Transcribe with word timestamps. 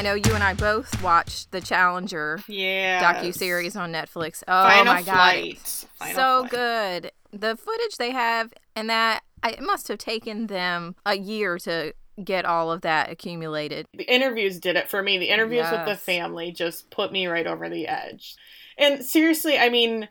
I 0.00 0.02
know 0.02 0.14
you 0.14 0.32
and 0.32 0.42
I 0.42 0.54
both 0.54 1.02
watched 1.02 1.50
the 1.50 1.60
Challenger 1.60 2.40
Yeah. 2.48 3.02
docu 3.02 3.34
series 3.34 3.76
on 3.76 3.92
Netflix. 3.92 4.42
Oh 4.48 4.66
Final 4.66 4.94
my 4.94 5.02
god, 5.02 5.12
flight. 5.14 5.58
Final 5.98 6.14
so 6.14 6.38
flight. 6.48 6.50
good. 6.50 7.12
The 7.38 7.54
footage 7.54 7.98
they 7.98 8.10
have, 8.12 8.50
and 8.74 8.88
that 8.88 9.24
it 9.44 9.60
must 9.60 9.88
have 9.88 9.98
taken 9.98 10.46
them 10.46 10.96
a 11.04 11.18
year 11.18 11.58
to 11.58 11.92
get 12.24 12.46
all 12.46 12.72
of 12.72 12.80
that 12.80 13.10
accumulated. 13.10 13.84
The 13.92 14.10
interviews 14.10 14.58
did 14.58 14.76
it 14.76 14.88
for 14.88 15.02
me. 15.02 15.18
The 15.18 15.28
interviews 15.28 15.66
with 15.70 15.84
the 15.84 15.96
family 15.96 16.50
just 16.50 16.88
put 16.90 17.12
me 17.12 17.26
right 17.26 17.46
over 17.46 17.68
the 17.68 17.86
edge. 17.86 18.36
And 18.78 19.04
seriously, 19.04 19.58
I 19.58 19.68
mean, 19.68 20.08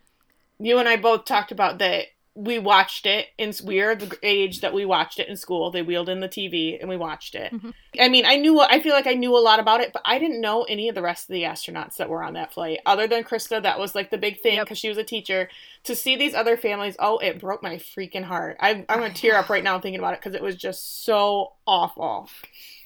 you 0.59 0.77
and 0.77 0.87
I 0.87 0.97
both 0.97 1.25
talked 1.25 1.51
about 1.51 1.79
that 1.79 2.05
we 2.41 2.57
watched 2.57 3.05
it 3.05 3.27
in 3.37 3.53
we 3.65 3.81
are 3.81 3.95
the 3.95 4.17
age 4.23 4.61
that 4.61 4.73
we 4.73 4.85
watched 4.85 5.19
it 5.19 5.27
in 5.27 5.35
school. 5.35 5.71
They 5.71 5.81
wheeled 5.81 6.07
in 6.07 6.21
the 6.21 6.29
TV 6.29 6.79
and 6.79 6.87
we 6.87 6.95
watched 6.95 7.35
it. 7.35 7.51
Mhm. 7.51 7.73
I 7.99 8.07
mean, 8.07 8.25
I 8.25 8.37
knew 8.37 8.61
I 8.61 8.79
feel 8.79 8.93
like 8.93 9.07
I 9.07 9.13
knew 9.13 9.35
a 9.35 9.39
lot 9.39 9.59
about 9.59 9.81
it, 9.81 9.91
but 9.91 10.01
I 10.05 10.19
didn't 10.19 10.39
know 10.39 10.63
any 10.63 10.87
of 10.87 10.95
the 10.95 11.01
rest 11.01 11.29
of 11.29 11.33
the 11.33 11.43
astronauts 11.43 11.97
that 11.97 12.07
were 12.07 12.23
on 12.23 12.33
that 12.35 12.53
flight 12.53 12.79
other 12.85 13.07
than 13.07 13.25
Christa. 13.25 13.61
That 13.61 13.77
was 13.77 13.93
like 13.93 14.09
the 14.09 14.17
big 14.17 14.39
thing 14.39 14.55
Yep. 14.55 14.65
because 14.67 14.77
she 14.77 14.87
was 14.89 14.97
a 14.97 15.03
teacher. 15.03 15.49
To 15.83 15.95
see 15.95 16.15
these 16.15 16.33
other 16.33 16.55
families, 16.55 16.95
oh, 16.99 17.17
it 17.17 17.39
broke 17.39 17.61
my 17.61 17.75
freaking 17.75 18.23
heart. 18.23 18.55
I, 18.61 18.85
I'm 18.87 18.99
gonna 18.99 19.13
tear 19.13 19.35
up 19.35 19.49
right 19.49 19.63
now 19.63 19.79
thinking 19.79 19.99
about 19.99 20.13
it 20.13 20.19
because 20.21 20.33
it 20.35 20.41
was 20.41 20.55
just 20.55 21.03
so 21.03 21.53
awful. 21.67 22.29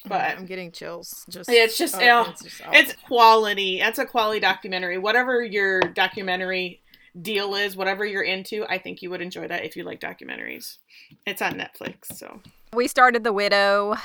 But 0.05 0.19
I'm 0.37 0.45
getting 0.45 0.71
chills. 0.73 1.25
Just 1.29 1.49
it's 1.49 1.77
just- 1.77 1.95
oh, 1.95 2.27
it's, 2.29 2.43
just 2.43 2.61
it's 2.73 2.93
quality. 3.07 3.79
That's 3.79 3.99
a 3.99 4.05
quality 4.05 4.39
documentary. 4.41 4.97
Whatever 4.97 5.41
your 5.43 5.79
documentary 5.79 6.81
deal 7.19 7.55
is, 7.55 7.75
whatever 7.75 8.05
you're 8.05 8.23
into, 8.23 8.65
I 8.69 8.77
think 8.77 9.01
you 9.01 9.09
would 9.09 9.21
enjoy 9.21 9.47
that 9.47 9.63
if 9.65 9.75
you 9.75 9.83
like 9.83 9.99
documentaries. 9.99 10.77
It's 11.25 11.41
on 11.41 11.53
Netflix, 11.53 12.05
so. 12.15 12.41
We 12.73 12.87
started 12.87 13.23
The 13.23 13.33
Widow, 13.33 13.95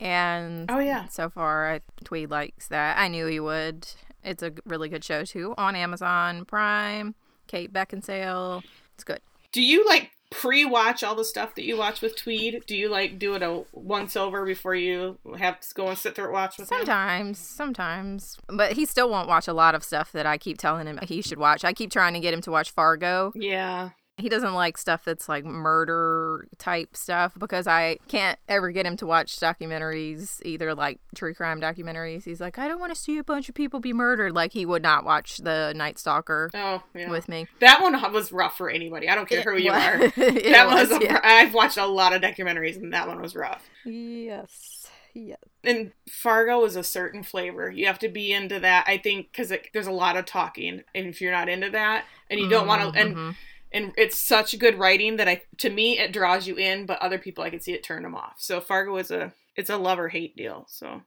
and 0.00 0.70
Oh 0.70 0.78
yeah. 0.80 1.06
so 1.08 1.30
far 1.30 1.72
I, 1.74 1.80
Tweed 2.04 2.30
likes 2.30 2.68
that. 2.68 2.98
I 2.98 3.08
knew 3.08 3.26
he 3.26 3.40
would. 3.40 3.86
It's 4.24 4.42
a 4.42 4.52
really 4.66 4.88
good 4.88 5.04
show 5.04 5.24
too 5.24 5.54
on 5.56 5.76
Amazon 5.76 6.44
Prime. 6.44 7.14
Kate 7.46 7.72
Beckinsale. 7.72 8.62
It's 8.94 9.04
good. 9.04 9.20
Do 9.52 9.62
you 9.62 9.86
like 9.86 10.10
pre-watch 10.30 11.02
all 11.02 11.14
the 11.14 11.24
stuff 11.24 11.54
that 11.54 11.64
you 11.64 11.76
watch 11.76 12.00
with 12.00 12.16
Tweed? 12.16 12.64
Do 12.66 12.76
you 12.76 12.88
like 12.88 13.18
do 13.18 13.34
it 13.34 13.42
a 13.42 13.64
once 13.72 14.16
over 14.16 14.44
before 14.44 14.74
you 14.74 15.18
have 15.38 15.60
to 15.60 15.74
go 15.74 15.88
and 15.88 15.98
sit 15.98 16.14
through 16.14 16.26
and 16.26 16.32
watch 16.34 16.58
with 16.58 16.70
him? 16.70 16.78
Sometimes, 16.78 17.38
sometimes, 17.38 18.36
but 18.48 18.72
he 18.72 18.84
still 18.84 19.08
won't 19.08 19.28
watch 19.28 19.48
a 19.48 19.52
lot 19.52 19.74
of 19.74 19.84
stuff 19.84 20.12
that 20.12 20.26
I 20.26 20.38
keep 20.38 20.58
telling 20.58 20.86
him 20.86 20.98
he 21.02 21.22
should 21.22 21.38
watch. 21.38 21.64
I 21.64 21.72
keep 21.72 21.90
trying 21.90 22.14
to 22.14 22.20
get 22.20 22.34
him 22.34 22.42
to 22.42 22.50
watch 22.50 22.70
Fargo. 22.70 23.32
Yeah. 23.34 23.90
He 24.18 24.28
doesn't 24.28 24.52
like 24.54 24.76
stuff 24.76 25.04
that's 25.04 25.28
like 25.28 25.44
murder 25.44 26.48
type 26.58 26.96
stuff 26.96 27.32
because 27.38 27.66
I 27.66 27.98
can't 28.08 28.38
ever 28.48 28.70
get 28.72 28.84
him 28.84 28.96
to 28.98 29.06
watch 29.06 29.36
documentaries, 29.36 30.40
either 30.44 30.74
like 30.74 30.98
true 31.14 31.34
crime 31.34 31.60
documentaries. 31.60 32.24
He's 32.24 32.40
like, 32.40 32.58
I 32.58 32.66
don't 32.68 32.80
want 32.80 32.92
to 32.94 33.00
see 33.00 33.18
a 33.18 33.24
bunch 33.24 33.48
of 33.48 33.54
people 33.54 33.80
be 33.80 33.92
murdered. 33.92 34.34
Like 34.34 34.52
he 34.52 34.66
would 34.66 34.82
not 34.82 35.04
watch 35.04 35.38
the 35.38 35.72
Night 35.76 35.98
Stalker 35.98 36.50
Oh 36.54 36.82
yeah. 36.94 37.10
with 37.10 37.28
me. 37.28 37.46
that 37.60 37.80
one 37.80 37.94
was 38.12 38.32
rough 38.32 38.56
for 38.56 38.68
anybody. 38.68 39.08
I 39.08 39.14
don't 39.14 39.28
care 39.28 39.42
who 39.42 39.56
you 39.56 39.70
are. 39.70 39.98
That 40.18 40.66
was. 40.66 40.90
a, 40.90 40.98
yeah. 41.02 41.20
I've 41.22 41.54
watched 41.54 41.76
a 41.78 41.86
lot 41.86 42.12
of 42.12 42.20
documentaries, 42.22 42.76
and 42.76 42.92
that 42.92 43.06
one 43.06 43.20
was 43.22 43.34
rough. 43.36 43.68
Yes. 43.84 44.86
Yes. 45.14 45.38
and 45.64 45.92
Fargo 46.08 46.64
is 46.64 46.76
a 46.76 46.84
certain 46.84 47.22
flavor. 47.24 47.70
You 47.70 47.86
have 47.86 47.98
to 48.00 48.08
be 48.08 48.32
into 48.32 48.60
that, 48.60 48.84
I 48.86 48.98
think, 48.98 49.32
because 49.32 49.52
there's 49.72 49.86
a 49.86 49.92
lot 49.92 50.16
of 50.16 50.26
talking, 50.26 50.82
and 50.94 51.06
if 51.06 51.20
you're 51.20 51.32
not 51.32 51.48
into 51.48 51.70
that, 51.70 52.04
and 52.30 52.38
you 52.38 52.48
don't 52.48 52.66
want 52.68 52.94
to, 52.94 53.00
and 53.00 53.16
Mhm. 53.16 53.34
And 53.72 53.92
it's 53.96 54.16
such 54.16 54.58
good 54.58 54.78
writing 54.78 55.16
that 55.16 55.28
I, 55.28 55.42
to 55.58 55.70
me, 55.70 55.98
it 55.98 56.12
draws 56.12 56.46
you 56.46 56.56
in, 56.56 56.86
but 56.86 57.00
other 57.00 57.18
people, 57.18 57.44
I 57.44 57.50
can 57.50 57.60
see 57.60 57.72
it 57.72 57.82
turn 57.82 58.02
them 58.02 58.14
off. 58.14 58.36
So 58.38 58.60
Fargo 58.60 58.96
is 58.96 59.10
a, 59.10 59.32
it's 59.56 59.70
a 59.70 59.76
love 59.76 59.98
or 59.98 60.08
hate 60.08 60.36
deal. 60.36 60.66
So, 60.68 61.02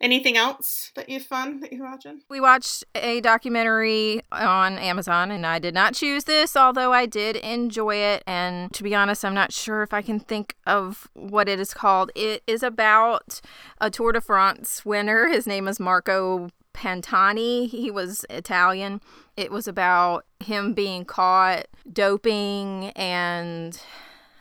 anything 0.00 0.36
else 0.36 0.90
that 0.96 1.08
you 1.08 1.20
fun 1.20 1.60
that 1.60 1.72
you're 1.72 1.84
watching? 1.84 2.22
We 2.28 2.40
watched 2.40 2.84
a 2.94 3.20
documentary 3.20 4.22
on 4.32 4.78
Amazon, 4.78 5.30
and 5.30 5.46
I 5.46 5.58
did 5.58 5.74
not 5.74 5.94
choose 5.94 6.24
this, 6.24 6.56
although 6.56 6.92
I 6.92 7.06
did 7.06 7.36
enjoy 7.36 7.96
it. 7.96 8.22
And 8.26 8.72
to 8.72 8.82
be 8.82 8.94
honest, 8.94 9.24
I'm 9.24 9.34
not 9.34 9.52
sure 9.52 9.82
if 9.82 9.92
I 9.92 10.02
can 10.02 10.20
think 10.20 10.56
of 10.66 11.08
what 11.14 11.48
it 11.48 11.60
is 11.60 11.74
called. 11.74 12.10
It 12.14 12.42
is 12.46 12.62
about 12.62 13.40
a 13.80 13.90
Tour 13.90 14.12
de 14.12 14.20
France 14.20 14.84
winner. 14.84 15.28
His 15.28 15.46
name 15.46 15.68
is 15.68 15.78
Marco 15.78 16.48
Pantani. 16.74 17.68
He 17.68 17.90
was 17.90 18.24
Italian. 18.30 19.00
It 19.36 19.50
was 19.50 19.68
about 19.68 20.26
him 20.40 20.74
being 20.74 21.04
caught 21.04 21.66
doping 21.90 22.90
and 22.90 23.80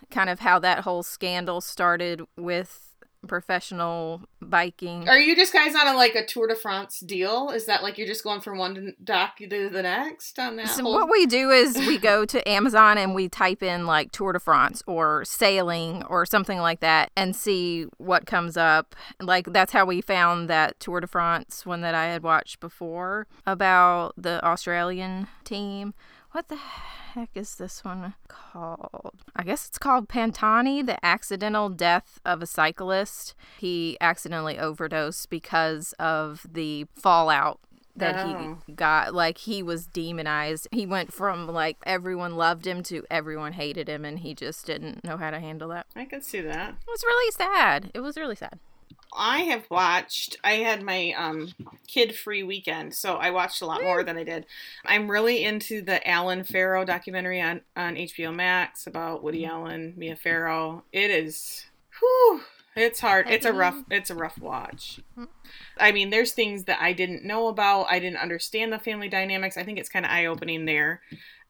kind 0.10 0.30
of 0.30 0.40
how 0.40 0.60
that 0.60 0.80
whole 0.80 1.04
scandal 1.04 1.62
started 1.62 2.22
with 2.38 2.91
professional 3.28 4.22
biking. 4.42 5.08
Are 5.08 5.18
you 5.20 5.36
just 5.36 5.54
guys 5.54 5.76
on 5.76 5.88
a 5.88 5.94
like 5.96 6.16
a 6.16 6.26
Tour 6.26 6.48
de 6.48 6.56
France 6.56 7.00
deal? 7.00 7.50
Is 7.50 7.66
that 7.66 7.84
like 7.84 7.98
you're 7.98 8.08
just 8.08 8.24
going 8.24 8.42
from 8.42 8.58
one 8.58 8.94
doc 9.04 9.38
to 9.38 9.48
the 9.48 9.82
next 9.82 10.38
on 10.40 10.56
that? 10.58 10.70
So 10.70 10.84
whole- 10.84 10.94
what 10.94 11.10
we 11.10 11.26
do 11.26 11.50
is 11.52 11.76
we 11.78 11.98
go 11.98 12.26
to 12.26 12.48
Amazon 12.50 12.98
and 12.98 13.14
we 13.16 13.30
type 13.30 13.62
in 13.64 13.86
like 13.86 14.12
Tour 14.12 14.34
de 14.34 14.40
France 14.40 14.82
or 14.88 15.24
sailing 15.26 16.04
or 16.06 16.26
something 16.26 16.60
like 16.60 16.80
that 16.80 17.12
and 17.16 17.36
see 17.36 17.86
what 17.98 18.26
comes 18.26 18.58
up. 18.58 18.96
Like 19.20 19.48
that's 19.54 19.72
how 19.72 19.86
we 19.86 20.02
found 20.02 20.50
that 20.50 20.80
Tour 20.80 21.00
de 21.00 21.08
France 21.08 21.66
one 21.66 21.82
that 21.82 21.96
I 21.96 22.06
had 22.08 22.24
watched 22.24 22.60
before 22.60 23.28
about 23.46 24.14
the 24.18 24.44
Australian 24.46 25.28
team. 25.44 25.94
What 26.32 26.48
the 26.48 26.56
heck 26.56 27.30
is 27.36 27.56
this 27.56 27.84
one 27.84 28.14
called? 28.30 29.16
I 29.36 29.44
guess 29.44 29.68
it's 29.68 29.78
called 29.78 30.08
Pantani, 30.08 30.86
the 30.86 31.04
accidental 31.06 31.68
death 31.70 32.20
of 32.26 32.42
a 32.42 32.46
cyclist. 32.46 33.36
He 33.58 33.98
accidentally 34.00 34.58
overdosed 34.58 35.30
because 35.30 35.94
of 36.00 36.46
the 36.50 36.86
fallout 36.96 37.60
that 37.94 38.26
Oh. 38.26 38.58
he 38.66 38.72
got 38.72 39.14
like 39.14 39.40
he 39.40 39.62
was 39.62 39.86
demonized 39.86 40.66
he 40.72 40.86
went 40.86 41.12
from 41.12 41.46
like 41.46 41.76
everyone 41.86 42.38
loved 42.38 42.66
him 42.66 42.82
to 42.84 43.06
everyone 43.12 43.52
hated 43.52 43.90
him 43.90 44.06
and 44.06 44.20
he 44.20 44.34
just 44.34 44.66
didn't 44.66 45.04
know 45.04 45.18
how 45.18 45.30
to 45.30 45.42
handle 45.42 45.68
that 45.68 45.86
I 45.94 46.06
can 46.06 46.22
see 46.22 46.40
that. 46.40 46.70
it 46.70 46.88
was 46.90 47.04
really 47.04 47.32
sad 47.32 47.92
it 47.94 48.00
was 48.00 48.16
really 48.16 48.38
sad 48.38 48.60
I 49.14 49.40
have 49.40 49.70
watched. 49.70 50.38
I 50.44 50.54
had 50.54 50.82
my 50.82 51.14
um, 51.18 51.54
kid-free 51.88 52.44
weekend, 52.44 52.94
so 52.94 53.16
I 53.16 53.32
watched 53.32 53.62
a 53.62 53.66
lot 53.66 53.84
more 53.84 54.04
than 54.04 54.18
I 54.18 54.24
did. 54.24 54.46
I'm 54.86 55.12
really 55.12 55.44
into 55.44 55.82
the 55.82 56.08
Allen 56.08 56.44
Farrow 56.44 56.86
documentary 56.86 57.42
on 57.42 57.62
on 57.76 57.96
HBO 57.96 58.34
Max 58.34 58.88
about 58.88 59.24
Woody 59.24 59.46
Allen, 59.46 59.94
Mia 59.98 60.16
Farrow. 60.16 60.84
It 60.94 61.12
is, 61.12 61.66
whew, 62.00 62.42
it's 62.76 63.02
hard. 63.02 63.30
It's 63.30 63.46
a 63.46 63.54
rough. 63.54 63.84
It's 63.90 64.10
a 64.10 64.16
rough 64.16 64.38
watch. 64.38 65.02
I 65.78 65.92
mean, 65.92 66.10
there's 66.10 66.32
things 66.32 66.64
that 66.66 66.82
I 66.82 66.94
didn't 66.94 67.26
know 67.26 67.48
about. 67.48 67.88
I 67.90 68.00
didn't 68.00 68.22
understand 68.22 68.72
the 68.72 68.80
family 68.80 69.10
dynamics. 69.10 69.58
I 69.58 69.64
think 69.64 69.78
it's 69.78 69.90
kind 69.90 70.06
of 70.06 70.12
eye 70.12 70.26
opening 70.26 70.66
there. 70.66 71.02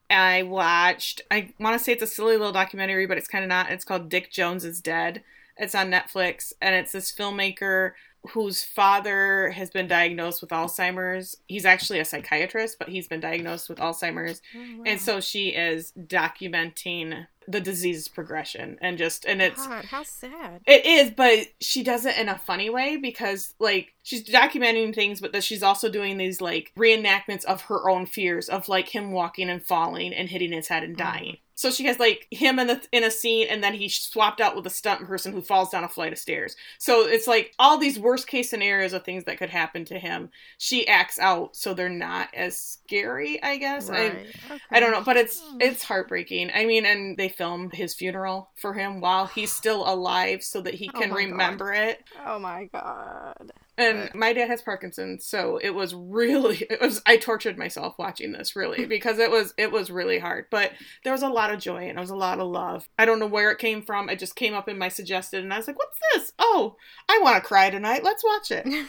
I 0.09 0.43
watched. 0.43 1.21
I 1.29 1.53
want 1.59 1.77
to 1.77 1.83
say 1.83 1.93
it's 1.93 2.03
a 2.03 2.07
silly 2.07 2.37
little 2.37 2.51
documentary, 2.51 3.05
but 3.05 3.17
it's 3.17 3.27
kind 3.27 3.43
of 3.43 3.49
not. 3.49 3.71
It's 3.71 3.85
called 3.85 4.09
Dick 4.09 4.31
Johnson 4.31 4.71
is 4.71 4.81
Dead. 4.81 5.23
It's 5.61 5.75
on 5.75 5.91
Netflix, 5.91 6.53
and 6.59 6.73
it's 6.73 6.91
this 6.91 7.11
filmmaker 7.11 7.91
whose 8.29 8.63
father 8.63 9.51
has 9.51 9.69
been 9.69 9.87
diagnosed 9.87 10.41
with 10.41 10.49
Alzheimer's. 10.49 11.37
He's 11.47 11.65
actually 11.65 11.99
a 11.99 12.05
psychiatrist, 12.05 12.77
but 12.79 12.89
he's 12.89 13.07
been 13.07 13.19
diagnosed 13.19 13.69
with 13.69 13.77
Alzheimer's, 13.77 14.41
oh, 14.55 14.83
and 14.85 14.99
so 14.99 15.21
she 15.21 15.49
is 15.49 15.93
documenting 15.97 17.27
the 17.47 17.59
disease 17.59 18.07
progression 18.07 18.77
and 18.81 18.99
just 18.99 19.25
and 19.25 19.41
it's 19.41 19.65
God, 19.65 19.85
how 19.85 20.03
sad 20.03 20.61
it 20.67 20.85
is, 20.85 21.11
but 21.11 21.47
she 21.59 21.83
does 21.83 22.05
it 22.05 22.17
in 22.17 22.29
a 22.29 22.37
funny 22.37 22.69
way 22.69 22.97
because, 22.97 23.53
like, 23.59 23.93
she's 24.03 24.27
documenting 24.27 24.93
things, 24.93 25.19
but 25.21 25.31
that 25.33 25.43
she's 25.43 25.63
also 25.63 25.89
doing 25.89 26.17
these 26.17 26.41
like 26.41 26.71
reenactments 26.77 27.43
of 27.45 27.61
her 27.63 27.89
own 27.89 28.05
fears 28.05 28.49
of 28.49 28.69
like 28.69 28.89
him 28.89 29.11
walking 29.11 29.49
and 29.49 29.63
falling 29.63 30.13
and 30.13 30.29
hitting 30.29 30.51
his 30.51 30.67
head 30.67 30.83
and 30.83 30.95
oh, 30.99 31.03
dying. 31.03 31.37
So 31.61 31.69
she 31.69 31.85
has 31.85 31.99
like 31.99 32.27
him 32.31 32.57
in 32.57 32.65
the 32.67 32.81
in 32.91 33.03
a 33.03 33.11
scene, 33.11 33.45
and 33.49 33.63
then 33.63 33.75
he's 33.75 33.95
swapped 33.95 34.41
out 34.41 34.55
with 34.55 34.65
a 34.65 34.69
stunt 34.71 35.05
person 35.05 35.31
who 35.31 35.41
falls 35.43 35.69
down 35.69 35.83
a 35.83 35.87
flight 35.87 36.11
of 36.11 36.17
stairs. 36.17 36.55
So 36.79 37.05
it's 37.07 37.27
like 37.27 37.53
all 37.59 37.77
these 37.77 37.99
worst 37.99 38.25
case 38.27 38.49
scenarios 38.49 38.93
of 38.93 39.03
things 39.03 39.25
that 39.25 39.37
could 39.37 39.51
happen 39.51 39.85
to 39.85 39.99
him. 39.99 40.31
She 40.57 40.87
acts 40.87 41.19
out 41.19 41.55
so 41.55 41.73
they're 41.75 41.87
not 41.87 42.29
as 42.33 42.59
scary, 42.59 43.41
I 43.43 43.57
guess. 43.57 43.89
I, 43.91 43.93
right. 43.93 44.27
I 44.71 44.79
don't 44.79 44.91
know, 44.91 45.03
but 45.03 45.17
it's 45.17 45.39
it's 45.59 45.83
heartbreaking. 45.83 46.49
I 46.55 46.65
mean, 46.65 46.85
and 46.85 47.15
they 47.15 47.29
filmed 47.29 47.73
his 47.73 47.93
funeral 47.93 48.49
for 48.55 48.73
him 48.73 48.99
while 48.99 49.27
he's 49.27 49.53
still 49.53 49.87
alive 49.87 50.43
so 50.43 50.61
that 50.61 50.73
he 50.73 50.89
Oh 50.95 50.99
can 50.99 51.09
God. 51.09 51.17
remember 51.17 51.73
it. 51.73 52.03
oh 52.25 52.39
my 52.39 52.65
god 52.73 53.51
And 53.81 54.13
my 54.13 54.33
dad 54.33 54.47
has 54.49 54.61
Parkinson's, 54.61 55.25
so 55.25 55.57
it 55.57 55.71
was 55.71 55.93
really 55.93 56.57
it 56.69 56.79
was 56.79 57.01
I 57.05 57.17
tortured 57.17 57.57
myself 57.57 57.95
watching 57.97 58.31
this 58.31 58.55
really 58.55 58.85
because 58.87 59.19
it 59.19 59.31
was 59.31 59.53
it 59.57 59.71
was 59.71 59.91
really 59.91 60.19
hard. 60.19 60.45
But 60.49 60.71
there 61.03 61.13
was 61.13 61.23
a 61.23 61.29
lot 61.29 61.53
of 61.53 61.59
joy 61.59 61.87
and 61.87 61.97
there 61.97 62.03
was 62.03 62.09
a 62.09 62.15
lot 62.15 62.39
of 62.39 62.47
love. 62.47 62.87
I 62.97 63.05
don't 63.05 63.19
know 63.19 63.27
where 63.27 63.51
it 63.51 63.59
came 63.59 63.81
from. 63.81 64.09
It 64.09 64.19
just 64.19 64.35
came 64.35 64.53
up 64.53 64.69
in 64.69 64.77
my 64.77 64.89
suggested 64.89 65.43
and 65.43 65.53
I 65.53 65.57
was 65.57 65.67
like, 65.67 65.79
"What's 65.79 65.97
this? 66.13 66.33
Oh, 66.39 66.75
I 67.09 67.19
want 67.21 67.35
to 67.35 67.47
cry 67.47 67.69
tonight. 67.69 68.03
Let's 68.03 68.23
watch 68.23 68.51
it." 68.51 68.85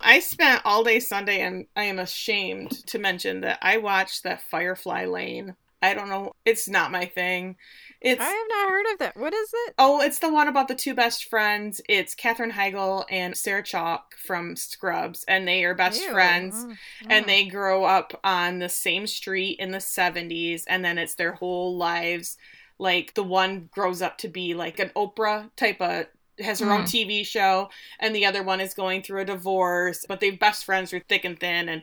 I 0.00 0.18
spent 0.18 0.62
all 0.64 0.82
day 0.82 0.98
Sunday 0.98 1.40
and 1.42 1.66
I 1.76 1.84
am 1.84 1.98
ashamed 1.98 2.70
to 2.88 2.98
mention 2.98 3.42
that 3.42 3.58
I 3.62 3.76
watched 3.76 4.24
that 4.24 4.42
Firefly 4.42 5.04
Lane 5.06 5.54
I 5.82 5.94
don't 5.94 6.08
know. 6.08 6.32
It's 6.44 6.68
not 6.68 6.92
my 6.92 7.06
thing. 7.06 7.56
It's 8.02 8.20
I 8.20 8.24
have 8.24 8.48
not 8.48 8.68
heard 8.68 8.86
of 8.92 8.98
that. 8.98 9.16
What 9.16 9.32
is 9.32 9.50
it? 9.66 9.74
Oh, 9.78 10.00
it's 10.00 10.18
the 10.18 10.32
one 10.32 10.48
about 10.48 10.66
the 10.66 10.74
two 10.74 10.92
best 10.92 11.26
friends. 11.26 11.80
It's 11.88 12.14
Katherine 12.14 12.50
Heigl 12.50 13.04
and 13.10 13.36
Sarah 13.36 13.62
Chalke 13.62 14.14
from 14.16 14.56
Scrubs, 14.56 15.24
and 15.28 15.46
they 15.46 15.64
are 15.64 15.74
best 15.74 16.02
Ew. 16.02 16.10
friends. 16.10 16.64
Mm, 16.64 16.76
And 17.08 17.24
mm. 17.24 17.28
they 17.28 17.44
grow 17.44 17.84
up 17.84 18.18
on 18.24 18.58
the 18.58 18.68
same 18.68 19.06
street 19.06 19.58
in 19.60 19.70
the 19.70 19.80
70s, 19.80 20.64
and 20.66 20.84
then 20.84 20.98
it's 20.98 21.14
their 21.14 21.32
whole 21.32 21.76
lives. 21.76 22.36
Like 22.78 23.14
the 23.14 23.22
one 23.22 23.68
grows 23.70 24.02
up 24.02 24.18
to 24.18 24.28
be 24.28 24.54
like 24.54 24.80
an 24.80 24.90
Oprah 24.96 25.50
type 25.56 25.80
of 25.80 26.06
has 26.40 26.60
her 26.60 26.72
own 26.72 26.82
TV 26.82 27.24
show, 27.24 27.68
and 28.00 28.14
the 28.14 28.26
other 28.26 28.42
one 28.42 28.60
is 28.60 28.74
going 28.74 29.02
through 29.02 29.20
a 29.20 29.24
divorce, 29.24 30.04
but 30.08 30.18
they're 30.18 30.32
best 30.32 30.64
friends 30.64 30.90
through 30.90 31.02
thick 31.08 31.24
and 31.24 31.38
thin, 31.38 31.68
and 31.68 31.82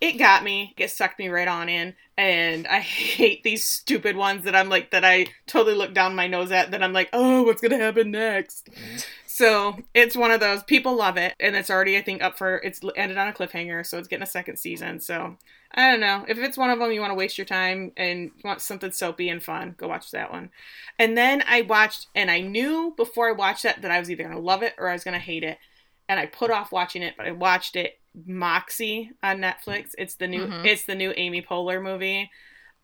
it 0.00 0.18
got 0.18 0.44
me. 0.44 0.74
It 0.76 0.90
sucked 0.90 1.18
me 1.18 1.28
right 1.28 1.48
on 1.48 1.68
in, 1.68 1.94
and 2.16 2.66
I 2.66 2.78
hate 2.80 3.42
these 3.42 3.64
stupid 3.64 4.16
ones 4.16 4.44
that 4.44 4.54
I'm 4.54 4.68
like 4.68 4.90
that 4.90 5.04
I 5.04 5.26
totally 5.46 5.76
look 5.76 5.94
down 5.94 6.14
my 6.14 6.26
nose 6.26 6.52
at. 6.52 6.70
That 6.70 6.82
I'm 6.82 6.92
like, 6.92 7.10
oh, 7.12 7.42
what's 7.42 7.60
gonna 7.60 7.78
happen 7.78 8.10
next? 8.10 8.68
So 9.26 9.78
it's 9.94 10.16
one 10.16 10.30
of 10.30 10.40
those 10.40 10.62
people 10.64 10.96
love 10.96 11.16
it, 11.16 11.34
and 11.40 11.56
it's 11.56 11.70
already 11.70 11.96
I 11.96 12.02
think 12.02 12.22
up 12.22 12.38
for 12.38 12.56
it's 12.56 12.80
ended 12.96 13.18
on 13.18 13.28
a 13.28 13.32
cliffhanger, 13.32 13.84
so 13.86 13.98
it's 13.98 14.08
getting 14.08 14.22
a 14.22 14.26
second 14.26 14.56
season. 14.56 15.00
So 15.00 15.36
I 15.72 15.90
don't 15.90 16.00
know 16.00 16.24
if 16.28 16.38
it's 16.38 16.56
one 16.56 16.70
of 16.70 16.78
them 16.78 16.92
you 16.92 17.00
want 17.00 17.10
to 17.10 17.16
waste 17.16 17.38
your 17.38 17.44
time 17.44 17.92
and 17.96 18.30
want 18.42 18.62
something 18.62 18.90
soapy 18.90 19.28
and 19.28 19.42
fun, 19.42 19.74
go 19.76 19.88
watch 19.88 20.10
that 20.12 20.32
one. 20.32 20.50
And 20.98 21.16
then 21.16 21.44
I 21.46 21.62
watched, 21.62 22.06
and 22.14 22.30
I 22.30 22.40
knew 22.40 22.94
before 22.96 23.28
I 23.28 23.32
watched 23.32 23.64
that 23.64 23.82
that 23.82 23.90
I 23.90 23.98
was 23.98 24.10
either 24.10 24.24
gonna 24.24 24.38
love 24.38 24.62
it 24.62 24.74
or 24.78 24.88
I 24.88 24.94
was 24.94 25.04
gonna 25.04 25.18
hate 25.18 25.44
it, 25.44 25.58
and 26.08 26.18
I 26.18 26.26
put 26.26 26.50
off 26.50 26.72
watching 26.72 27.02
it, 27.02 27.14
but 27.16 27.26
I 27.26 27.32
watched 27.32 27.76
it. 27.76 27.98
Moxie 28.26 29.10
on 29.22 29.38
Netflix. 29.38 29.90
It's 29.98 30.14
the 30.16 30.26
new. 30.26 30.46
Mhm. 30.46 30.64
It's 30.64 30.84
the 30.84 30.94
new 30.94 31.12
Amy 31.16 31.42
Poehler 31.42 31.82
movie 31.82 32.30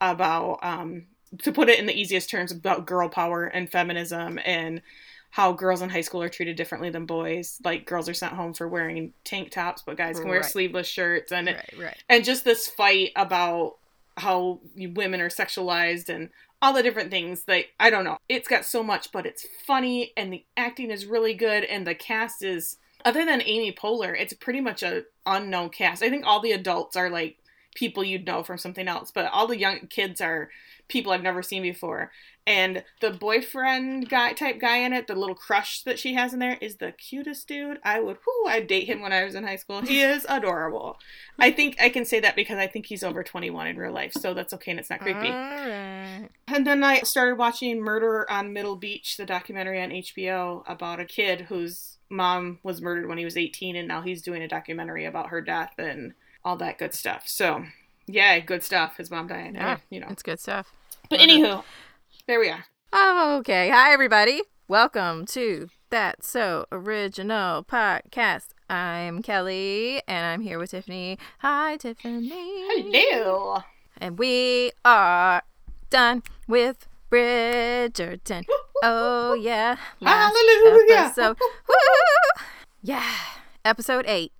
about 0.00 0.58
um 0.62 1.06
to 1.38 1.52
put 1.52 1.68
it 1.68 1.78
in 1.78 1.86
the 1.86 1.98
easiest 1.98 2.30
terms 2.30 2.52
about 2.52 2.86
girl 2.86 3.08
power 3.08 3.44
and 3.46 3.70
feminism 3.70 4.38
and 4.44 4.82
how 5.30 5.50
girls 5.52 5.82
in 5.82 5.88
high 5.90 6.00
school 6.00 6.22
are 6.22 6.28
treated 6.28 6.54
differently 6.56 6.90
than 6.90 7.06
boys. 7.06 7.60
Like 7.64 7.86
girls 7.86 8.08
are 8.08 8.14
sent 8.14 8.34
home 8.34 8.54
for 8.54 8.68
wearing 8.68 9.12
tank 9.24 9.50
tops, 9.50 9.82
but 9.84 9.96
guys 9.96 10.20
can 10.20 10.28
wear 10.28 10.40
Right. 10.40 10.48
sleeveless 10.50 10.86
shirts 10.86 11.32
and 11.32 11.48
Right, 11.48 11.74
right. 11.76 12.04
and 12.08 12.24
just 12.24 12.44
this 12.44 12.68
fight 12.68 13.10
about 13.16 13.78
how 14.16 14.60
women 14.76 15.20
are 15.20 15.28
sexualized 15.28 16.08
and 16.08 16.30
all 16.62 16.72
the 16.72 16.84
different 16.84 17.10
things 17.10 17.42
like 17.48 17.72
i 17.80 17.90
don't 17.90 18.04
know 18.04 18.16
it's 18.28 18.46
got 18.46 18.64
so 18.64 18.80
much 18.80 19.10
but 19.10 19.26
it's 19.26 19.44
funny 19.66 20.12
and 20.16 20.32
the 20.32 20.44
acting 20.56 20.92
is 20.92 21.04
really 21.04 21.34
good 21.34 21.64
and 21.64 21.84
the 21.84 21.96
cast 21.96 22.42
is 22.44 22.76
other 23.04 23.24
than 23.24 23.42
amy 23.42 23.72
poehler 23.72 24.14
it's 24.18 24.32
pretty 24.34 24.60
much 24.60 24.82
a 24.82 25.04
unknown 25.26 25.70
cast. 25.70 26.02
I 26.02 26.10
think 26.10 26.26
all 26.26 26.40
the 26.40 26.52
adults 26.52 26.96
are 26.96 27.10
like 27.10 27.38
people 27.74 28.04
you'd 28.04 28.26
know 28.26 28.42
from 28.42 28.58
something 28.58 28.86
else 28.86 29.10
but 29.10 29.30
all 29.32 29.46
the 29.46 29.58
young 29.58 29.86
kids 29.88 30.20
are 30.20 30.48
people 30.86 31.12
i've 31.12 31.22
never 31.22 31.42
seen 31.42 31.62
before. 31.62 32.10
And 32.46 32.84
the 33.00 33.10
boyfriend 33.10 34.10
guy 34.10 34.34
type 34.34 34.60
guy 34.60 34.76
in 34.78 34.92
it 34.92 35.06
the 35.06 35.14
little 35.14 35.34
crush 35.34 35.82
that 35.84 35.98
she 35.98 36.12
has 36.12 36.34
in 36.34 36.40
there 36.40 36.58
is 36.60 36.76
the 36.76 36.92
cutest 36.92 37.48
dude. 37.48 37.78
I 37.82 38.00
would 38.00 38.18
whoo 38.26 38.48
i'd 38.48 38.66
date 38.66 38.86
him 38.86 39.00
when 39.00 39.12
i 39.12 39.24
was 39.24 39.34
in 39.34 39.44
high 39.44 39.56
school. 39.56 39.80
He 39.80 40.02
is 40.02 40.26
adorable. 40.28 40.98
I 41.38 41.50
think 41.50 41.80
I 41.80 41.88
can 41.88 42.04
say 42.04 42.20
that 42.20 42.36
because 42.36 42.58
I 42.58 42.66
think 42.66 42.86
he's 42.86 43.02
over 43.02 43.24
21 43.24 43.66
in 43.66 43.76
real 43.76 43.92
life, 43.92 44.12
so 44.12 44.34
that's 44.34 44.52
okay 44.52 44.72
and 44.72 44.80
it's 44.80 44.90
not 44.90 45.00
creepy. 45.00 45.28
And 45.28 46.66
then 46.66 46.84
I 46.84 47.00
started 47.00 47.38
watching 47.38 47.80
Murder 47.80 48.30
on 48.30 48.52
Middle 48.52 48.76
Beach, 48.76 49.16
the 49.16 49.26
documentary 49.26 49.80
on 49.82 49.90
HBO 49.90 50.62
about 50.66 51.00
a 51.00 51.04
kid 51.06 51.42
whose 51.42 51.93
mom 52.14 52.58
was 52.62 52.80
murdered 52.80 53.08
when 53.08 53.18
he 53.18 53.24
was 53.24 53.36
18, 53.36 53.76
and 53.76 53.88
now 53.88 54.00
he's 54.00 54.22
doing 54.22 54.42
a 54.42 54.48
documentary 54.48 55.04
about 55.04 55.28
her 55.28 55.40
death 55.40 55.74
and 55.78 56.14
all 56.44 56.56
that 56.56 56.78
good 56.78 56.94
stuff. 56.94 57.24
So, 57.26 57.64
yeah, 58.06 58.38
good 58.38 58.62
stuff. 58.62 58.96
His 58.96 59.10
mom 59.10 59.26
died. 59.26 59.54
Yeah, 59.54 59.78
you 59.90 60.00
know. 60.00 60.06
It's 60.10 60.22
good 60.22 60.40
stuff. 60.40 60.72
But 61.10 61.20
love 61.20 61.28
it. 61.28 61.32
anywho, 61.32 61.64
there 62.26 62.40
we 62.40 62.48
are. 62.48 62.64
Oh, 62.92 63.36
okay. 63.40 63.68
Hi, 63.68 63.92
everybody. 63.92 64.42
Welcome 64.68 65.26
to 65.26 65.68
That's 65.90 66.28
So 66.28 66.66
Original 66.72 67.64
Podcast. 67.64 68.48
I'm 68.70 69.20
Kelly, 69.20 70.00
and 70.08 70.24
I'm 70.24 70.40
here 70.40 70.58
with 70.58 70.70
Tiffany. 70.70 71.18
Hi, 71.40 71.76
Tiffany. 71.76 72.30
Hello. 72.30 73.62
And 73.98 74.18
we 74.18 74.72
are 74.84 75.42
done 75.90 76.22
with 76.48 76.86
Bridgerton. 77.10 78.44
Oh, 78.86 79.32
yeah. 79.32 79.76
Last 80.00 80.34
Hallelujah. 80.36 80.94
Episode. 81.06 81.36
Woo! 81.40 81.74
Yeah. 82.82 83.10
Episode 83.64 84.04
8 84.06 84.30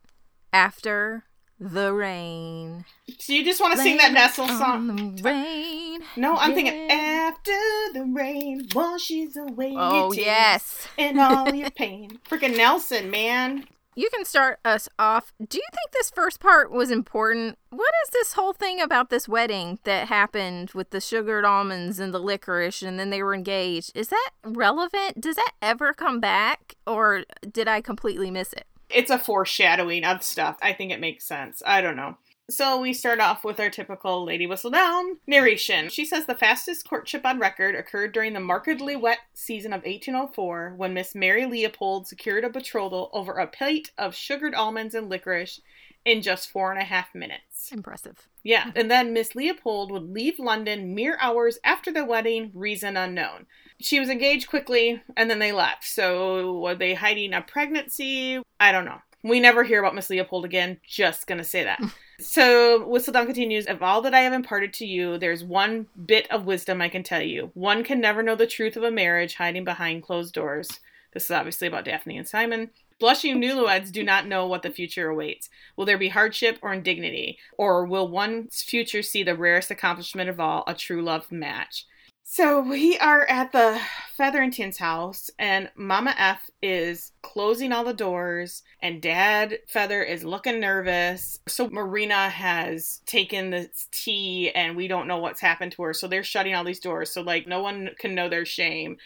After 0.52 1.24
the 1.58 1.94
Rain. 1.94 2.84
So 3.18 3.32
you 3.32 3.42
just 3.42 3.58
want 3.62 3.74
to 3.76 3.80
sing 3.80 3.96
that 3.96 4.12
Nelson 4.12 4.48
song? 4.48 5.16
the 5.16 5.22
rain. 5.22 6.02
No, 6.16 6.34
I'm 6.36 6.52
thinking 6.52 6.90
after 6.90 7.52
the 7.94 8.04
rain 8.12 8.66
washes 8.74 9.34
away 9.38 9.72
Oh, 9.74 10.12
your 10.12 10.12
tears 10.12 10.26
yes. 10.26 10.88
and 10.98 11.18
all 11.18 11.54
your 11.54 11.70
pain. 11.70 12.18
Freaking 12.28 12.54
Nelson, 12.58 13.10
man. 13.10 13.64
You 13.96 14.10
can 14.12 14.24
start 14.24 14.58
us 14.64 14.88
off. 14.98 15.32
Do 15.38 15.58
you 15.58 15.68
think 15.70 15.92
this 15.92 16.10
first 16.10 16.40
part 16.40 16.70
was 16.72 16.90
important? 16.90 17.58
What 17.70 17.92
is 18.04 18.10
this 18.10 18.32
whole 18.32 18.52
thing 18.52 18.80
about 18.80 19.10
this 19.10 19.28
wedding 19.28 19.78
that 19.84 20.08
happened 20.08 20.72
with 20.72 20.90
the 20.90 21.00
sugared 21.00 21.44
almonds 21.44 21.98
and 22.00 22.12
the 22.12 22.18
licorice 22.18 22.82
and 22.82 22.98
then 22.98 23.10
they 23.10 23.22
were 23.22 23.34
engaged? 23.34 23.92
Is 23.94 24.08
that 24.08 24.30
relevant? 24.44 25.20
Does 25.20 25.36
that 25.36 25.52
ever 25.62 25.92
come 25.92 26.20
back 26.20 26.74
or 26.86 27.24
did 27.50 27.68
I 27.68 27.80
completely 27.80 28.30
miss 28.30 28.52
it? 28.52 28.66
It's 28.90 29.10
a 29.10 29.18
foreshadowing 29.18 30.04
of 30.04 30.22
stuff. 30.22 30.58
I 30.62 30.72
think 30.72 30.92
it 30.92 31.00
makes 31.00 31.24
sense. 31.24 31.62
I 31.66 31.80
don't 31.80 31.96
know. 31.96 32.16
So 32.50 32.78
we 32.78 32.92
start 32.92 33.20
off 33.20 33.42
with 33.42 33.58
our 33.58 33.70
typical 33.70 34.22
Lady 34.22 34.46
Whistledown 34.46 35.16
narration. 35.26 35.88
She 35.88 36.04
says 36.04 36.26
the 36.26 36.34
fastest 36.34 36.86
courtship 36.86 37.24
on 37.24 37.38
record 37.38 37.74
occurred 37.74 38.12
during 38.12 38.34
the 38.34 38.40
markedly 38.40 38.96
wet 38.96 39.20
season 39.32 39.72
of 39.72 39.82
1804 39.82 40.74
when 40.76 40.92
Miss 40.92 41.14
Mary 41.14 41.46
Leopold 41.46 42.06
secured 42.06 42.44
a 42.44 42.50
betrothal 42.50 43.08
over 43.14 43.32
a 43.32 43.46
plate 43.46 43.92
of 43.96 44.14
sugared 44.14 44.54
almonds 44.54 44.94
and 44.94 45.08
licorice 45.08 45.62
in 46.04 46.20
just 46.20 46.50
four 46.50 46.70
and 46.70 46.80
a 46.80 46.84
half 46.84 47.14
minutes. 47.14 47.72
Impressive. 47.72 48.28
Yeah, 48.42 48.72
and 48.76 48.90
then 48.90 49.14
Miss 49.14 49.34
Leopold 49.34 49.90
would 49.90 50.12
leave 50.12 50.38
London 50.38 50.94
mere 50.94 51.16
hours 51.22 51.58
after 51.64 51.90
the 51.90 52.04
wedding, 52.04 52.50
reason 52.52 52.98
unknown. 52.98 53.46
She 53.80 53.98
was 53.98 54.10
engaged 54.10 54.50
quickly, 54.50 55.00
and 55.16 55.30
then 55.30 55.38
they 55.38 55.52
left. 55.52 55.84
So, 55.84 56.58
were 56.58 56.74
they 56.74 56.92
hiding 56.92 57.32
a 57.32 57.40
pregnancy? 57.40 58.42
I 58.60 58.70
don't 58.70 58.84
know. 58.84 59.00
We 59.22 59.40
never 59.40 59.64
hear 59.64 59.80
about 59.80 59.94
Miss 59.94 60.10
Leopold 60.10 60.44
again. 60.44 60.78
Just 60.86 61.26
gonna 61.26 61.42
say 61.42 61.64
that. 61.64 61.80
so, 62.24 62.80
Whistledown 62.86 63.26
continues 63.26 63.66
Of 63.66 63.82
all 63.82 64.00
that 64.02 64.14
I 64.14 64.20
have 64.20 64.32
imparted 64.32 64.72
to 64.74 64.86
you, 64.86 65.18
there's 65.18 65.44
one 65.44 65.86
bit 66.06 66.30
of 66.30 66.46
wisdom 66.46 66.80
I 66.80 66.88
can 66.88 67.02
tell 67.02 67.22
you. 67.22 67.50
One 67.54 67.84
can 67.84 68.00
never 68.00 68.22
know 68.22 68.34
the 68.34 68.46
truth 68.46 68.76
of 68.76 68.82
a 68.82 68.90
marriage 68.90 69.34
hiding 69.34 69.64
behind 69.64 70.02
closed 70.02 70.32
doors. 70.32 70.80
This 71.12 71.24
is 71.24 71.30
obviously 71.30 71.68
about 71.68 71.84
Daphne 71.84 72.16
and 72.16 72.26
Simon. 72.26 72.70
Blushing 72.98 73.40
newlyweds 73.40 73.92
do 73.92 74.02
not 74.02 74.26
know 74.26 74.46
what 74.46 74.62
the 74.62 74.70
future 74.70 75.10
awaits. 75.10 75.50
Will 75.76 75.84
there 75.84 75.98
be 75.98 76.08
hardship 76.08 76.58
or 76.62 76.72
indignity? 76.72 77.38
Or 77.58 77.84
will 77.84 78.08
one's 78.08 78.62
future 78.62 79.02
see 79.02 79.22
the 79.22 79.36
rarest 79.36 79.70
accomplishment 79.70 80.30
of 80.30 80.40
all, 80.40 80.64
a 80.66 80.74
true 80.74 81.02
love 81.02 81.30
match? 81.30 81.86
So 82.26 82.62
we 82.62 82.96
are 82.98 83.26
at 83.26 83.52
the 83.52 83.78
Featherington's 84.16 84.78
house, 84.78 85.30
and 85.38 85.70
Mama 85.76 86.14
F 86.16 86.50
is 86.62 87.12
closing 87.20 87.70
all 87.70 87.84
the 87.84 87.92
doors, 87.92 88.62
and 88.80 89.02
Dad 89.02 89.58
Feather 89.68 90.02
is 90.02 90.24
looking 90.24 90.58
nervous. 90.58 91.38
So 91.46 91.68
Marina 91.68 92.30
has 92.30 93.02
taken 93.04 93.50
this 93.50 93.88
tea, 93.92 94.50
and 94.52 94.74
we 94.74 94.88
don't 94.88 95.06
know 95.06 95.18
what's 95.18 95.42
happened 95.42 95.72
to 95.72 95.82
her. 95.82 95.92
So 95.92 96.08
they're 96.08 96.24
shutting 96.24 96.54
all 96.54 96.64
these 96.64 96.80
doors, 96.80 97.10
so 97.10 97.20
like 97.20 97.46
no 97.46 97.62
one 97.62 97.90
can 97.98 98.14
know 98.14 98.30
their 98.30 98.46
shame. 98.46 98.96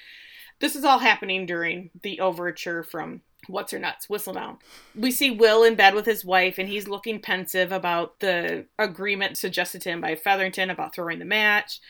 This 0.60 0.76
is 0.76 0.84
all 0.84 1.00
happening 1.00 1.44
during 1.44 1.90
the 2.02 2.20
overture 2.20 2.84
from 2.84 3.22
What's 3.48 3.72
Her 3.72 3.80
Nuts, 3.80 4.06
Whistledown. 4.06 4.58
We 4.94 5.10
see 5.10 5.32
Will 5.32 5.64
in 5.64 5.74
bed 5.74 5.94
with 5.94 6.06
his 6.06 6.24
wife, 6.24 6.56
and 6.56 6.68
he's 6.68 6.86
looking 6.86 7.20
pensive 7.20 7.72
about 7.72 8.20
the 8.20 8.66
agreement 8.78 9.38
suggested 9.38 9.82
to 9.82 9.90
him 9.90 10.00
by 10.00 10.14
Featherington 10.14 10.70
about 10.70 10.94
throwing 10.94 11.18
the 11.18 11.24
match. 11.24 11.80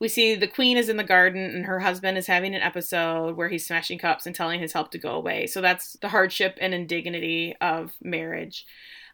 We 0.00 0.08
see 0.08 0.34
the 0.34 0.46
queen 0.46 0.78
is 0.78 0.88
in 0.88 0.96
the 0.96 1.04
garden 1.04 1.44
and 1.44 1.66
her 1.66 1.78
husband 1.78 2.16
is 2.16 2.26
having 2.26 2.54
an 2.54 2.62
episode 2.62 3.36
where 3.36 3.48
he's 3.48 3.66
smashing 3.66 3.98
cups 3.98 4.26
and 4.26 4.34
telling 4.34 4.58
his 4.58 4.72
help 4.72 4.90
to 4.92 4.98
go 4.98 5.10
away. 5.10 5.46
So 5.46 5.60
that's 5.60 5.92
the 6.00 6.08
hardship 6.08 6.56
and 6.60 6.72
indignity 6.72 7.54
of 7.60 7.92
marriage. 8.02 8.66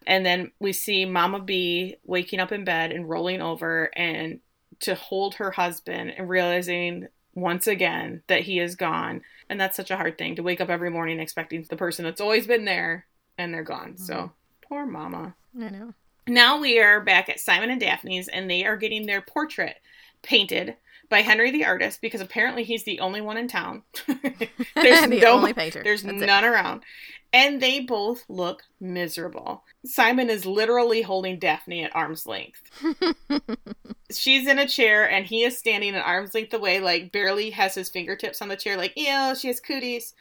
And 0.07 0.25
then 0.25 0.52
we 0.61 0.73
see 0.73 1.05
Mama 1.05 1.40
B 1.40 1.97
waking 2.05 2.38
up 2.38 2.52
in 2.52 2.64
bed 2.64 2.93
and 2.93 3.09
rolling 3.09 3.43
over 3.43 3.90
and 3.97 4.38
to 4.81 4.95
hold 4.95 5.35
her 5.35 5.50
husband 5.50 6.14
and 6.16 6.28
realizing 6.28 7.09
once 7.35 7.66
again 7.66 8.23
that 8.28 8.43
he 8.43 8.61
is 8.61 8.76
gone. 8.76 9.23
And 9.50 9.61
that's 9.61 9.76
such 9.76 9.90
a 9.90 9.97
hard 9.97 10.16
thing 10.16 10.37
to 10.37 10.43
wake 10.43 10.61
up 10.61 10.71
every 10.71 10.90
morning 10.90 11.19
expecting 11.19 11.64
the 11.69 11.76
person 11.76 12.05
that's 12.05 12.21
always 12.21 12.47
been 12.47 12.64
there 12.64 13.07
and 13.37 13.52
they're 13.52 13.64
gone. 13.64 13.97
So 13.97 14.14
mm-hmm. 14.14 14.26
poor 14.69 14.87
Mama. 14.87 15.35
I 15.61 15.69
know. 15.69 15.95
Now 16.28 16.61
we 16.61 16.81
are 16.81 17.00
back 17.00 17.28
at 17.28 17.38
Simon 17.38 17.71
and 17.71 17.81
Daphne's, 17.81 18.26
and 18.26 18.50
they 18.50 18.64
are 18.64 18.76
getting 18.76 19.07
their 19.07 19.21
portrait 19.21 19.76
painted 20.23 20.76
by 21.08 21.23
Henry 21.23 21.50
the 21.50 21.64
artist 21.64 22.00
because 22.00 22.20
apparently 22.20 22.64
he's 22.64 22.85
the 22.85 23.00
only 23.00 23.20
one 23.20 23.37
in 23.37 23.49
town. 23.49 23.82
there's 24.06 25.06
the 25.08 25.20
no, 25.23 25.32
only 25.32 25.52
painter. 25.52 25.82
there's 25.82 26.02
That's 26.02 26.23
it. 26.23 26.26
none 26.26 26.44
around, 26.44 26.82
and 27.32 27.61
they 27.61 27.80
both 27.80 28.25
look 28.28 28.62
miserable. 28.80 29.62
Simon 29.85 30.30
is 30.30 30.46
literally 30.46 31.02
holding 31.02 31.38
Daphne 31.38 31.85
at 31.85 31.94
arm's 31.94 32.26
length. 32.26 32.62
she's 34.11 34.46
in 34.46 34.58
a 34.58 34.66
chair 34.66 35.08
and 35.08 35.26
he 35.26 35.42
is 35.42 35.58
standing 35.58 35.94
at 35.94 36.04
arm's 36.04 36.35
length 36.35 36.54
away, 36.54 36.80
like 36.80 37.12
barely 37.12 37.50
has 37.50 37.75
his 37.75 37.88
fingertips 37.88 38.40
on 38.40 38.49
the 38.49 38.56
chair, 38.56 38.76
like, 38.76 38.92
ew, 38.96 39.35
she 39.35 39.49
has 39.49 39.61
cooties. 39.61 40.14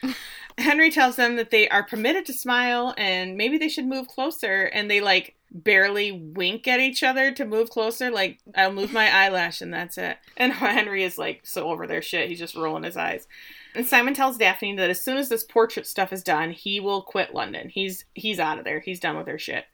Henry 0.58 0.92
tells 0.92 1.16
them 1.16 1.36
that 1.36 1.52
they 1.52 1.70
are 1.70 1.84
permitted 1.84 2.26
to 2.26 2.34
smile 2.34 2.94
and 2.98 3.38
maybe 3.38 3.58
they 3.58 3.70
should 3.70 3.88
move 3.88 4.08
closer. 4.08 4.64
And 4.66 4.90
they 4.90 5.02
like 5.02 5.35
barely 5.52 6.12
wink 6.12 6.68
at 6.68 6.80
each 6.80 7.04
other 7.04 7.32
to 7.32 7.46
move 7.46 7.70
closer, 7.70 8.12
like, 8.12 8.40
I'll 8.56 8.72
move 8.72 8.92
my 8.92 9.10
eyelash 9.10 9.62
and 9.62 9.74
that's 9.74 9.98
it. 9.98 10.18
And 10.38 10.54
Henry 10.54 11.04
is 11.04 11.18
like 11.18 11.42
so 11.44 11.70
over 11.70 11.88
their 11.88 12.02
shit, 12.02 12.30
he's 12.30 12.40
just 12.40 12.56
rolling 12.56 12.84
his 12.84 12.98
eyes. 12.98 13.28
And 13.76 13.86
Simon 13.86 14.14
tells 14.14 14.38
Daphne 14.38 14.76
that 14.78 14.90
as 14.90 15.04
soon 15.04 15.18
as 15.18 15.30
this 15.30 15.44
portrait 15.44 15.86
stuff 15.86 16.14
is 16.14 16.24
done, 16.24 16.52
he 16.52 16.80
will 16.80 17.02
quit 17.02 17.34
London. 17.34 17.70
He's 17.70 18.06
he's 18.14 18.40
out 18.40 18.58
of 18.58 18.64
there. 18.64 18.80
He's 18.80 19.00
done 19.00 19.18
with 19.18 19.28
her 19.28 19.40
shit. 19.40 19.66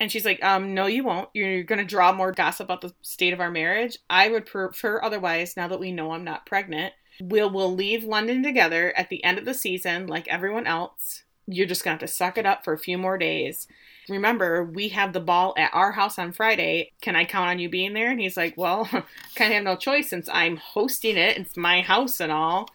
And 0.00 0.10
she's 0.10 0.24
like, 0.24 0.42
um, 0.42 0.72
no, 0.72 0.86
you 0.86 1.04
won't. 1.04 1.28
You're 1.34 1.62
going 1.62 1.78
to 1.78 1.84
draw 1.84 2.10
more 2.12 2.32
gossip 2.32 2.64
about 2.64 2.80
the 2.80 2.94
state 3.02 3.34
of 3.34 3.40
our 3.40 3.50
marriage. 3.50 3.98
I 4.08 4.30
would 4.30 4.46
prefer 4.46 5.02
otherwise 5.02 5.58
now 5.58 5.68
that 5.68 5.78
we 5.78 5.92
know 5.92 6.12
I'm 6.12 6.24
not 6.24 6.46
pregnant. 6.46 6.94
We'll, 7.20 7.50
we'll 7.50 7.74
leave 7.74 8.02
London 8.02 8.42
together 8.42 8.94
at 8.96 9.10
the 9.10 9.22
end 9.22 9.38
of 9.38 9.44
the 9.44 9.52
season 9.52 10.06
like 10.06 10.26
everyone 10.26 10.66
else. 10.66 11.24
You're 11.46 11.66
just 11.66 11.84
going 11.84 11.98
to 11.98 12.02
have 12.02 12.10
to 12.10 12.16
suck 12.16 12.38
it 12.38 12.46
up 12.46 12.64
for 12.64 12.72
a 12.72 12.78
few 12.78 12.96
more 12.96 13.18
days. 13.18 13.68
Remember, 14.10 14.64
we 14.64 14.88
have 14.88 15.12
the 15.12 15.20
ball 15.20 15.54
at 15.56 15.70
our 15.72 15.92
house 15.92 16.18
on 16.18 16.32
Friday. 16.32 16.92
Can 17.00 17.16
I 17.16 17.24
count 17.24 17.48
on 17.48 17.58
you 17.58 17.68
being 17.68 17.94
there? 17.94 18.10
And 18.10 18.20
he's 18.20 18.36
like, 18.36 18.56
well, 18.56 18.84
kind 19.34 19.52
of 19.52 19.52
have 19.52 19.64
no 19.64 19.76
choice 19.76 20.10
since 20.10 20.28
I'm 20.32 20.56
hosting 20.56 21.16
it. 21.16 21.38
It's 21.38 21.56
my 21.56 21.80
house 21.80 22.20
and 22.20 22.32
all. 22.32 22.68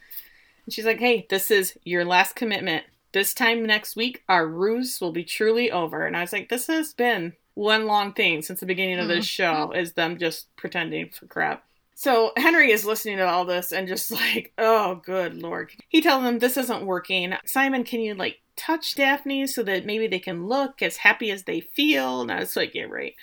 And 0.65 0.73
she's 0.73 0.85
like, 0.85 0.99
hey, 0.99 1.27
this 1.29 1.51
is 1.51 1.77
your 1.83 2.05
last 2.05 2.35
commitment 2.35 2.85
this 3.15 3.33
time 3.33 3.65
next 3.65 3.95
week, 3.95 4.23
our 4.27 4.45
ruse 4.45 4.99
will 4.99 5.13
be 5.13 5.23
truly 5.23 5.71
over. 5.71 6.05
And 6.05 6.17
I 6.17 6.21
was 6.21 6.33
like, 6.33 6.49
this 6.49 6.67
has 6.67 6.93
been 6.93 7.31
one 7.53 7.87
long 7.87 8.11
thing 8.11 8.41
since 8.41 8.59
the 8.59 8.65
beginning 8.65 8.99
of 8.99 9.07
this 9.07 9.25
mm-hmm. 9.25 9.69
show, 9.69 9.71
is 9.71 9.93
them 9.93 10.19
just 10.19 10.53
pretending 10.57 11.09
for 11.11 11.25
crap. 11.25 11.63
So 11.97 12.33
Henry 12.35 12.71
is 12.71 12.85
listening 12.85 13.17
to 13.17 13.25
all 13.25 13.45
this 13.45 13.71
and 13.71 13.87
just 13.87 14.11
like, 14.11 14.51
oh, 14.57 15.01
good 15.05 15.41
lord. 15.41 15.71
He 15.87 16.01
tells 16.01 16.23
them 16.23 16.39
this 16.39 16.57
isn't 16.57 16.85
working. 16.85 17.33
Simon, 17.45 17.85
can 17.85 18.01
you 18.01 18.13
like 18.13 18.41
touch 18.57 18.95
Daphne 18.95 19.47
so 19.47 19.63
that 19.63 19.85
maybe 19.85 20.07
they 20.07 20.19
can 20.19 20.45
look 20.45 20.81
as 20.81 20.97
happy 20.97 21.31
as 21.31 21.43
they 21.43 21.61
feel? 21.61 22.21
And 22.21 22.31
I 22.31 22.39
was 22.39 22.55
like, 22.55 22.75
yeah, 22.75 22.83
right. 22.83 23.15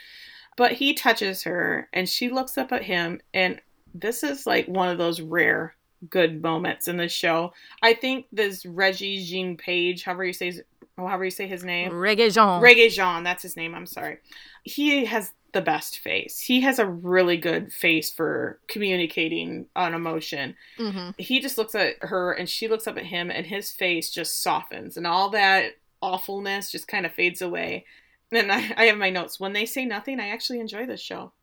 But 0.57 0.73
he 0.73 0.95
touches 0.95 1.43
her 1.43 1.89
and 1.93 2.09
she 2.09 2.31
looks 2.31 2.57
up 2.59 2.73
at 2.73 2.83
him, 2.83 3.21
and 3.33 3.61
this 3.95 4.23
is 4.23 4.47
like 4.47 4.67
one 4.67 4.89
of 4.89 4.99
those 4.99 5.21
rare 5.21 5.75
good 6.09 6.43
moments 6.43 6.89
in 6.89 6.97
the 6.97 7.09
show. 7.09 7.53
I 7.83 7.95
think 7.95 8.27
this 8.33 8.67
Reggie 8.67 9.25
Jean 9.25 9.57
Page, 9.57 10.05
however 10.05 10.25
you 10.25 10.33
say 10.33 10.47
his, 10.47 10.63
oh, 10.99 11.07
however 11.07 11.25
you 11.25 11.31
say 11.31 11.47
his 11.47 11.65
name, 11.65 11.93
Regé-Jean. 11.93 12.63
Regé-Jean, 12.63 13.23
that's 13.23 13.43
his 13.43 13.57
name. 13.57 13.75
I'm 13.75 13.87
sorry. 13.87 14.19
He 14.63 15.05
has 15.05 15.33
the 15.53 15.61
best 15.61 15.99
face. 15.99 16.41
He 16.41 16.63
has 16.63 16.79
a 16.79 16.87
really 16.87 17.37
good 17.37 17.73
face 17.73 18.11
for 18.11 18.59
communicating 18.69 19.67
an 19.77 19.95
emotion. 19.95 20.57
Mm-hmm. 20.79 21.11
He 21.19 21.41
just 21.41 21.59
looks 21.59 21.75
at 21.75 21.97
her 22.01 22.33
and 22.33 22.49
she 22.49 22.69
looks 22.69 22.87
up 22.87 22.97
at 22.97 23.07
him, 23.07 23.31
and 23.31 23.47
his 23.47 23.71
face 23.71 24.11
just 24.11 24.43
softens, 24.43 24.97
and 24.97 25.07
all 25.07 25.29
that 25.31 25.77
awfulness 26.01 26.73
just 26.73 26.89
kind 26.89 27.07
of 27.07 27.13
fades 27.13 27.43
away. 27.43 27.85
And 28.31 28.51
I, 28.51 28.73
I 28.77 28.85
have 28.87 28.97
my 28.97 29.11
notes. 29.11 29.39
When 29.39 29.53
they 29.53 29.67
say 29.67 29.85
nothing, 29.85 30.19
I 30.19 30.29
actually 30.29 30.61
enjoy 30.61 30.87
this 30.87 31.01
show. 31.01 31.33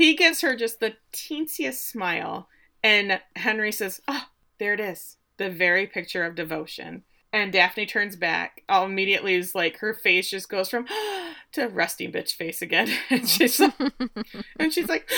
He 0.00 0.14
gives 0.14 0.40
her 0.40 0.56
just 0.56 0.80
the 0.80 0.94
teensiest 1.12 1.86
smile, 1.86 2.48
and 2.82 3.20
Henry 3.36 3.70
says, 3.70 4.00
Oh, 4.08 4.28
there 4.56 4.72
it 4.72 4.80
is. 4.80 5.18
The 5.36 5.50
very 5.50 5.86
picture 5.86 6.24
of 6.24 6.34
devotion. 6.34 7.02
And 7.32 7.52
Daphne 7.52 7.86
turns 7.86 8.16
back. 8.16 8.64
All 8.68 8.86
immediately 8.86 9.34
is 9.34 9.54
like 9.54 9.78
her 9.78 9.94
face 9.94 10.30
just 10.30 10.48
goes 10.48 10.68
from 10.68 10.86
to 11.52 11.66
resting 11.66 12.12
bitch 12.12 12.32
face 12.32 12.62
again. 12.62 12.88
Oh. 13.10 13.14
and 13.16 13.28
she's 13.28 13.60
like, 13.60 13.74
and 14.58 14.72
she's 14.72 14.88
like, 14.88 15.10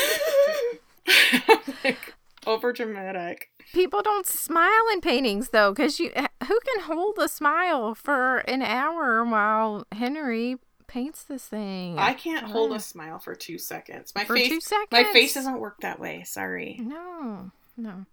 like 1.84 2.14
over 2.46 2.72
dramatic. 2.72 3.48
People 3.72 4.02
don't 4.02 4.26
smile 4.26 4.88
in 4.92 5.00
paintings 5.00 5.50
though, 5.50 5.72
because 5.72 5.98
you 5.98 6.10
who 6.14 6.60
can 6.60 6.82
hold 6.84 7.18
a 7.18 7.28
smile 7.28 7.94
for 7.94 8.38
an 8.38 8.62
hour 8.62 9.24
while 9.24 9.86
Henry 9.92 10.58
paints 10.86 11.24
this 11.24 11.46
thing? 11.46 11.98
I 11.98 12.12
can't 12.12 12.46
hold 12.46 12.72
a 12.72 12.80
smile 12.80 13.18
for 13.18 13.34
two 13.34 13.58
seconds. 13.58 14.12
My 14.14 14.24
for 14.24 14.36
face, 14.36 14.48
two 14.48 14.60
seconds. 14.60 14.88
My 14.92 15.04
face 15.04 15.34
doesn't 15.34 15.58
work 15.58 15.80
that 15.80 15.98
way. 15.98 16.24
Sorry. 16.24 16.78
No, 16.80 17.50
no. 17.76 18.04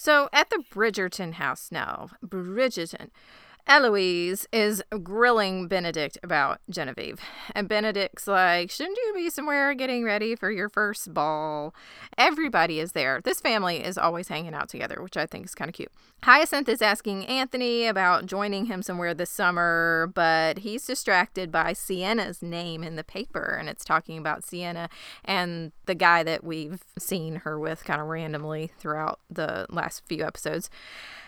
So 0.00 0.30
at 0.32 0.48
the 0.48 0.64
Bridgerton 0.72 1.34
house 1.34 1.68
now, 1.70 2.08
Bridgerton, 2.24 3.10
Eloise 3.70 4.48
is 4.52 4.82
grilling 5.04 5.68
Benedict 5.68 6.18
about 6.24 6.58
Genevieve. 6.68 7.20
And 7.54 7.68
Benedict's 7.68 8.26
like, 8.26 8.68
Shouldn't 8.68 8.98
you 8.98 9.12
be 9.14 9.30
somewhere 9.30 9.74
getting 9.74 10.02
ready 10.02 10.34
for 10.34 10.50
your 10.50 10.68
first 10.68 11.14
ball? 11.14 11.72
Everybody 12.18 12.80
is 12.80 12.92
there. 12.92 13.20
This 13.22 13.40
family 13.40 13.76
is 13.84 13.96
always 13.96 14.26
hanging 14.26 14.54
out 14.54 14.68
together, 14.68 15.00
which 15.00 15.16
I 15.16 15.24
think 15.24 15.44
is 15.44 15.54
kind 15.54 15.68
of 15.68 15.76
cute. 15.76 15.92
Hyacinth 16.24 16.68
is 16.68 16.82
asking 16.82 17.26
Anthony 17.26 17.86
about 17.86 18.26
joining 18.26 18.66
him 18.66 18.82
somewhere 18.82 19.14
this 19.14 19.30
summer, 19.30 20.10
but 20.16 20.58
he's 20.58 20.84
distracted 20.84 21.52
by 21.52 21.72
Siena's 21.72 22.42
name 22.42 22.82
in 22.82 22.96
the 22.96 23.04
paper, 23.04 23.56
and 23.58 23.68
it's 23.68 23.84
talking 23.84 24.18
about 24.18 24.42
Siena 24.42 24.88
and 25.24 25.70
the 25.86 25.94
guy 25.94 26.24
that 26.24 26.42
we've 26.42 26.82
seen 26.98 27.36
her 27.36 27.56
with 27.56 27.84
kind 27.84 28.00
of 28.00 28.08
randomly 28.08 28.72
throughout 28.80 29.20
the 29.30 29.66
last 29.70 30.02
few 30.08 30.24
episodes. 30.24 30.70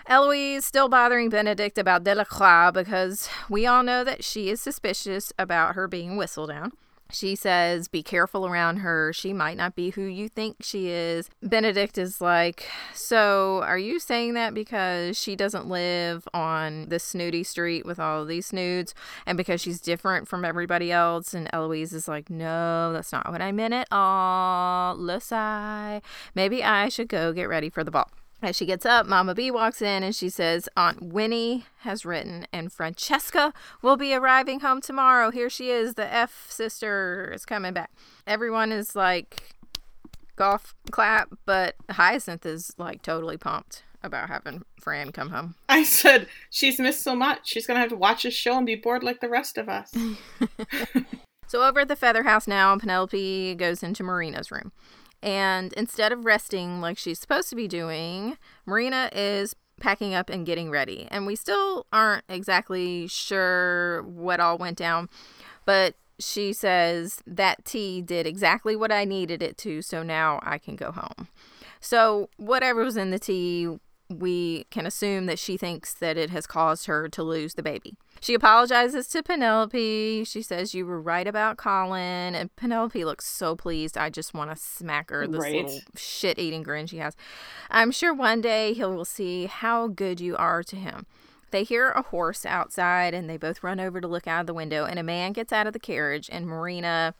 Eloise 0.06 0.64
still 0.64 0.88
bothering 0.88 1.28
Benedict 1.28 1.78
about 1.78 2.04
Delacroix 2.04 2.70
because 2.72 3.28
we 3.48 3.66
all 3.66 3.82
know 3.82 4.04
that 4.04 4.24
she 4.24 4.48
is 4.48 4.60
suspicious 4.60 5.32
about 5.38 5.74
her 5.74 5.86
being 5.86 6.12
Whistledown. 6.12 6.72
She 7.12 7.36
says, 7.36 7.88
Be 7.88 8.02
careful 8.02 8.46
around 8.46 8.78
her. 8.78 9.12
She 9.12 9.32
might 9.32 9.56
not 9.58 9.76
be 9.76 9.90
who 9.90 10.02
you 10.02 10.28
think 10.28 10.56
she 10.60 10.88
is. 10.88 11.28
Benedict 11.42 11.98
is 11.98 12.20
like, 12.20 12.66
So, 12.94 13.60
are 13.64 13.78
you 13.78 14.00
saying 14.00 14.34
that 14.34 14.54
because 14.54 15.18
she 15.18 15.36
doesn't 15.36 15.68
live 15.68 16.26
on 16.32 16.88
the 16.88 16.98
snooty 16.98 17.44
street 17.44 17.84
with 17.84 18.00
all 18.00 18.22
of 18.22 18.28
these 18.28 18.46
snoods 18.46 18.94
and 19.26 19.36
because 19.36 19.60
she's 19.60 19.80
different 19.80 20.26
from 20.26 20.44
everybody 20.44 20.90
else? 20.90 21.34
And 21.34 21.50
Eloise 21.52 21.92
is 21.92 22.08
like, 22.08 22.30
No, 22.30 22.92
that's 22.94 23.12
not 23.12 23.30
what 23.30 23.42
I 23.42 23.52
meant 23.52 23.74
at 23.74 23.88
all. 23.92 24.96
Lucy, 24.96 26.02
maybe 26.34 26.64
I 26.64 26.88
should 26.88 27.08
go 27.08 27.32
get 27.34 27.48
ready 27.48 27.68
for 27.68 27.84
the 27.84 27.90
ball. 27.90 28.10
As 28.42 28.56
she 28.56 28.66
gets 28.66 28.84
up, 28.84 29.06
Mama 29.06 29.36
B 29.36 29.52
walks 29.52 29.80
in 29.80 30.02
and 30.02 30.14
she 30.14 30.28
says, 30.28 30.68
Aunt 30.76 31.00
Winnie 31.00 31.66
has 31.80 32.04
written, 32.04 32.46
and 32.52 32.72
Francesca 32.72 33.52
will 33.82 33.96
be 33.96 34.12
arriving 34.12 34.60
home 34.60 34.80
tomorrow. 34.80 35.30
Here 35.30 35.48
she 35.48 35.70
is. 35.70 35.94
The 35.94 36.12
F 36.12 36.46
sister 36.50 37.30
is 37.32 37.46
coming 37.46 37.72
back. 37.72 37.92
Everyone 38.26 38.72
is 38.72 38.96
like, 38.96 39.54
golf 40.34 40.74
clap, 40.90 41.28
but 41.44 41.76
Hyacinth 41.90 42.44
is 42.44 42.72
like 42.78 43.02
totally 43.02 43.36
pumped 43.36 43.84
about 44.02 44.28
having 44.28 44.62
Fran 44.80 45.12
come 45.12 45.30
home. 45.30 45.54
I 45.68 45.84
said, 45.84 46.26
She's 46.50 46.80
missed 46.80 47.02
so 47.02 47.14
much. 47.14 47.40
She's 47.44 47.66
going 47.66 47.76
to 47.76 47.80
have 47.80 47.90
to 47.90 47.96
watch 47.96 48.24
this 48.24 48.34
show 48.34 48.56
and 48.56 48.66
be 48.66 48.74
bored 48.74 49.04
like 49.04 49.20
the 49.20 49.28
rest 49.28 49.56
of 49.56 49.68
us. 49.68 49.92
so, 51.46 51.62
over 51.62 51.80
at 51.80 51.88
the 51.88 51.94
Feather 51.94 52.24
House 52.24 52.48
now, 52.48 52.76
Penelope 52.76 53.54
goes 53.54 53.84
into 53.84 54.02
Marina's 54.02 54.50
room. 54.50 54.72
And 55.22 55.72
instead 55.74 56.12
of 56.12 56.24
resting 56.24 56.80
like 56.80 56.98
she's 56.98 57.20
supposed 57.20 57.48
to 57.50 57.56
be 57.56 57.68
doing, 57.68 58.36
Marina 58.66 59.08
is 59.12 59.54
packing 59.80 60.14
up 60.14 60.28
and 60.28 60.46
getting 60.46 60.70
ready. 60.70 61.06
And 61.10 61.26
we 61.26 61.36
still 61.36 61.86
aren't 61.92 62.24
exactly 62.28 63.06
sure 63.06 64.02
what 64.02 64.40
all 64.40 64.58
went 64.58 64.78
down, 64.78 65.08
but 65.64 65.94
she 66.18 66.52
says 66.52 67.20
that 67.26 67.64
tea 67.64 68.00
did 68.00 68.26
exactly 68.26 68.76
what 68.76 68.92
I 68.92 69.04
needed 69.04 69.42
it 69.42 69.58
to, 69.58 69.82
so 69.82 70.02
now 70.02 70.40
I 70.42 70.58
can 70.58 70.76
go 70.76 70.92
home. 70.92 71.28
So, 71.80 72.28
whatever 72.36 72.84
was 72.84 72.96
in 72.96 73.10
the 73.10 73.18
tea 73.18 73.68
we 74.18 74.64
can 74.70 74.86
assume 74.86 75.26
that 75.26 75.38
she 75.38 75.56
thinks 75.56 75.94
that 75.94 76.16
it 76.16 76.30
has 76.30 76.46
caused 76.46 76.86
her 76.86 77.08
to 77.08 77.22
lose 77.22 77.54
the 77.54 77.62
baby. 77.62 77.96
She 78.20 78.34
apologizes 78.34 79.08
to 79.08 79.22
Penelope. 79.22 80.24
She 80.24 80.42
says, 80.42 80.74
You 80.74 80.86
were 80.86 81.00
right 81.00 81.26
about 81.26 81.56
Colin. 81.56 82.34
And 82.34 82.54
Penelope 82.56 83.04
looks 83.04 83.26
so 83.26 83.56
pleased. 83.56 83.98
I 83.98 84.10
just 84.10 84.32
want 84.32 84.50
to 84.50 84.56
smack 84.56 85.10
her, 85.10 85.26
this 85.26 85.40
right. 85.40 85.64
little 85.64 85.80
shit 85.96 86.38
eating 86.38 86.62
grin 86.62 86.86
she 86.86 86.98
has. 86.98 87.16
I'm 87.70 87.90
sure 87.90 88.14
one 88.14 88.40
day 88.40 88.74
he 88.74 88.84
will 88.84 89.04
see 89.04 89.46
how 89.46 89.88
good 89.88 90.20
you 90.20 90.36
are 90.36 90.62
to 90.62 90.76
him. 90.76 91.06
They 91.50 91.64
hear 91.64 91.90
a 91.90 92.02
horse 92.02 92.46
outside 92.46 93.12
and 93.12 93.28
they 93.28 93.36
both 93.36 93.62
run 93.62 93.80
over 93.80 94.00
to 94.00 94.08
look 94.08 94.26
out 94.26 94.42
of 94.42 94.46
the 94.46 94.54
window. 94.54 94.84
And 94.84 94.98
a 94.98 95.02
man 95.02 95.32
gets 95.32 95.52
out 95.52 95.66
of 95.66 95.72
the 95.72 95.78
carriage, 95.78 96.28
and 96.32 96.46
Marina 96.46 97.14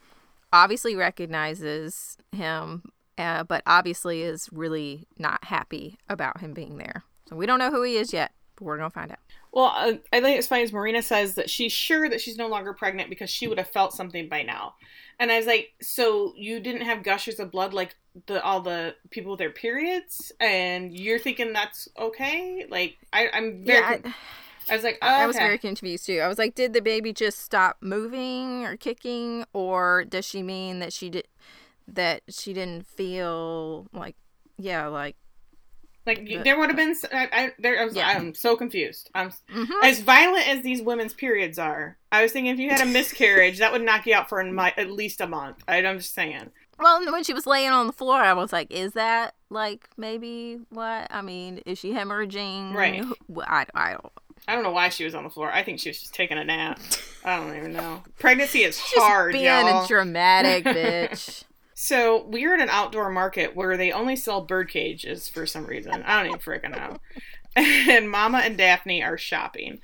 obviously 0.52 0.94
recognizes 0.94 2.16
him 2.30 2.82
uh, 3.22 3.44
but 3.44 3.62
obviously 3.66 4.22
is 4.22 4.48
really 4.52 5.06
not 5.18 5.44
happy 5.44 5.98
about 6.08 6.40
him 6.40 6.52
being 6.52 6.78
there. 6.78 7.04
So 7.28 7.36
we 7.36 7.46
don't 7.46 7.58
know 7.58 7.70
who 7.70 7.82
he 7.82 7.96
is 7.96 8.12
yet, 8.12 8.32
but 8.56 8.64
we're 8.64 8.76
going 8.76 8.90
to 8.90 8.94
find 8.94 9.10
out. 9.10 9.18
Well, 9.52 9.72
uh, 9.76 9.92
I 10.12 10.20
think 10.20 10.38
it's 10.38 10.46
funny 10.46 10.62
as 10.62 10.72
Marina 10.72 11.02
says 11.02 11.34
that 11.34 11.50
she's 11.50 11.72
sure 11.72 12.08
that 12.08 12.20
she's 12.20 12.38
no 12.38 12.48
longer 12.48 12.72
pregnant 12.72 13.10
because 13.10 13.30
she 13.30 13.46
would 13.46 13.58
have 13.58 13.68
felt 13.68 13.92
something 13.92 14.28
by 14.28 14.42
now. 14.42 14.74
And 15.18 15.30
I 15.30 15.36
was 15.36 15.46
like, 15.46 15.74
so 15.80 16.32
you 16.36 16.58
didn't 16.58 16.82
have 16.82 17.02
gushers 17.02 17.38
of 17.38 17.50
blood 17.50 17.74
like 17.74 17.94
the 18.26 18.42
all 18.42 18.60
the 18.60 18.94
people 19.10 19.32
with 19.32 19.38
their 19.38 19.50
periods, 19.50 20.32
and 20.40 20.92
you're 20.98 21.18
thinking 21.18 21.52
that's 21.52 21.88
okay? 21.98 22.66
Like, 22.68 22.96
I, 23.12 23.28
I'm 23.32 23.64
very. 23.64 23.78
Yeah, 23.78 23.98
I... 24.04 24.14
I 24.70 24.74
was 24.74 24.84
like, 24.84 24.98
oh, 25.02 25.06
I 25.06 25.26
was 25.26 25.34
okay. 25.34 25.44
very 25.44 25.58
confused 25.58 26.06
too. 26.06 26.20
I 26.20 26.28
was 26.28 26.38
like, 26.38 26.54
did 26.54 26.72
the 26.72 26.80
baby 26.80 27.12
just 27.12 27.40
stop 27.40 27.78
moving 27.80 28.64
or 28.64 28.76
kicking, 28.76 29.44
or 29.52 30.04
does 30.04 30.24
she 30.24 30.42
mean 30.42 30.78
that 30.78 30.92
she 30.92 31.10
did 31.10 31.26
that 31.92 32.22
she 32.28 32.52
didn't 32.52 32.86
feel 32.86 33.86
like, 33.92 34.16
yeah, 34.58 34.86
like 34.88 35.16
Like 36.06 36.24
The- 36.24 36.38
there 36.38 36.58
would 36.58 36.68
have 36.68 36.76
been. 36.76 36.96
I, 37.12 37.28
I, 37.32 37.52
there, 37.58 37.80
I 37.80 37.84
was, 37.84 37.94
Yeah. 37.94 38.08
I'm 38.08 38.34
so 38.34 38.56
confused. 38.56 39.08
I'm 39.14 39.30
mhm. 39.54 39.68
as 39.84 40.00
violent 40.00 40.48
as 40.48 40.62
these 40.62 40.82
women's 40.82 41.14
periods 41.14 41.58
are. 41.58 41.96
I 42.10 42.22
was 42.22 42.32
thinking 42.32 42.52
if 42.52 42.58
you 42.58 42.70
had 42.70 42.80
a 42.80 42.86
miscarriage, 42.86 43.58
that 43.58 43.70
would 43.72 43.82
knock 43.82 44.06
you 44.06 44.14
out 44.14 44.28
for 44.28 44.40
a 44.40 44.72
at 44.76 44.90
least 44.90 45.20
a 45.20 45.26
month. 45.26 45.62
I, 45.68 45.76
I'm 45.78 45.98
just 45.98 46.12
saying. 46.14 46.50
Well, 46.78 47.04
when 47.12 47.22
she 47.22 47.32
was 47.32 47.46
laying 47.46 47.70
on 47.70 47.86
the 47.86 47.92
floor, 47.92 48.16
I 48.16 48.32
was 48.32 48.52
like, 48.52 48.72
is 48.72 48.92
that 48.94 49.34
like 49.50 49.88
maybe 49.96 50.58
what? 50.70 51.06
I 51.10 51.22
mean, 51.22 51.58
is 51.66 51.78
she 51.78 51.92
hemorrhaging? 51.92 52.74
Right. 52.74 53.04
I, 53.46 53.66
I 53.74 53.90
don't. 53.92 54.12
I 54.48 54.54
don't 54.56 54.64
know 54.64 54.72
why 54.72 54.88
she 54.88 55.04
was 55.04 55.14
on 55.14 55.22
the 55.22 55.30
floor. 55.30 55.52
I 55.52 55.62
think 55.62 55.78
she 55.78 55.90
was 55.90 56.00
just 56.00 56.14
taking 56.14 56.36
a 56.36 56.42
nap. 56.44 56.80
I 57.24 57.36
don't 57.36 57.56
even 57.56 57.72
know. 57.72 58.02
Pregnancy 58.18 58.64
is 58.64 58.76
Just 58.90 58.96
hard, 58.96 59.32
being 59.34 59.44
y'all. 59.44 59.84
a 59.84 59.86
dramatic 59.86 60.64
bitch. 60.64 61.44
So 61.82 62.24
we 62.26 62.44
are 62.44 62.54
at 62.54 62.60
an 62.60 62.68
outdoor 62.68 63.10
market 63.10 63.56
where 63.56 63.76
they 63.76 63.90
only 63.90 64.14
sell 64.14 64.40
bird 64.40 64.70
cages 64.70 65.28
for 65.28 65.46
some 65.46 65.66
reason. 65.66 66.04
I 66.04 66.22
don't 66.22 66.28
even 66.28 66.38
freaking 66.38 66.70
know. 66.70 66.98
And 67.56 68.08
Mama 68.08 68.38
and 68.38 68.56
Daphne 68.56 69.02
are 69.02 69.18
shopping. 69.18 69.80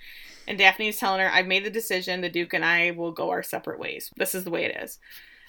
And 0.47 0.57
Daphne 0.57 0.89
is 0.89 0.97
telling 0.97 1.21
her, 1.21 1.29
I've 1.29 1.49
made 1.49 1.65
the 1.65 1.71
decision. 1.71 2.21
The 2.21 2.31
Duke 2.31 2.55
and 2.55 2.65
I 2.65 2.93
will 2.93 3.11
go 3.11 3.31
our 3.31 3.43
separate 3.43 3.81
ways. 3.81 4.13
This 4.17 4.33
is 4.33 4.45
the 4.45 4.51
way 4.51 4.65
it 4.65 4.81
is. 4.81 5.01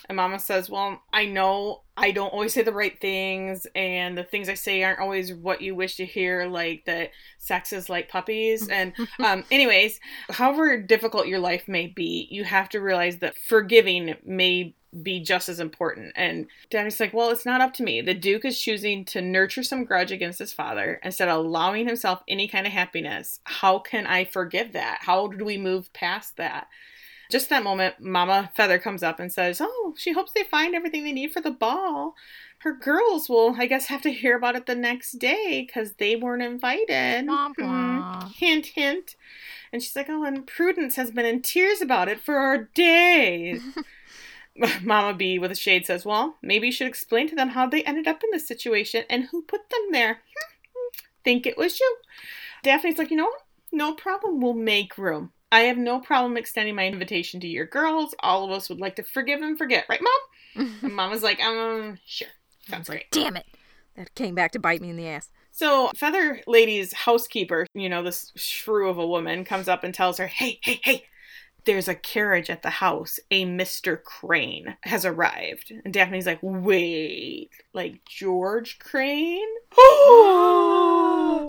And 0.10 0.16
Mama 0.16 0.40
says, 0.40 0.70
Well, 0.72 1.02
I 1.14 1.28
know 1.28 1.84
I 1.96 2.10
don't 2.12 2.34
always 2.34 2.54
say 2.54 2.64
the 2.64 2.74
right 2.74 3.00
things, 3.00 3.68
and 3.76 4.18
the 4.18 4.24
things 4.24 4.50
I 4.50 4.56
say 4.56 4.84
aren't 4.84 5.00
always 5.00 5.34
what 5.34 5.62
you 5.62 5.76
wish 5.76 5.98
to 5.98 6.06
hear, 6.06 6.48
like 6.48 6.86
that 6.86 7.12
sex 7.38 7.72
is 7.72 7.90
like 7.90 8.10
puppies. 8.10 8.68
And, 8.80 8.94
um, 9.24 9.44
anyways, 9.52 10.00
however 10.30 10.82
difficult 10.82 11.28
your 11.28 11.40
life 11.40 11.68
may 11.68 11.88
be, 11.88 12.28
you 12.32 12.44
have 12.44 12.70
to 12.70 12.80
realize 12.80 13.18
that 13.18 13.38
forgiving 13.38 14.16
may 14.26 14.74
be 15.04 15.20
just 15.20 15.50
as 15.50 15.60
important. 15.60 16.14
And 16.16 16.48
Daddy's 16.72 17.00
like, 17.00 17.14
Well, 17.14 17.30
it's 17.30 17.46
not 17.46 17.62
up 17.62 17.74
to 17.76 17.84
me. 17.84 18.02
The 18.02 18.16
Duke 18.16 18.46
is 18.46 18.60
choosing 18.60 19.06
to 19.06 19.22
nurture 19.22 19.62
some 19.62 19.84
grudge 19.86 20.12
against 20.12 20.40
his 20.40 20.54
father 20.54 21.00
instead 21.04 21.30
of 21.30 21.46
allowing 21.46 21.88
himself 21.88 22.24
any 22.28 22.48
kind 22.48 22.66
of 22.66 22.74
happiness. 22.74 23.42
How 23.44 23.78
can 23.78 24.08
I 24.08 24.26
forgive 24.26 24.74
that? 24.74 25.00
How 25.02 25.28
do 25.28 25.46
we 25.46 25.58
move 25.58 25.94
past 25.94 26.38
that? 26.38 26.68
Just 27.30 27.50
that 27.50 27.64
moment, 27.64 28.00
Mama 28.00 28.52
Feather 28.56 28.80
comes 28.80 29.04
up 29.04 29.20
and 29.20 29.32
says, 29.32 29.62
Oh, 29.62 29.94
she 29.98 30.14
hopes 30.14 30.32
they 30.32 30.44
find 30.44 30.74
everything 30.74 31.04
they 31.04 31.12
need 31.12 31.32
for 31.32 31.42
the 31.42 31.52
ball. 31.52 32.16
Her 32.60 32.74
girls 32.74 33.30
will, 33.30 33.56
I 33.58 33.68
guess, 33.68 33.86
have 33.86 34.02
to 34.02 34.12
hear 34.12 34.36
about 34.36 34.56
it 34.56 34.66
the 34.66 34.76
next 34.76 35.14
day 35.14 35.64
because 35.66 35.94
they 35.94 36.16
weren't 36.16 36.42
invited. 36.42 37.28
Womp 37.28 37.56
Hmm. 37.58 38.28
Hint, 38.36 38.66
hint. 38.68 39.16
And 39.72 39.82
she's 39.84 39.96
like, 39.96 40.08
Oh, 40.10 40.24
and 40.24 40.48
Prudence 40.48 40.96
has 40.96 41.12
been 41.12 41.26
in 41.26 41.42
tears 41.44 41.82
about 41.82 42.10
it 42.10 42.20
for 42.20 42.70
days. 42.74 43.62
Mama 44.84 45.14
B 45.14 45.38
with 45.40 45.52
a 45.52 45.56
shade 45.56 45.86
says, 45.86 46.04
Well, 46.06 46.36
maybe 46.42 46.68
you 46.68 46.74
should 46.74 46.88
explain 46.88 47.30
to 47.30 47.36
them 47.36 47.50
how 47.50 47.68
they 47.68 47.84
ended 47.84 48.08
up 48.08 48.24
in 48.24 48.32
this 48.32 48.48
situation 48.48 49.06
and 49.10 49.26
who 49.26 49.44
put 49.44 49.70
them 49.70 49.92
there. 49.92 50.20
Think 51.24 51.46
it 51.46 51.58
was 51.58 51.80
you. 51.80 51.98
Daphne's 52.64 52.98
like, 52.98 53.12
You 53.12 53.18
know 53.18 53.26
what? 53.26 53.42
No 53.72 53.94
problem. 53.94 54.42
We'll 54.42 54.54
make 54.56 54.98
room. 54.98 55.32
I 55.52 55.62
have 55.62 55.78
no 55.78 56.00
problem 56.00 56.38
extending 56.38 56.76
my 56.76 56.86
invitation 56.86 57.40
to 57.40 57.48
your 57.48 57.66
girls. 57.66 58.14
All 58.20 58.46
of 58.46 58.52
us 58.52 58.70
would 58.70 58.80
like 58.80 58.96
to 58.98 59.04
forgive 59.04 59.42
and 59.42 59.58
forget, 59.58 59.86
right, 59.90 60.02
Mom? 60.02 60.14
And 60.82 60.94
Mama's 60.94 61.24
like, 61.24 61.40
Um, 61.42 62.00
sure. 62.06 62.28
Sounds 62.68 62.90
great. 62.90 63.10
Damn 63.12 63.38
it! 63.38 63.46
That 63.96 64.14
came 64.16 64.36
back 64.36 64.52
to 64.52 64.60
bite 64.60 64.82
me 64.82 64.90
in 64.90 64.98
the 64.98 65.08
ass. 65.08 65.30
So, 65.52 65.92
Feather 65.96 66.42
Lady's 66.48 66.94
housekeeper, 66.94 67.66
you 67.74 67.90
know, 67.90 68.04
this 68.04 68.32
shrew 68.36 68.90
of 68.90 68.98
a 68.98 69.08
woman, 69.08 69.44
comes 69.44 69.68
up 69.68 69.84
and 69.84 69.94
tells 69.94 70.18
her, 70.18 70.28
Hey, 70.28 70.60
hey, 70.64 70.80
hey, 70.84 71.06
there's 71.66 71.88
a 71.88 71.96
carriage 71.96 72.50
at 72.50 72.62
the 72.62 72.70
house. 72.70 73.20
A 73.32 73.46
Mr. 73.46 74.02
Crane 74.02 74.76
has 74.84 75.06
arrived. 75.06 75.72
And 75.84 75.94
Daphne's 75.94 76.26
like, 76.26 76.40
Wait, 76.42 77.50
like 77.74 78.06
George 78.06 78.80
Crane? 78.80 79.48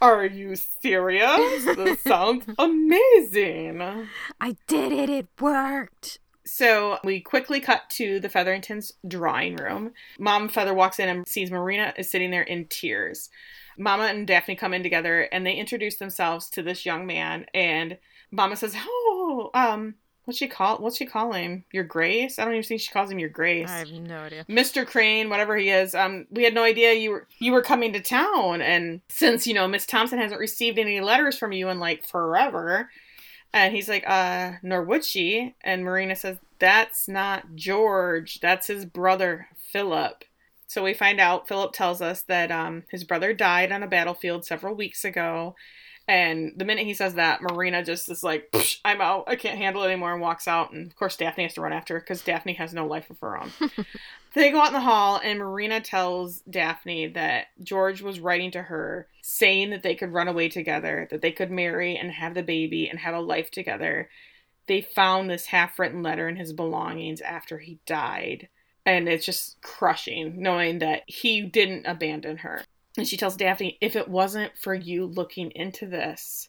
Are 0.00 0.24
you 0.24 0.54
serious? 0.56 1.64
This 1.64 2.00
sounds 2.06 2.46
amazing. 2.58 4.06
I 4.40 4.56
did 4.66 4.92
it. 4.92 5.10
It 5.10 5.28
worked. 5.40 6.20
So 6.44 6.98
we 7.04 7.20
quickly 7.20 7.60
cut 7.60 7.90
to 7.90 8.20
the 8.20 8.28
Featheringtons' 8.28 8.92
drawing 9.06 9.56
room. 9.56 9.92
Mom 10.18 10.48
Feather 10.48 10.72
walks 10.72 10.98
in 10.98 11.08
and 11.08 11.28
sees 11.28 11.50
Marina 11.50 11.92
is 11.98 12.10
sitting 12.10 12.30
there 12.30 12.42
in 12.42 12.66
tears. 12.66 13.28
Mama 13.76 14.04
and 14.04 14.26
Daphne 14.26 14.56
come 14.56 14.72
in 14.72 14.82
together 14.82 15.22
and 15.32 15.44
they 15.44 15.54
introduce 15.54 15.96
themselves 15.96 16.48
to 16.50 16.62
this 16.62 16.86
young 16.86 17.06
man. 17.06 17.46
And 17.52 17.98
Mama 18.30 18.56
says, 18.56 18.74
"Oh, 18.78 19.50
um, 19.52 19.96
what's 20.28 20.38
she 20.38 20.46
call? 20.46 20.76
What's 20.76 20.98
she 20.98 21.06
call 21.06 21.32
him? 21.32 21.64
Your 21.72 21.84
Grace? 21.84 22.38
I 22.38 22.44
don't 22.44 22.52
even 22.52 22.62
think 22.62 22.82
she 22.82 22.92
calls 22.92 23.10
him 23.10 23.18
Your 23.18 23.30
Grace." 23.30 23.70
I 23.70 23.78
have 23.78 23.90
no 23.90 24.18
idea. 24.18 24.44
Mr. 24.46 24.86
Crane, 24.86 25.30
whatever 25.30 25.56
he 25.56 25.70
is, 25.70 25.94
um, 25.94 26.26
we 26.30 26.44
had 26.44 26.52
no 26.52 26.62
idea 26.62 26.92
you 26.92 27.10
were 27.10 27.26
you 27.38 27.50
were 27.52 27.62
coming 27.62 27.94
to 27.94 28.00
town, 28.00 28.60
and 28.60 29.00
since 29.08 29.46
you 29.46 29.54
know 29.54 29.66
Miss 29.66 29.86
Thompson 29.86 30.18
hasn't 30.18 30.38
received 30.38 30.78
any 30.78 31.00
letters 31.00 31.38
from 31.38 31.52
you 31.52 31.70
in 31.70 31.80
like 31.80 32.04
forever, 32.04 32.90
and 33.54 33.74
he's 33.74 33.88
like, 33.88 34.04
uh, 34.06 34.52
nor 34.62 34.82
would 34.82 35.02
she. 35.02 35.54
And 35.62 35.82
Marina 35.82 36.14
says, 36.14 36.36
that's 36.58 37.08
not 37.08 37.54
George, 37.54 38.40
that's 38.40 38.66
his 38.66 38.84
brother 38.84 39.48
Philip. 39.56 40.24
So 40.66 40.84
we 40.84 40.92
find 40.92 41.18
out 41.18 41.48
Philip 41.48 41.72
tells 41.72 42.02
us 42.02 42.20
that 42.24 42.50
um 42.50 42.82
his 42.90 43.04
brother 43.04 43.32
died 43.32 43.72
on 43.72 43.82
a 43.82 43.88
battlefield 43.88 44.44
several 44.44 44.74
weeks 44.74 45.06
ago. 45.06 45.56
And 46.08 46.54
the 46.56 46.64
minute 46.64 46.86
he 46.86 46.94
says 46.94 47.14
that, 47.14 47.42
Marina 47.42 47.84
just 47.84 48.10
is 48.10 48.24
like, 48.24 48.50
I'm 48.82 49.02
out. 49.02 49.24
I 49.26 49.36
can't 49.36 49.58
handle 49.58 49.82
it 49.82 49.88
anymore 49.88 50.14
and 50.14 50.22
walks 50.22 50.48
out. 50.48 50.72
And 50.72 50.86
of 50.86 50.96
course, 50.96 51.18
Daphne 51.18 51.44
has 51.44 51.52
to 51.54 51.60
run 51.60 51.74
after 51.74 51.94
her 51.94 52.00
because 52.00 52.22
Daphne 52.22 52.54
has 52.54 52.72
no 52.72 52.86
life 52.86 53.10
of 53.10 53.18
her 53.20 53.38
own. 53.38 53.50
they 54.34 54.50
go 54.50 54.58
out 54.58 54.68
in 54.68 54.72
the 54.72 54.80
hall, 54.80 55.20
and 55.22 55.38
Marina 55.38 55.82
tells 55.82 56.40
Daphne 56.48 57.08
that 57.08 57.48
George 57.62 58.00
was 58.00 58.20
writing 58.20 58.50
to 58.52 58.62
her 58.62 59.06
saying 59.20 59.68
that 59.68 59.82
they 59.82 59.94
could 59.94 60.14
run 60.14 60.28
away 60.28 60.48
together, 60.48 61.06
that 61.10 61.20
they 61.20 61.30
could 61.30 61.50
marry 61.50 61.98
and 61.98 62.10
have 62.10 62.32
the 62.32 62.42
baby 62.42 62.88
and 62.88 63.00
have 63.00 63.14
a 63.14 63.20
life 63.20 63.50
together. 63.50 64.08
They 64.66 64.80
found 64.80 65.28
this 65.28 65.46
half 65.46 65.78
written 65.78 66.02
letter 66.02 66.26
in 66.26 66.36
his 66.36 66.54
belongings 66.54 67.20
after 67.20 67.58
he 67.58 67.80
died. 67.84 68.48
And 68.86 69.10
it's 69.10 69.26
just 69.26 69.60
crushing 69.60 70.40
knowing 70.40 70.78
that 70.78 71.02
he 71.06 71.42
didn't 71.42 71.84
abandon 71.84 72.38
her. 72.38 72.64
And 72.98 73.06
she 73.06 73.16
tells 73.16 73.36
Daphne, 73.36 73.78
if 73.80 73.94
it 73.94 74.08
wasn't 74.08 74.58
for 74.58 74.74
you 74.74 75.06
looking 75.06 75.52
into 75.52 75.86
this, 75.86 76.48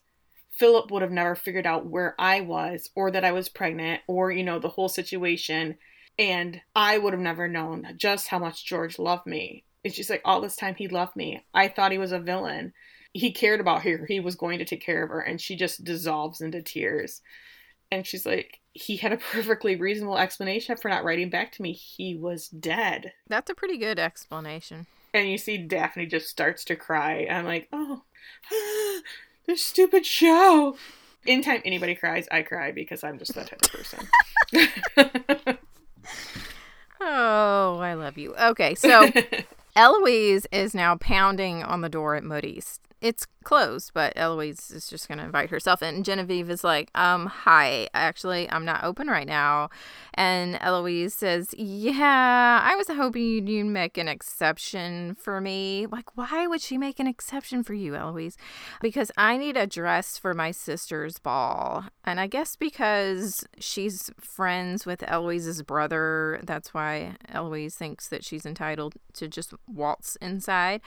Philip 0.49 0.89
would 0.89 1.03
have 1.03 1.11
never 1.11 1.35
figured 1.35 1.67
out 1.67 1.85
where 1.85 2.15
I 2.17 2.41
was 2.41 2.89
or 2.95 3.11
that 3.11 3.23
I 3.23 3.31
was 3.31 3.47
pregnant 3.47 4.01
or, 4.07 4.31
you 4.31 4.43
know, 4.43 4.57
the 4.57 4.67
whole 4.67 4.89
situation. 4.89 5.77
And 6.17 6.59
I 6.75 6.97
would 6.97 7.13
have 7.13 7.21
never 7.21 7.47
known 7.47 7.93
just 7.97 8.27
how 8.27 8.39
much 8.39 8.65
George 8.65 8.97
loved 8.97 9.27
me. 9.27 9.63
It's 9.83 9.95
just 9.95 10.09
like 10.09 10.23
all 10.25 10.41
this 10.41 10.55
time 10.55 10.73
he 10.75 10.87
loved 10.87 11.15
me. 11.15 11.45
I 11.53 11.67
thought 11.67 11.91
he 11.91 11.99
was 11.99 12.11
a 12.11 12.19
villain. 12.19 12.73
He 13.13 13.31
cared 13.31 13.59
about 13.59 13.83
her. 13.83 14.05
He 14.07 14.19
was 14.19 14.35
going 14.35 14.57
to 14.57 14.65
take 14.65 14.81
care 14.81 15.03
of 15.03 15.11
her. 15.11 15.21
And 15.21 15.39
she 15.39 15.55
just 15.55 15.83
dissolves 15.83 16.41
into 16.41 16.63
tears. 16.63 17.21
And 17.91 18.05
she's 18.05 18.25
like, 18.25 18.59
he 18.73 18.97
had 18.97 19.13
a 19.13 19.17
perfectly 19.31 19.75
reasonable 19.75 20.17
explanation 20.17 20.77
for 20.77 20.89
not 20.89 21.03
writing 21.03 21.29
back 21.29 21.51
to 21.53 21.61
me. 21.61 21.73
He 21.73 22.15
was 22.15 22.49
dead. 22.49 23.13
That's 23.27 23.51
a 23.51 23.55
pretty 23.55 23.77
good 23.77 23.99
explanation. 23.99 24.87
And 25.13 25.29
you 25.29 25.37
see 25.37 25.57
Daphne 25.57 26.05
just 26.05 26.27
starts 26.27 26.63
to 26.65 26.75
cry. 26.75 27.27
I'm 27.29 27.45
like, 27.45 27.67
oh, 27.73 28.03
this 29.45 29.61
stupid 29.61 30.05
show. 30.05 30.77
Anytime 31.27 31.61
anybody 31.65 31.95
cries, 31.95 32.27
I 32.31 32.43
cry 32.43 32.71
because 32.71 33.03
I'm 33.03 33.19
just 33.19 33.35
that 33.35 33.47
type 33.47 33.61
of 33.63 33.71
person. 33.71 35.57
Oh, 37.01 37.79
I 37.79 37.93
love 37.93 38.17
you. 38.17 38.35
Okay, 38.35 38.75
so 38.75 39.09
Eloise 39.75 40.45
is 40.51 40.73
now 40.73 40.97
pounding 40.97 41.63
on 41.63 41.81
the 41.81 41.89
door 41.89 42.15
at 42.15 42.23
Moody's. 42.23 42.79
It's 43.01 43.25
closed, 43.49 43.89
but 43.95 44.13
Eloise 44.15 44.69
is 44.69 44.87
just 44.87 45.07
going 45.07 45.17
to 45.17 45.23
invite 45.23 45.49
herself 45.49 45.81
in. 45.81 46.03
Genevieve 46.03 46.51
is 46.51 46.63
like, 46.63 46.91
um, 46.93 47.25
hi, 47.25 47.87
actually, 47.95 48.47
I'm 48.51 48.63
not 48.63 48.83
open 48.83 49.07
right 49.07 49.25
now. 49.25 49.71
And 50.13 50.59
Eloise 50.61 51.15
says, 51.15 51.55
yeah, 51.57 52.61
I 52.63 52.75
was 52.75 52.89
hoping 52.89 53.47
you'd 53.47 53.65
make 53.65 53.97
an 53.97 54.07
exception 54.07 55.15
for 55.15 55.41
me. 55.41 55.87
Like, 55.91 56.15
why 56.15 56.45
would 56.45 56.61
she 56.61 56.77
make 56.77 56.99
an 56.99 57.07
exception 57.07 57.63
for 57.63 57.73
you, 57.73 57.95
Eloise? 57.95 58.37
Because 58.81 59.11
I 59.17 59.35
need 59.35 59.57
a 59.57 59.65
dress 59.65 60.15
for 60.15 60.35
my 60.35 60.51
sister's 60.51 61.17
ball. 61.17 61.85
And 62.05 62.19
I 62.19 62.27
guess 62.27 62.55
because 62.55 63.47
she's 63.57 64.11
friends 64.19 64.85
with 64.85 65.01
Eloise's 65.07 65.63
brother, 65.63 66.39
that's 66.43 66.71
why 66.75 67.15
Eloise 67.29 67.73
thinks 67.73 68.09
that 68.09 68.23
she's 68.23 68.45
entitled 68.45 68.93
to 69.13 69.27
just 69.27 69.55
waltz 69.67 70.17
inside. 70.17 70.81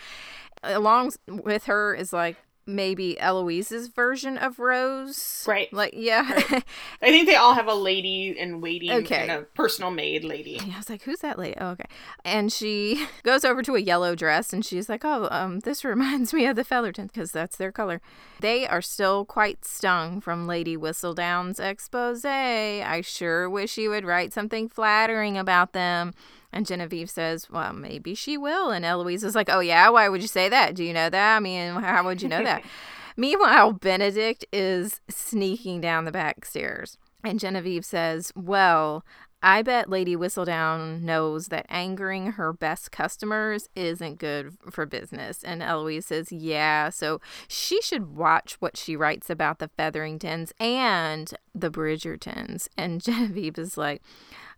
Along 0.63 1.11
with 1.27 1.65
her 1.65 1.93
is 1.93 2.13
like 2.13 2.37
maybe 2.67 3.19
Eloise's 3.19 3.89
version 3.89 4.39
of 4.39 4.59
Rose. 4.59 5.45
Right. 5.47 5.73
Like, 5.73 5.95
yeah. 5.97 6.31
Right. 6.31 6.65
I 7.03 7.07
think 7.11 7.27
they 7.27 7.35
all 7.37 7.55
have 7.55 7.67
a 7.69 7.75
lady 7.75 8.35
in 8.39 8.61
waiting, 8.61 8.91
Okay. 8.93 9.27
kind 9.27 9.31
of 9.33 9.53
personal 9.55 9.91
maid 9.91 10.25
lady. 10.25 10.61
Yeah, 10.65 10.75
I 10.75 10.79
was 10.79 10.91
like, 10.91 11.03
who's 11.03 11.21
that 11.21 11.39
lady? 11.39 11.57
Oh, 11.61 11.71
okay. 11.71 11.87
And 12.25 12.53
she 12.53 13.07
goes 13.23 13.45
over 13.45 13.63
to 13.63 13.75
a 13.77 13.81
yellow 13.81 14.15
dress 14.15 14.53
and 14.53 14.65
she's 14.65 14.89
like, 14.89 15.05
oh, 15.05 15.29
um, 15.31 15.61
this 15.61 15.85
reminds 15.85 16.33
me 16.33 16.47
of 16.47 16.57
the 16.57 16.65
Fellertons 16.65 17.09
because 17.13 17.33
that's 17.33 17.57
their 17.57 17.73
color. 17.73 18.01
They 18.41 18.67
are 18.67 18.83
still 18.83 19.25
quite 19.25 19.65
stung 19.65 20.21
from 20.21 20.47
Lady 20.47 20.77
Whistledown's 20.77 21.59
expose. 21.61 22.25
I 22.25 23.01
sure 23.05 23.49
wish 23.51 23.77
you 23.79 23.91
would 23.91 24.05
write 24.05 24.33
something 24.33 24.69
flattering 24.69 25.37
about 25.37 25.73
them. 25.73 26.15
And 26.53 26.67
Genevieve 26.67 27.11
says, 27.11 27.49
well, 27.49 27.73
maybe 27.73 28.15
she 28.15 28.37
will. 28.37 28.71
And 28.71 28.85
Eloise 28.85 29.25
is 29.25 29.35
like, 29.35 29.49
oh, 29.51 29.61
yeah, 29.61 29.89
why 29.89 30.09
would 30.09 30.23
you 30.23 30.29
say 30.29 30.49
that? 30.49 30.75
Do 30.75 30.85
you 30.85 30.93
know 30.93 31.09
that? 31.09 31.37
I 31.37 31.41
mean, 31.41 31.75
how 31.75 32.05
would 32.05 32.21
you 32.21 32.29
know 32.29 32.43
that? 32.45 32.63
Meanwhile, 33.17 33.73
Benedict 33.75 34.45
is 34.53 35.01
sneaking 35.09 35.81
down 35.81 36.05
the 36.05 36.13
back 36.13 36.45
stairs. 36.45 36.99
And 37.25 37.39
Genevieve 37.39 37.85
says, 37.85 38.33
Well, 38.35 39.05
I 39.43 39.63
bet 39.63 39.91
Lady 39.91 40.15
Whistledown 40.17 41.03
knows 41.03 41.49
that 41.49 41.67
angering 41.69 42.33
her 42.33 42.53
best 42.53 42.93
customers 42.93 43.69
isn't 43.75 44.19
good 44.19 44.57
for 44.71 44.87
business. 44.87 45.43
And 45.43 45.63
Eloise 45.63 46.07
says, 46.07 46.31
Yeah, 46.31 46.91
so 46.91 47.21
she 47.49 47.81
should 47.83 48.15
watch 48.17 48.57
what 48.61 48.77
she 48.77 48.97
writes 48.97 49.31
about 49.31 49.59
the 49.59 49.71
Featheringtons 49.77 50.53
and 50.61 51.33
the 51.55 51.71
Bridgertons. 51.71 52.69
And 52.77 53.01
Genevieve 53.05 53.59
is 53.59 53.77
like, 53.77 54.03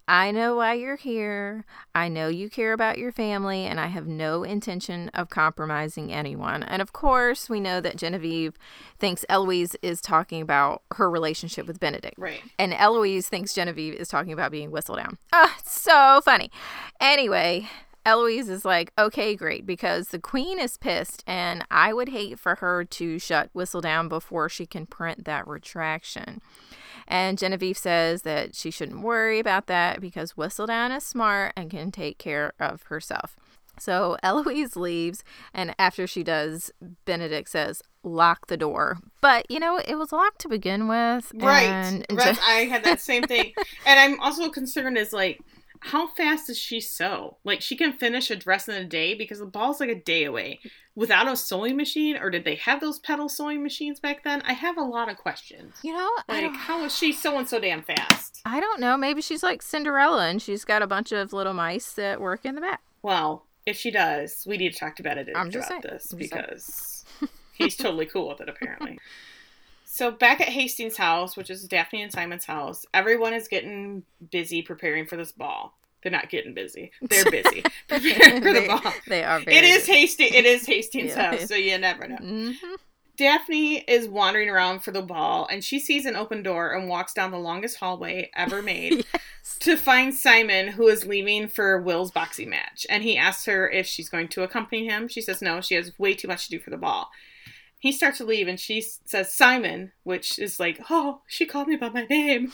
I 0.06 0.32
know 0.32 0.56
why 0.56 0.74
you're 0.74 0.96
here. 0.96 1.64
I 1.94 2.08
know 2.08 2.28
you 2.28 2.50
care 2.50 2.74
about 2.74 2.98
your 2.98 3.10
family, 3.10 3.64
and 3.64 3.80
I 3.80 3.86
have 3.86 4.06
no 4.06 4.42
intention 4.42 5.08
of 5.14 5.30
compromising 5.30 6.12
anyone. 6.12 6.62
And 6.62 6.82
of 6.82 6.92
course, 6.92 7.48
we 7.48 7.58
know 7.58 7.80
that 7.80 7.96
Genevieve 7.96 8.58
thinks 8.98 9.24
Eloise 9.30 9.76
is 9.80 10.02
talking 10.02 10.42
about 10.42 10.82
her 10.92 11.10
relationship 11.10 11.66
with 11.66 11.80
Benedict. 11.80 12.18
Right. 12.18 12.42
And 12.58 12.74
Eloise 12.74 13.28
thinks 13.28 13.54
Genevieve 13.54 13.94
is 13.94 14.08
talking 14.08 14.32
about 14.34 14.52
being 14.52 14.70
Whistledown. 14.70 15.16
Ah, 15.32 15.56
so 15.64 16.20
funny. 16.22 16.50
Anyway, 17.00 17.66
Eloise 18.04 18.50
is 18.50 18.66
like, 18.66 18.92
okay, 18.98 19.34
great, 19.34 19.64
because 19.64 20.08
the 20.08 20.18
queen 20.18 20.58
is 20.58 20.76
pissed, 20.76 21.24
and 21.26 21.64
I 21.70 21.94
would 21.94 22.10
hate 22.10 22.38
for 22.38 22.56
her 22.56 22.84
to 22.84 23.18
shut 23.18 23.50
Whistledown 23.54 24.10
before 24.10 24.50
she 24.50 24.66
can 24.66 24.84
print 24.84 25.24
that 25.24 25.48
retraction. 25.48 26.42
And 27.06 27.38
Genevieve 27.38 27.76
says 27.78 28.22
that 28.22 28.54
she 28.54 28.70
shouldn't 28.70 29.00
worry 29.02 29.38
about 29.38 29.66
that 29.66 30.00
because 30.00 30.32
Whistledown 30.34 30.96
is 30.96 31.04
smart 31.04 31.52
and 31.56 31.70
can 31.70 31.90
take 31.90 32.18
care 32.18 32.52
of 32.58 32.82
herself. 32.84 33.36
So 33.78 34.16
Eloise 34.22 34.76
leaves, 34.76 35.24
and 35.52 35.74
after 35.78 36.06
she 36.06 36.22
does, 36.22 36.70
Benedict 37.04 37.48
says, 37.48 37.82
lock 38.02 38.46
the 38.46 38.56
door. 38.56 38.98
But, 39.20 39.50
you 39.50 39.58
know, 39.58 39.78
it 39.78 39.96
was 39.96 40.12
locked 40.12 40.40
to 40.42 40.48
begin 40.48 40.86
with. 40.88 41.32
Right. 41.34 41.64
and- 41.64 42.06
and 42.08 42.18
right. 42.18 42.34
Je- 42.34 42.40
I 42.42 42.64
had 42.66 42.84
that 42.84 43.00
same 43.00 43.22
thing. 43.24 43.52
and 43.86 43.98
I'm 43.98 44.20
also 44.20 44.48
concerned 44.50 44.96
is 44.98 45.12
like, 45.12 45.40
how 45.80 46.06
fast 46.06 46.46
does 46.46 46.58
she 46.58 46.80
sew? 46.80 47.36
Like, 47.44 47.60
she 47.60 47.76
can 47.76 47.92
finish 47.92 48.30
a 48.30 48.36
dress 48.36 48.68
in 48.68 48.74
a 48.74 48.84
day 48.84 49.14
because 49.14 49.38
the 49.38 49.44
ball's 49.46 49.80
like 49.80 49.90
a 49.90 49.94
day 50.00 50.24
away 50.24 50.60
without 50.94 51.26
a 51.28 51.36
sewing 51.36 51.76
machine, 51.76 52.16
or 52.16 52.30
did 52.30 52.44
they 52.44 52.54
have 52.56 52.80
those 52.80 52.98
pedal 52.98 53.28
sewing 53.28 53.62
machines 53.62 54.00
back 54.00 54.22
then? 54.24 54.42
I 54.44 54.52
have 54.52 54.76
a 54.76 54.82
lot 54.82 55.08
of 55.10 55.16
questions. 55.16 55.74
you 55.82 55.92
know, 55.92 56.10
Like, 56.28 56.52
how 56.54 56.84
is 56.84 56.96
she 56.96 57.12
sewing 57.12 57.46
so 57.46 57.58
damn 57.60 57.82
fast? 57.82 58.40
I 58.44 58.60
don't 58.60 58.80
know. 58.80 58.96
Maybe 58.96 59.20
she's 59.22 59.42
like 59.42 59.62
Cinderella 59.62 60.26
and 60.28 60.40
she's 60.40 60.64
got 60.64 60.82
a 60.82 60.86
bunch 60.86 61.12
of 61.12 61.32
little 61.32 61.54
mice 61.54 61.92
that 61.94 62.20
work 62.20 62.44
in 62.44 62.54
the 62.54 62.60
back. 62.60 62.80
Well, 63.02 63.46
if 63.66 63.76
she 63.76 63.90
does, 63.90 64.44
we 64.46 64.56
need 64.56 64.72
to 64.72 64.78
talk 64.78 64.96
to 64.96 65.02
Benedict 65.02 65.36
I'm 65.36 65.50
just 65.50 65.68
about 65.70 65.82
saying. 65.82 65.94
this 65.94 66.12
I'm 66.12 66.18
because 66.18 67.04
he's 67.52 67.76
totally 67.76 68.06
cool 68.06 68.28
with 68.28 68.40
it, 68.40 68.48
apparently. 68.48 68.98
So 69.86 70.10
back 70.10 70.40
at 70.40 70.48
Hastings' 70.48 70.96
house, 70.96 71.36
which 71.36 71.50
is 71.50 71.68
Daphne 71.68 72.02
and 72.02 72.10
Simon's 72.10 72.46
house, 72.46 72.84
everyone 72.92 73.32
is 73.32 73.46
getting 73.46 74.02
busy 74.32 74.60
preparing 74.60 75.06
for 75.06 75.16
this 75.16 75.30
ball. 75.30 75.78
They're 76.04 76.12
not 76.12 76.28
getting 76.30 76.54
busy; 76.54 76.92
they're 77.02 77.24
busy 77.30 77.62
for 77.88 77.98
the 77.98 78.40
they, 78.52 78.66
ball. 78.68 78.92
they 79.08 79.24
are 79.24 79.40
very 79.40 79.56
It 79.56 79.64
is 79.64 79.86
Hastings. 79.86 80.30
It 80.34 80.44
is 80.44 80.66
Hastings' 80.66 81.16
Yeah. 81.16 81.32
house, 81.32 81.48
so 81.48 81.56
you 81.56 81.76
never 81.78 82.06
know. 82.06 82.16
hmm 82.16 82.52
Daphne 83.16 83.76
is 83.86 84.08
wandering 84.08 84.50
around 84.50 84.80
for 84.80 84.90
the 84.90 85.00
ball, 85.00 85.46
and 85.48 85.62
she 85.62 85.78
sees 85.78 86.04
an 86.04 86.16
open 86.16 86.42
door 86.42 86.72
and 86.72 86.88
walks 86.88 87.12
down 87.14 87.30
the 87.30 87.38
longest 87.38 87.76
hallway 87.76 88.28
ever 88.34 88.60
made 88.74 89.06
Yes. 89.14 89.58
to 89.60 89.76
find 89.76 90.12
Simon, 90.12 90.66
who 90.68 90.88
is 90.88 91.06
leaving 91.06 91.46
for 91.46 91.80
Will's 91.80 92.10
boxing 92.10 92.50
match. 92.50 92.84
And 92.90 93.04
he 93.04 93.16
asks 93.16 93.46
her 93.46 93.70
if 93.70 93.86
she's 93.86 94.08
going 94.08 94.26
to 94.28 94.42
accompany 94.42 94.86
him. 94.88 95.06
She 95.06 95.20
says 95.20 95.40
no, 95.40 95.60
she 95.60 95.76
has 95.76 95.96
way 95.96 96.14
too 96.14 96.26
much 96.26 96.46
to 96.46 96.50
do 96.50 96.58
for 96.58 96.70
the 96.70 96.76
ball. 96.76 97.08
He 97.78 97.92
starts 97.92 98.18
to 98.18 98.24
leave, 98.24 98.48
and 98.48 98.58
she 98.58 98.80
says, 98.80 99.32
Simon, 99.32 99.92
which 100.02 100.38
is 100.40 100.58
like, 100.58 100.80
oh, 100.90 101.20
she 101.28 101.46
called 101.46 101.68
me 101.68 101.76
by 101.76 101.90
my 101.90 102.06
name. 102.06 102.50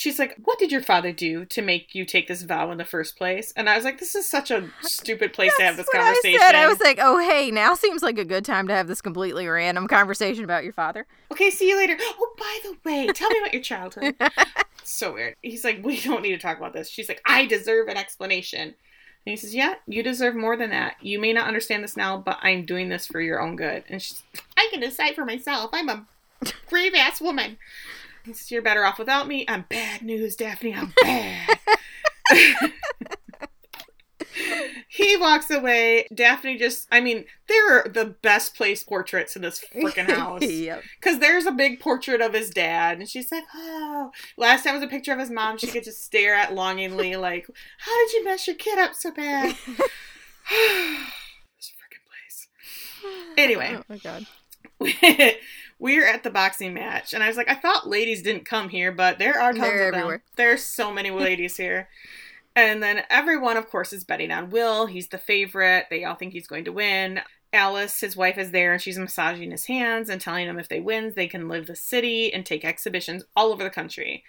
She's 0.00 0.18
like, 0.18 0.34
what 0.44 0.58
did 0.58 0.72
your 0.72 0.80
father 0.80 1.12
do 1.12 1.44
to 1.44 1.60
make 1.60 1.94
you 1.94 2.06
take 2.06 2.26
this 2.26 2.40
vow 2.40 2.70
in 2.70 2.78
the 2.78 2.86
first 2.86 3.18
place? 3.18 3.52
And 3.54 3.68
I 3.68 3.76
was 3.76 3.84
like, 3.84 3.98
this 3.98 4.14
is 4.14 4.24
such 4.24 4.50
a 4.50 4.66
stupid 4.80 5.34
place 5.34 5.54
to 5.58 5.62
have 5.62 5.76
this 5.76 5.84
That's 5.92 5.94
what 5.94 6.06
conversation. 6.06 6.40
I 6.40 6.46
said. 6.46 6.54
I 6.54 6.68
was 6.68 6.80
like, 6.80 6.98
oh, 7.02 7.18
hey, 7.18 7.50
now 7.50 7.74
seems 7.74 8.02
like 8.02 8.16
a 8.16 8.24
good 8.24 8.42
time 8.42 8.66
to 8.68 8.72
have 8.72 8.88
this 8.88 9.02
completely 9.02 9.46
random 9.46 9.86
conversation 9.86 10.42
about 10.42 10.64
your 10.64 10.72
father. 10.72 11.06
okay, 11.30 11.50
see 11.50 11.68
you 11.68 11.76
later. 11.76 11.98
Oh, 12.00 12.32
by 12.38 12.58
the 12.62 12.78
way, 12.82 13.08
tell 13.12 13.28
me 13.28 13.40
about 13.40 13.52
your 13.52 13.62
childhood. 13.62 14.14
so 14.84 15.12
weird. 15.12 15.36
He's 15.42 15.64
like, 15.64 15.84
we 15.84 16.00
don't 16.00 16.22
need 16.22 16.30
to 16.30 16.38
talk 16.38 16.56
about 16.56 16.72
this. 16.72 16.88
She's 16.88 17.10
like, 17.10 17.20
I 17.26 17.44
deserve 17.44 17.88
an 17.88 17.98
explanation. 17.98 18.62
And 18.62 18.74
he 19.24 19.36
says, 19.36 19.54
Yeah, 19.54 19.74
you 19.86 20.02
deserve 20.02 20.34
more 20.34 20.56
than 20.56 20.70
that. 20.70 20.96
You 21.02 21.18
may 21.18 21.34
not 21.34 21.46
understand 21.46 21.84
this 21.84 21.94
now, 21.94 22.16
but 22.16 22.38
I'm 22.40 22.64
doing 22.64 22.88
this 22.88 23.06
for 23.06 23.20
your 23.20 23.38
own 23.38 23.54
good. 23.54 23.84
And 23.90 24.00
she's, 24.00 24.22
I 24.56 24.66
can 24.72 24.80
decide 24.80 25.14
for 25.14 25.26
myself. 25.26 25.68
I'm 25.74 25.90
a 25.90 26.06
brave 26.70 26.94
ass 26.94 27.20
woman. 27.20 27.58
You're 28.48 28.62
better 28.62 28.84
off 28.84 28.98
without 28.98 29.28
me. 29.28 29.44
I'm 29.48 29.64
bad 29.68 30.02
news, 30.02 30.36
Daphne. 30.36 30.74
I'm 30.74 30.92
bad. 31.02 31.58
he 34.88 35.16
walks 35.16 35.50
away. 35.50 36.06
Daphne 36.14 36.56
just, 36.58 36.86
I 36.92 37.00
mean, 37.00 37.24
they're 37.48 37.84
the 37.84 38.16
best 38.22 38.54
placed 38.54 38.86
portraits 38.88 39.34
in 39.36 39.42
this 39.42 39.64
freaking 39.74 40.10
house. 40.10 40.42
yep. 40.42 40.82
Because 41.00 41.18
there's 41.18 41.46
a 41.46 41.52
big 41.52 41.80
portrait 41.80 42.20
of 42.20 42.34
his 42.34 42.50
dad, 42.50 42.98
and 42.98 43.08
she's 43.08 43.32
like, 43.32 43.44
oh. 43.54 44.10
Last 44.36 44.64
time 44.64 44.74
was 44.74 44.82
a 44.82 44.88
picture 44.88 45.12
of 45.12 45.18
his 45.18 45.30
mom. 45.30 45.56
She 45.58 45.68
could 45.68 45.84
just 45.84 46.04
stare 46.04 46.34
at 46.34 46.54
longingly, 46.54 47.16
like, 47.16 47.46
how 47.78 48.06
did 48.06 48.12
you 48.14 48.24
mess 48.24 48.46
your 48.46 48.56
kid 48.56 48.78
up 48.78 48.94
so 48.94 49.10
bad? 49.10 49.56
this 49.66 49.88
freaking 51.76 52.04
place. 52.06 52.48
Anyway. 53.36 53.76
Oh 53.76 53.82
my 53.88 53.98
god. 53.98 54.26
We're 55.80 56.06
at 56.06 56.22
the 56.22 56.30
boxing 56.30 56.74
match, 56.74 57.12
and 57.12 57.22
I 57.22 57.28
was 57.28 57.36
like, 57.36 57.48
I 57.50 57.54
thought 57.54 57.88
ladies 57.88 58.22
didn't 58.22 58.44
come 58.44 58.68
here, 58.68 58.92
but 58.92 59.18
there 59.18 59.40
are 59.40 59.52
tons 59.52 59.62
They're 59.64 59.88
of 59.88 59.92
them. 59.92 60.00
everywhere. 60.00 60.22
There's 60.36 60.62
so 60.62 60.92
many 60.92 61.10
ladies 61.10 61.56
here. 61.56 61.88
And 62.54 62.82
then 62.82 63.02
everyone, 63.08 63.56
of 63.56 63.68
course, 63.70 63.92
is 63.92 64.04
betting 64.04 64.30
on 64.30 64.50
Will. 64.50 64.86
He's 64.86 65.08
the 65.08 65.18
favorite. 65.18 65.86
They 65.88 66.04
all 66.04 66.16
think 66.16 66.32
he's 66.32 66.46
going 66.46 66.64
to 66.64 66.72
win. 66.72 67.20
Alice, 67.52 68.00
his 68.00 68.16
wife, 68.16 68.38
is 68.38 68.50
there 68.50 68.72
and 68.72 68.82
she's 68.82 68.98
massaging 68.98 69.50
his 69.50 69.66
hands 69.66 70.08
and 70.08 70.20
telling 70.20 70.46
him 70.46 70.58
if 70.58 70.68
they 70.68 70.80
win, 70.80 71.12
they 71.16 71.26
can 71.26 71.48
live 71.48 71.66
the 71.66 71.74
city 71.76 72.32
and 72.32 72.44
take 72.44 72.64
exhibitions 72.64 73.24
all 73.34 73.52
over 73.52 73.64
the 73.64 73.70
country. 73.70 74.22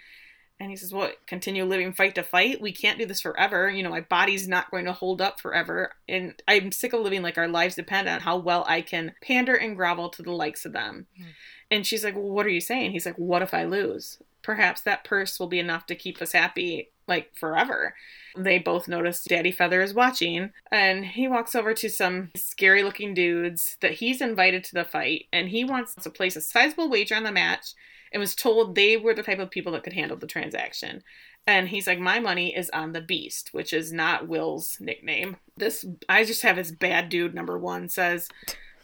And 0.62 0.70
he 0.70 0.76
says, 0.76 0.92
What? 0.92 1.26
Continue 1.26 1.64
living 1.64 1.92
fight 1.92 2.14
to 2.14 2.22
fight? 2.22 2.60
We 2.60 2.70
can't 2.70 2.96
do 2.96 3.04
this 3.04 3.20
forever. 3.20 3.68
You 3.68 3.82
know, 3.82 3.90
my 3.90 4.02
body's 4.02 4.46
not 4.46 4.70
going 4.70 4.84
to 4.84 4.92
hold 4.92 5.20
up 5.20 5.40
forever. 5.40 5.90
And 6.08 6.40
I'm 6.46 6.70
sick 6.70 6.92
of 6.92 7.00
living 7.00 7.20
like 7.20 7.36
our 7.36 7.48
lives 7.48 7.74
depend 7.74 8.08
on 8.08 8.20
how 8.20 8.36
well 8.36 8.64
I 8.68 8.80
can 8.80 9.12
pander 9.20 9.56
and 9.56 9.76
grovel 9.76 10.08
to 10.10 10.22
the 10.22 10.30
likes 10.30 10.64
of 10.64 10.72
them. 10.72 11.06
Hmm. 11.16 11.24
And 11.68 11.86
she's 11.86 12.04
like, 12.04 12.14
Well, 12.14 12.30
what 12.30 12.46
are 12.46 12.50
you 12.50 12.60
saying? 12.60 12.92
He's 12.92 13.06
like, 13.06 13.16
What 13.16 13.42
if 13.42 13.52
I 13.52 13.64
lose? 13.64 14.18
Perhaps 14.42 14.82
that 14.82 15.02
purse 15.02 15.40
will 15.40 15.48
be 15.48 15.58
enough 15.58 15.84
to 15.86 15.96
keep 15.96 16.22
us 16.22 16.30
happy, 16.30 16.90
like 17.08 17.34
forever. 17.34 17.96
They 18.36 18.58
both 18.58 18.86
notice 18.86 19.24
Daddy 19.24 19.50
Feather 19.50 19.82
is 19.82 19.94
watching, 19.94 20.52
and 20.70 21.04
he 21.04 21.26
walks 21.26 21.56
over 21.56 21.74
to 21.74 21.88
some 21.90 22.30
scary 22.36 22.84
looking 22.84 23.14
dudes 23.14 23.76
that 23.80 23.94
he's 23.94 24.20
invited 24.20 24.62
to 24.64 24.74
the 24.74 24.84
fight, 24.84 25.26
and 25.32 25.48
he 25.48 25.64
wants 25.64 25.96
to 25.96 26.10
place 26.10 26.36
a 26.36 26.40
sizable 26.40 26.88
wager 26.88 27.16
on 27.16 27.24
the 27.24 27.32
match 27.32 27.74
and 28.12 28.20
was 28.20 28.34
told 28.34 28.74
they 28.74 28.96
were 28.96 29.14
the 29.14 29.22
type 29.22 29.38
of 29.38 29.50
people 29.50 29.72
that 29.72 29.82
could 29.82 29.92
handle 29.94 30.16
the 30.16 30.26
transaction. 30.26 31.02
And 31.46 31.68
he's 31.68 31.86
like, 31.86 31.98
My 31.98 32.20
money 32.20 32.54
is 32.54 32.70
on 32.70 32.92
the 32.92 33.00
beast, 33.00 33.50
which 33.52 33.72
is 33.72 33.92
not 33.92 34.28
Will's 34.28 34.76
nickname. 34.80 35.36
This 35.56 35.84
I 36.08 36.24
just 36.24 36.42
have 36.42 36.56
his 36.56 36.70
bad 36.72 37.08
dude 37.08 37.34
number 37.34 37.58
one 37.58 37.88
says, 37.88 38.28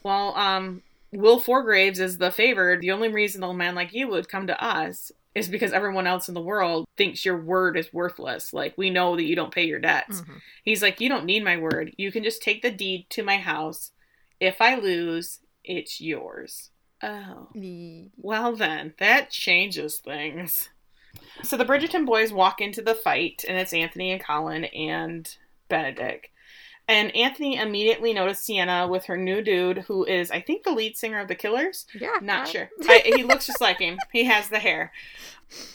Well, 0.02 0.34
um, 0.36 0.82
Will 1.12 1.40
Fourgraves 1.40 2.00
is 2.00 2.18
the 2.18 2.30
favored. 2.30 2.80
The 2.80 2.90
only 2.90 3.08
reason 3.08 3.42
a 3.42 3.54
man 3.54 3.74
like 3.74 3.92
you 3.94 4.08
would 4.08 4.28
come 4.28 4.46
to 4.48 4.62
us 4.64 5.12
is 5.34 5.48
because 5.48 5.72
everyone 5.72 6.06
else 6.06 6.26
in 6.28 6.34
the 6.34 6.40
world 6.40 6.86
thinks 6.96 7.24
your 7.24 7.40
word 7.40 7.76
is 7.76 7.92
worthless. 7.92 8.52
Like 8.52 8.76
we 8.76 8.90
know 8.90 9.14
that 9.14 9.22
you 9.24 9.36
don't 9.36 9.54
pay 9.54 9.64
your 9.64 9.78
debts. 9.78 10.22
Mhm. 10.22 10.40
He's 10.64 10.82
like, 10.82 11.00
You 11.00 11.08
don't 11.08 11.26
need 11.26 11.44
my 11.44 11.56
word. 11.58 11.94
You 11.96 12.10
can 12.10 12.24
just 12.24 12.42
take 12.42 12.62
the 12.62 12.70
deed 12.72 13.06
to 13.10 13.22
my 13.22 13.36
house. 13.36 13.92
If 14.40 14.60
I 14.60 14.74
lose, 14.76 15.38
it's 15.64 16.00
yours. 16.00 16.70
Oh. 17.02 17.48
Well, 18.16 18.56
then, 18.56 18.94
that 18.98 19.30
changes 19.30 19.98
things. 19.98 20.68
So 21.42 21.56
the 21.56 21.64
Bridgerton 21.64 22.06
boys 22.06 22.32
walk 22.32 22.60
into 22.60 22.82
the 22.82 22.94
fight, 22.94 23.44
and 23.48 23.56
it's 23.58 23.72
Anthony 23.72 24.12
and 24.12 24.22
Colin 24.24 24.64
and 24.64 25.36
Benedict. 25.68 26.28
And 26.90 27.14
Anthony 27.14 27.56
immediately 27.58 28.14
noticed 28.14 28.44
Siena 28.46 28.88
with 28.88 29.04
her 29.04 29.16
new 29.16 29.42
dude, 29.42 29.78
who 29.78 30.04
is, 30.04 30.30
I 30.30 30.40
think, 30.40 30.62
the 30.64 30.72
lead 30.72 30.96
singer 30.96 31.20
of 31.20 31.28
the 31.28 31.34
Killers. 31.34 31.86
Yeah. 31.94 32.16
Not 32.22 32.48
I- 32.48 32.50
sure. 32.50 32.70
I, 32.82 33.02
he 33.16 33.22
looks 33.24 33.46
just 33.46 33.60
like 33.60 33.78
him. 33.78 33.98
He 34.10 34.24
has 34.24 34.48
the 34.48 34.58
hair. 34.58 34.90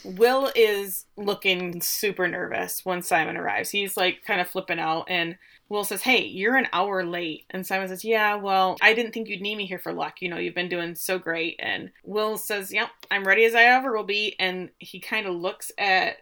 Will 0.04 0.50
is 0.54 1.06
looking 1.16 1.80
super 1.80 2.26
nervous 2.28 2.84
when 2.84 3.02
Simon 3.02 3.36
arrives. 3.36 3.70
He's 3.70 3.96
like 3.96 4.24
kind 4.26 4.40
of 4.40 4.48
flipping 4.48 4.78
out, 4.80 5.06
and 5.08 5.36
Will 5.68 5.84
says, 5.84 6.02
Hey, 6.02 6.24
you're 6.24 6.56
an 6.56 6.68
hour 6.72 7.04
late. 7.04 7.44
And 7.50 7.66
Simon 7.66 7.88
says, 7.88 8.04
Yeah, 8.04 8.36
well, 8.36 8.76
I 8.82 8.94
didn't 8.94 9.12
think 9.12 9.28
you'd 9.28 9.40
need 9.40 9.56
me 9.56 9.66
here 9.66 9.78
for 9.78 9.92
luck. 9.92 10.20
You 10.20 10.28
know, 10.28 10.36
you've 10.36 10.54
been 10.54 10.68
doing 10.68 10.94
so 10.94 11.18
great. 11.18 11.56
And 11.58 11.90
Will 12.04 12.36
says, 12.36 12.72
Yep, 12.72 12.90
I'm 13.10 13.24
ready 13.24 13.44
as 13.44 13.54
I 13.54 13.64
ever 13.64 13.96
will 13.96 14.04
be. 14.04 14.36
And 14.38 14.70
he 14.78 15.00
kind 15.00 15.26
of 15.26 15.34
looks 15.34 15.72
at 15.78 16.16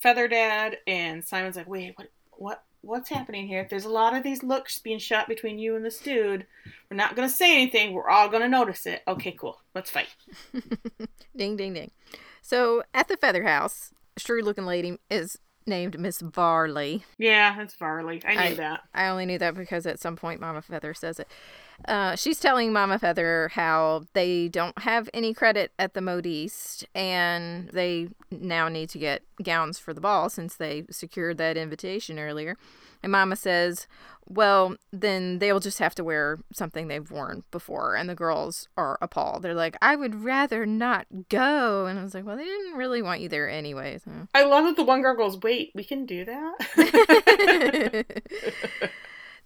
Feather 0.00 0.28
Dad, 0.28 0.78
and 0.86 1.24
Simon's 1.24 1.56
like, 1.56 1.68
Wait, 1.68 1.94
what? 1.96 2.08
What? 2.32 2.64
What's 2.82 3.10
happening 3.10 3.46
here? 3.46 3.66
There's 3.68 3.84
a 3.84 3.90
lot 3.90 4.16
of 4.16 4.22
these 4.22 4.42
looks 4.42 4.78
being 4.78 4.98
shot 4.98 5.28
between 5.28 5.58
you 5.58 5.76
and 5.76 5.84
this 5.84 5.98
dude. 5.98 6.46
We're 6.90 6.96
not 6.96 7.14
gonna 7.14 7.28
say 7.28 7.52
anything. 7.54 7.92
We're 7.92 8.08
all 8.08 8.30
gonna 8.30 8.48
notice 8.48 8.86
it. 8.86 9.02
Okay, 9.06 9.32
cool. 9.32 9.60
Let's 9.74 9.90
fight. 9.90 10.08
Ding, 11.36 11.56
ding, 11.56 11.74
ding. 11.74 11.90
So 12.40 12.82
at 12.94 13.08
the 13.08 13.18
Feather 13.18 13.44
House, 13.44 13.92
a 14.16 14.20
shrewd 14.20 14.44
looking 14.44 14.64
lady 14.64 14.98
is 15.10 15.38
named 15.70 15.98
Miss 15.98 16.20
Varley. 16.20 17.04
Yeah, 17.16 17.58
it's 17.62 17.74
Varley. 17.74 18.20
I 18.26 18.34
knew 18.34 18.40
I- 18.40 18.54
that. 18.56 18.82
I 18.94 19.08
only 19.08 19.24
knew 19.24 19.38
that 19.38 19.54
because 19.54 19.86
at 19.86 19.98
some 19.98 20.16
point 20.16 20.40
Mama 20.40 20.60
Feather 20.60 20.92
says 20.92 21.18
it. 21.18 21.28
Uh, 21.86 22.14
she's 22.16 22.38
telling 22.38 22.72
Mama 22.72 22.98
Feather 22.98 23.50
how 23.54 24.04
they 24.12 24.48
don't 24.48 24.78
have 24.80 25.08
any 25.14 25.34
credit 25.34 25.72
at 25.78 25.94
the 25.94 26.00
Modiste 26.00 26.86
and 26.94 27.68
they 27.70 28.08
now 28.30 28.68
need 28.68 28.90
to 28.90 28.98
get 28.98 29.22
gowns 29.42 29.78
for 29.78 29.92
the 29.94 30.00
ball 30.00 30.28
since 30.28 30.54
they 30.56 30.84
secured 30.90 31.38
that 31.38 31.56
invitation 31.56 32.18
earlier. 32.18 32.56
And 33.02 33.12
Mama 33.12 33.36
says, 33.36 33.86
well, 34.28 34.76
then 34.92 35.38
they'll 35.38 35.58
just 35.58 35.78
have 35.78 35.94
to 35.96 36.04
wear 36.04 36.38
something 36.52 36.86
they've 36.86 37.10
worn 37.10 37.44
before. 37.50 37.96
And 37.96 38.08
the 38.08 38.14
girls 38.14 38.68
are 38.76 38.98
appalled. 39.00 39.42
They're 39.42 39.54
like, 39.54 39.76
I 39.82 39.96
would 39.96 40.22
rather 40.22 40.66
not 40.66 41.06
go. 41.28 41.86
And 41.86 41.98
I 41.98 42.02
was 42.02 42.14
like, 42.14 42.26
well, 42.26 42.36
they 42.36 42.44
didn't 42.44 42.76
really 42.76 43.02
want 43.02 43.22
you 43.22 43.28
there 43.28 43.48
anyway. 43.48 43.98
So. 44.04 44.10
I 44.34 44.44
love 44.44 44.66
that 44.66 44.76
the 44.76 44.84
one 44.84 45.02
girl 45.02 45.16
goes, 45.16 45.38
"Wait, 45.38 45.72
we 45.74 45.82
can 45.82 46.06
do 46.06 46.24
that." 46.26 48.04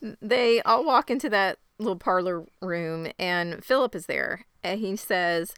they 0.21 0.61
all 0.63 0.85
walk 0.85 1.11
into 1.11 1.31
that 1.31 1.59
little 1.79 1.97
parlor 1.99 2.45
room 2.63 3.09
and 3.19 3.65
Philip 3.65 3.95
is 3.95 4.07
there 4.07 4.47
and 4.63 4.81
he 4.81 4.97
says 4.97 5.53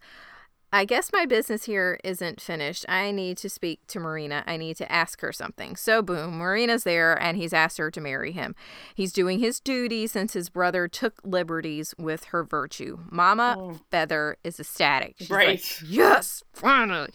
I 0.73 0.83
guess 0.83 1.11
my 1.13 1.25
business 1.25 1.63
here 1.63 1.97
isn't 2.03 2.41
finished. 2.41 2.85
I 2.89 3.11
need 3.11 3.37
to 3.37 3.49
speak 3.49 3.87
to 3.87 4.01
Marina. 4.01 4.43
I 4.45 4.57
need 4.57 4.75
to 4.77 4.91
ask 4.91 5.21
her 5.21 5.31
something. 5.31 5.77
So, 5.77 6.01
boom, 6.01 6.37
Marina's 6.39 6.83
there 6.83 7.15
and 7.23 7.37
he's 7.37 7.53
asked 7.53 7.77
her 7.77 7.89
to 7.89 8.01
marry 8.01 8.33
him. 8.33 8.53
He's 8.93 9.13
doing 9.13 9.39
his 9.39 9.61
duty 9.61 10.07
since 10.07 10.33
his 10.33 10.49
brother 10.49 10.89
took 10.89 11.21
liberties 11.23 11.95
with 11.97 12.25
her 12.25 12.43
virtue. 12.43 12.99
Mama 13.09 13.55
Oh. 13.57 13.79
Feather 13.91 14.35
is 14.43 14.59
ecstatic. 14.59 15.15
She's 15.19 15.29
Right. 15.29 15.47
like, 15.47 15.63
yes, 15.87 16.43
finally. 16.51 17.11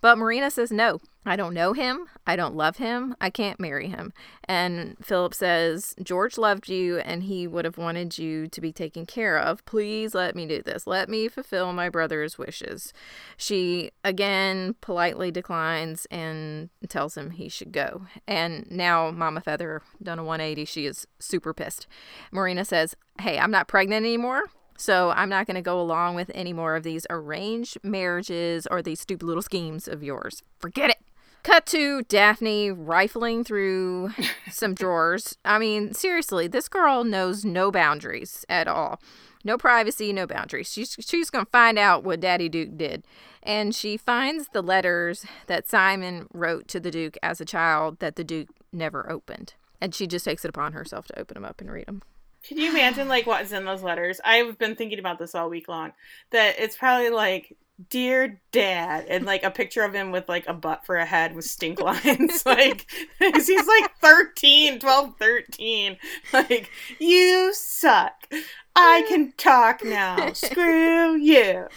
But 0.00 0.18
Marina 0.18 0.50
says, 0.50 0.72
no, 0.72 0.98
I 1.28 1.36
don't 1.36 1.52
know 1.52 1.74
him. 1.74 2.06
I 2.26 2.36
don't 2.36 2.56
love 2.56 2.78
him. 2.78 3.14
I 3.20 3.28
can't 3.28 3.60
marry 3.60 3.88
him. 3.88 4.14
And 4.44 4.96
Philip 5.02 5.34
says, 5.34 5.94
George 6.02 6.38
loved 6.38 6.70
you 6.70 6.98
and 7.00 7.24
he 7.24 7.46
would 7.46 7.66
have 7.66 7.76
wanted 7.76 8.16
you 8.16 8.46
to 8.48 8.60
be 8.62 8.72
taken 8.72 9.04
care 9.04 9.38
of. 9.38 9.62
Please 9.66 10.14
let 10.14 10.34
me 10.34 10.46
do 10.46 10.62
this. 10.62 10.86
Let 10.86 11.10
me 11.10 11.28
fulfill 11.28 11.74
my 11.74 11.90
brother's 11.90 12.38
wishes. 12.38 12.94
She 13.36 13.90
again 14.02 14.74
politely 14.80 15.30
declines 15.30 16.06
and 16.10 16.70
tells 16.88 17.14
him 17.14 17.32
he 17.32 17.50
should 17.50 17.72
go. 17.72 18.06
And 18.26 18.66
now 18.70 19.10
Mama 19.10 19.42
Feather 19.42 19.82
done 20.02 20.18
a 20.18 20.24
180. 20.24 20.64
She 20.64 20.86
is 20.86 21.06
super 21.18 21.52
pissed. 21.52 21.86
Marina 22.32 22.64
says, 22.64 22.96
Hey, 23.20 23.38
I'm 23.38 23.50
not 23.50 23.68
pregnant 23.68 24.06
anymore. 24.06 24.44
So 24.78 25.10
I'm 25.10 25.28
not 25.28 25.46
going 25.46 25.56
to 25.56 25.60
go 25.60 25.78
along 25.78 26.14
with 26.14 26.30
any 26.34 26.54
more 26.54 26.74
of 26.76 26.84
these 26.84 27.04
arranged 27.10 27.78
marriages 27.82 28.66
or 28.70 28.80
these 28.80 29.00
stupid 29.00 29.26
little 29.26 29.42
schemes 29.42 29.88
of 29.88 30.02
yours. 30.02 30.42
Forget 30.58 30.90
it. 30.90 30.98
Cut 31.42 31.66
to 31.66 32.02
Daphne 32.02 32.70
rifling 32.70 33.44
through 33.44 34.12
some 34.50 34.74
drawers. 34.74 35.36
I 35.44 35.58
mean, 35.58 35.94
seriously, 35.94 36.46
this 36.48 36.68
girl 36.68 37.04
knows 37.04 37.44
no 37.44 37.70
boundaries 37.70 38.44
at 38.48 38.68
all. 38.68 39.00
No 39.44 39.56
privacy, 39.56 40.12
no 40.12 40.26
boundaries. 40.26 40.70
She's 40.70 40.96
she's 41.00 41.30
going 41.30 41.44
to 41.44 41.50
find 41.50 41.78
out 41.78 42.04
what 42.04 42.20
Daddy 42.20 42.48
Duke 42.48 42.76
did. 42.76 43.04
And 43.42 43.74
she 43.74 43.96
finds 43.96 44.48
the 44.52 44.62
letters 44.62 45.24
that 45.46 45.68
Simon 45.68 46.26
wrote 46.32 46.68
to 46.68 46.80
the 46.80 46.90
Duke 46.90 47.16
as 47.22 47.40
a 47.40 47.44
child 47.44 48.00
that 48.00 48.16
the 48.16 48.24
Duke 48.24 48.48
never 48.72 49.10
opened. 49.10 49.54
And 49.80 49.94
she 49.94 50.06
just 50.06 50.24
takes 50.24 50.44
it 50.44 50.48
upon 50.48 50.72
herself 50.72 51.06
to 51.06 51.18
open 51.18 51.34
them 51.34 51.44
up 51.44 51.60
and 51.60 51.70
read 51.70 51.86
them. 51.86 52.02
Can 52.42 52.58
you 52.58 52.70
imagine 52.70 53.08
like 53.08 53.26
what's 53.26 53.52
in 53.52 53.64
those 53.64 53.82
letters? 53.82 54.20
I've 54.24 54.58
been 54.58 54.74
thinking 54.76 54.98
about 54.98 55.18
this 55.18 55.34
all 55.34 55.48
week 55.48 55.68
long. 55.68 55.92
That 56.30 56.58
it's 56.58 56.76
probably 56.76 57.10
like 57.10 57.56
dear 57.90 58.40
dad 58.50 59.06
and 59.08 59.24
like 59.24 59.44
a 59.44 59.50
picture 59.50 59.84
of 59.84 59.94
him 59.94 60.10
with 60.10 60.28
like 60.28 60.46
a 60.48 60.52
butt 60.54 60.84
for 60.84 60.96
a 60.96 61.04
head 61.06 61.34
with 61.34 61.44
stink 61.44 61.80
lines 61.82 62.44
like 62.44 62.90
'cause 63.20 63.46
he's 63.46 63.66
like 63.66 63.90
13 64.00 64.80
12 64.80 65.14
13 65.18 65.96
like 66.32 66.70
you 66.98 67.52
suck. 67.54 68.28
I 68.74 69.04
can 69.08 69.32
talk 69.36 69.84
now. 69.84 70.32
Screw 70.32 71.16
you. 71.20 71.68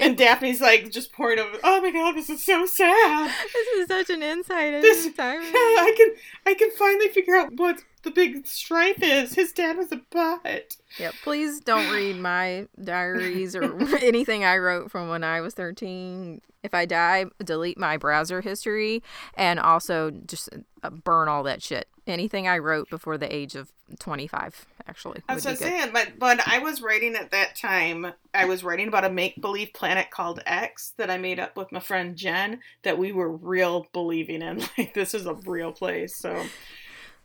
And 0.00 0.16
daphne's 0.16 0.60
like 0.60 0.90
just 0.90 1.12
pouring 1.12 1.38
over 1.40 1.58
oh 1.64 1.80
my 1.82 1.90
god 1.90 2.12
this 2.16 2.30
is 2.30 2.44
so 2.44 2.66
sad. 2.66 3.32
This 3.52 3.68
is 3.78 3.86
such 3.88 4.10
an 4.10 4.22
insight 4.22 4.80
This- 4.82 5.06
i 5.18 5.94
can 5.96 6.10
i 6.46 6.54
can 6.54 6.70
finally 6.72 7.08
figure 7.08 7.34
out 7.36 7.52
what 7.54 7.82
the 8.08 8.14
big 8.14 8.46
strife 8.46 9.02
is 9.02 9.34
his 9.34 9.52
dad 9.52 9.76
was 9.76 9.92
a 9.92 10.00
butt 10.10 10.76
Yep. 10.98 11.14
Please 11.22 11.60
don't 11.60 11.92
read 11.92 12.16
my 12.16 12.66
diaries 12.82 13.54
or 13.54 13.78
anything 14.02 14.44
I 14.44 14.58
wrote 14.58 14.90
from 14.90 15.08
when 15.08 15.22
I 15.22 15.40
was 15.40 15.54
13. 15.54 16.40
If 16.62 16.74
I 16.74 16.86
die, 16.86 17.26
delete 17.44 17.78
my 17.78 17.96
browser 17.96 18.40
history 18.40 19.02
and 19.34 19.60
also 19.60 20.10
just 20.10 20.48
uh, 20.82 20.90
burn 20.90 21.28
all 21.28 21.42
that 21.44 21.62
shit. 21.62 21.88
Anything 22.06 22.48
I 22.48 22.58
wrote 22.58 22.88
before 22.90 23.18
the 23.18 23.32
age 23.32 23.54
of 23.54 23.70
25, 24.00 24.66
actually. 24.88 25.22
I 25.28 25.34
was 25.34 25.44
just 25.44 25.60
saying, 25.60 25.90
but 25.92 26.12
when 26.18 26.40
I 26.46 26.58
was 26.58 26.80
writing 26.80 27.14
at 27.14 27.30
that 27.30 27.54
time, 27.54 28.12
I 28.34 28.46
was 28.46 28.64
writing 28.64 28.88
about 28.88 29.04
a 29.04 29.10
make 29.10 29.40
believe 29.40 29.72
planet 29.72 30.10
called 30.10 30.42
X 30.46 30.94
that 30.96 31.10
I 31.10 31.18
made 31.18 31.38
up 31.38 31.56
with 31.56 31.70
my 31.70 31.80
friend 31.80 32.16
Jen 32.16 32.60
that 32.82 32.98
we 32.98 33.12
were 33.12 33.30
real 33.30 33.86
believing 33.92 34.42
in. 34.42 34.62
Like 34.78 34.94
this 34.94 35.12
is 35.12 35.26
a 35.26 35.34
real 35.34 35.72
place. 35.72 36.16
So 36.16 36.44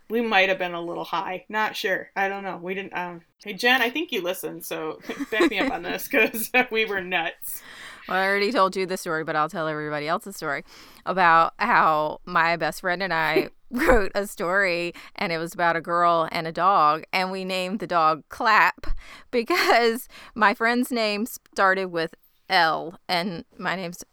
we 0.10 0.22
might 0.22 0.50
have 0.50 0.60
been 0.60 0.74
a 0.74 0.82
little 0.82 1.04
high. 1.04 1.46
Not 1.50 1.76
sure. 1.76 2.10
I 2.16 2.28
don't 2.28 2.44
know. 2.44 2.58
We 2.58 2.74
didn't 2.74 2.96
um 2.96 3.22
Hey 3.44 3.54
Jen, 3.54 3.82
I 3.82 3.90
think 3.90 4.12
you 4.12 4.22
listened, 4.22 4.66
so 4.66 5.00
back 5.32 5.50
me 5.50 5.60
up 5.60 5.72
on 5.72 5.84
this 5.84 6.08
because 6.12 6.50
we 6.72 6.86
were 6.86 7.02
nuts. 7.02 7.62
Well, 8.08 8.18
I 8.18 8.26
already 8.26 8.52
told 8.52 8.76
you 8.76 8.86
the 8.86 8.98
story, 8.98 9.24
but 9.24 9.36
I'll 9.36 9.50
tell 9.50 9.68
everybody 9.68 10.08
else 10.08 10.26
a 10.28 10.34
story 10.34 10.64
about 11.06 11.54
how 11.58 12.20
my 12.26 12.56
best 12.58 12.82
friend 12.82 13.02
and 13.02 13.14
I 13.14 13.50
wrote 13.72 14.12
a 14.16 14.28
story, 14.28 14.94
and 15.16 15.32
it 15.32 15.38
was 15.38 15.54
about 15.54 15.76
a 15.76 15.82
girl 15.82 16.28
and 16.32 16.48
a 16.48 16.52
dog, 16.52 17.04
and 17.12 17.32
we 17.32 17.44
named 17.44 17.80
the 17.80 17.88
dog 17.88 18.24
Clap 18.30 18.88
because 19.32 20.08
my 20.36 20.54
friend's 20.54 20.92
name 20.92 21.26
started 21.26 21.88
with 21.88 22.14
L, 22.50 23.00
and 23.08 23.46
my 23.58 23.76
name's 23.76 24.04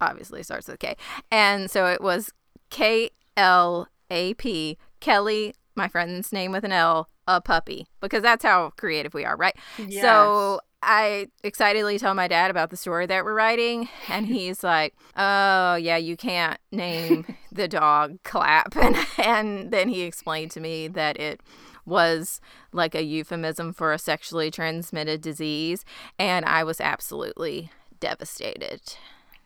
obviously 0.00 0.42
starts 0.42 0.68
with 0.68 0.78
K, 0.78 0.96
and 1.30 1.70
so 1.70 1.86
it 1.86 2.00
was 2.00 2.32
K 2.70 3.10
L 3.36 3.88
A 4.10 4.34
P 4.34 4.78
Kelly. 5.04 5.54
My 5.76 5.88
friend's 5.88 6.32
name 6.32 6.52
with 6.52 6.64
an 6.64 6.72
L, 6.72 7.10
a 7.26 7.40
puppy, 7.40 7.88
because 8.00 8.22
that's 8.22 8.44
how 8.44 8.70
creative 8.76 9.12
we 9.12 9.24
are, 9.24 9.36
right? 9.36 9.54
So 10.02 10.60
I 10.82 11.28
excitedly 11.42 11.98
tell 11.98 12.14
my 12.14 12.28
dad 12.28 12.50
about 12.50 12.70
the 12.70 12.76
story 12.76 13.06
that 13.06 13.24
we're 13.24 13.34
writing, 13.34 13.88
and 14.08 14.26
he's 14.26 14.62
like, 14.74 14.94
"Oh 15.16 15.74
yeah, 15.74 15.96
you 15.96 16.16
can't 16.16 16.58
name 16.72 17.26
the 17.52 17.68
dog 17.68 18.22
Clap," 18.22 18.76
and 18.82 18.96
and 19.18 19.70
then 19.70 19.88
he 19.88 20.02
explained 20.02 20.52
to 20.52 20.60
me 20.60 20.88
that 20.88 21.18
it 21.18 21.42
was 21.84 22.40
like 22.72 22.94
a 22.94 23.02
euphemism 23.02 23.74
for 23.74 23.92
a 23.92 23.98
sexually 23.98 24.50
transmitted 24.50 25.20
disease, 25.20 25.84
and 26.18 26.46
I 26.46 26.64
was 26.64 26.80
absolutely 26.80 27.70
devastated. 28.00 28.80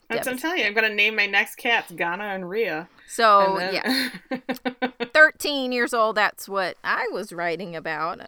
That's 0.08 0.26
what 0.26 0.32
I'm 0.32 0.38
telling 0.38 0.58
you. 0.60 0.64
I'm 0.66 0.74
gonna 0.74 0.88
name 0.94 1.16
my 1.16 1.26
next 1.26 1.56
cats 1.56 1.92
Ghana 1.92 2.24
and 2.24 2.48
Rhea. 2.48 2.88
So 3.06 3.58
And 3.58 3.74
yeah, 3.74 4.78
13 5.12 5.72
years 5.72 5.92
old. 5.94 6.16
That's 6.16 6.48
what 6.48 6.76
I 6.82 7.08
was 7.12 7.32
writing 7.32 7.76
about. 7.76 8.20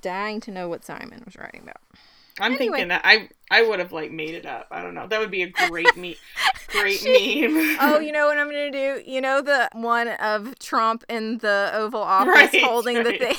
Dying 0.00 0.40
to 0.42 0.50
know 0.50 0.68
what 0.68 0.84
Simon 0.84 1.22
was 1.24 1.36
writing 1.36 1.62
about. 1.62 1.76
I'm 2.38 2.52
Anyway. 2.54 2.78
thinking 2.78 2.88
that 2.88 3.02
I 3.04 3.28
I 3.50 3.62
would 3.62 3.78
have 3.80 3.92
like 3.92 4.10
made 4.12 4.34
it 4.34 4.46
up. 4.46 4.66
I 4.70 4.82
don't 4.82 4.94
know. 4.94 5.06
That 5.06 5.20
would 5.20 5.30
be 5.30 5.42
a 5.42 5.48
great 5.50 5.96
me 5.96 6.16
great 6.68 7.02
meme. 7.04 7.76
Oh, 7.80 7.98
you 8.00 8.12
know 8.16 8.26
what 8.26 8.38
I'm 8.38 8.46
gonna 8.46 8.70
do? 8.70 9.02
You 9.04 9.20
know 9.20 9.42
the 9.42 9.68
one 9.72 10.08
of 10.08 10.58
Trump 10.58 11.04
in 11.08 11.38
the 11.38 11.70
Oval 11.74 12.02
Office 12.02 12.32
Right, 12.52 12.62
holding 12.62 13.02
the 13.02 13.12
thing. 13.18 13.36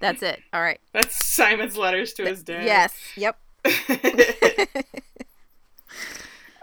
That's 0.00 0.22
it. 0.22 0.40
All 0.52 0.60
right. 0.60 0.80
That's 0.92 1.14
Simon's 1.24 1.76
letters 1.76 2.12
to 2.14 2.24
his 2.24 2.42
dad. 2.42 2.64
Yes. 2.64 2.92
Yep. 3.16 3.38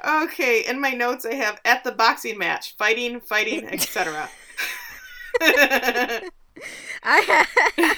Okay, 0.05 0.65
in 0.65 0.79
my 0.79 0.91
notes 0.91 1.25
I 1.25 1.35
have 1.35 1.59
at 1.65 1.83
the 1.83 1.91
boxing 1.91 2.37
match, 2.37 2.75
fighting, 2.77 3.19
fighting, 3.19 3.67
etc. 3.67 4.29
I 7.03 7.19
have, 7.21 7.47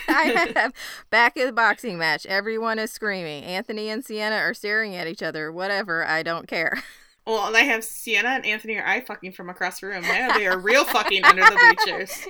I 0.07 0.51
have 0.55 0.73
back 1.09 1.37
of 1.37 1.47
the 1.47 1.53
boxing 1.53 1.97
match. 1.97 2.25
Everyone 2.25 2.77
is 2.79 2.91
screaming. 2.91 3.43
Anthony 3.43 3.89
and 3.89 4.05
Siena 4.05 4.35
are 4.35 4.53
staring 4.53 4.95
at 4.95 5.07
each 5.07 5.23
other. 5.23 5.51
Whatever. 5.51 6.05
I 6.05 6.23
don't 6.23 6.47
care. 6.47 6.83
Well, 7.23 7.45
and 7.45 7.55
I 7.55 7.61
have 7.61 7.83
Siena 7.83 8.29
and 8.29 8.45
Anthony 8.47 8.77
are 8.77 8.85
eye 8.85 9.01
fucking 9.01 9.33
from 9.33 9.47
across 9.47 9.79
the 9.79 9.87
room. 9.87 10.01
Now 10.01 10.35
they 10.35 10.47
are 10.47 10.57
real 10.57 10.83
fucking 10.83 11.23
under 11.23 11.43
the 11.43 11.75
bleachers. 11.85 12.27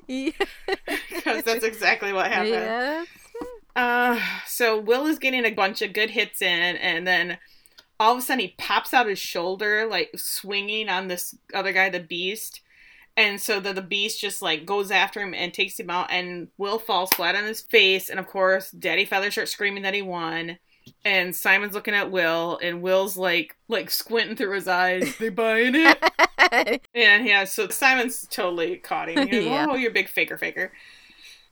Because 1.10 1.44
that's 1.44 1.64
exactly 1.64 2.12
what 2.12 2.30
happened. 2.30 2.50
Yes. 2.50 3.08
Uh, 3.74 4.20
so 4.46 4.78
Will 4.78 5.06
is 5.06 5.18
getting 5.18 5.46
a 5.46 5.52
bunch 5.52 5.82
of 5.82 5.94
good 5.94 6.10
hits 6.10 6.42
in, 6.42 6.76
and 6.76 7.08
then 7.08 7.38
all 8.02 8.14
of 8.14 8.18
a 8.18 8.22
sudden 8.24 8.40
he 8.40 8.56
pops 8.58 8.96
out 8.96 9.06
his 9.06 9.20
shoulder, 9.20 9.86
like 9.86 10.10
swinging 10.16 10.90
on 10.90 11.08
this 11.08 11.36
other 11.54 11.72
guy, 11.72 11.88
the 11.88 12.00
Beast. 12.00 12.62
And 13.16 13.40
so 13.40 13.60
the, 13.60 13.74
the 13.74 13.82
Beast 13.84 14.20
just 14.20 14.42
like 14.42 14.66
goes 14.66 14.90
after 14.90 15.22
him 15.22 15.36
and 15.36 15.54
takes 15.54 15.80
him 15.80 15.92
out, 15.92 16.10
and 16.10 16.48
Will 16.58 16.80
falls 16.80 17.12
flat 17.12 17.36
on 17.36 17.44
his 17.44 17.62
face. 17.62 18.10
And 18.10 18.20
of 18.20 18.26
course, 18.26 18.72
Daddy 18.72 19.06
Feather 19.06 19.30
starts 19.30 19.52
screaming 19.52 19.84
that 19.84 19.94
he 19.94 20.02
won. 20.02 20.58
And 21.06 21.36
Simon's 21.36 21.76
looking 21.76 21.94
at 21.94 22.10
Will, 22.10 22.60
and 22.64 22.82
Will's 22.82 23.18
like 23.18 23.56
like 23.68 23.92
squinting 23.92 24.36
through 24.36 24.56
his 24.56 24.68
eyes. 24.68 25.16
They 25.20 25.30
buying 25.30 25.76
it? 25.76 26.82
and 26.96 27.28
yeah, 27.28 27.44
so 27.44 27.68
Simon's 27.68 28.26
totally 28.32 28.78
caught 28.78 29.10
him. 29.10 29.18
Like, 29.18 29.32
Yeah. 29.32 29.68
Oh, 29.70 29.76
you're 29.76 29.92
a 29.92 29.94
big 29.94 30.10
faker, 30.10 30.40
faker. 30.40 30.72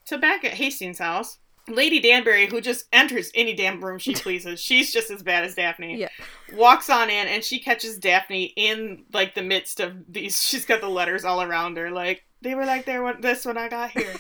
So 0.04 0.18
back 0.18 0.44
at 0.46 0.54
Hastings' 0.56 0.98
house, 0.98 1.38
Lady 1.70 2.00
Danbury, 2.00 2.48
who 2.48 2.62
just 2.62 2.86
enters 2.92 3.32
any 3.34 3.54
damn 3.54 3.84
room 3.84 4.00
she 4.00 4.14
pleases, 4.16 4.60
she's 4.60 4.92
just 4.92 5.12
as 5.12 5.24
bad 5.24 5.44
as 5.44 5.56
Daphne. 5.56 5.98
Yeah. 5.98 6.10
Walks 6.54 6.90
on 6.90 7.10
in 7.10 7.28
and 7.28 7.44
she 7.44 7.60
catches 7.60 7.98
Daphne 7.98 8.54
in 8.56 9.04
like 9.14 9.36
the 9.36 9.42
midst 9.42 9.80
of 9.80 9.94
these. 10.12 10.42
She's 10.50 10.66
got 10.66 10.82
the 10.82 10.90
letters 10.90 11.26
all 11.26 11.42
around 11.42 11.78
her, 11.78 11.92
like 11.92 12.24
they 12.42 12.56
were 12.56 12.66
like 12.66 12.86
there 12.86 13.04
when 13.04 13.22
this 13.22 13.46
when 13.46 13.58
I 13.58 13.70
got 13.70 13.92
here. 13.92 14.14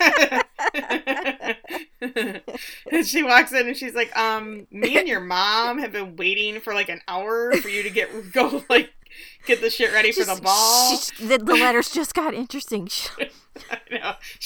and 2.90 3.06
she 3.06 3.22
walks 3.22 3.52
in 3.52 3.66
and 3.66 3.76
she's 3.76 3.94
like, 3.94 4.14
um, 4.16 4.66
me 4.70 4.98
and 4.98 5.08
your 5.08 5.20
mom 5.20 5.78
have 5.78 5.92
been 5.92 6.16
waiting 6.16 6.60
for 6.60 6.74
like 6.74 6.88
an 6.88 7.00
hour 7.08 7.54
for 7.56 7.68
you 7.68 7.82
to 7.82 7.90
get 7.90 8.32
go 8.32 8.62
like 8.68 8.92
get 9.46 9.60
the 9.60 9.70
shit 9.70 9.92
ready 9.92 10.12
for 10.12 10.24
the 10.24 10.40
ball. 10.42 10.96
sh- 10.96 11.10
the, 11.18 11.38
the 11.38 11.54
letters 11.54 11.90
just 11.90 12.14
got 12.14 12.34
interesting. 12.34 12.88
I 13.70 13.78
know. 13.90 14.03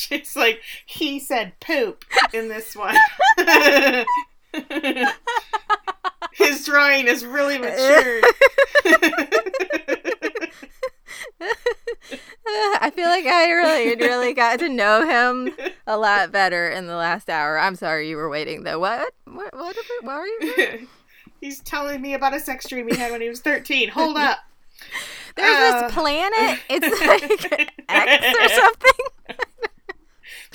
She's 0.09 0.35
like, 0.37 0.63
he 0.87 1.21
said 1.21 1.53
poop 1.61 2.03
in 2.33 2.49
this 2.49 2.75
one. 2.75 2.97
His 6.33 6.65
drawing 6.65 7.07
is 7.09 7.27
really 7.27 7.59
mature. 7.59 8.23
I 12.81 12.91
feel 12.95 13.09
like 13.09 13.27
I 13.27 13.51
really, 13.51 13.97
really 13.97 14.33
got 14.35 14.59
to 14.61 14.69
know 14.69 15.05
him 15.07 15.53
a 15.87 15.99
lot 15.99 16.33
better 16.33 16.69
in 16.71 16.87
the 16.87 16.95
last 16.97 17.29
hour. 17.29 17.59
I'm 17.59 17.75
sorry 17.77 18.09
you 18.09 18.17
were 18.17 18.29
waiting 18.31 18.63
though. 18.63 18.79
What? 18.79 19.13
What? 19.27 19.53
What? 19.55 19.77
What, 20.03 20.17
were 20.19 20.27
you? 20.27 20.89
He's 21.41 21.61
telling 21.61 22.01
me 22.01 22.15
about 22.15 22.35
a 22.35 22.41
sex 22.41 22.67
dream 22.69 22.89
he 22.89 22.97
had 22.97 23.13
when 23.13 23.21
he 23.21 23.29
was 23.29 23.41
13. 23.41 23.91
Hold 23.91 24.17
up. 24.17 24.39
There's 25.37 25.75
Uh. 25.75 25.83
this 25.83 25.93
planet. 25.93 26.61
It's 26.69 27.01
like 27.01 27.23
X 27.89 28.27
or 28.41 28.49
something. 28.49 29.07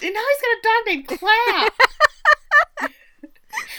And 0.04 0.13
now 0.13 0.22
he's 0.30 0.42
got 0.42 0.52
a 0.52 0.62
dog 0.63 0.86
named 0.88 1.08
Clap. 1.08 1.74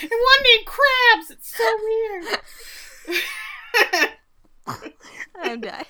and 0.02 0.10
one 0.10 0.42
named 0.42 0.66
Krabs. 0.66 1.30
It's 1.30 1.54
so 1.54 1.68
weird. 1.84 2.24
I'm 5.42 5.60
dying. 5.60 5.84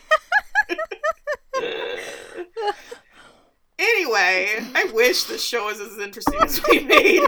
anyway, 3.78 4.58
I 4.74 4.90
wish 4.92 5.24
the 5.24 5.38
show 5.38 5.66
was 5.66 5.78
as 5.80 5.98
interesting 5.98 6.40
as 6.42 6.60
we 6.68 6.80
made 6.80 7.22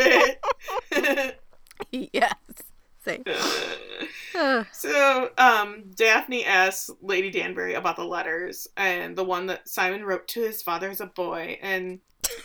it. 0.90 1.40
yes. 2.12 2.34
So, 4.70 5.30
um, 5.38 5.84
Daphne 5.94 6.44
asks 6.44 6.90
Lady 7.00 7.30
Danbury 7.30 7.72
about 7.72 7.96
the 7.96 8.04
letters 8.04 8.68
and 8.76 9.16
the 9.16 9.24
one 9.24 9.46
that 9.46 9.66
Simon 9.66 10.04
wrote 10.04 10.28
to 10.28 10.42
his 10.42 10.60
father 10.60 10.90
as 10.90 11.00
a 11.00 11.06
boy. 11.06 11.58
And 11.62 12.00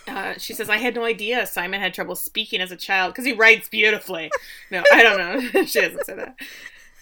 uh, 0.08 0.36
she 0.38 0.54
says, 0.54 0.70
I 0.70 0.78
had 0.78 0.96
no 0.96 1.04
idea 1.04 1.46
Simon 1.46 1.82
had 1.82 1.94
trouble 1.94 2.16
speaking 2.16 2.62
as 2.62 2.72
a 2.72 2.78
child 2.78 3.14
because 3.14 3.26
he 3.26 3.34
writes 3.34 3.68
beautifully. 3.68 4.32
No, 4.70 4.84
I 4.92 5.04
don't 5.04 5.18
know. 5.18 5.64
she 5.66 5.82
doesn't 5.82 6.06
say 6.06 6.16
that. 6.16 6.36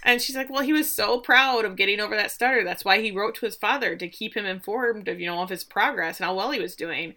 And 0.04 0.22
she's 0.22 0.36
like, 0.36 0.50
well, 0.50 0.63
he 0.63 0.74
was 0.74 0.93
so 0.93 1.19
proud 1.19 1.65
of 1.65 1.76
getting 1.76 2.00
over 2.00 2.15
that 2.15 2.32
stutter. 2.32 2.63
That's 2.63 2.86
why 2.86 3.02
he 3.02 3.12
wrote 3.12 3.36
to 3.36 3.45
his 3.45 3.56
father 3.56 3.95
to 3.95 4.08
keep 4.08 4.36
him 4.36 4.45
informed 4.45 5.08
of, 5.08 5.19
you 5.19 5.28
know, 5.28 5.41
of 5.41 5.50
his 5.50 5.63
progress 5.63 6.19
and 6.19 6.26
how 6.26 6.36
well 6.36 6.52
he 6.52 6.60
was 6.60 6.76
doing. 6.76 7.15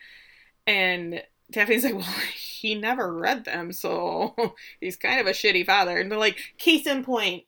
And 0.66 1.22
Daphne's 1.50 1.84
like, 1.84 1.94
well, 1.98 2.14
he 2.34 2.74
never 2.74 3.12
read 3.12 3.44
them, 3.44 3.72
so 3.72 4.34
he's 4.80 4.96
kind 4.96 5.20
of 5.20 5.26
a 5.26 5.30
shitty 5.30 5.66
father. 5.66 5.98
And 5.98 6.10
they're 6.10 6.18
like, 6.18 6.38
case 6.58 6.86
in 6.86 7.04
point. 7.04 7.44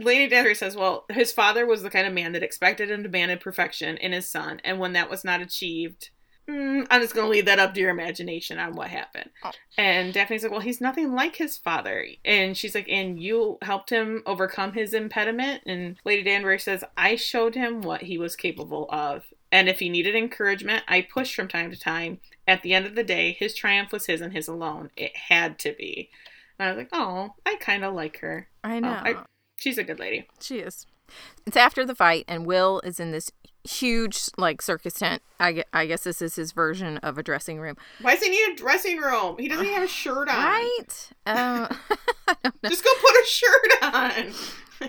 Lady 0.00 0.26
Danbury 0.28 0.56
says, 0.56 0.74
well, 0.74 1.04
his 1.10 1.32
father 1.32 1.66
was 1.66 1.82
the 1.82 1.90
kind 1.90 2.06
of 2.06 2.12
man 2.12 2.32
that 2.32 2.42
expected 2.42 2.90
and 2.90 3.04
demanded 3.04 3.40
perfection 3.40 3.96
in 3.96 4.12
his 4.12 4.28
son. 4.28 4.60
And 4.64 4.80
when 4.80 4.92
that 4.94 5.08
was 5.08 5.22
not 5.24 5.40
achieved, 5.40 6.10
mm, 6.48 6.84
I'm 6.90 7.00
just 7.00 7.14
going 7.14 7.26
to 7.26 7.30
leave 7.30 7.44
that 7.46 7.60
up 7.60 7.74
to 7.74 7.80
your 7.80 7.90
imagination 7.90 8.58
on 8.58 8.74
what 8.74 8.88
happened. 8.88 9.30
Oh. 9.44 9.52
And 9.78 10.12
Daphne's 10.12 10.42
like, 10.42 10.50
well, 10.50 10.60
he's 10.60 10.80
nothing 10.80 11.12
like 11.12 11.36
his 11.36 11.56
father. 11.56 12.06
And 12.24 12.56
she's 12.56 12.74
like, 12.74 12.88
and 12.88 13.22
you 13.22 13.58
helped 13.62 13.90
him 13.90 14.24
overcome 14.26 14.72
his 14.72 14.94
impediment. 14.94 15.62
And 15.64 15.96
Lady 16.04 16.24
Danbury 16.24 16.58
says, 16.58 16.82
I 16.96 17.14
showed 17.14 17.54
him 17.54 17.80
what 17.80 18.02
he 18.02 18.18
was 18.18 18.34
capable 18.34 18.88
of. 18.90 19.22
And 19.52 19.68
if 19.68 19.78
he 19.78 19.88
needed 19.88 20.16
encouragement, 20.16 20.82
I 20.88 21.02
pushed 21.02 21.36
from 21.36 21.46
time 21.46 21.70
to 21.70 21.78
time. 21.78 22.18
At 22.46 22.62
the 22.62 22.74
end 22.74 22.86
of 22.86 22.94
the 22.94 23.04
day, 23.04 23.32
his 23.32 23.54
triumph 23.54 23.90
was 23.92 24.06
his 24.06 24.20
and 24.20 24.32
his 24.32 24.48
alone. 24.48 24.90
It 24.96 25.16
had 25.16 25.58
to 25.60 25.72
be. 25.72 26.10
And 26.58 26.68
I 26.68 26.72
was 26.72 26.78
like, 26.78 26.90
oh, 26.92 27.34
I 27.46 27.56
kind 27.56 27.84
of 27.84 27.94
like 27.94 28.18
her. 28.20 28.48
I 28.62 28.80
know. 28.80 28.88
I- 28.90 29.24
She's 29.56 29.78
a 29.78 29.84
good 29.84 29.98
lady. 29.98 30.26
She 30.40 30.58
is. 30.58 30.86
It's 31.46 31.56
after 31.56 31.84
the 31.86 31.94
fight, 31.94 32.24
and 32.28 32.44
Will 32.44 32.80
is 32.80 32.98
in 33.00 33.12
this 33.12 33.30
huge, 33.62 34.20
like, 34.36 34.60
circus 34.60 34.94
tent. 34.94 35.22
I, 35.40 35.64
I 35.72 35.86
guess 35.86 36.04
this 36.04 36.20
is 36.20 36.36
his 36.36 36.52
version 36.52 36.98
of 36.98 37.16
a 37.18 37.22
dressing 37.22 37.60
room. 37.60 37.76
Why 38.02 38.14
does 38.14 38.24
he 38.24 38.30
need 38.30 38.52
a 38.52 38.56
dressing 38.56 38.98
room? 38.98 39.36
He 39.38 39.48
doesn't 39.48 39.64
even 39.64 39.74
have 39.74 39.84
a 39.84 39.88
shirt 39.92 40.28
on. 40.28 40.36
Right? 40.44 41.10
Uh, 41.26 41.68
Just 42.66 42.84
go 42.84 42.90
put 43.00 43.10
a 43.14 43.26
shirt 43.26 43.72
on. 43.82 44.32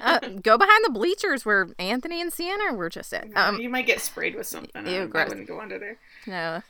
uh, 0.01 0.19
go 0.41 0.57
behind 0.57 0.83
the 0.85 0.89
bleachers 0.89 1.45
where 1.45 1.67
Anthony 1.79 2.19
and 2.21 2.31
Siena 2.33 2.73
were 2.73 2.89
just 2.89 3.13
at. 3.13 3.27
Um, 3.35 3.59
you 3.59 3.69
might 3.69 3.85
get 3.85 4.01
sprayed 4.01 4.35
with 4.35 4.47
something. 4.47 4.85
ew, 4.87 5.03
I 5.03 5.05
gross. 5.05 5.29
wouldn't 5.29 5.47
go 5.47 5.59
under 5.61 5.77
there. 5.79 5.97
no, 6.27 6.61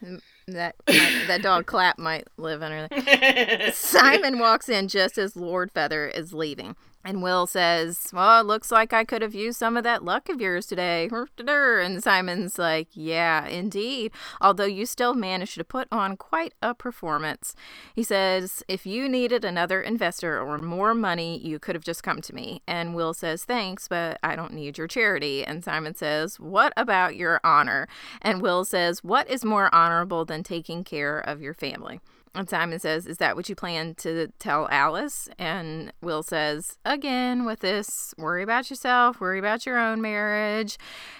that 0.47 0.75
that 0.85 1.41
dog 1.41 1.65
Clap 1.67 1.97
might 1.97 2.27
live 2.37 2.61
under 2.61 2.87
there. 2.87 3.71
Simon 3.73 4.39
walks 4.39 4.69
in 4.69 4.87
just 4.87 5.17
as 5.17 5.35
Lord 5.35 5.71
Feather 5.71 6.07
is 6.07 6.33
leaving. 6.33 6.75
And 7.05 7.21
Will 7.21 7.45
says, 7.45 8.09
Well, 8.11 8.41
it 8.41 8.47
looks 8.47 8.71
like 8.71 8.91
I 8.91 9.03
could 9.03 9.21
have 9.21 9.35
used 9.35 9.59
some 9.59 9.77
of 9.77 9.83
that 9.83 10.03
luck 10.03 10.27
of 10.27 10.41
yours 10.41 10.65
today. 10.65 11.07
And 11.45 12.03
Simon's 12.03 12.57
like, 12.57 12.87
Yeah, 12.93 13.45
indeed. 13.45 14.11
Although 14.41 14.65
you 14.65 14.87
still 14.87 15.13
managed 15.13 15.55
to 15.55 15.63
put 15.63 15.87
on 15.91 16.17
quite 16.17 16.53
a 16.63 16.73
performance. 16.73 17.55
He 17.93 18.01
says, 18.01 18.63
If 18.67 18.87
you 18.87 19.07
needed 19.07 19.45
another 19.45 19.81
investor 19.81 20.41
or 20.41 20.57
more 20.57 20.95
money, 20.95 21.37
you 21.37 21.59
could 21.59 21.75
have 21.75 21.83
just 21.83 22.01
come 22.01 22.21
to 22.21 22.33
me. 22.33 22.63
And 22.67 22.95
Will 22.95 23.13
says, 23.13 23.43
Thanks, 23.43 23.87
but 23.87 24.17
I 24.23 24.35
don't 24.35 24.53
need 24.53 24.79
your 24.79 24.87
charity. 24.87 25.45
And 25.45 25.63
Simon 25.63 25.93
says, 25.93 26.39
What 26.39 26.73
about 26.75 27.15
your 27.15 27.39
honor? 27.43 27.87
And 28.19 28.41
Will 28.41 28.65
says, 28.65 29.03
What 29.03 29.29
is 29.29 29.45
more 29.45 29.73
honorable 29.75 30.25
than 30.25 30.41
taking 30.41 30.83
care 30.83 31.19
of 31.19 31.39
your 31.39 31.53
family? 31.53 31.99
And 32.35 32.49
Simon 32.49 32.79
says, 32.79 33.07
Is 33.07 33.17
that 33.17 33.35
what 33.35 33.47
you 33.47 33.55
plan 33.55 33.95
to 33.95 34.27
tell 34.39 34.67
Alice? 34.69 35.29
And 35.39 35.93
Will 36.01 36.21
says, 36.21 36.77
Again, 36.83 37.45
with 37.45 37.61
this, 37.61 38.13
worry 38.17 38.43
about 38.43 38.69
yourself, 38.69 39.19
worry 39.19 39.39
about 39.39 39.65
your 39.65 39.77
own 39.77 40.01
marriage. 40.01 40.77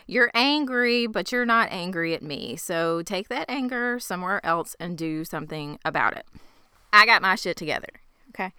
You're 0.07 0.31
angry, 0.33 1.07
but 1.07 1.31
you're 1.31 1.45
not 1.45 1.71
angry 1.71 2.13
at 2.13 2.21
me. 2.21 2.57
So 2.57 3.01
take 3.01 3.29
that 3.29 3.49
anger 3.49 3.99
somewhere 3.99 4.45
else 4.45 4.75
and 4.79 4.97
do 4.97 5.23
something 5.23 5.79
about 5.85 6.17
it. 6.17 6.25
I 6.91 7.05
got 7.05 7.21
my 7.21 7.35
shit 7.35 7.57
together. 7.57 7.89
Okay. 8.29 8.51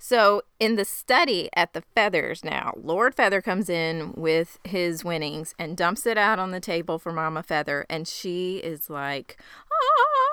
So, 0.00 0.42
in 0.60 0.76
the 0.76 0.84
study 0.84 1.48
at 1.56 1.72
the 1.72 1.82
Feathers 1.94 2.44
now, 2.44 2.72
Lord 2.76 3.16
Feather 3.16 3.42
comes 3.42 3.68
in 3.68 4.12
with 4.12 4.60
his 4.62 5.04
winnings 5.04 5.56
and 5.58 5.76
dumps 5.76 6.06
it 6.06 6.16
out 6.16 6.38
on 6.38 6.52
the 6.52 6.60
table 6.60 7.00
for 7.00 7.12
Mama 7.12 7.42
Feather. 7.42 7.84
And 7.90 8.06
she 8.06 8.58
is 8.58 8.88
like, 8.88 9.40
ah, 9.72 10.27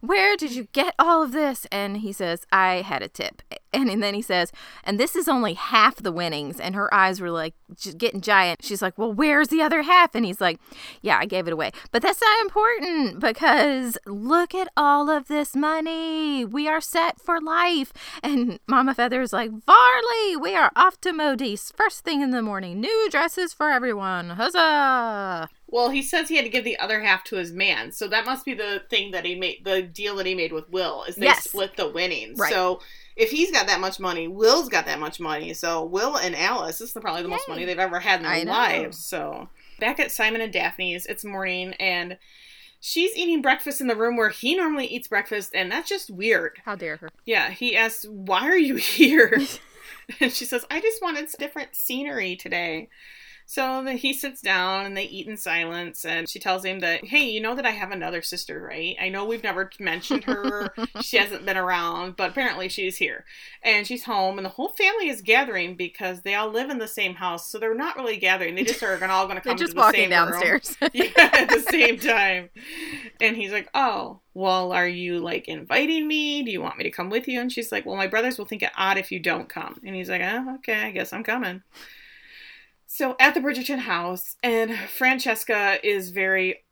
Where 0.00 0.36
did 0.36 0.52
you 0.52 0.68
get 0.72 0.94
all 0.98 1.22
of 1.22 1.32
this? 1.32 1.66
And 1.70 1.98
he 1.98 2.12
says, 2.12 2.46
I 2.52 2.82
had 2.82 3.02
a 3.02 3.08
tip. 3.08 3.42
And, 3.72 3.88
and 3.88 4.02
then 4.02 4.14
he 4.14 4.22
says, 4.22 4.52
And 4.84 4.98
this 4.98 5.14
is 5.14 5.28
only 5.28 5.54
half 5.54 5.96
the 5.96 6.12
winnings. 6.12 6.58
And 6.58 6.74
her 6.74 6.92
eyes 6.92 7.20
were 7.20 7.30
like 7.30 7.54
getting 7.96 8.20
giant. 8.20 8.64
She's 8.64 8.82
like, 8.82 8.98
Well, 8.98 9.12
where's 9.12 9.48
the 9.48 9.62
other 9.62 9.82
half? 9.82 10.14
And 10.14 10.24
he's 10.24 10.40
like, 10.40 10.58
Yeah, 11.02 11.18
I 11.18 11.26
gave 11.26 11.46
it 11.46 11.52
away. 11.52 11.70
But 11.90 12.02
that's 12.02 12.20
not 12.20 12.40
important 12.40 13.20
because 13.20 13.96
look 14.06 14.54
at 14.54 14.68
all 14.76 15.08
of 15.08 15.28
this 15.28 15.54
money. 15.54 16.44
We 16.44 16.68
are 16.68 16.80
set 16.80 17.20
for 17.20 17.40
life. 17.40 17.92
And 18.22 18.58
Mama 18.66 18.94
Feather's 18.94 19.32
like, 19.32 19.50
Varley, 19.50 20.36
we 20.36 20.56
are 20.56 20.72
off 20.74 21.00
to 21.02 21.12
Modiste 21.12 21.76
first 21.76 22.04
thing 22.04 22.22
in 22.22 22.30
the 22.30 22.42
morning. 22.42 22.80
New 22.80 23.08
dresses 23.10 23.52
for 23.52 23.70
everyone. 23.70 24.30
Huzzah! 24.30 25.48
Well, 25.72 25.90
he 25.90 26.02
says 26.02 26.28
he 26.28 26.36
had 26.36 26.44
to 26.44 26.50
give 26.50 26.64
the 26.64 26.78
other 26.78 27.00
half 27.00 27.22
to 27.24 27.36
his 27.36 27.52
man, 27.52 27.92
so 27.92 28.08
that 28.08 28.26
must 28.26 28.44
be 28.44 28.54
the 28.54 28.82
thing 28.90 29.12
that 29.12 29.24
he 29.24 29.34
made, 29.36 29.64
the 29.64 29.82
deal 29.82 30.16
that 30.16 30.26
he 30.26 30.34
made 30.34 30.52
with 30.52 30.68
Will, 30.70 31.04
is 31.04 31.16
they 31.16 31.26
Yes. 31.26 31.44
split 31.44 31.76
the 31.76 31.88
winnings. 31.88 32.38
Right. 32.38 32.52
So 32.52 32.80
if 33.16 33.30
he's 33.30 33.50
got 33.52 33.66
that 33.68 33.80
much 33.80 34.00
money, 34.00 34.26
Will's 34.26 34.68
got 34.68 34.86
that 34.86 34.98
much 34.98 35.20
money. 35.20 35.54
So 35.54 35.84
Will 35.84 36.16
and 36.16 36.34
Alice, 36.34 36.78
this 36.78 36.94
is 36.94 37.00
probably 37.00 37.22
the 37.22 37.28
most 37.28 37.48
money 37.48 37.64
they've 37.64 37.78
ever 37.78 38.00
had 38.00 38.20
in 38.20 38.24
their 38.24 38.32
I 38.32 38.42
know. 38.42 38.50
lives. 38.52 38.98
So 38.98 39.48
back 39.78 40.00
at 40.00 40.10
Simon 40.10 40.40
and 40.40 40.52
Daphne's, 40.52 41.06
it's 41.06 41.24
morning, 41.24 41.74
and 41.74 42.18
she's 42.80 43.16
eating 43.16 43.40
breakfast 43.40 43.80
in 43.80 43.86
the 43.86 43.94
room 43.96 44.16
where 44.16 44.30
he 44.30 44.56
normally 44.56 44.86
eats 44.86 45.06
breakfast, 45.08 45.52
and 45.54 45.70
that's 45.70 45.88
just 45.88 46.10
weird. 46.10 46.58
How 46.64 46.74
dare 46.74 46.96
her? 46.96 47.10
Yeah, 47.24 47.50
he 47.50 47.76
asks, 47.76 48.06
Why 48.08 48.48
are 48.48 48.58
you 48.58 48.74
here? 48.76 49.40
and 50.20 50.32
she 50.32 50.44
says, 50.44 50.64
I 50.70 50.80
just 50.80 51.00
wanted 51.00 51.28
different 51.38 51.76
scenery 51.76 52.34
today. 52.34 52.88
So 53.50 53.82
then 53.82 53.96
he 53.96 54.12
sits 54.12 54.40
down 54.40 54.86
and 54.86 54.96
they 54.96 55.06
eat 55.06 55.26
in 55.26 55.36
silence. 55.36 56.04
And 56.04 56.28
she 56.28 56.38
tells 56.38 56.64
him 56.64 56.78
that, 56.80 57.04
Hey, 57.04 57.28
you 57.28 57.40
know 57.40 57.56
that 57.56 57.66
I 57.66 57.72
have 57.72 57.90
another 57.90 58.22
sister, 58.22 58.62
right? 58.62 58.94
I 59.02 59.08
know 59.08 59.24
we've 59.24 59.42
never 59.42 59.68
mentioned 59.80 60.22
her. 60.22 60.72
she 61.00 61.16
hasn't 61.16 61.44
been 61.44 61.56
around, 61.56 62.14
but 62.14 62.30
apparently 62.30 62.68
she's 62.68 62.98
here. 62.98 63.24
And 63.64 63.88
she's 63.88 64.04
home, 64.04 64.38
and 64.38 64.44
the 64.44 64.50
whole 64.50 64.68
family 64.68 65.08
is 65.08 65.20
gathering 65.20 65.74
because 65.74 66.22
they 66.22 66.36
all 66.36 66.48
live 66.48 66.70
in 66.70 66.78
the 66.78 66.86
same 66.86 67.16
house. 67.16 67.50
So 67.50 67.58
they're 67.58 67.74
not 67.74 67.96
really 67.96 68.18
gathering. 68.18 68.54
They 68.54 68.62
just 68.62 68.84
are 68.84 68.92
all 69.10 69.26
going 69.26 69.36
to 69.42 69.42
They're 69.42 69.54
come 69.54 69.56
just 69.56 69.70
to 69.70 69.74
the 69.74 69.80
walking 69.80 70.10
same 70.10 70.10
room. 70.10 70.30
downstairs. 70.30 70.76
yeah, 70.92 71.10
at 71.16 71.48
the 71.48 71.66
same 71.70 71.98
time. 71.98 72.50
And 73.20 73.36
he's 73.36 73.50
like, 73.50 73.68
Oh, 73.74 74.20
well, 74.32 74.70
are 74.70 74.86
you 74.86 75.18
like 75.18 75.48
inviting 75.48 76.06
me? 76.06 76.44
Do 76.44 76.52
you 76.52 76.62
want 76.62 76.78
me 76.78 76.84
to 76.84 76.90
come 76.92 77.10
with 77.10 77.26
you? 77.26 77.40
And 77.40 77.50
she's 77.50 77.72
like, 77.72 77.84
Well, 77.84 77.96
my 77.96 78.06
brothers 78.06 78.38
will 78.38 78.46
think 78.46 78.62
it 78.62 78.70
odd 78.76 78.96
if 78.96 79.10
you 79.10 79.18
don't 79.18 79.48
come. 79.48 79.80
And 79.84 79.96
he's 79.96 80.08
like, 80.08 80.22
Oh, 80.22 80.54
okay, 80.58 80.84
I 80.84 80.92
guess 80.92 81.12
I'm 81.12 81.24
coming. 81.24 81.64
So 82.92 83.14
at 83.20 83.34
the 83.34 83.40
Bridgerton 83.40 83.78
house, 83.78 84.34
and 84.42 84.76
Francesca 84.76 85.78
is 85.86 86.10
very, 86.10 86.64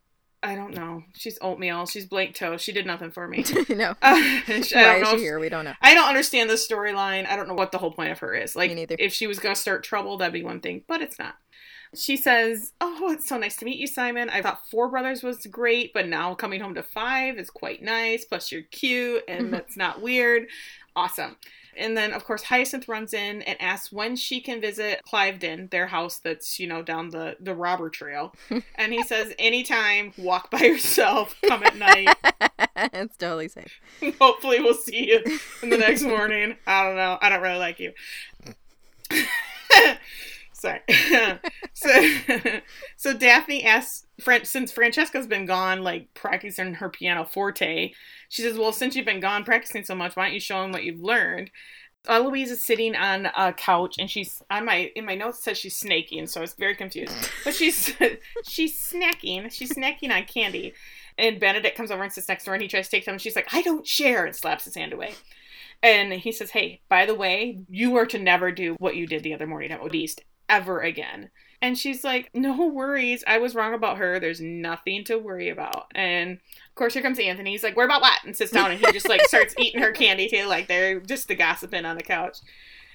I 0.43 0.53
don't 0.53 0.75
know, 0.75 1.05
she's 1.15 1.39
oatmeal, 1.41 1.85
she's 1.85 2.05
blank 2.05 2.35
toast, 2.35 2.65
she 2.65 2.73
did 2.73 2.85
nothing 2.85 3.09
for 3.09 3.25
me. 3.25 3.45
no. 3.69 3.91
Uh, 3.91 3.95
I 4.01 4.43
Why 4.47 4.57
don't 4.57 4.65
is 4.97 5.01
know. 5.03 5.11
she 5.15 5.19
here? 5.19 5.39
We 5.39 5.47
don't 5.47 5.63
know. 5.63 5.75
I 5.81 5.93
don't 5.93 6.09
understand 6.09 6.49
the 6.49 6.55
storyline. 6.55 7.25
I 7.25 7.37
don't 7.37 7.47
know 7.47 7.53
what 7.53 7.71
the 7.71 7.77
whole 7.77 7.93
point 7.93 8.11
of 8.11 8.19
her 8.19 8.35
is. 8.35 8.53
Like, 8.53 8.71
if 8.99 9.13
she 9.13 9.27
was 9.27 9.39
going 9.39 9.55
to 9.55 9.59
start 9.61 9.85
trouble, 9.85 10.17
that'd 10.17 10.33
be 10.33 10.43
one 10.43 10.59
thing, 10.59 10.83
but 10.89 11.01
it's 11.01 11.17
not. 11.17 11.35
She 11.95 12.17
says, 12.17 12.73
Oh, 12.81 13.13
it's 13.13 13.27
so 13.29 13.37
nice 13.37 13.55
to 13.55 13.65
meet 13.65 13.79
you, 13.79 13.87
Simon. 13.87 14.29
I 14.29 14.41
thought 14.41 14.69
Four 14.69 14.89
Brothers 14.89 15.23
was 15.23 15.45
great, 15.45 15.93
but 15.93 16.05
now 16.05 16.35
coming 16.35 16.59
home 16.59 16.75
to 16.75 16.83
five 16.83 17.37
is 17.37 17.49
quite 17.49 17.81
nice. 17.81 18.25
Plus, 18.25 18.51
you're 18.51 18.63
cute 18.63 19.23
and 19.29 19.53
that's 19.53 19.77
not 19.77 20.01
weird. 20.01 20.47
Awesome. 20.97 21.37
And 21.79 21.95
then, 21.95 22.11
of 22.11 22.25
course, 22.25 22.43
Hyacinth 22.43 22.87
runs 22.87 23.13
in 23.13 23.41
and 23.43 23.59
asks 23.61 23.91
when 23.91 24.15
she 24.15 24.41
can 24.41 24.59
visit 24.59 25.01
Clyvedon, 25.11 25.69
their 25.71 25.87
house 25.87 26.19
that's, 26.19 26.59
you 26.59 26.67
know, 26.67 26.81
down 26.81 27.09
the, 27.09 27.37
the 27.39 27.55
robber 27.55 27.89
trail. 27.89 28.35
and 28.75 28.93
he 28.93 29.01
says, 29.03 29.33
Anytime, 29.39 30.13
walk 30.17 30.51
by 30.51 30.59
yourself, 30.59 31.35
come 31.47 31.63
at 31.63 31.77
night. 31.77 32.09
it's 32.75 33.15
totally 33.17 33.47
safe. 33.47 33.79
Hopefully, 34.19 34.59
we'll 34.59 34.73
see 34.73 35.09
you 35.09 35.39
in 35.63 35.69
the 35.69 35.77
next 35.77 36.03
morning. 36.03 36.57
I 36.67 36.83
don't 36.83 36.95
know. 36.97 37.17
I 37.21 37.29
don't 37.29 37.41
really 37.41 37.57
like 37.57 37.79
you. 37.79 37.93
Sorry. 40.59 40.81
so, 41.73 42.13
so 42.97 43.13
Daphne 43.13 43.63
asks, 43.63 44.05
since 44.43 44.71
Francesca's 44.71 45.25
been 45.25 45.45
gone, 45.45 45.81
like 45.81 46.13
practicing 46.13 46.73
her 46.75 46.89
piano 46.89 47.23
forte, 47.23 47.93
she 48.27 48.41
says, 48.41 48.57
"Well, 48.57 48.73
since 48.73 48.95
you've 48.95 49.05
been 49.05 49.21
gone 49.21 49.45
practicing 49.45 49.85
so 49.85 49.95
much, 49.95 50.15
why 50.15 50.25
don't 50.25 50.33
you 50.33 50.39
show 50.39 50.61
them 50.61 50.71
what 50.71 50.83
you've 50.83 51.01
learned?" 51.01 51.49
Uh, 52.07 52.13
Eloise 52.13 52.51
is 52.51 52.63
sitting 52.63 52.95
on 52.95 53.27
a 53.37 53.53
couch, 53.53 53.95
and 53.99 54.09
she's 54.09 54.41
on 54.51 54.65
my 54.65 54.91
in 54.95 55.05
my 55.05 55.15
notes 55.15 55.43
says 55.43 55.57
she's 55.57 55.77
snaking, 55.77 56.27
so 56.27 56.41
I 56.41 56.41
was 56.41 56.53
very 56.55 56.75
confused. 56.75 57.15
But 57.45 57.55
she's 57.55 57.93
she's 58.47 58.77
snacking. 58.77 59.51
She's 59.51 59.71
snacking 59.73 60.11
on 60.11 60.23
candy. 60.25 60.73
And 61.17 61.39
Benedict 61.39 61.75
comes 61.75 61.91
over 61.91 62.03
and 62.03 62.11
sits 62.11 62.29
next 62.29 62.45
to 62.45 62.51
her, 62.51 62.55
and 62.55 62.61
he 62.61 62.69
tries 62.69 62.85
to 62.85 62.91
take 62.91 63.03
some. 63.05 63.13
And 63.13 63.21
she's 63.21 63.35
like, 63.35 63.53
"I 63.53 63.61
don't 63.61 63.87
share," 63.87 64.25
and 64.25 64.35
slaps 64.35 64.65
his 64.65 64.75
hand 64.75 64.91
away. 64.91 65.13
And 65.81 66.11
he 66.11 66.33
says, 66.33 66.51
"Hey, 66.51 66.81
by 66.89 67.05
the 67.05 67.15
way, 67.15 67.59
you 67.69 67.95
are 67.95 68.05
to 68.07 68.19
never 68.19 68.51
do 68.51 68.75
what 68.79 68.97
you 68.97 69.07
did 69.07 69.23
the 69.23 69.33
other 69.33 69.47
morning 69.47 69.71
at 69.71 69.81
Modiste 69.81 70.21
ever 70.49 70.81
again." 70.81 71.29
And 71.61 71.77
she's 71.77 72.03
like, 72.03 72.29
"No 72.33 72.67
worries. 72.67 73.23
I 73.27 73.37
was 73.37 73.53
wrong 73.55 73.73
about 73.73 73.97
her. 73.97 74.19
There's 74.19 74.41
nothing 74.41 75.03
to 75.05 75.17
worry 75.17 75.49
about." 75.49 75.87
And 75.93 76.31
of 76.33 76.75
course, 76.75 76.93
here 76.93 77.03
comes 77.03 77.19
Anthony. 77.19 77.51
He's 77.51 77.63
like, 77.63 77.75
"Worry 77.75 77.85
about 77.85 78.01
what?" 78.01 78.19
And 78.25 78.35
sits 78.35 78.51
down, 78.51 78.71
and 78.71 78.79
he 78.79 78.91
just 78.91 79.09
like 79.09 79.21
starts 79.25 79.53
eating 79.59 79.81
her 79.81 79.91
candy 79.91 80.27
too. 80.29 80.45
Like 80.45 80.67
they're 80.67 80.99
just 80.99 81.27
the 81.27 81.35
gossiping 81.35 81.85
on 81.85 81.97
the 81.97 82.03
couch. 82.03 82.37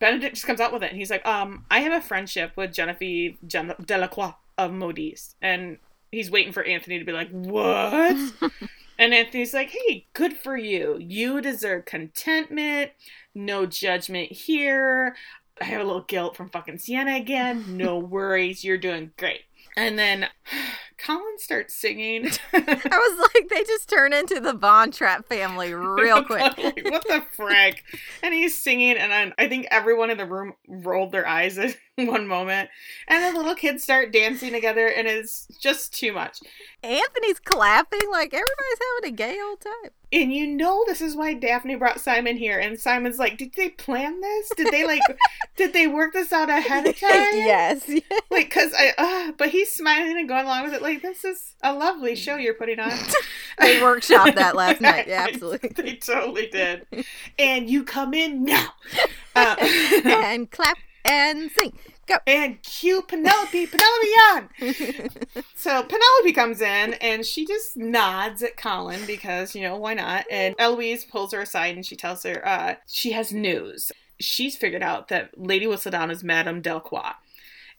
Benedict 0.00 0.34
just 0.34 0.46
comes 0.46 0.60
out 0.60 0.72
with 0.72 0.82
it, 0.82 0.90
and 0.90 0.98
he's 0.98 1.10
like, 1.10 1.24
"Um, 1.26 1.64
I 1.70 1.80
have 1.80 1.92
a 1.92 2.04
friendship 2.04 2.52
with 2.56 2.72
Genevieve 2.72 3.36
Gen- 3.46 3.74
Delacroix 3.84 4.34
of 4.58 4.72
Modiste. 4.72 5.36
and 5.42 5.78
he's 6.10 6.30
waiting 6.30 6.52
for 6.52 6.62
Anthony 6.64 6.98
to 6.98 7.04
be 7.04 7.12
like, 7.12 7.30
"What?" 7.30 8.16
and 8.98 9.12
Anthony's 9.14 9.52
like, 9.54 9.70
"Hey, 9.70 10.06
good 10.14 10.36
for 10.36 10.56
you. 10.56 10.96
You 10.98 11.40
deserve 11.40 11.84
contentment. 11.84 12.92
No 13.34 13.66
judgment 13.66 14.32
here. 14.32 15.16
I 15.60 15.64
have 15.64 15.80
a 15.80 15.84
little 15.84 16.02
guilt 16.02 16.36
from 16.36 16.50
fucking 16.50 16.78
Siena 16.78 17.16
again. 17.16 17.76
No 17.76 17.98
worries. 17.98 18.64
You're 18.64 18.78
doing 18.78 19.12
great." 19.16 19.42
And 19.76 19.98
then 19.98 20.28
Colin 20.98 21.38
starts 21.38 21.74
singing. 21.74 22.26
I 22.52 22.58
was 22.84 23.30
like, 23.34 23.48
they 23.48 23.62
just 23.64 23.88
turn 23.88 24.12
into 24.12 24.40
the 24.40 24.52
Von 24.52 24.90
Trapp 24.90 25.26
family 25.26 25.74
real 25.74 26.22
quick. 26.24 26.56
Like, 26.56 26.84
what 26.84 27.06
the 27.06 27.24
frick? 27.32 27.82
And 28.22 28.32
he's 28.34 28.60
singing, 28.60 28.96
and 28.96 29.12
I, 29.12 29.44
I 29.44 29.48
think 29.48 29.66
everyone 29.70 30.10
in 30.10 30.18
the 30.18 30.26
room 30.26 30.54
rolled 30.68 31.12
their 31.12 31.26
eyes 31.26 31.58
at 31.58 31.76
one 31.96 32.26
moment. 32.26 32.70
And 33.08 33.24
the 33.24 33.38
little 33.38 33.54
kids 33.54 33.82
start 33.82 34.12
dancing 34.12 34.52
together, 34.52 34.86
and 34.86 35.06
it's 35.06 35.46
just 35.60 35.92
too 35.94 36.12
much. 36.12 36.40
Anthony's 36.82 37.38
clapping 37.40 38.10
like 38.10 38.34
everybody's 38.34 38.78
having 39.02 39.12
a 39.12 39.16
gay 39.16 39.38
old 39.42 39.60
time. 39.60 39.90
And 40.12 40.32
you 40.32 40.46
know 40.46 40.84
this 40.86 41.00
is 41.00 41.16
why 41.16 41.34
Daphne 41.34 41.74
brought 41.74 41.98
Simon 42.00 42.36
here. 42.36 42.58
And 42.60 42.78
Simon's 42.78 43.18
like, 43.18 43.36
did 43.36 43.54
they 43.56 43.70
plan 43.70 44.20
this? 44.20 44.50
Did 44.56 44.68
they 44.70 44.86
like, 44.86 45.00
did 45.56 45.72
they 45.72 45.88
work 45.88 46.12
this 46.12 46.32
out 46.32 46.48
ahead 46.48 46.86
of 46.86 46.98
time? 47.00 47.10
yes. 47.10 47.90
Like, 48.30 48.50
cause 48.50 48.72
I, 48.76 48.92
uh, 48.96 49.32
but 49.36 49.48
he's 49.48 49.72
smiling 49.72 50.16
and 50.16 50.28
going 50.28 50.44
along 50.44 50.64
with 50.64 50.74
it. 50.74 50.82
Like, 50.84 51.00
this 51.00 51.24
is 51.24 51.54
a 51.62 51.72
lovely 51.72 52.14
show 52.14 52.36
you're 52.36 52.52
putting 52.52 52.78
on. 52.78 52.90
they 53.58 53.80
workshopped 53.80 54.34
that 54.34 54.54
last 54.54 54.82
night. 54.82 55.08
Yeah, 55.08 55.26
absolutely. 55.32 55.70
they 55.82 55.96
totally 55.96 56.46
did. 56.48 56.86
And 57.38 57.70
you 57.70 57.84
come 57.84 58.12
in 58.12 58.44
now. 58.44 58.68
Uh, 59.34 59.56
and 60.04 60.50
clap 60.50 60.76
and 61.02 61.50
sing. 61.52 61.72
Go. 62.06 62.16
and 62.26 62.62
cue 62.62 63.00
Penelope, 63.00 63.66
Penelope 63.66 64.08
on. 64.28 64.50
So 65.54 65.82
Penelope 65.84 66.32
comes 66.34 66.60
in 66.60 66.92
and 67.00 67.24
she 67.24 67.46
just 67.46 67.78
nods 67.78 68.42
at 68.42 68.58
Colin 68.58 69.06
because, 69.06 69.54
you 69.54 69.62
know, 69.62 69.78
why 69.78 69.94
not? 69.94 70.26
And 70.30 70.54
Eloise 70.58 71.06
pulls 71.06 71.32
her 71.32 71.40
aside 71.40 71.76
and 71.76 71.86
she 71.86 71.96
tells 71.96 72.24
her 72.24 72.46
uh, 72.46 72.74
she 72.86 73.12
has 73.12 73.32
news. 73.32 73.90
She's 74.20 74.54
figured 74.54 74.82
out 74.82 75.08
that 75.08 75.30
Lady 75.38 75.64
Whistledown 75.64 76.10
is 76.10 76.22
Madame 76.22 76.60
Delacroix. 76.60 77.14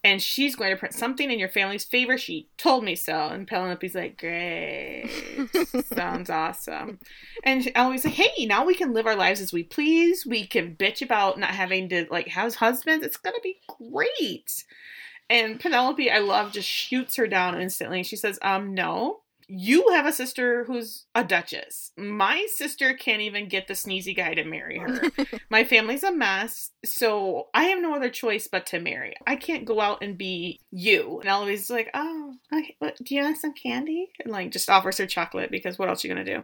And 0.05 0.21
she's 0.21 0.55
going 0.55 0.69
to 0.69 0.77
print 0.77 0.93
something 0.93 1.31
in 1.31 1.39
your 1.39 1.49
family's 1.49 1.83
favor. 1.83 2.15
She 2.15 2.47
told 2.57 2.83
me 2.83 2.95
so. 2.95 3.25
And 3.25 3.47
Penelope's 3.47 3.95
like, 3.95 4.19
great. 4.19 5.09
Sounds 5.95 6.29
awesome. 6.29 6.99
And 7.43 7.71
Eloise's 7.73 8.05
like, 8.05 8.13
hey, 8.13 8.45
now 8.45 8.63
we 8.63 8.75
can 8.75 8.93
live 8.93 9.07
our 9.07 9.15
lives 9.15 9.41
as 9.41 9.51
we 9.51 9.63
please. 9.63 10.23
We 10.23 10.45
can 10.45 10.75
bitch 10.75 11.01
about 11.01 11.39
not 11.39 11.49
having 11.49 11.89
to, 11.89 12.05
like, 12.11 12.27
have 12.27 12.53
husbands. 12.53 13.03
It's 13.03 13.17
going 13.17 13.33
to 13.33 13.41
be 13.41 13.57
great. 13.67 14.63
And 15.27 15.59
Penelope, 15.59 16.11
I 16.11 16.19
love, 16.19 16.51
just 16.51 16.69
shoots 16.69 17.15
her 17.15 17.25
down 17.25 17.59
instantly. 17.59 18.03
She 18.03 18.15
says, 18.15 18.37
um, 18.43 18.75
no. 18.75 19.21
You 19.47 19.89
have 19.89 20.05
a 20.05 20.11
sister 20.11 20.63
who's 20.65 21.05
a 21.13 21.23
duchess. 21.23 21.91
My 21.97 22.47
sister 22.49 22.93
can't 22.93 23.21
even 23.21 23.47
get 23.47 23.67
the 23.67 23.73
sneezy 23.73 24.15
guy 24.15 24.33
to 24.33 24.43
marry 24.43 24.79
her. 24.79 25.11
My 25.49 25.63
family's 25.63 26.03
a 26.03 26.11
mess, 26.11 26.71
so 26.83 27.47
I 27.53 27.65
have 27.65 27.81
no 27.81 27.95
other 27.95 28.09
choice 28.09 28.47
but 28.47 28.65
to 28.67 28.79
marry. 28.79 29.13
I 29.27 29.35
can't 29.35 29.65
go 29.65 29.81
out 29.81 30.01
and 30.01 30.17
be 30.17 30.61
you. 30.71 31.19
And 31.19 31.29
Eloise's 31.29 31.69
like, 31.69 31.89
oh, 31.93 32.33
okay, 32.53 32.75
what, 32.79 32.97
do 33.03 33.15
you 33.15 33.23
want 33.23 33.37
some 33.37 33.53
candy? 33.53 34.09
And 34.23 34.31
like 34.31 34.51
just 34.51 34.69
offers 34.69 34.97
her 34.97 35.05
chocolate 35.05 35.51
because 35.51 35.77
what 35.77 35.89
else 35.89 36.03
are 36.03 36.07
you 36.07 36.13
gonna 36.13 36.25
do? 36.25 36.43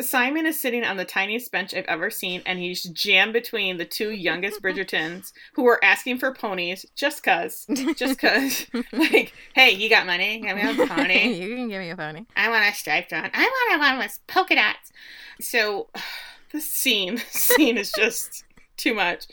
Simon 0.00 0.44
is 0.44 0.60
sitting 0.60 0.84
on 0.84 0.98
the 0.98 1.04
tiniest 1.06 1.50
bench 1.50 1.72
I've 1.72 1.86
ever 1.86 2.10
seen, 2.10 2.42
and 2.44 2.58
he's 2.58 2.82
jammed 2.82 3.32
between 3.32 3.78
the 3.78 3.86
two 3.86 4.10
youngest 4.10 4.60
Bridgertons 4.60 5.32
who 5.54 5.66
are 5.66 5.82
asking 5.82 6.18
for 6.18 6.34
ponies 6.34 6.84
just 6.94 7.22
cause. 7.22 7.66
Just 7.96 8.18
cause. 8.20 8.66
like, 8.92 9.32
hey, 9.54 9.70
you 9.70 9.88
got 9.88 10.06
money? 10.06 10.40
Give 10.40 10.54
me 10.56 10.62
a 10.82 10.86
pony. 10.86 11.32
you 11.34 11.56
can 11.56 11.68
give 11.68 11.80
me 11.80 11.90
a 11.90 11.96
pony. 11.96 12.26
I 12.36 12.50
want 12.50 12.68
a 12.68 12.74
striped 12.76 13.12
one. 13.12 13.30
I 13.32 13.42
want 13.70 13.76
a 13.76 13.78
one 13.78 13.98
with 13.98 14.18
polka 14.26 14.54
dots. 14.56 14.92
So, 15.40 15.88
this 16.52 16.70
scene, 16.70 17.14
this 17.16 17.24
scene 17.32 17.78
is 17.78 17.90
just 17.96 18.44
too 18.76 18.92
much. 18.92 19.24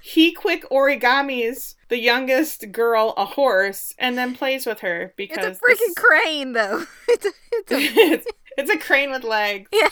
He 0.00 0.32
quick 0.32 0.64
origamis 0.70 1.74
the 1.88 1.98
youngest 1.98 2.72
girl 2.72 3.12
a 3.18 3.26
horse 3.26 3.94
and 3.98 4.16
then 4.16 4.34
plays 4.34 4.64
with 4.64 4.80
her 4.80 5.12
because 5.16 5.44
It's 5.44 5.60
a 5.60 5.62
freaking 5.62 5.94
this- 5.94 5.94
crane, 5.96 6.52
though. 6.54 6.84
It's 7.08 7.26
a, 7.26 7.30
it's 7.70 8.26
a, 8.26 8.30
it's, 8.58 8.70
a 8.70 8.78
crane 8.78 9.10
with 9.10 9.24
legs. 9.24 9.68
Yeah. 9.72 9.88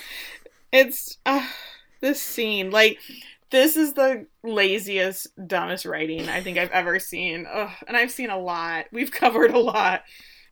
It's 0.72 1.18
uh, 1.24 1.46
this 2.00 2.20
scene 2.20 2.70
like 2.70 2.98
this 3.50 3.76
is 3.76 3.94
the 3.94 4.26
laziest, 4.42 5.28
dumbest 5.46 5.86
writing 5.86 6.28
I 6.28 6.40
think 6.40 6.58
I've 6.58 6.70
ever 6.70 6.98
seen. 6.98 7.46
Ugh, 7.50 7.70
and 7.86 7.96
I've 7.96 8.10
seen 8.10 8.30
a 8.30 8.38
lot. 8.38 8.86
We've 8.92 9.12
covered 9.12 9.52
a 9.52 9.58
lot. 9.58 10.02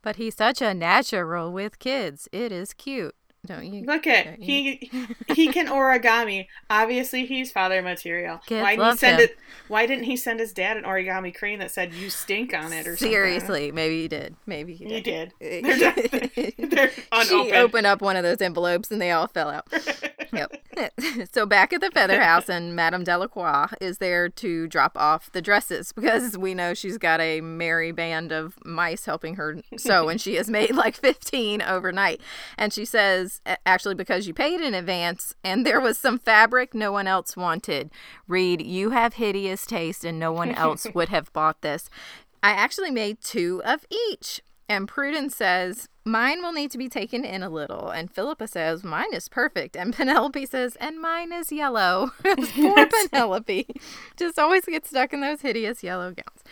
But 0.01 0.15
he's 0.15 0.35
such 0.35 0.61
a 0.61 0.73
natural 0.73 1.51
with 1.51 1.79
kids. 1.79 2.27
It 2.31 2.51
is 2.51 2.73
cute. 2.73 3.15
Don't 3.45 3.65
you? 3.65 3.83
Look 3.85 4.07
at 4.07 4.39
he 4.41 4.91
he 5.27 5.47
can 5.47 5.67
origami. 5.67 6.47
Obviously, 6.69 7.25
he's 7.25 7.51
father 7.51 7.81
material. 7.81 8.39
Kids 8.45 8.61
why 8.61 8.75
didn't 8.75 8.91
he 8.91 8.97
send 8.97 9.21
him. 9.21 9.29
it? 9.29 9.37
Why 9.67 9.85
didn't 9.85 10.05
he 10.05 10.17
send 10.17 10.39
his 10.39 10.53
dad 10.53 10.77
an 10.77 10.83
origami 10.83 11.35
crane 11.35 11.59
that 11.59 11.71
said 11.71 11.93
"You 11.93 12.09
stink" 12.09 12.53
on 12.53 12.73
it 12.73 12.87
or 12.87 12.95
something? 12.95 13.11
Seriously, 13.11 13.71
maybe 13.71 14.01
he 14.01 14.07
did. 14.07 14.35
Maybe 14.45 14.73
he 14.73 14.85
did. 14.85 14.95
he 14.95 15.01
did. 15.01 15.33
They're, 15.39 16.51
they're 16.57 16.91
She 17.23 17.51
opened 17.53 17.87
up 17.87 18.01
one 18.01 18.15
of 18.15 18.23
those 18.23 18.41
envelopes 18.41 18.91
and 18.91 19.01
they 19.01 19.11
all 19.11 19.27
fell 19.27 19.49
out. 19.49 19.67
Yep. 20.35 21.29
so 21.31 21.45
back 21.45 21.73
at 21.73 21.81
the 21.81 21.91
Feather 21.91 22.21
House, 22.21 22.49
and 22.49 22.75
Madame 22.75 23.03
Delacroix 23.03 23.67
is 23.79 23.99
there 23.99 24.29
to 24.29 24.67
drop 24.67 24.97
off 24.97 25.31
the 25.31 25.41
dresses 25.41 25.91
because 25.91 26.37
we 26.37 26.53
know 26.53 26.73
she's 26.73 26.97
got 26.97 27.19
a 27.19 27.41
merry 27.41 27.91
band 27.91 28.31
of 28.31 28.57
mice 28.65 29.05
helping 29.05 29.35
her 29.35 29.61
sew, 29.77 30.09
and 30.09 30.19
she 30.19 30.35
has 30.35 30.49
made 30.49 30.75
like 30.75 30.95
15 30.95 31.61
overnight. 31.61 32.21
And 32.57 32.73
she 32.73 32.85
says, 32.85 33.41
actually, 33.65 33.95
because 33.95 34.27
you 34.27 34.33
paid 34.33 34.61
in 34.61 34.73
advance 34.73 35.35
and 35.43 35.65
there 35.65 35.79
was 35.79 35.97
some 35.97 36.19
fabric 36.19 36.73
no 36.73 36.91
one 36.91 37.07
else 37.07 37.37
wanted. 37.37 37.89
Reed, 38.27 38.61
you 38.61 38.91
have 38.91 39.15
hideous 39.15 39.65
taste, 39.65 40.03
and 40.03 40.19
no 40.19 40.31
one 40.31 40.51
else 40.51 40.87
would 40.93 41.09
have 41.09 41.31
bought 41.33 41.61
this. 41.61 41.89
I 42.43 42.51
actually 42.51 42.91
made 42.91 43.21
two 43.21 43.61
of 43.65 43.85
each. 44.09 44.41
And 44.67 44.87
Prudence 44.87 45.35
says, 45.35 45.87
Mine 46.05 46.41
will 46.41 46.53
need 46.53 46.71
to 46.71 46.77
be 46.77 46.89
taken 46.89 47.23
in 47.25 47.43
a 47.43 47.49
little. 47.49 47.89
And 47.89 48.11
Philippa 48.11 48.47
says, 48.47 48.83
Mine 48.83 49.13
is 49.13 49.29
perfect. 49.29 49.75
And 49.75 49.93
Penelope 49.95 50.45
says, 50.47 50.75
And 50.77 50.99
mine 50.99 51.31
is 51.31 51.51
yellow. 51.51 52.11
Poor 52.23 52.87
Penelope. 53.09 53.67
Just 54.17 54.39
always 54.39 54.65
gets 54.65 54.89
stuck 54.89 55.13
in 55.13 55.21
those 55.21 55.41
hideous 55.41 55.83
yellow 55.83 56.11
gowns. 56.11 56.43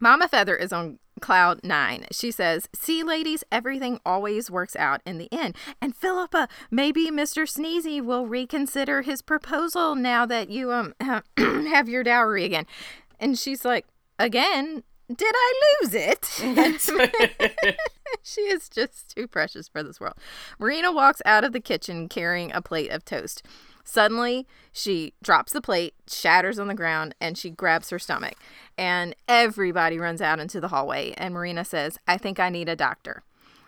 Mama 0.00 0.28
Feather 0.28 0.56
is 0.56 0.72
on 0.72 0.98
cloud 1.20 1.60
nine. 1.62 2.06
She 2.10 2.30
says, 2.30 2.68
See, 2.74 3.02
ladies, 3.02 3.44
everything 3.50 4.00
always 4.04 4.50
works 4.50 4.76
out 4.76 5.00
in 5.06 5.18
the 5.18 5.32
end. 5.32 5.56
And 5.80 5.96
Philippa, 5.96 6.48
maybe 6.70 7.10
Mr. 7.10 7.44
Sneezy 7.48 8.04
will 8.04 8.26
reconsider 8.26 9.02
his 9.02 9.22
proposal 9.22 9.94
now 9.94 10.26
that 10.26 10.50
you 10.50 10.72
um 10.72 10.94
have 11.38 11.88
your 11.88 12.02
dowry 12.02 12.44
again. 12.44 12.66
And 13.18 13.38
she's 13.38 13.64
like, 13.64 13.86
Again? 14.18 14.82
Did 15.08 15.34
I 15.34 15.78
lose 15.82 15.94
it? 15.94 17.76
she 18.22 18.40
is 18.42 18.68
just 18.68 19.14
too 19.14 19.26
precious 19.28 19.68
for 19.68 19.82
this 19.82 20.00
world. 20.00 20.14
Marina 20.58 20.90
walks 20.92 21.20
out 21.26 21.44
of 21.44 21.52
the 21.52 21.60
kitchen 21.60 22.08
carrying 22.08 22.50
a 22.52 22.62
plate 22.62 22.90
of 22.90 23.04
toast. 23.04 23.42
Suddenly, 23.84 24.46
she 24.72 25.12
drops 25.22 25.52
the 25.52 25.60
plate, 25.60 25.94
shatters 26.08 26.58
on 26.58 26.68
the 26.68 26.74
ground, 26.74 27.14
and 27.20 27.36
she 27.36 27.50
grabs 27.50 27.90
her 27.90 27.98
stomach. 27.98 28.36
And 28.78 29.14
everybody 29.28 29.98
runs 29.98 30.22
out 30.22 30.40
into 30.40 30.58
the 30.58 30.68
hallway. 30.68 31.12
And 31.18 31.34
Marina 31.34 31.66
says, 31.66 31.98
I 32.08 32.16
think 32.16 32.40
I 32.40 32.48
need 32.48 32.70
a 32.70 32.76
doctor. 32.76 33.22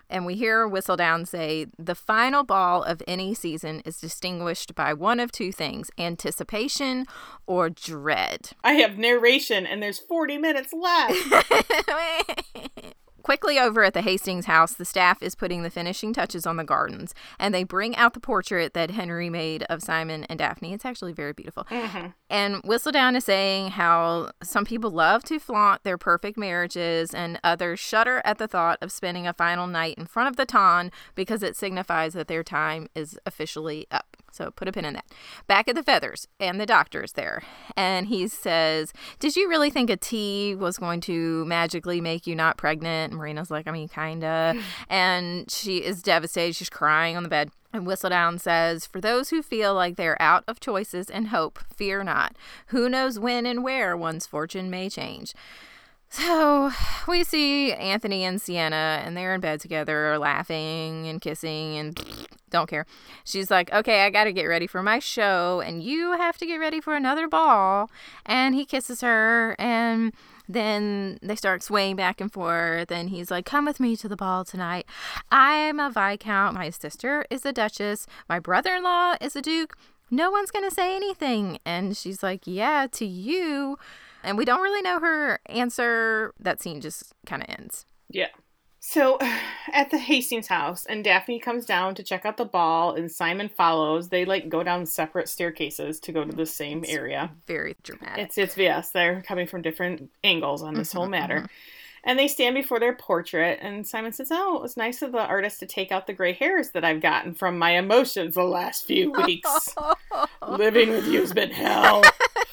And 0.09 0.25
we 0.25 0.35
hear 0.35 0.69
Whistledown 0.69 1.27
say, 1.27 1.67
The 1.79 1.95
final 1.95 2.45
ball 2.45 2.83
of 2.83 3.03
any 3.07 3.35
season 3.35 3.83
is 3.85 4.01
distinguished 4.01 4.75
by 4.75 4.93
one 4.93 5.21
of 5.21 5.33
two 5.33 5.53
things 5.53 5.91
anticipation 5.99 7.07
or 7.47 7.71
dread. 7.71 8.51
I 8.63 8.75
have 8.75 8.99
narration, 8.99 9.67
and 9.67 9.83
there's 9.83 9.99
40 9.99 10.39
minutes 10.39 10.73
left. 10.73 11.17
Quickly 13.27 13.59
over 13.59 13.83
at 13.83 13.93
the 13.93 14.03
Hastings 14.03 14.47
house, 14.47 14.73
the 14.75 14.85
staff 14.85 15.21
is 15.21 15.35
putting 15.35 15.65
the 15.65 15.69
finishing 15.69 16.13
touches 16.13 16.47
on 16.47 16.59
the 16.59 16.63
gardens, 16.63 17.13
and 17.41 17.53
they 17.53 17.65
bring 17.65 17.97
out 17.97 18.15
the 18.15 18.21
portrait 18.21 18.73
that 18.75 18.93
Henry 18.93 19.29
made 19.29 19.65
of 19.65 19.83
Simon 19.83 20.23
and 20.29 20.39
Daphne. 20.39 20.73
It's 20.73 20.85
actually 20.85 21.13
very 21.13 21.33
beautiful. 21.33 21.65
Mhm. 21.65 22.15
And 22.31 22.63
Whistledown 22.63 23.17
is 23.17 23.25
saying 23.25 23.73
how 23.73 24.31
some 24.45 24.65
people 24.65 24.93
love 24.93 25.25
to 25.25 25.41
flaunt 25.41 25.83
their 25.83 25.99
perfect 25.99 26.39
marriages, 26.39 27.13
and 27.13 27.41
others 27.43 27.81
shudder 27.81 28.23
at 28.25 28.39
the 28.39 28.47
thought 28.47 28.79
of 28.81 28.93
spending 28.93 29.27
a 29.27 29.33
final 29.33 29.67
night 29.67 29.99
in 29.99 30.07
front 30.07 30.29
of 30.29 30.37
the 30.37 30.47
ton 30.47 30.93
because 31.17 31.43
it 31.43 31.57
signifies 31.57 32.13
that 32.13 32.29
their 32.29 32.45
time 32.45 32.89
is 32.95 33.19
officially 33.27 33.89
up. 33.91 34.17
So 34.37 34.51
put 34.51 34.69
a 34.69 34.73
pin 34.73 34.85
in 34.85 34.95
that. 34.95 35.07
Back 35.47 35.67
at 35.67 35.75
the 35.75 35.83
feathers, 35.83 36.29
and 36.39 36.61
the 36.61 36.67
doctor's 36.67 37.13
there. 37.13 37.43
And 37.77 38.09
he 38.09 38.29
says, 38.29 38.93
Did 39.19 39.35
you 39.35 39.49
really 39.49 39.71
think 39.71 39.89
a 39.89 39.97
tea 39.97 40.55
was 40.55 40.77
going 40.77 41.01
to 41.03 41.45
magically 41.47 42.01
make 42.03 42.27
you 42.27 42.35
not 42.35 42.59
pregnant? 42.59 43.13
And 43.13 43.19
Marina's 43.19 43.51
like, 43.51 43.67
I 43.67 43.71
mean, 43.71 43.89
kinda. 43.89 44.55
and 44.91 45.51
she 45.51 45.79
is 45.79 46.03
devastated. 46.03 46.55
She's 46.55 46.69
crying 46.69 47.17
on 47.17 47.23
the 47.23 47.29
bed. 47.31 47.51
And 47.73 47.87
Whistledown 47.87 48.39
says, 48.39 48.87
For 48.87 49.01
those 49.01 49.31
who 49.31 49.43
feel 49.43 49.75
like 49.75 49.97
they're 49.97 50.21
out 50.21 50.45
of 50.47 50.61
choices 50.61 51.11
and 51.11 51.29
hope, 51.29 51.59
fear 51.75 52.05
not. 52.05 52.37
Who 52.69 52.89
knows 52.89 53.19
when 53.19 53.47
and 53.47 53.65
where 53.65 53.97
one's 53.97 54.27
fortune 54.27 54.71
may 54.71 54.89
change. 54.91 55.35
So 56.09 56.71
we 57.09 57.25
see 57.25 57.73
Anthony 57.73 58.25
and 58.25 58.41
Siena, 58.41 59.03
and 59.05 59.17
they're 59.17 59.35
in 59.35 59.41
bed 59.41 59.61
together, 59.61 60.19
laughing 60.19 61.07
and 61.09 61.21
kissing, 61.21 61.77
and 61.77 62.29
don't 62.51 62.69
care. 62.69 62.87
She's 63.25 63.51
like, 63.51 63.73
Okay, 63.73 64.05
I 64.05 64.11
got 64.11 64.25
to 64.25 64.33
get 64.33 64.45
ready 64.45 64.67
for 64.67 64.83
my 64.83 64.99
show, 64.99 65.61
and 65.65 65.83
you 65.83 66.13
have 66.13 66.39
to 66.39 66.47
get 66.47 66.57
ready 66.57 66.81
for 66.81 66.95
another 66.95 67.29
ball. 67.29 67.91
And 68.25 68.55
he 68.55 68.65
kisses 68.65 69.01
her, 69.01 69.57
and 69.59 70.13
then 70.49 71.19
they 71.23 71.35
start 71.35 71.63
swaying 71.63 71.97
back 71.97 72.21
and 72.21 72.33
forth, 72.33 72.91
and 72.91 73.11
he's 73.11 73.31
like, 73.31 73.45
Come 73.45 73.65
with 73.65 73.81
me 73.81 73.97
to 73.97 74.09
the 74.09 74.17
ball 74.17 74.45
tonight. 74.45 74.87
I'm 75.31 75.81
a 75.81 75.91
Viscount. 75.91 76.55
My 76.55 76.71
sister 76.71 77.27
is 77.31 77.45
a 77.45 77.53
Duchess. 77.53 78.07
My 78.29 78.39
brother 78.39 78.77
in 78.77 78.85
law 78.85 79.17
is 79.21 79.35
a 79.35 79.43
Duke. 79.43 79.77
No 80.11 80.31
one's 80.31 80.53
to 80.53 80.71
say 80.71 80.95
anything. 80.95 81.59
And 81.65 81.97
she's 81.97 82.23
like, 82.23 82.43
Yeah, 82.45 82.87
to 82.93 83.05
you. 83.05 83.77
And 84.27 84.37
we 84.37 84.45
don't 84.45 84.61
really 84.61 84.83
know 84.83 84.99
her 84.99 85.39
answer. 85.47 86.35
That 86.41 86.61
scene 86.61 86.81
just 86.81 87.15
kind 87.27 87.43
of 87.43 87.49
ends. 87.49 87.87
Yeah. 88.11 88.29
So 88.81 89.19
at 89.73 89.91
the 89.91 89.99
Hastings 89.99 90.49
house, 90.49 90.85
and 90.85 91.05
Daphne 91.05 91.39
comes 91.39 91.65
down 91.65 91.95
to 91.95 92.03
check 92.03 92.27
out 92.27 92.37
the 92.37 92.45
ball, 92.45 92.95
and 92.95 93.11
Simon 93.11 93.49
follows. 93.49 94.09
They 94.09 94.25
like 94.25 94.49
go 94.49 94.63
down 94.65 94.85
separate 94.85 95.29
staircases 95.29 96.01
to 96.01 96.13
go 96.13 96.25
to 96.25 96.35
the 96.35 96.45
same 96.47 96.85
area. 96.89 97.31
Very 97.47 97.77
dramatic. 97.85 98.25
It's 98.25 98.37
it's 98.37 98.57
yes, 98.57 98.91
they're 98.91 99.23
coming 99.23 99.47
from 99.47 99.63
different 99.63 100.11
angles 100.25 100.63
on 100.63 100.75
this 100.75 100.93
whole 100.93 101.07
Mhm, 101.07 101.11
matter. 101.11 101.47
And 102.07 102.17
they 102.17 102.29
stand 102.29 102.55
before 102.55 102.79
their 102.79 102.95
portrait, 102.95 103.59
and 103.61 103.85
Simon 103.85 104.13
says, 104.13 104.29
"Oh, 104.31 104.57
it 104.57 104.63
was 104.63 104.77
nice 104.77 105.03
of 105.03 105.11
the 105.11 105.19
artist 105.19 105.59
to 105.59 105.67
take 105.67 105.91
out 105.91 106.07
the 106.07 106.13
gray 106.13 106.33
hairs 106.33 106.71
that 106.71 106.85
I've 106.85 107.01
gotten 107.01 107.35
from 107.35 107.59
my 107.59 107.73
emotions 107.73 108.37
the 108.37 108.45
last 108.45 108.87
few 108.87 109.11
weeks. 109.27 109.75
Living 110.49 110.91
with 110.91 111.09
you's 111.09 111.33
been 111.33 111.51
hell." 111.51 112.05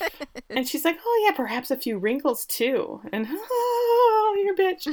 and 0.50 0.68
she's 0.68 0.84
like, 0.84 0.98
"Oh 1.06 1.26
yeah, 1.28 1.36
perhaps 1.36 1.70
a 1.70 1.78
few 1.78 2.00
wrinkles 2.00 2.48
too." 2.48 3.00
And 3.14 3.28
oh, 3.30 4.42
you're 4.44 4.56
a 4.56 4.58
bitch. 4.58 4.88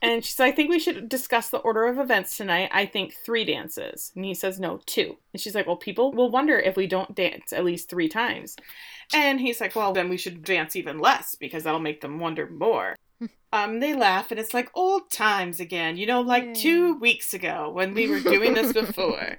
And 0.00 0.24
she's 0.24 0.38
like, 0.38 0.52
I 0.52 0.56
think 0.56 0.70
we 0.70 0.78
should 0.78 1.08
discuss 1.08 1.50
the 1.50 1.58
order 1.58 1.86
of 1.86 1.98
events 1.98 2.36
tonight. 2.36 2.70
I 2.72 2.86
think 2.86 3.14
three 3.14 3.44
dances. 3.44 4.12
And 4.14 4.24
he 4.24 4.32
says, 4.34 4.60
no, 4.60 4.80
two. 4.86 5.16
And 5.32 5.40
she's 5.40 5.54
like, 5.54 5.66
well, 5.66 5.76
people 5.76 6.12
will 6.12 6.30
wonder 6.30 6.58
if 6.58 6.76
we 6.76 6.86
don't 6.86 7.14
dance 7.16 7.52
at 7.52 7.64
least 7.64 7.88
three 7.90 8.08
times. 8.08 8.54
And 9.12 9.40
he's 9.40 9.60
like, 9.60 9.74
well, 9.74 9.92
then 9.92 10.08
we 10.08 10.16
should 10.16 10.44
dance 10.44 10.76
even 10.76 10.98
less 11.00 11.34
because 11.34 11.64
that'll 11.64 11.80
make 11.80 12.00
them 12.00 12.20
wonder 12.20 12.48
more. 12.48 12.94
um, 13.52 13.80
they 13.80 13.94
laugh 13.94 14.30
and 14.30 14.38
it's 14.38 14.54
like 14.54 14.70
old 14.74 15.10
times 15.10 15.58
again, 15.58 15.96
you 15.96 16.06
know, 16.06 16.20
like 16.20 16.54
two 16.54 16.94
weeks 17.00 17.34
ago 17.34 17.70
when 17.72 17.92
we 17.92 18.08
were 18.08 18.20
doing 18.20 18.54
this 18.54 18.72
before. 18.84 19.38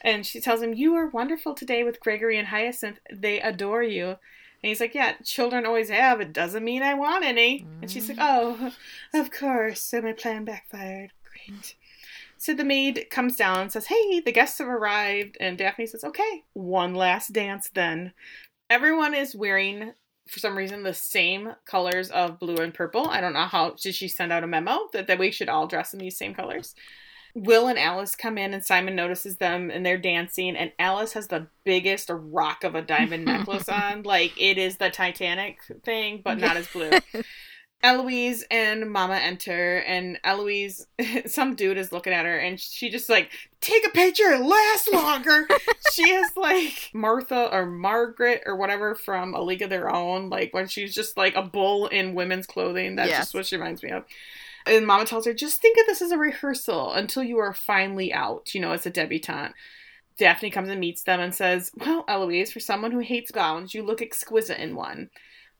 and 0.00 0.24
she 0.24 0.40
tells 0.40 0.62
him, 0.62 0.72
You 0.72 0.94
are 0.94 1.08
wonderful 1.08 1.52
today 1.54 1.84
with 1.84 2.00
Gregory 2.00 2.38
and 2.38 2.48
Hyacinth. 2.48 2.98
They 3.12 3.40
adore 3.40 3.82
you. 3.82 4.16
And 4.62 4.68
he's 4.68 4.80
like, 4.80 4.94
Yeah, 4.94 5.14
children 5.24 5.66
always 5.66 5.90
have. 5.90 6.20
It 6.20 6.32
doesn't 6.32 6.64
mean 6.64 6.82
I 6.82 6.94
want 6.94 7.24
any. 7.24 7.66
And 7.80 7.90
she's 7.90 8.08
like, 8.08 8.18
Oh, 8.20 8.72
of 9.12 9.30
course. 9.30 9.82
So 9.82 10.00
my 10.00 10.12
plan 10.12 10.44
backfired. 10.44 11.12
Great. 11.24 11.74
So 12.38 12.54
the 12.54 12.64
maid 12.64 13.06
comes 13.10 13.36
down 13.36 13.60
and 13.60 13.72
says, 13.72 13.86
Hey, 13.86 14.20
the 14.20 14.32
guests 14.32 14.58
have 14.58 14.68
arrived. 14.68 15.36
And 15.40 15.58
Daphne 15.58 15.86
says, 15.86 16.04
Okay, 16.04 16.44
one 16.52 16.94
last 16.94 17.32
dance 17.32 17.70
then. 17.74 18.12
Everyone 18.70 19.14
is 19.14 19.34
wearing, 19.34 19.92
for 20.28 20.38
some 20.38 20.56
reason, 20.56 20.82
the 20.82 20.94
same 20.94 21.54
colors 21.66 22.10
of 22.10 22.38
blue 22.38 22.56
and 22.56 22.72
purple. 22.72 23.08
I 23.08 23.20
don't 23.20 23.34
know 23.34 23.46
how. 23.46 23.76
Did 23.80 23.94
she 23.94 24.08
send 24.08 24.32
out 24.32 24.44
a 24.44 24.46
memo 24.46 24.88
that, 24.92 25.08
that 25.08 25.18
we 25.18 25.30
should 25.30 25.48
all 25.48 25.66
dress 25.66 25.92
in 25.92 25.98
these 25.98 26.16
same 26.16 26.34
colors? 26.34 26.74
Will 27.34 27.66
and 27.66 27.78
Alice 27.78 28.14
come 28.14 28.36
in, 28.38 28.52
and 28.52 28.64
Simon 28.64 28.94
notices 28.94 29.38
them, 29.38 29.70
and 29.70 29.84
they're 29.86 29.96
dancing. 29.98 30.56
And 30.56 30.72
Alice 30.78 31.14
has 31.14 31.28
the 31.28 31.46
biggest 31.64 32.10
rock 32.12 32.62
of 32.64 32.74
a 32.74 32.82
diamond 32.82 33.24
necklace 33.24 33.68
on, 33.70 34.02
like 34.02 34.32
it 34.40 34.58
is 34.58 34.76
the 34.76 34.90
Titanic 34.90 35.58
thing, 35.84 36.20
but 36.24 36.38
not 36.38 36.56
as 36.56 36.66
blue. 36.68 36.90
Eloise 37.84 38.44
and 38.48 38.88
Mama 38.92 39.16
enter, 39.16 39.78
and 39.78 40.16
Eloise, 40.22 40.86
some 41.26 41.56
dude 41.56 41.78
is 41.78 41.90
looking 41.90 42.12
at 42.12 42.24
her, 42.26 42.38
and 42.38 42.60
she 42.60 42.88
just 42.90 43.08
like, 43.08 43.30
take 43.60 43.84
a 43.84 43.90
picture, 43.90 44.30
it 44.34 44.40
lasts 44.40 44.88
longer. 44.92 45.48
she 45.92 46.02
is 46.08 46.30
like 46.36 46.90
Martha 46.94 47.48
or 47.52 47.66
Margaret 47.66 48.42
or 48.46 48.54
whatever 48.54 48.94
from 48.94 49.34
A 49.34 49.42
League 49.42 49.62
of 49.62 49.70
Their 49.70 49.90
Own, 49.92 50.28
like 50.30 50.54
when 50.54 50.68
she's 50.68 50.94
just 50.94 51.16
like 51.16 51.34
a 51.34 51.42
bull 51.42 51.88
in 51.88 52.14
women's 52.14 52.46
clothing. 52.46 52.94
That's 52.94 53.08
Yes. 53.10 53.18
just 53.22 53.34
what 53.34 53.46
she 53.46 53.56
reminds 53.56 53.82
me 53.82 53.90
of. 53.90 54.04
And 54.66 54.86
Mama 54.86 55.04
tells 55.04 55.26
her, 55.26 55.34
just 55.34 55.60
think 55.60 55.78
of 55.78 55.86
this 55.86 56.02
as 56.02 56.10
a 56.10 56.18
rehearsal 56.18 56.92
until 56.92 57.22
you 57.22 57.38
are 57.38 57.52
finally 57.52 58.12
out, 58.12 58.54
you 58.54 58.60
know, 58.60 58.72
as 58.72 58.86
a 58.86 58.90
debutante. 58.90 59.54
Daphne 60.18 60.50
comes 60.50 60.68
and 60.68 60.80
meets 60.80 61.02
them 61.02 61.20
and 61.20 61.34
says, 61.34 61.72
Well, 61.74 62.04
Eloise, 62.06 62.52
for 62.52 62.60
someone 62.60 62.92
who 62.92 63.00
hates 63.00 63.30
gowns, 63.30 63.74
you 63.74 63.82
look 63.82 64.02
exquisite 64.02 64.60
in 64.60 64.76
one. 64.76 65.10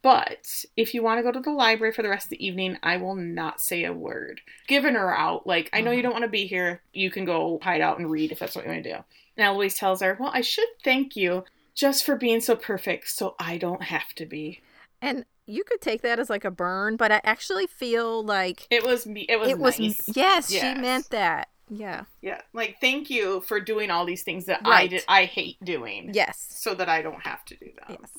But 0.02 0.64
if 0.76 0.94
you 0.94 1.02
want 1.02 1.18
to 1.18 1.22
go 1.22 1.30
to 1.30 1.40
the 1.40 1.52
library 1.52 1.92
for 1.92 2.02
the 2.02 2.08
rest 2.08 2.26
of 2.26 2.30
the 2.30 2.44
evening, 2.44 2.76
I 2.82 2.96
will 2.96 3.14
not 3.14 3.60
say 3.60 3.84
a 3.84 3.92
word. 3.92 4.40
Giving 4.66 4.94
her 4.94 5.16
out, 5.16 5.46
like, 5.46 5.70
I 5.72 5.80
know 5.80 5.92
you 5.92 5.98
uh-huh. 5.98 6.02
don't 6.02 6.12
want 6.12 6.24
to 6.24 6.28
be 6.28 6.46
here. 6.46 6.82
You 6.92 7.10
can 7.10 7.24
go 7.24 7.60
hide 7.62 7.80
out 7.80 7.98
and 7.98 8.10
read 8.10 8.32
if 8.32 8.40
that's 8.40 8.56
what 8.56 8.64
you 8.64 8.72
want 8.72 8.82
to 8.82 8.92
do. 8.92 8.98
And 9.36 9.46
Eloise 9.46 9.76
tells 9.76 10.02
her, 10.02 10.16
Well, 10.18 10.32
I 10.34 10.40
should 10.40 10.68
thank 10.84 11.16
you 11.16 11.44
just 11.74 12.04
for 12.04 12.16
being 12.16 12.40
so 12.40 12.56
perfect 12.56 13.08
so 13.08 13.34
I 13.38 13.56
don't 13.58 13.84
have 13.84 14.12
to 14.16 14.26
be. 14.26 14.60
And 15.02 15.24
you 15.46 15.64
could 15.64 15.80
take 15.80 16.02
that 16.02 16.18
as 16.20 16.30
like 16.30 16.44
a 16.44 16.50
burn, 16.50 16.96
but 16.96 17.10
I 17.12 17.20
actually 17.24 17.66
feel 17.66 18.22
like 18.24 18.66
It 18.70 18.84
was 18.84 19.04
me. 19.06 19.26
It 19.28 19.38
was 19.40 19.48
it 19.50 19.58
was 19.58 19.78
nice. 19.78 20.00
yes, 20.14 20.50
Yes. 20.50 20.62
she 20.76 20.80
meant 20.80 21.10
that. 21.10 21.48
Yeah. 21.68 22.04
Yeah, 22.20 22.40
like 22.52 22.76
thank 22.80 23.10
you 23.10 23.40
for 23.42 23.58
doing 23.58 23.90
all 23.90 24.04
these 24.04 24.22
things 24.22 24.44
that 24.46 24.60
I 24.64 24.86
did, 24.86 25.04
I 25.08 25.24
hate 25.24 25.56
doing, 25.64 26.10
Yes. 26.12 26.46
so 26.50 26.74
that 26.74 26.88
I 26.88 27.02
don't 27.02 27.22
have 27.26 27.44
to 27.46 27.56
do 27.56 27.66
them. 27.66 27.98
Yes. 28.00 28.10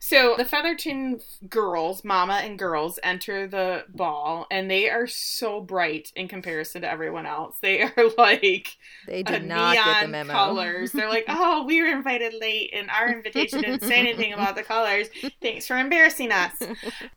So 0.00 0.34
the 0.36 0.44
Featherington 0.44 1.20
girls, 1.48 2.04
Mama 2.04 2.34
and 2.44 2.58
girls, 2.58 2.98
enter 3.02 3.46
the 3.46 3.84
ball, 3.88 4.46
and 4.50 4.70
they 4.70 4.88
are 4.88 5.06
so 5.06 5.60
bright 5.60 6.12
in 6.14 6.28
comparison 6.28 6.82
to 6.82 6.90
everyone 6.90 7.26
else. 7.26 7.56
They 7.60 7.82
are 7.96 8.10
like 8.16 8.76
They 9.06 9.22
did 9.22 9.44
not 9.44 9.74
get 9.74 10.02
the 10.02 10.08
memo. 10.08 10.32
colors. 10.32 10.92
They're 10.92 11.08
like, 11.08 11.24
oh, 11.28 11.64
we 11.64 11.82
were 11.82 11.88
invited 11.88 12.34
late, 12.40 12.70
and 12.72 12.88
our 12.90 13.08
invitation 13.10 13.60
didn't 13.60 13.82
say 13.82 13.96
anything 13.96 14.32
about 14.32 14.54
the 14.56 14.62
colors. 14.62 15.08
Thanks 15.42 15.66
for 15.66 15.76
embarrassing 15.76 16.32
us. 16.32 16.52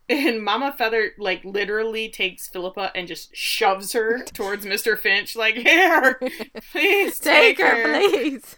And 0.10 0.44
Mama 0.44 0.76
Feather 0.78 1.12
like 1.18 1.42
literally 1.46 2.10
takes 2.10 2.50
Philippa 2.50 2.92
and 2.96 3.08
just 3.08 3.34
shoves 3.34 3.94
her 3.94 4.24
towards 4.34 4.66
Mr. 4.66 5.00
Finch, 5.00 5.38
like, 5.38 5.56
here, 5.56 6.20
please 6.74 7.18
Take 7.18 7.58
take, 7.58 7.62
her, 7.62 8.00
please. 8.00 8.56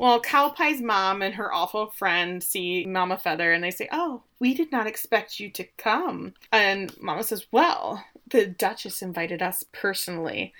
Well, 0.00 0.18
Cowpie's 0.18 0.80
mom 0.80 1.20
and 1.20 1.34
her 1.34 1.52
awful 1.52 1.88
friend 1.88 2.42
see 2.42 2.86
Mama 2.86 3.18
Feather 3.18 3.52
and 3.52 3.62
they 3.62 3.70
say, 3.70 3.86
Oh, 3.92 4.22
we 4.38 4.54
did 4.54 4.72
not 4.72 4.86
expect 4.86 5.38
you 5.38 5.50
to 5.50 5.64
come. 5.76 6.32
And 6.50 6.98
Mama 6.98 7.22
says, 7.22 7.44
Well, 7.52 8.02
the 8.26 8.46
Duchess 8.46 9.02
invited 9.02 9.42
us 9.42 9.62
personally. 9.72 10.54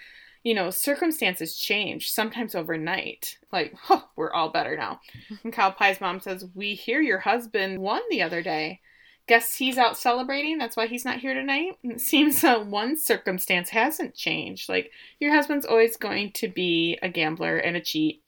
You 0.45 0.53
know, 0.53 0.69
circumstances 0.69 1.57
change, 1.57 2.11
sometimes 2.11 2.55
overnight. 2.55 3.39
Like, 3.51 3.73
huh, 3.81 4.03
we're 4.15 4.31
all 4.31 4.51
better 4.51 4.77
now. 4.77 5.01
And 5.43 5.55
Cowpie's 5.55 6.03
mom 6.03 6.21
says, 6.21 6.45
We 6.55 6.75
hear 6.75 7.01
your 7.01 7.21
husband 7.21 7.79
won 7.79 8.03
the 8.11 8.21
other 8.21 8.43
day. 8.43 8.81
Guess 9.27 9.55
he's 9.55 9.79
out 9.79 9.97
celebrating. 9.97 10.59
That's 10.59 10.77
why 10.77 10.87
he's 10.87 11.07
not 11.07 11.21
here 11.21 11.33
tonight. 11.33 11.79
And 11.83 11.93
it 11.93 12.03
seems 12.03 12.43
that 12.43 12.67
one 12.67 12.99
circumstance 12.99 13.71
hasn't 13.71 14.15
changed. 14.15 14.69
Like, 14.69 14.91
your 15.19 15.33
husband's 15.33 15.65
always 15.65 15.97
going 15.97 16.33
to 16.33 16.49
be 16.49 16.99
a 17.01 17.09
gambler 17.09 17.57
and 17.57 17.75
a 17.75 17.81
cheat. 17.81 18.23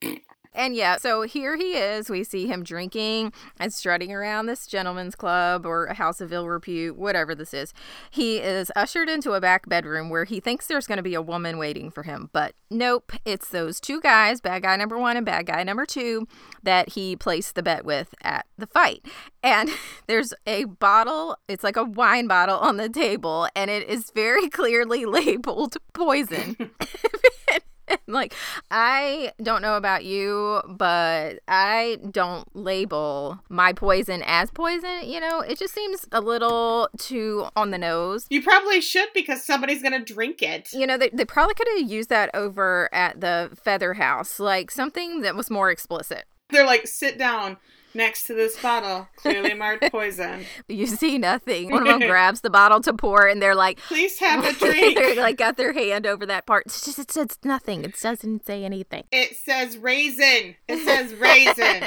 And 0.55 0.74
yeah, 0.74 0.98
so 0.98 1.22
here 1.22 1.57
he 1.57 1.76
is. 1.76 2.11
We 2.11 2.24
see 2.24 2.46
him 2.46 2.62
drinking 2.62 3.32
and 3.59 3.72
strutting 3.72 4.12
around 4.12 4.46
this 4.46 4.66
gentleman's 4.66 5.14
club 5.14 5.64
or 5.64 5.86
a 5.86 5.94
house 5.94 6.20
of 6.20 6.32
ill 6.32 6.46
repute, 6.46 6.96
whatever 6.96 7.34
this 7.34 7.55
is. 7.55 7.72
He 8.11 8.36
is 8.38 8.70
ushered 8.76 9.09
into 9.09 9.32
a 9.32 9.40
back 9.40 9.68
bedroom 9.68 10.11
where 10.11 10.24
he 10.24 10.40
thinks 10.40 10.66
there's 10.66 10.86
going 10.86 10.98
to 10.98 11.03
be 11.03 11.14
a 11.14 11.22
woman 11.22 11.57
waiting 11.57 11.90
for 11.90 12.03
him. 12.03 12.28
But 12.32 12.55
nope, 12.70 13.12
it's 13.24 13.48
those 13.48 13.80
two 13.80 14.00
guys, 14.00 14.40
bad 14.40 14.62
guy 14.62 14.76
number 14.76 14.98
one 14.98 15.16
and 15.16 15.24
bad 15.24 15.46
guy 15.46 15.62
number 15.62 15.86
two, 15.86 16.28
that 16.62 16.90
he 16.90 17.16
placed 17.16 17.55
the 17.55 17.62
bet 17.62 17.84
with 17.84 18.14
at 18.22 18.46
the 18.59 18.66
fight. 18.66 19.07
And 19.42 19.70
there's 20.07 20.34
a 20.46 20.64
bottle, 20.64 21.38
it's 21.48 21.64
like 21.64 21.76
a 21.76 21.84
wine 21.84 22.26
bottle 22.26 22.59
on 22.59 22.76
the 22.76 22.90
table, 22.90 23.48
and 23.57 23.70
it 23.70 23.88
is 23.88 24.11
very 24.14 24.48
clearly 24.50 25.07
labeled 25.07 25.76
poison. 25.94 26.57
like 28.07 28.34
I 28.70 29.32
don't 29.43 29.62
know 29.62 29.76
about 29.76 30.05
you, 30.05 30.62
but 30.68 31.40
I 31.49 31.99
don't 32.11 32.49
label 32.55 33.40
my 33.49 33.72
poison 33.72 34.22
as 34.26 34.51
poison. 34.51 35.01
You 35.05 35.20
know, 35.20 35.40
it 35.40 35.59
just 35.59 35.74
seems 35.74 36.07
a 36.12 36.20
little 36.20 36.88
too 36.99 37.47
on 37.57 37.70
the 37.70 37.78
nose. 37.78 38.26
You 38.30 38.43
probably 38.43 38.80
should 38.80 39.09
because 39.14 39.45
somebody's 39.45 39.82
going 39.82 39.93
to 39.93 40.12
drink 40.12 40.43
it. 40.43 40.72
You 40.72 40.86
know, 40.86 40.97
they, 40.97 41.11
they 41.11 41.24
probably 41.24 41.55
could 41.55 41.68
have 41.78 41.90
used 41.90 42.09
that 42.09 42.30
over 42.34 42.88
at 42.93 43.20
the 43.20 43.51
Feather 43.62 43.95
House, 43.95 44.38
like 44.38 44.70
something 44.70 45.20
that 45.22 45.34
was 45.34 45.51
more 45.51 45.70
explicit. 45.70 46.24
They're 46.51 46.66
like, 46.66 46.86
sit 46.86 47.18
down 47.18 47.57
next 47.95 48.24
to 48.24 48.34
this 48.34 48.61
bottle, 48.61 49.09
clearly 49.16 49.55
marked 49.55 49.82
poison. 49.93 50.45
You 50.68 50.86
see 50.86 51.18
nothing. 51.18 51.70
One 51.70 51.86
of 51.86 52.01
them 52.01 52.09
grabs 52.09 52.40
the 52.40 52.51
bottle 52.51 52.80
to 52.82 52.93
pour, 52.93 53.26
and 53.26 53.40
they're 53.43 53.55
like, 53.55 53.78
Please 53.78 54.18
have 54.18 54.45
a 54.45 54.53
drink. 54.59 54.97
they're 54.97 55.16
like 55.16 55.36
got 55.36 55.57
their 55.57 55.72
hand 55.72 56.07
over 56.07 56.26
that 56.26 56.47
part. 56.47 56.64
It's 56.66 56.84
just 56.84 56.99
it 56.99 57.11
says 57.11 57.38
nothing. 57.45 57.84
It 57.84 57.99
doesn't 58.01 58.47
say 58.47 58.64
anything. 58.64 59.05
It 59.12 59.36
says 59.36 59.76
raisin. 59.78 60.57
It 60.68 60.84
says 60.84 61.14
raisin. 61.14 61.82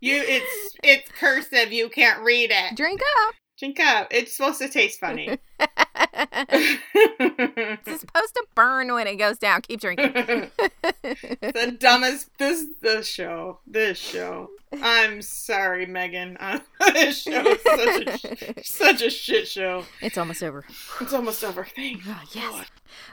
You, 0.00 0.22
it's 0.26 0.76
it's 0.82 1.10
cursive. 1.12 1.72
You 1.72 1.88
can't 1.88 2.20
read 2.22 2.50
it. 2.52 2.76
Drink 2.76 3.00
up. 3.26 3.34
Drink 3.58 3.78
up. 3.80 4.08
It's 4.10 4.36
supposed 4.36 4.58
to 4.60 4.68
taste 4.68 4.98
funny. 5.00 5.38
It's 6.16 8.00
supposed 8.00 8.34
to 8.34 8.44
burn 8.54 8.92
when 8.92 9.06
it 9.06 9.16
goes 9.16 9.38
down. 9.38 9.62
Keep 9.62 9.80
drinking. 9.80 10.12
the 11.02 11.76
dumbest. 11.78 12.30
This 12.38 12.66
this 12.80 13.06
show. 13.08 13.58
This 13.66 13.98
show. 13.98 14.50
I'm 14.82 15.22
sorry, 15.22 15.86
Megan. 15.86 16.36
Uh, 16.40 16.58
this 16.92 17.22
show 17.22 17.46
is 17.46 17.60
such 17.62 18.24
a 18.24 18.54
such 18.64 19.02
a 19.02 19.10
shit 19.10 19.46
show. 19.46 19.84
it's 20.00 20.18
almost 20.18 20.42
over. 20.42 20.64
It's 21.00 21.12
almost 21.12 21.44
over. 21.44 21.64
Thank 21.64 22.02
Oh, 22.06 22.20
yes. 22.32 22.52
God. 22.52 22.66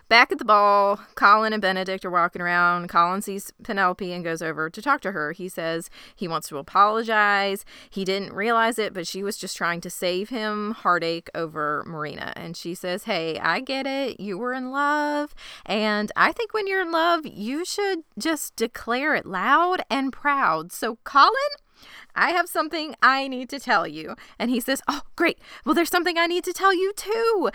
Back 0.10 0.32
at 0.32 0.38
the 0.38 0.46
ball, 0.46 1.00
Colin 1.16 1.54
and 1.54 1.62
Benedict 1.62 2.04
are 2.06 2.12
walking 2.12 2.42
around. 2.42 2.88
Colin 2.90 3.22
sees 3.22 3.52
Penelope 3.64 4.12
and 4.12 4.24
goes 4.24 4.42
over 4.42 4.70
to 4.70 4.82
talk 4.82 5.02
to 5.02 5.12
her. 5.12 5.32
He 5.32 5.50
says 5.50 5.90
he 6.16 6.28
wants 6.28 6.50
to 6.50 6.58
apologize. 6.58 7.66
He 7.90 8.06
didn't 8.06 8.34
realize 8.34 8.78
it, 8.78 8.94
but 8.94 9.08
she 9.08 9.24
was 9.24 9.38
just 9.38 9.56
trying 9.58 9.82
to 9.82 9.90
save 9.90 10.30
him 10.30 10.72
heartache 10.72 11.30
over 11.34 11.84
Marina. 11.88 12.34
And 12.36 12.56
she 12.58 12.76
says, 12.76 12.91
Hey, 13.00 13.40
I 13.40 13.60
get 13.60 13.88
it. 13.88 14.20
You 14.20 14.38
were 14.38 14.54
in 14.54 14.72
love. 14.72 15.34
And 15.66 16.12
I 16.16 16.32
think 16.32 16.54
when 16.54 16.68
you're 16.68 16.82
in 16.82 16.92
love, 16.92 17.26
you 17.26 17.66
should 17.66 18.00
just 18.18 18.56
declare 18.56 19.16
it 19.16 19.26
loud 19.26 19.84
and 19.90 20.12
proud. 20.14 20.72
So, 20.72 20.98
Colin, 21.04 21.34
I 22.16 22.32
have 22.32 22.48
something 22.48 22.96
I 23.02 23.28
need 23.28 23.50
to 23.50 23.60
tell 23.60 23.88
you. 23.88 24.16
And 24.38 24.50
he 24.50 24.60
says, 24.60 24.82
Oh, 24.88 25.02
great. 25.16 25.40
Well, 25.66 25.76
there's 25.76 25.90
something 25.90 26.18
I 26.18 26.28
need 26.28 26.44
to 26.46 26.54
tell 26.54 26.74
you 26.74 26.94
too. 26.94 27.50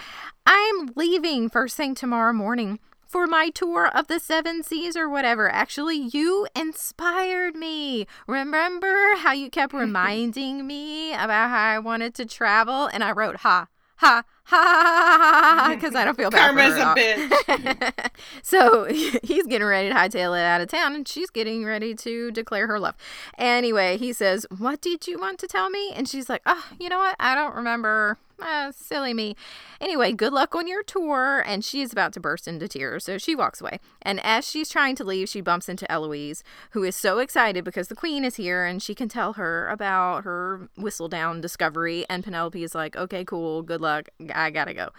I'm 0.47 0.91
leaving 0.97 1.49
first 1.49 1.77
thing 1.77 1.95
tomorrow 1.95 2.33
morning 2.33 2.79
for 3.07 3.27
my 3.27 3.51
tour 3.51 3.87
of 3.87 4.09
the 4.09 4.19
seven 4.19 4.63
seas 4.63 4.97
or 4.97 5.09
whatever. 5.09 5.49
Actually, 5.49 5.97
you 6.13 6.47
inspired 6.57 7.55
me. 7.55 8.07
Remember 8.27 9.15
how 9.17 9.33
you 9.33 9.49
kept 9.49 9.73
reminding 9.75 10.67
me 10.67 11.13
about 11.13 11.51
how 11.51 11.65
I 11.65 11.79
wanted 11.79 12.15
to 12.17 12.27
travel? 12.27 12.87
And 12.87 13.05
I 13.05 13.13
wrote, 13.13 13.37
Ha, 13.37 13.69
ha, 13.97 14.25
ha, 14.45 14.63
ha, 14.63 15.65
ha, 15.65 15.75
because 15.75 15.95
I 15.95 16.05
don't 16.05 16.17
feel 16.17 16.31
bad. 16.31 16.55
Karma's 16.55 16.77
a 16.77 16.95
bitch. 16.95 18.11
so 18.43 18.85
he's 19.23 19.47
getting 19.47 19.67
ready 19.67 19.89
to 19.89 19.95
hightail 19.95 20.39
it 20.39 20.43
out 20.43 20.61
of 20.61 20.69
town, 20.69 20.95
and 20.95 21.07
she's 21.07 21.31
getting 21.31 21.65
ready 21.65 21.95
to 21.95 22.31
declare 22.31 22.67
her 22.67 22.79
love. 22.79 22.95
Anyway, 23.39 23.97
he 23.97 24.13
says, 24.13 24.47
What 24.57 24.81
did 24.81 25.07
you 25.07 25.19
want 25.19 25.39
to 25.41 25.47
tell 25.47 25.71
me? 25.71 25.93
And 25.95 26.09
she's 26.09 26.29
like, 26.29 26.43
Oh, 26.47 26.65
you 26.79 26.89
know 26.89 26.99
what? 26.99 27.17
I 27.19 27.35
don't 27.35 27.55
remember. 27.55 28.19
Ah, 28.41 28.71
silly 28.71 29.15
me. 29.15 29.35
Anyway, 29.81 30.13
good 30.13 30.33
luck 30.33 30.55
on 30.55 30.69
your 30.69 30.83
tour. 30.83 31.43
And 31.47 31.65
she 31.65 31.81
is 31.81 31.93
about 31.93 32.13
to 32.15 32.21
burst 32.21 32.47
into 32.47 32.69
tears, 32.69 33.05
so 33.05 33.17
she 33.19 33.35
walks 33.35 33.61
away. 33.61 33.81
And 34.03 34.21
as 34.25 34.49
she's 34.49 34.69
trying 34.69 34.95
to 34.97 35.05
leave, 35.05 35.29
she 35.29 35.41
bumps 35.41 35.69
into 35.69 35.91
Eloise, 35.91 36.45
who 36.71 36.83
is 36.83 36.95
so 36.95 37.19
excited 37.19 37.65
because 37.65 37.89
the 37.89 37.95
queen 37.95 38.25
is 38.25 38.37
here 38.37 38.65
and 38.65 38.83
she 38.83 38.95
can 38.95 39.09
tell 39.09 39.35
her 39.35 39.69
about 39.69 40.25
her 40.25 40.69
Whistledown 40.79 41.41
discovery. 41.41 42.05
And 42.11 42.23
Penelope 42.23 42.63
is 42.63 42.75
like, 42.75 42.95
Okay, 42.97 43.25
cool. 43.25 43.63
Good 43.63 43.81
luck. 43.81 44.09
I 44.35 44.51
gotta 44.51 44.75
go. 44.75 44.91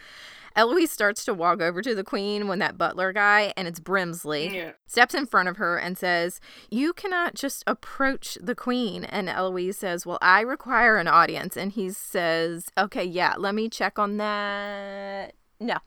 Eloise 0.58 0.92
starts 0.92 1.24
to 1.26 1.34
walk 1.34 1.62
over 1.62 1.82
to 1.84 1.94
the 1.96 2.04
queen 2.04 2.48
when 2.48 2.60
that 2.60 2.78
butler 2.78 3.14
guy, 3.14 3.54
and 3.56 3.68
it's 3.68 3.80
Brimsley, 3.80 4.52
Yeah. 4.52 4.72
steps 4.88 5.14
in 5.14 5.26
front 5.28 5.48
of 5.48 5.58
her 5.58 5.78
and 5.78 5.98
says, 5.98 6.42
You 6.70 6.92
cannot 6.94 7.36
just 7.36 7.64
approach 7.68 8.38
the 8.42 8.56
queen. 8.56 9.06
And 9.06 9.30
Eloise 9.30 9.78
says, 9.78 10.06
Well, 10.06 10.18
I 10.22 10.42
require 10.42 10.98
an 10.98 11.08
audience. 11.08 11.56
And 11.56 11.72
he 11.72 11.92
says, 11.92 12.70
Okay, 12.78 13.06
yeah, 13.06 13.36
let 13.38 13.54
me 13.56 13.70
check 13.70 14.00
on 14.00 14.18
that. 14.18 15.34
No. 15.60 15.78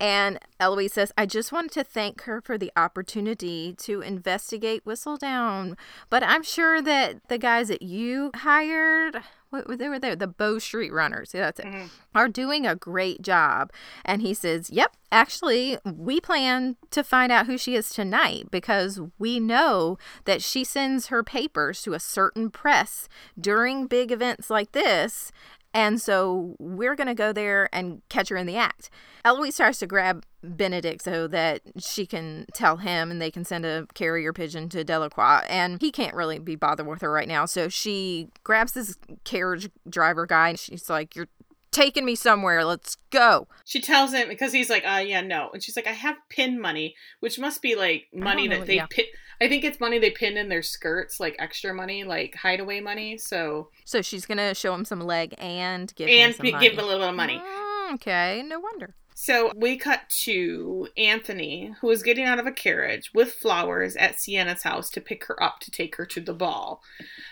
And 0.00 0.40
Eloise 0.58 0.92
says, 0.94 1.12
I 1.16 1.26
just 1.26 1.52
wanted 1.52 1.70
to 1.72 1.84
thank 1.84 2.22
her 2.22 2.40
for 2.40 2.58
the 2.58 2.72
opportunity 2.76 3.72
to 3.78 4.00
investigate 4.00 4.84
Whistledown. 4.84 5.76
But 6.10 6.22
I'm 6.24 6.42
sure 6.42 6.82
that 6.82 7.28
the 7.28 7.38
guys 7.38 7.68
that 7.68 7.82
you 7.82 8.30
hired, 8.34 9.22
what, 9.66 9.78
they 9.78 9.88
were 9.88 9.98
there, 9.98 10.14
the 10.16 10.26
Bow 10.26 10.58
Street 10.58 10.92
Runners, 10.92 11.32
yeah, 11.34 11.42
that's 11.42 11.60
it, 11.60 11.66
Mhm. 11.66 11.90
are 12.14 12.28
doing 12.28 12.66
a 12.66 12.74
great 12.74 13.22
job. 13.22 13.72
And 14.04 14.22
he 14.22 14.34
says, 14.34 14.70
Yep, 14.70 14.96
actually, 15.12 15.78
we 15.84 16.20
plan 16.20 16.76
to 16.90 17.02
find 17.04 17.30
out 17.32 17.46
who 17.46 17.56
she 17.58 17.74
is 17.74 17.90
tonight 17.90 18.50
because 18.50 19.00
we 19.18 19.40
know 19.40 19.98
that 20.24 20.42
she 20.42 20.64
sends 20.64 21.06
her 21.08 21.22
papers 21.22 21.82
to 21.82 21.94
a 21.94 22.00
certain 22.00 22.50
press 22.50 23.08
during 23.40 23.86
big 23.86 24.10
events 24.12 24.50
like 24.50 24.72
this. 24.72 25.32
And 25.74 26.00
so 26.00 26.56
we're 26.58 26.94
going 26.94 27.06
to 27.06 27.14
go 27.14 27.32
there 27.32 27.68
and 27.72 28.00
catch 28.08 28.30
her 28.30 28.36
in 28.36 28.46
the 28.46 28.56
act. 28.56 28.88
Eloise 29.24 29.56
tries 29.56 29.78
to 29.78 29.86
grab 29.86 30.24
Benedict 30.42 31.02
so 31.02 31.26
that 31.28 31.60
she 31.78 32.06
can 32.06 32.46
tell 32.54 32.78
him 32.78 33.10
and 33.10 33.20
they 33.20 33.30
can 33.30 33.44
send 33.44 33.66
a 33.66 33.86
carrier 33.94 34.32
pigeon 34.32 34.68
to 34.70 34.84
Delacroix. 34.84 35.44
And 35.48 35.80
he 35.80 35.90
can't 35.90 36.14
really 36.14 36.38
be 36.38 36.56
bothered 36.56 36.86
with 36.86 37.02
her 37.02 37.12
right 37.12 37.28
now. 37.28 37.44
So 37.44 37.68
she 37.68 38.28
grabs 38.42 38.72
this 38.72 38.96
carriage 39.24 39.68
driver 39.88 40.26
guy 40.26 40.50
and 40.50 40.58
she's 40.58 40.88
like, 40.88 41.14
You're 41.14 41.28
taking 41.76 42.04
me 42.04 42.14
somewhere. 42.14 42.64
Let's 42.64 42.96
go. 43.10 43.46
She 43.64 43.80
tells 43.80 44.12
him 44.12 44.28
because 44.28 44.52
he's 44.52 44.70
like, 44.70 44.84
uh, 44.84 44.98
yeah, 44.98 45.20
no. 45.20 45.50
And 45.52 45.62
she's 45.62 45.76
like, 45.76 45.86
I 45.86 45.92
have 45.92 46.16
pin 46.30 46.60
money, 46.60 46.96
which 47.20 47.38
must 47.38 47.62
be 47.62 47.74
like 47.76 48.06
money 48.12 48.48
that 48.48 48.66
they 48.66 48.76
yeah. 48.76 48.86
pin. 48.90 49.04
I 49.40 49.48
think 49.48 49.64
it's 49.64 49.78
money 49.78 49.98
they 49.98 50.10
pin 50.10 50.38
in 50.38 50.48
their 50.48 50.62
skirts, 50.62 51.20
like 51.20 51.36
extra 51.38 51.74
money, 51.74 52.04
like 52.04 52.34
hideaway 52.34 52.80
money. 52.80 53.18
So 53.18 53.68
So 53.84 54.00
she's 54.00 54.24
going 54.24 54.38
to 54.38 54.54
show 54.54 54.74
him 54.74 54.86
some 54.86 55.00
leg 55.00 55.34
and 55.36 55.94
give 55.94 56.08
him 56.08 56.18
and 56.18 56.34
some 56.34 56.46
p- 56.46 56.52
give 56.52 56.72
him 56.72 56.78
a 56.78 56.82
little 56.82 57.00
bit 57.00 57.10
of 57.10 57.14
money. 57.14 57.38
Mm, 57.38 57.94
okay, 57.94 58.42
no 58.46 58.58
wonder. 58.58 58.94
So 59.18 59.50
we 59.56 59.78
cut 59.78 60.10
to 60.24 60.88
Anthony, 60.94 61.74
who 61.80 61.88
is 61.88 62.02
getting 62.02 62.26
out 62.26 62.38
of 62.38 62.46
a 62.46 62.52
carriage 62.52 63.14
with 63.14 63.32
flowers 63.32 63.96
at 63.96 64.16
Siena's 64.16 64.62
house 64.62 64.90
to 64.90 65.00
pick 65.00 65.24
her 65.24 65.42
up 65.42 65.58
to 65.60 65.70
take 65.70 65.96
her 65.96 66.04
to 66.04 66.20
the 66.20 66.34
ball. 66.34 66.82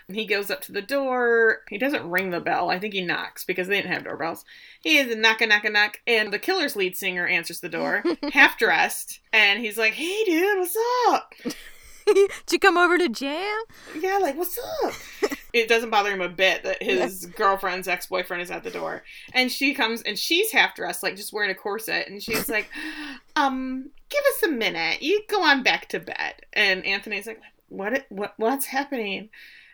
And 0.09 0.17
he 0.17 0.25
goes 0.25 0.51
up 0.51 0.63
to 0.63 0.73
the 0.73 0.81
door. 0.81 1.59
He 1.69 1.77
doesn't 1.77 2.09
ring 2.09 2.31
the 2.31 2.41
bell. 2.41 2.71
I 2.71 2.79
think 2.79 2.95
he 2.95 3.03
knocks 3.03 3.45
because 3.45 3.69
they 3.69 3.77
didn't 3.77 3.93
have 3.93 4.05
doorbells. 4.05 4.47
He 4.81 4.97
is 4.97 5.13
a 5.13 5.15
knock 5.15 5.43
a 5.43 5.47
knock 5.47 5.67
a 5.67 5.71
knock. 5.71 6.01
And 6.07 6.33
the 6.33 6.39
killer's 6.39 6.75
lead 6.75 6.97
singer 6.97 7.27
answers 7.27 7.61
the 7.61 7.69
door, 7.69 8.03
half 8.33 8.57
dressed. 8.57 9.21
And 9.31 9.61
he's 9.61 9.77
like, 9.77 9.93
Hey, 9.93 10.25
dude, 10.25 10.59
what's 10.59 10.77
up? 11.09 11.35
Did 12.07 12.31
you 12.51 12.59
come 12.59 12.79
over 12.79 12.97
to 12.97 13.11
jam? 13.11 13.63
Yeah, 14.01 14.17
like, 14.23 14.39
what's 14.39 14.59
up? 14.85 14.95
it 15.55 15.69
doesn't 15.69 15.91
bother 15.91 16.11
him 16.11 16.21
a 16.21 16.29
bit 16.29 16.65
that 16.65 16.83
his 16.83 17.27
girlfriend's 17.27 17.87
ex 17.87 18.07
boyfriend 18.07 18.43
is 18.43 18.51
at 18.51 18.65
the 18.65 18.73
door. 18.73 19.05
And 19.33 19.51
she 19.51 19.73
comes 19.73 20.03
and 20.03 20.19
she's 20.19 20.51
half 20.51 20.75
dressed, 20.75 21.05
like 21.05 21.15
just 21.15 21.33
wearing 21.33 21.51
a 21.51 21.55
corset. 21.55 22.09
And 22.09 22.21
she's 22.21 22.49
like, 22.49 22.69
um, 23.37 23.91
give 24.09 24.23
us 24.35 24.43
a 24.43 24.49
minute. 24.49 25.01
You 25.01 25.23
go 25.29 25.43
on 25.43 25.63
back 25.63 25.89
to 25.91 26.01
bed. 26.01 26.35
And 26.53 26.85
Anthony's 26.85 27.29
like, 27.29 27.41
what, 27.69 28.05
what, 28.09 28.35
what's 28.37 28.67
happening? 28.67 29.31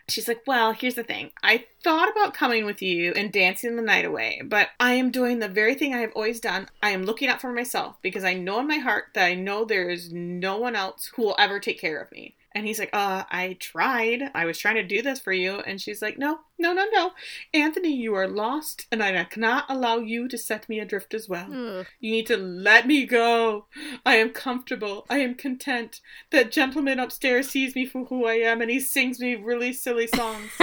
She's 0.07 0.29
like, 0.29 0.43
Well, 0.47 0.73
here's 0.73 0.97
the 0.97 1.05
thing. 1.05 1.31
I 1.43 1.67
thought 1.85 2.11
about 2.11 2.35
coming 2.35 2.67
with 2.67 2.83
you 2.83 3.13
and 3.15 3.33
dancing 3.33 3.77
the 3.77 3.83
night 3.83 4.05
away, 4.05 4.43
but 4.45 4.69
I 4.81 4.95
am 4.95 5.13
doing 5.13 5.39
the 5.39 5.49
very 5.49 5.77
thing 5.77 5.95
I 5.95 5.99
have 5.99 6.13
always 6.17 6.41
done. 6.41 6.69
I 6.83 6.91
am 6.91 7.05
looking 7.05 7.29
out 7.29 7.41
for 7.41 7.53
myself 7.53 7.97
because 8.03 8.25
I 8.25 8.35
know 8.35 8.59
in 8.59 8.67
my 8.67 8.79
heart 8.79 9.05
that 9.15 9.25
I 9.25 9.35
know 9.35 9.65
there 9.65 9.89
is 9.89 10.13
no 10.13 10.59
one 10.59 10.75
else 10.75 11.13
who 11.15 11.23
will 11.23 11.37
ever 11.39 11.61
take 11.61 11.81
care 11.81 12.01
of 12.01 12.11
me. 12.11 12.35
And 12.55 12.67
he's 12.67 12.79
like, 12.79 12.91
Uh, 12.93 13.25
I 13.31 13.57
tried. 13.61 14.31
I 14.35 14.45
was 14.45 14.59
trying 14.59 14.77
to 14.77 14.83
do 14.83 15.03
this 15.03 15.21
for 15.21 15.33
you. 15.33 15.61
And 15.61 15.81
she's 15.81 16.03
like, 16.03 16.19
No, 16.19 16.41
no, 16.59 16.73
no, 16.73 16.87
no. 16.93 17.13
Anthony, 17.55 17.95
you 17.95 18.15
are 18.15 18.29
lost, 18.29 18.87
and 18.91 19.03
I 19.03 19.25
cannot 19.25 19.65
allow 19.69 19.99
you 19.99 20.29
to 20.29 20.37
set 20.39 20.69
me 20.69 20.81
adrift 20.81 21.15
as 21.15 21.29
well. 21.29 21.49
Ugh. 21.53 21.87
You 22.01 22.11
need 22.11 22.27
to 22.27 22.37
let 22.37 22.87
me 22.87 23.07
go. 23.07 23.67
I 24.05 24.17
am 24.17 24.31
comfortable. 24.31 25.07
I 25.09 25.19
am 25.19 25.35
content. 25.35 26.01
That 26.31 26.51
gentleman 26.51 26.99
upstairs 26.99 27.49
sees 27.49 27.75
me 27.75 27.87
for 27.87 28.05
who 28.07 28.27
I 28.27 28.35
am 28.35 28.61
and 28.61 28.71
he 28.71 28.81
sings 28.81 29.21
me 29.21 29.35
really 29.35 29.73
silly 29.73 30.07
songs. 30.07 30.51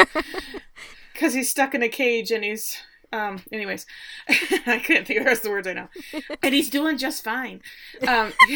Because 1.14 1.34
he's 1.34 1.50
stuck 1.50 1.74
in 1.74 1.82
a 1.82 1.90
cage 1.90 2.30
and 2.30 2.44
he's. 2.44 2.78
Um, 3.14 3.42
anyways, 3.54 3.86
I 4.30 4.82
couldn't 4.86 5.06
think 5.06 5.20
of 5.20 5.26
the 5.26 5.30
rest 5.30 5.40
of 5.40 5.44
the 5.44 5.50
words 5.52 5.68
I 5.68 5.74
know. 5.74 5.88
And 6.44 6.54
he's 6.54 6.70
doing 6.70 6.98
just 6.98 7.24
fine. 7.24 7.62
Um, 8.06 8.34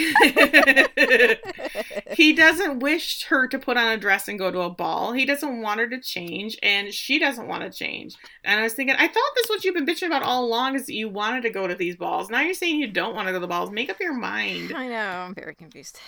he 2.12 2.34
doesn't 2.34 2.80
wish 2.80 3.24
her 3.26 3.48
to 3.48 3.58
put 3.58 3.78
on 3.78 3.94
a 3.94 3.98
dress 3.98 4.28
and 4.28 4.38
go 4.38 4.52
to 4.52 4.60
a 4.62 4.70
ball. 4.70 5.14
He 5.14 5.26
doesn't 5.26 5.62
want 5.62 5.80
her 5.80 5.88
to 5.88 6.00
change, 6.02 6.58
and 6.62 6.94
she 6.94 7.18
doesn't 7.18 7.48
want 7.48 7.64
to 7.64 7.70
change. 7.70 8.16
And 8.44 8.60
I 8.60 8.64
was 8.64 8.74
thinking, 8.74 8.96
I 8.98 9.08
thought 9.08 9.32
this 9.36 9.48
was 9.50 9.58
what 9.58 9.64
you've 9.64 9.76
been 9.76 9.86
bitching 9.86 10.08
about 10.08 10.24
all 10.24 10.44
along 10.44 10.76
is 10.76 10.86
that 10.88 10.94
you 10.94 11.08
wanted 11.08 11.44
to 11.44 11.50
go 11.50 11.68
to 11.68 11.76
these 11.76 11.96
balls. 11.96 12.30
Now 12.30 12.42
you're 12.42 12.54
saying 12.54 12.78
you 12.80 12.88
don't 12.88 13.16
want 13.16 13.28
to 13.28 13.32
go 13.32 13.38
to 13.38 13.42
the 13.42 13.48
balls. 13.48 13.72
Make 13.72 13.90
up 13.90 14.00
your 14.00 14.14
mind. 14.14 14.74
I 14.76 14.88
know. 14.88 14.96
I'm 14.96 15.34
very 15.34 15.56
confused. 15.56 16.00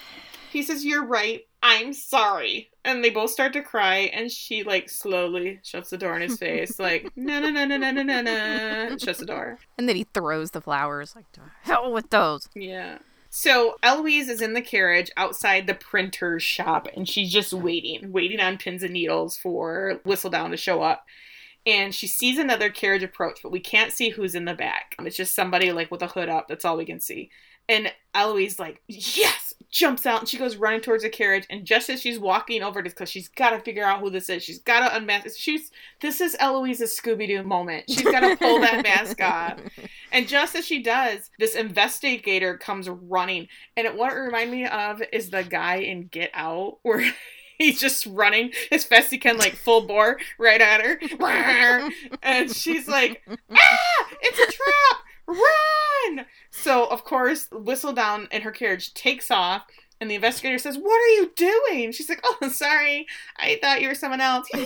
He 0.54 0.64
says, 0.64 0.86
You're 0.86 1.06
right. 1.06 1.46
I'm 1.62 1.94
sorry. 1.94 2.70
And 2.86 3.04
they 3.04 3.10
both 3.10 3.32
start 3.32 3.54
to 3.54 3.62
cry, 3.62 4.12
and 4.14 4.32
she, 4.32 4.64
like, 4.64 4.90
slowly 4.90 5.60
shuts 5.64 5.90
the 5.90 5.98
door 5.98 6.16
in 6.16 6.22
his 6.22 6.38
face, 6.38 6.78
like, 6.80 7.10
no, 7.16 7.40
no, 7.40 7.50
no, 7.50 7.66
no, 7.66 7.78
no, 7.78 7.92
no, 7.92 8.04
no, 8.04 8.22
no. 8.22 8.98
Shuts 8.98 9.20
the 9.20 9.26
door. 9.26 9.58
And 9.78 9.90
then 9.90 9.96
he 9.96 10.06
throws 10.14 10.52
the 10.52 10.62
flowers. 10.62 11.16
Like, 11.16 11.32
to 11.34 11.42
hell 11.64 11.92
with 11.92 12.10
those. 12.10 12.48
Yeah. 12.54 13.00
So 13.36 13.78
Eloise 13.82 14.30
is 14.30 14.44
in 14.44 14.54
the 14.54 14.62
carriage 14.62 15.10
outside 15.18 15.66
the 15.66 15.74
printer's 15.74 16.44
shop, 16.44 16.88
and 16.96 17.10
she's 17.10 17.32
just 17.32 17.52
waiting, 17.52 18.12
waiting 18.12 18.40
on 18.40 18.60
pins 18.60 18.84
and 18.84 18.94
needles 18.94 19.36
for 19.36 20.00
Whistledown 20.06 20.52
to 20.52 20.58
show 20.58 20.84
up. 20.84 21.06
And 21.66 21.96
she 21.96 22.06
sees 22.06 22.38
another 22.38 22.70
carriage 22.70 23.02
approach, 23.02 23.40
but 23.42 23.52
we 23.52 23.60
can't 23.60 23.92
see 23.92 24.10
who's 24.10 24.36
in 24.36 24.46
the 24.46 24.54
back. 24.54 24.96
It's 25.00 25.18
just 25.18 25.34
somebody 25.34 25.72
like 25.72 25.90
with 25.90 26.04
a 26.04 26.08
hood 26.08 26.30
up. 26.30 26.48
That's 26.48 26.64
all 26.64 26.78
we 26.78 26.86
can 26.86 27.00
see. 27.00 27.32
And 27.68 27.92
Eloise 28.14 28.60
like, 28.60 28.82
yes, 28.88 29.43
jumps 29.74 30.06
out 30.06 30.20
and 30.20 30.30
she 30.30 30.38
goes 30.38 30.56
running 30.56 30.80
towards 30.80 31.04
the 31.04 31.10
carriage. 31.10 31.46
And 31.50 31.66
just 31.66 31.90
as 31.90 32.00
she's 32.00 32.20
walking 32.20 32.62
over 32.62 32.82
to, 32.82 32.90
because 32.90 33.10
she's 33.10 33.28
got 33.28 33.50
to 33.50 33.60
figure 33.60 33.84
out 33.84 34.00
who 34.00 34.10
this 34.10 34.30
is, 34.30 34.44
she's 34.44 34.60
got 34.60 34.88
to 34.88 34.96
unmask. 34.96 35.36
She's 35.36 35.72
this 36.00 36.22
is 36.22 36.38
Eloise's 36.40 36.98
Scooby 36.98 37.28
Doo 37.28 37.44
moment. 37.44 37.86
She's 37.90 38.04
got 38.04 38.22
to 38.22 38.38
pull 38.38 38.62
that 38.62 38.84
mask 38.84 39.20
off. 39.22 39.60
And 40.12 40.28
just 40.28 40.56
as 40.56 40.64
she 40.64 40.84
does, 40.84 41.32
this 41.40 41.56
investigator 41.56 42.56
comes 42.56 42.88
running. 42.88 43.48
And 43.76 43.88
it, 43.88 43.96
what 43.96 44.14
it 44.14 44.16
reminded 44.16 44.52
me 44.52 44.68
of 44.68 45.02
is 45.12 45.32
the 45.32 45.44
guy 45.44 45.78
in 45.78 46.06
Get 46.06 46.30
Out 46.36 46.78
where. 46.84 47.12
He's 47.60 47.80
just 47.80 48.08
running 48.08 48.52
as 48.72 48.84
fast 48.84 49.06
as 49.06 49.12
he 49.12 49.18
can, 49.20 49.38
like 49.38 49.54
full 49.54 49.86
bore, 49.86 50.18
right 50.40 50.60
at 50.60 50.82
her. 50.84 51.00
And 52.24 52.54
she's 52.54 52.88
like, 52.88 53.22
ah, 53.30 54.08
it's 54.22 54.40
a 54.40 54.58
trap! 54.58 55.04
Run! 55.28 56.26
So, 56.52 56.86
of 56.86 57.04
course, 57.04 57.48
Whistledown 57.50 58.32
in 58.32 58.42
her 58.42 58.52
carriage 58.52 58.94
takes 58.94 59.32
off, 59.32 59.66
and 60.02 60.10
the 60.12 60.16
investigator 60.16 60.58
says, 60.58 60.78
What 60.78 60.96
are 61.02 61.08
you 61.16 61.32
doing? 61.36 61.92
She's 61.92 62.10
like, 62.10 62.24
Oh, 62.24 62.50
sorry. 62.50 63.08
I 63.38 63.58
thought 63.62 63.82
you 63.82 63.88
were 63.88 63.96
someone 63.96 64.22
else. 64.22 64.48
bye 64.54 64.66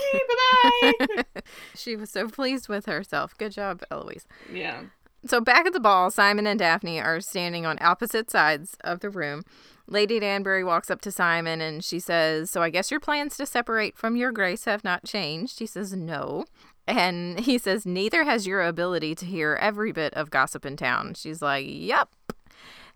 bye. 0.82 1.24
she 1.76 1.96
was 1.96 2.10
so 2.10 2.28
pleased 2.28 2.68
with 2.68 2.86
herself. 2.86 3.36
Good 3.38 3.52
job, 3.52 3.82
Eloise. 3.90 4.26
yeah. 4.52 4.82
So 5.26 5.40
back 5.40 5.66
at 5.66 5.72
the 5.72 5.80
ball, 5.80 6.10
Simon 6.12 6.46
and 6.46 6.58
Daphne 6.60 7.00
are 7.00 7.20
standing 7.20 7.66
on 7.66 7.76
opposite 7.80 8.30
sides 8.30 8.76
of 8.84 9.00
the 9.00 9.10
room. 9.10 9.42
Lady 9.88 10.20
Danbury 10.20 10.62
walks 10.62 10.90
up 10.90 11.00
to 11.00 11.10
Simon 11.10 11.60
and 11.60 11.82
she 11.84 11.98
says, 11.98 12.50
So 12.50 12.62
I 12.62 12.70
guess 12.70 12.90
your 12.90 13.00
plans 13.00 13.36
to 13.38 13.46
separate 13.46 13.96
from 13.96 14.14
your 14.16 14.30
grace 14.30 14.64
have 14.66 14.84
not 14.84 15.04
changed. 15.04 15.58
He 15.58 15.66
says, 15.66 15.92
No. 15.92 16.44
And 16.88 17.38
he 17.40 17.58
says, 17.58 17.84
Neither 17.84 18.24
has 18.24 18.46
your 18.46 18.62
ability 18.62 19.14
to 19.16 19.26
hear 19.26 19.58
every 19.60 19.92
bit 19.92 20.14
of 20.14 20.30
gossip 20.30 20.64
in 20.64 20.76
town. 20.76 21.14
She's 21.14 21.42
like, 21.42 21.66
Yep. 21.68 22.08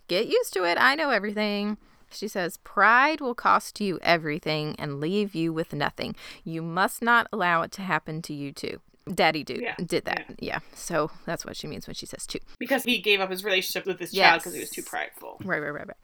Get 0.09 0.27
used 0.27 0.53
to 0.55 0.65
it. 0.65 0.79
I 0.81 0.95
know 0.95 1.11
everything. 1.11 1.77
She 2.11 2.27
says, 2.27 2.57
Pride 2.65 3.21
will 3.21 3.35
cost 3.35 3.81
you 3.81 3.99
everything 4.03 4.75
and 4.79 4.99
leave 4.99 5.35
you 5.35 5.53
with 5.53 5.73
nothing. 5.75 6.17
You 6.43 6.63
must 6.63 7.03
not 7.03 7.27
allow 7.33 7.63
it 7.63 7.71
to 7.73 7.83
happen 7.83 8.23
to 8.23 8.35
you 8.35 8.51
too. 8.51 8.81
Daddy 9.13 9.45
dude 9.45 9.61
Yeah, 9.61 9.75
did 9.85 10.05
that. 10.07 10.37
Yeah. 10.39 10.61
So 10.75 11.11
that's 11.27 11.45
what 11.45 11.57
she 11.57 11.67
means 11.67 11.87
when 11.87 11.95
she 11.95 12.07
says 12.07 12.27
too. 12.27 12.39
Because 12.59 12.85
he 12.85 12.99
gave 12.99 13.21
up 13.21 13.31
his 13.31 13.45
relationship 13.45 13.85
with 13.87 13.99
this 13.99 14.13
child 14.13 14.41
because 14.41 14.55
he 14.55 14.61
was 14.61 14.71
too 14.71 14.83
prideful. 14.83 15.37
Right, 15.45 15.61
right, 15.61 15.71
right, 15.71 15.87
right. 15.87 15.97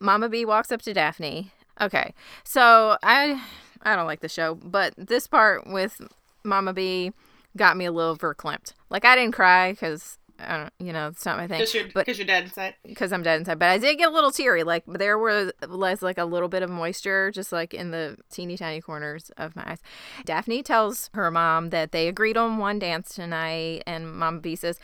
Mama 0.00 0.28
B 0.28 0.44
walks 0.44 0.72
up 0.72 0.82
to 0.82 0.92
Daphne. 0.92 1.52
Okay, 1.80 2.14
so 2.42 2.96
I 3.02 3.42
I 3.82 3.96
don't 3.96 4.06
like 4.06 4.20
the 4.20 4.28
show, 4.28 4.54
but 4.56 4.94
this 4.96 5.26
part 5.26 5.66
with 5.66 6.00
Mama 6.44 6.72
B 6.72 7.12
got 7.56 7.76
me 7.76 7.84
a 7.84 7.92
little 7.92 8.16
verklempt. 8.16 8.72
Like 8.90 9.04
I 9.04 9.16
didn't 9.16 9.34
cry 9.34 9.72
because 9.72 10.18
I 10.38 10.56
don't, 10.58 10.72
you 10.78 10.92
know, 10.92 11.08
it's 11.08 11.24
not 11.24 11.36
my 11.36 11.46
thing. 11.46 11.58
Because 11.58 11.74
you're, 11.74 11.84
But 11.94 12.08
you're 12.08 12.26
dead 12.26 12.44
inside. 12.44 12.74
because 12.84 13.12
I'm 13.12 13.22
dead 13.22 13.38
inside, 13.40 13.58
but 13.58 13.68
I 13.68 13.78
did 13.78 13.96
get 13.98 14.08
a 14.08 14.12
little 14.12 14.32
teary. 14.32 14.64
Like 14.64 14.84
there 14.86 15.18
was 15.18 15.52
was 15.68 16.02
like 16.02 16.18
a 16.18 16.24
little 16.24 16.48
bit 16.48 16.62
of 16.62 16.70
moisture, 16.70 17.30
just 17.30 17.52
like 17.52 17.74
in 17.74 17.90
the 17.90 18.16
teeny 18.30 18.56
tiny 18.56 18.80
corners 18.80 19.30
of 19.36 19.54
my 19.54 19.62
eyes. 19.72 19.82
Daphne 20.24 20.62
tells 20.62 21.10
her 21.14 21.30
mom 21.30 21.70
that 21.70 21.92
they 21.92 22.08
agreed 22.08 22.36
on 22.36 22.58
one 22.58 22.78
dance 22.78 23.14
tonight, 23.14 23.82
and 23.86 24.12
Mama 24.12 24.40
B 24.40 24.56
says, 24.56 24.80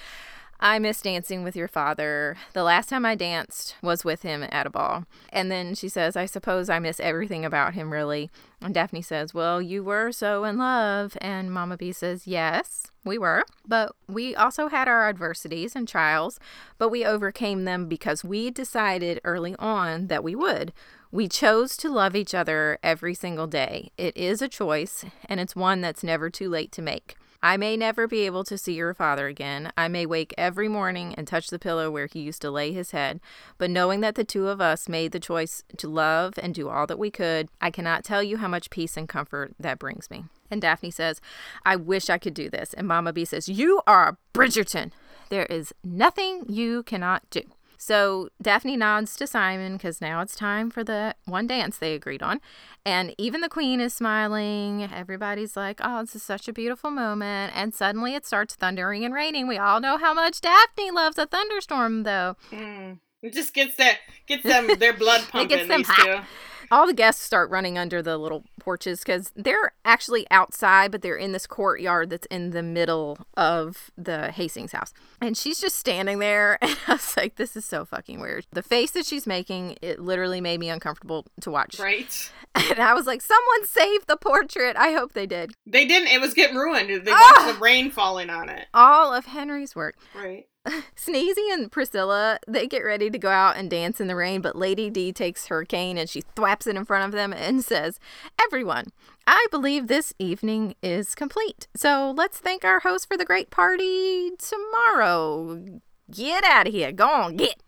"I 0.60 0.78
miss 0.78 1.00
dancing 1.00 1.44
with 1.44 1.54
your 1.54 1.68
father. 1.68 2.36
The 2.52 2.62
last 2.62 2.88
time 2.88 3.06
I 3.06 3.14
danced 3.14 3.76
was 3.82 4.04
with 4.04 4.22
him 4.22 4.44
at 4.50 4.66
a 4.66 4.70
ball." 4.70 5.04
And 5.30 5.50
then 5.50 5.74
she 5.74 5.88
says, 5.88 6.16
"I 6.16 6.26
suppose 6.26 6.68
I 6.68 6.78
miss 6.78 6.98
everything 7.00 7.44
about 7.44 7.74
him, 7.74 7.92
really." 7.92 8.30
And 8.60 8.74
Daphne 8.74 9.02
says, 9.02 9.32
"Well, 9.32 9.62
you 9.62 9.84
were 9.84 10.10
so 10.10 10.44
in 10.44 10.58
love," 10.58 11.16
and 11.20 11.52
Mama 11.52 11.76
B 11.76 11.92
says, 11.92 12.26
"Yes." 12.26 12.86
We 13.04 13.16
were, 13.16 13.44
but 13.66 13.92
we 14.06 14.34
also 14.36 14.68
had 14.68 14.86
our 14.86 15.08
adversities 15.08 15.74
and 15.74 15.88
trials, 15.88 16.38
but 16.76 16.90
we 16.90 17.06
overcame 17.06 17.64
them 17.64 17.86
because 17.86 18.22
we 18.22 18.50
decided 18.50 19.20
early 19.24 19.54
on 19.58 20.08
that 20.08 20.22
we 20.22 20.34
would. 20.34 20.74
We 21.10 21.26
chose 21.26 21.76
to 21.78 21.88
love 21.88 22.14
each 22.14 22.34
other 22.34 22.78
every 22.82 23.14
single 23.14 23.46
day. 23.46 23.92
It 23.96 24.14
is 24.14 24.42
a 24.42 24.48
choice, 24.48 25.06
and 25.26 25.40
it's 25.40 25.56
one 25.56 25.80
that's 25.80 26.02
never 26.02 26.28
too 26.28 26.50
late 26.50 26.70
to 26.72 26.82
make. 26.82 27.16
I 27.42 27.56
may 27.56 27.76
never 27.76 28.08
be 28.08 28.26
able 28.26 28.42
to 28.44 28.58
see 28.58 28.74
your 28.74 28.94
father 28.94 29.28
again. 29.28 29.72
I 29.76 29.86
may 29.88 30.06
wake 30.06 30.34
every 30.36 30.66
morning 30.66 31.14
and 31.14 31.26
touch 31.26 31.48
the 31.48 31.58
pillow 31.58 31.90
where 31.90 32.06
he 32.06 32.20
used 32.20 32.42
to 32.42 32.50
lay 32.50 32.72
his 32.72 32.90
head. 32.90 33.20
But 33.58 33.70
knowing 33.70 34.00
that 34.00 34.16
the 34.16 34.24
two 34.24 34.48
of 34.48 34.60
us 34.60 34.88
made 34.88 35.12
the 35.12 35.20
choice 35.20 35.62
to 35.76 35.88
love 35.88 36.34
and 36.42 36.52
do 36.52 36.68
all 36.68 36.86
that 36.88 36.98
we 36.98 37.10
could, 37.10 37.48
I 37.60 37.70
cannot 37.70 38.04
tell 38.04 38.22
you 38.22 38.38
how 38.38 38.48
much 38.48 38.70
peace 38.70 38.96
and 38.96 39.08
comfort 39.08 39.54
that 39.60 39.78
brings 39.78 40.10
me. 40.10 40.24
And 40.50 40.60
Daphne 40.60 40.90
says, 40.90 41.20
I 41.64 41.76
wish 41.76 42.10
I 42.10 42.18
could 42.18 42.34
do 42.34 42.50
this. 42.50 42.74
And 42.74 42.88
Mama 42.88 43.12
B 43.12 43.24
says, 43.24 43.48
You 43.48 43.82
are 43.86 44.08
a 44.08 44.16
Bridgerton. 44.36 44.90
There 45.28 45.46
is 45.46 45.72
nothing 45.84 46.44
you 46.48 46.82
cannot 46.82 47.28
do. 47.30 47.42
So 47.78 48.28
Daphne 48.42 48.76
nods 48.76 49.16
to 49.16 49.26
Simon 49.26 49.74
because 49.74 50.00
now 50.00 50.20
it's 50.20 50.34
time 50.34 50.68
for 50.68 50.82
the 50.82 51.14
one 51.24 51.46
dance 51.46 51.78
they 51.78 51.94
agreed 51.94 52.22
on. 52.22 52.40
And 52.84 53.14
even 53.16 53.40
the 53.40 53.48
queen 53.48 53.80
is 53.80 53.94
smiling. 53.94 54.82
Everybody's 54.92 55.56
like, 55.56 55.80
oh, 55.82 56.00
this 56.00 56.16
is 56.16 56.22
such 56.22 56.48
a 56.48 56.52
beautiful 56.52 56.90
moment. 56.90 57.52
And 57.54 57.72
suddenly 57.72 58.14
it 58.14 58.26
starts 58.26 58.56
thundering 58.56 59.04
and 59.04 59.14
raining. 59.14 59.46
We 59.46 59.58
all 59.58 59.80
know 59.80 59.96
how 59.96 60.12
much 60.12 60.40
Daphne 60.40 60.90
loves 60.90 61.18
a 61.18 61.26
thunderstorm, 61.26 62.02
though. 62.02 62.36
Mm. 62.50 62.98
It 63.22 63.32
just 63.32 63.54
gets 63.54 63.76
that 63.76 63.98
gets 64.26 64.42
them 64.42 64.78
their 64.78 64.92
blood 64.92 65.22
pumping. 65.30 65.48
gets 65.48 65.68
them 65.68 65.78
these 65.78 65.88
hot. 65.88 66.04
two. 66.04 66.57
All 66.70 66.86
the 66.86 66.92
guests 66.94 67.22
start 67.22 67.50
running 67.50 67.78
under 67.78 68.02
the 68.02 68.16
little 68.18 68.44
porches 68.60 69.00
because 69.00 69.32
they're 69.36 69.72
actually 69.84 70.26
outside, 70.30 70.90
but 70.90 71.02
they're 71.02 71.16
in 71.16 71.32
this 71.32 71.46
courtyard 71.46 72.10
that's 72.10 72.26
in 72.26 72.50
the 72.50 72.62
middle 72.62 73.18
of 73.36 73.90
the 73.96 74.30
Hastings 74.32 74.72
house. 74.72 74.92
And 75.20 75.36
she's 75.36 75.60
just 75.60 75.76
standing 75.76 76.18
there. 76.18 76.58
And 76.68 76.76
I 76.86 76.92
was 76.92 77.16
like, 77.16 77.36
this 77.36 77.56
is 77.56 77.64
so 77.64 77.84
fucking 77.84 78.20
weird. 78.20 78.46
The 78.52 78.62
face 78.62 78.90
that 78.92 79.06
she's 79.06 79.26
making, 79.26 79.76
it 79.82 79.98
literally 80.00 80.40
made 80.40 80.60
me 80.60 80.68
uncomfortable 80.68 81.24
to 81.40 81.50
watch. 81.50 81.78
Right. 81.78 82.30
And 82.54 82.80
I 82.80 82.92
was 82.94 83.06
like, 83.06 83.20
someone 83.22 83.66
save 83.66 84.06
the 84.06 84.16
portrait. 84.16 84.74
I 84.76 84.90
hope 84.92 85.12
they 85.12 85.26
did. 85.26 85.52
They 85.66 85.84
didn't. 85.86 86.08
It 86.08 86.20
was 86.20 86.34
getting 86.34 86.56
ruined. 86.56 86.88
They 87.04 87.10
Ah! 87.12 87.34
watched 87.44 87.54
the 87.54 87.60
rain 87.62 87.90
falling 87.90 88.30
on 88.30 88.48
it. 88.48 88.66
All 88.74 89.12
of 89.14 89.26
Henry's 89.26 89.76
work. 89.76 89.96
Right. 90.14 90.46
Sneezy 90.96 91.52
and 91.52 91.70
Priscilla, 91.70 92.38
they 92.46 92.66
get 92.66 92.84
ready 92.84 93.10
to 93.10 93.18
go 93.18 93.30
out 93.30 93.56
and 93.56 93.70
dance 93.70 94.00
in 94.00 94.06
the 94.06 94.16
rain, 94.16 94.40
but 94.40 94.56
Lady 94.56 94.90
D 94.90 95.12
takes 95.12 95.46
her 95.46 95.64
cane 95.64 95.96
and 95.96 96.08
she 96.08 96.22
thwaps 96.36 96.66
it 96.66 96.76
in 96.76 96.84
front 96.84 97.04
of 97.04 97.12
them 97.12 97.32
and 97.32 97.64
says, 97.64 97.98
Everyone, 98.44 98.86
I 99.26 99.46
believe 99.50 99.86
this 99.86 100.12
evening 100.18 100.74
is 100.82 101.14
complete. 101.14 101.68
So 101.76 102.12
let's 102.16 102.38
thank 102.38 102.64
our 102.64 102.80
host 102.80 103.08
for 103.08 103.16
the 103.16 103.24
great 103.24 103.50
party 103.50 104.32
tomorrow. 104.38 105.80
Get 106.10 106.44
out 106.44 106.66
of 106.66 106.72
here. 106.72 106.92
Go 106.92 107.08
on, 107.08 107.36
get. 107.36 107.62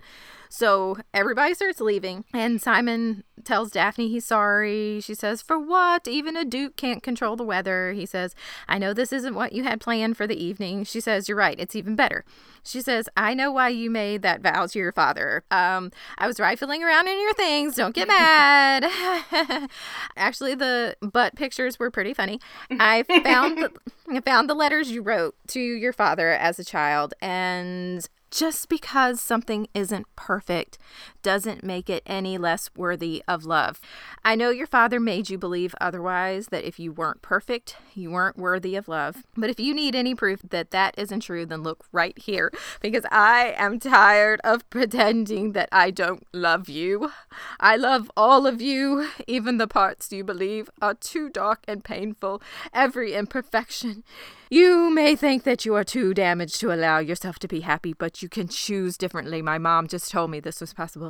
So 0.53 0.99
everybody 1.15 1.55
starts 1.55 1.81
leaving, 1.81 2.25
and 2.35 2.61
Simon 2.61 3.23
tells 3.45 3.71
Daphne 3.71 4.09
he's 4.09 4.25
sorry. 4.25 5.01
She 5.01 5.15
says, 5.15 5.43
For 5.43 5.57
what? 5.61 6.09
Even 6.09 6.37
a 6.37 6.45
duke 6.45 6.75
can't 6.77 7.05
control 7.05 7.37
the 7.37 7.45
weather. 7.45 7.93
He 7.93 8.05
says, 8.05 8.35
I 8.69 8.77
know 8.77 8.93
this 8.93 9.13
isn't 9.13 9.37
what 9.37 9.53
you 9.53 9.63
had 9.63 9.81
planned 9.81 10.17
for 10.17 10.27
the 10.27 10.43
evening. 10.43 10.83
She 10.83 11.01
says, 11.01 11.29
You're 11.29 11.39
right. 11.39 11.59
It's 11.59 11.77
even 11.77 11.95
better. 11.95 12.25
She 12.65 12.83
says, 12.83 13.09
I 13.17 13.33
know 13.33 13.53
why 13.53 13.69
you 13.69 13.91
made 13.91 14.23
that 14.23 14.41
vow 14.41 14.67
to 14.67 14.79
your 14.79 14.91
father. 14.91 15.45
Um, 15.53 15.93
I 16.19 16.27
was 16.27 16.41
rifling 16.41 16.83
around 16.83 17.07
in 17.07 17.21
your 17.21 17.33
things. 17.35 17.77
Don't 17.77 17.95
get 17.95 18.09
mad. 18.09 18.91
Actually, 20.17 20.57
the 20.57 20.97
butt 21.01 21.37
pictures 21.37 21.79
were 21.79 21.93
pretty 21.93 22.13
funny. 22.13 22.41
I 22.73 23.05
found 23.23 23.59
the, 23.59 23.73
I 24.11 24.21
found 24.21 24.51
the 24.51 24.55
letters 24.55 24.91
you 24.91 25.01
wrote 25.01 25.37
to 25.49 25.61
your 25.61 25.93
father 25.93 26.31
as 26.31 26.59
a 26.59 26.65
child, 26.65 27.15
and 27.23 28.09
just 28.31 28.69
because 28.69 29.21
something 29.21 29.67
isn't 29.75 30.07
perfect 30.17 30.79
doesn't 31.23 31.65
make 31.65 31.91
it 31.91 32.03
any 32.07 32.39
less 32.39 32.71
worthy 32.77 33.23
of 33.27 33.45
love. 33.45 33.81
I 34.25 34.35
know 34.35 34.51
your 34.51 34.67
father 34.67 35.01
made 35.01 35.31
you 35.31 35.39
believe 35.39 35.75
otherwise, 35.81 36.49
that 36.49 36.65
if 36.65 36.79
you 36.79 36.93
weren't 36.93 37.23
perfect, 37.23 37.77
you 37.95 38.11
weren't 38.11 38.37
worthy 38.37 38.77
of 38.77 38.89
love. 38.89 39.25
But 39.37 39.51
if 39.51 39.61
you 39.61 39.75
need 39.75 39.95
any 39.95 40.15
proof 40.15 40.41
that 40.51 40.71
that 40.71 40.95
isn't 40.99 41.21
true, 41.21 41.47
then 41.47 41.63
look 41.63 41.85
right 41.93 42.19
here, 42.19 42.53
because 42.81 43.05
I 43.11 43.55
am 43.57 43.79
tired 43.79 44.41
of 44.45 44.69
pretending 44.71 45.53
that 45.53 45.69
I 45.73 45.91
don't 45.91 46.27
love 46.33 46.69
you. 46.69 47.13
I 47.59 47.77
love 47.77 48.11
all 48.17 48.47
of 48.47 48.61
you, 48.61 49.09
even 49.27 49.59
the 49.59 49.69
parts 49.69 50.13
you 50.13 50.25
believe 50.25 50.71
are 50.81 50.95
too 50.95 51.29
dark 51.29 51.61
and 51.67 51.85
painful, 51.85 52.43
every 52.73 53.15
imperfection. 53.15 54.05
You 54.53 54.93
may 54.93 55.15
think 55.15 55.45
that 55.45 55.65
you 55.65 55.77
are 55.77 55.85
too 55.85 56.13
damaged 56.13 56.59
to 56.61 56.73
allow 56.73 56.99
yourself 56.99 57.39
to 57.39 57.47
be 57.47 57.61
happy, 57.61 57.93
but 57.93 58.21
you 58.21 58.29
can 58.29 58.49
choose 58.49 58.97
differently. 58.97 59.43
My 59.43 59.59
mom 59.59 59.87
just 59.87 60.11
told 60.11 60.31
me 60.31 60.41
this 60.41 60.61
was 60.61 60.75
possible. 60.75 61.10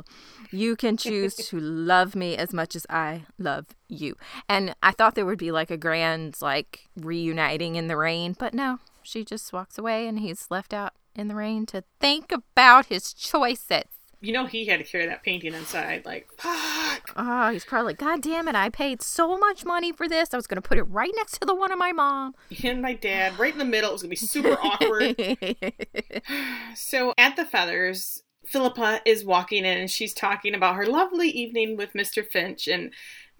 You 0.51 0.75
can 0.75 0.97
choose 0.97 1.35
to 1.35 1.59
love 1.59 2.15
me 2.15 2.35
as 2.35 2.53
much 2.53 2.75
as 2.75 2.85
I 2.89 3.23
love 3.37 3.67
you. 3.87 4.15
And 4.49 4.75
I 4.83 4.91
thought 4.91 5.15
there 5.15 5.25
would 5.25 5.39
be 5.39 5.51
like 5.51 5.71
a 5.71 5.77
grand, 5.77 6.37
like, 6.41 6.87
reuniting 6.95 7.75
in 7.75 7.87
the 7.87 7.97
rain, 7.97 8.35
but 8.37 8.53
no. 8.53 8.79
She 9.03 9.23
just 9.25 9.51
walks 9.51 9.77
away 9.77 10.07
and 10.07 10.19
he's 10.19 10.47
left 10.49 10.73
out 10.73 10.93
in 11.15 11.27
the 11.27 11.35
rain 11.35 11.65
to 11.67 11.83
think 11.99 12.31
about 12.31 12.87
his 12.87 13.13
choices. 13.13 13.83
You 14.23 14.33
know 14.33 14.45
he 14.45 14.67
had 14.67 14.77
to 14.77 14.83
carry 14.83 15.07
that 15.07 15.23
painting 15.23 15.55
inside. 15.55 16.05
Like, 16.05 16.29
fuck. 16.37 17.11
Oh, 17.15 17.49
he's 17.51 17.65
probably 17.65 17.93
like, 17.93 17.97
God 17.97 18.21
damn 18.21 18.47
it, 18.47 18.53
I 18.53 18.69
paid 18.69 19.01
so 19.01 19.35
much 19.35 19.65
money 19.65 19.91
for 19.91 20.07
this. 20.07 20.31
I 20.31 20.37
was 20.37 20.45
going 20.45 20.61
to 20.61 20.67
put 20.67 20.77
it 20.77 20.83
right 20.83 21.11
next 21.15 21.39
to 21.39 21.47
the 21.47 21.55
one 21.55 21.71
of 21.71 21.79
my 21.79 21.91
mom. 21.91 22.35
And 22.63 22.83
my 22.83 22.93
dad, 22.93 23.39
right 23.39 23.51
in 23.51 23.57
the 23.57 23.65
middle. 23.65 23.89
It 23.89 23.93
was 23.93 24.03
gonna 24.03 24.09
be 24.11 24.15
super 24.15 24.57
awkward. 24.61 25.15
So 26.75 27.13
at 27.17 27.35
the 27.35 27.45
Feathers, 27.45 28.21
Philippa 28.45 29.01
is 29.05 29.23
walking 29.23 29.65
in 29.65 29.77
and 29.77 29.89
she's 29.89 30.13
talking 30.13 30.55
about 30.55 30.75
her 30.75 30.85
lovely 30.85 31.29
evening 31.29 31.77
with 31.77 31.93
Mr. 31.93 32.25
Finch 32.25 32.67
and 32.67 32.91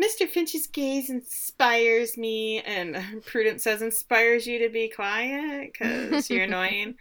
Mr. 0.02 0.28
Finch's 0.28 0.68
gaze 0.68 1.10
inspires 1.10 2.18
me 2.18 2.62
and 2.62 2.98
Prudence 3.26 3.64
says 3.64 3.82
inspires 3.82 4.48
you 4.48 4.60
to 4.60 4.70
be 4.70 4.90
quiet 4.90 5.72
because 5.74 6.30
you're 6.30 6.44
annoying. 6.46 6.96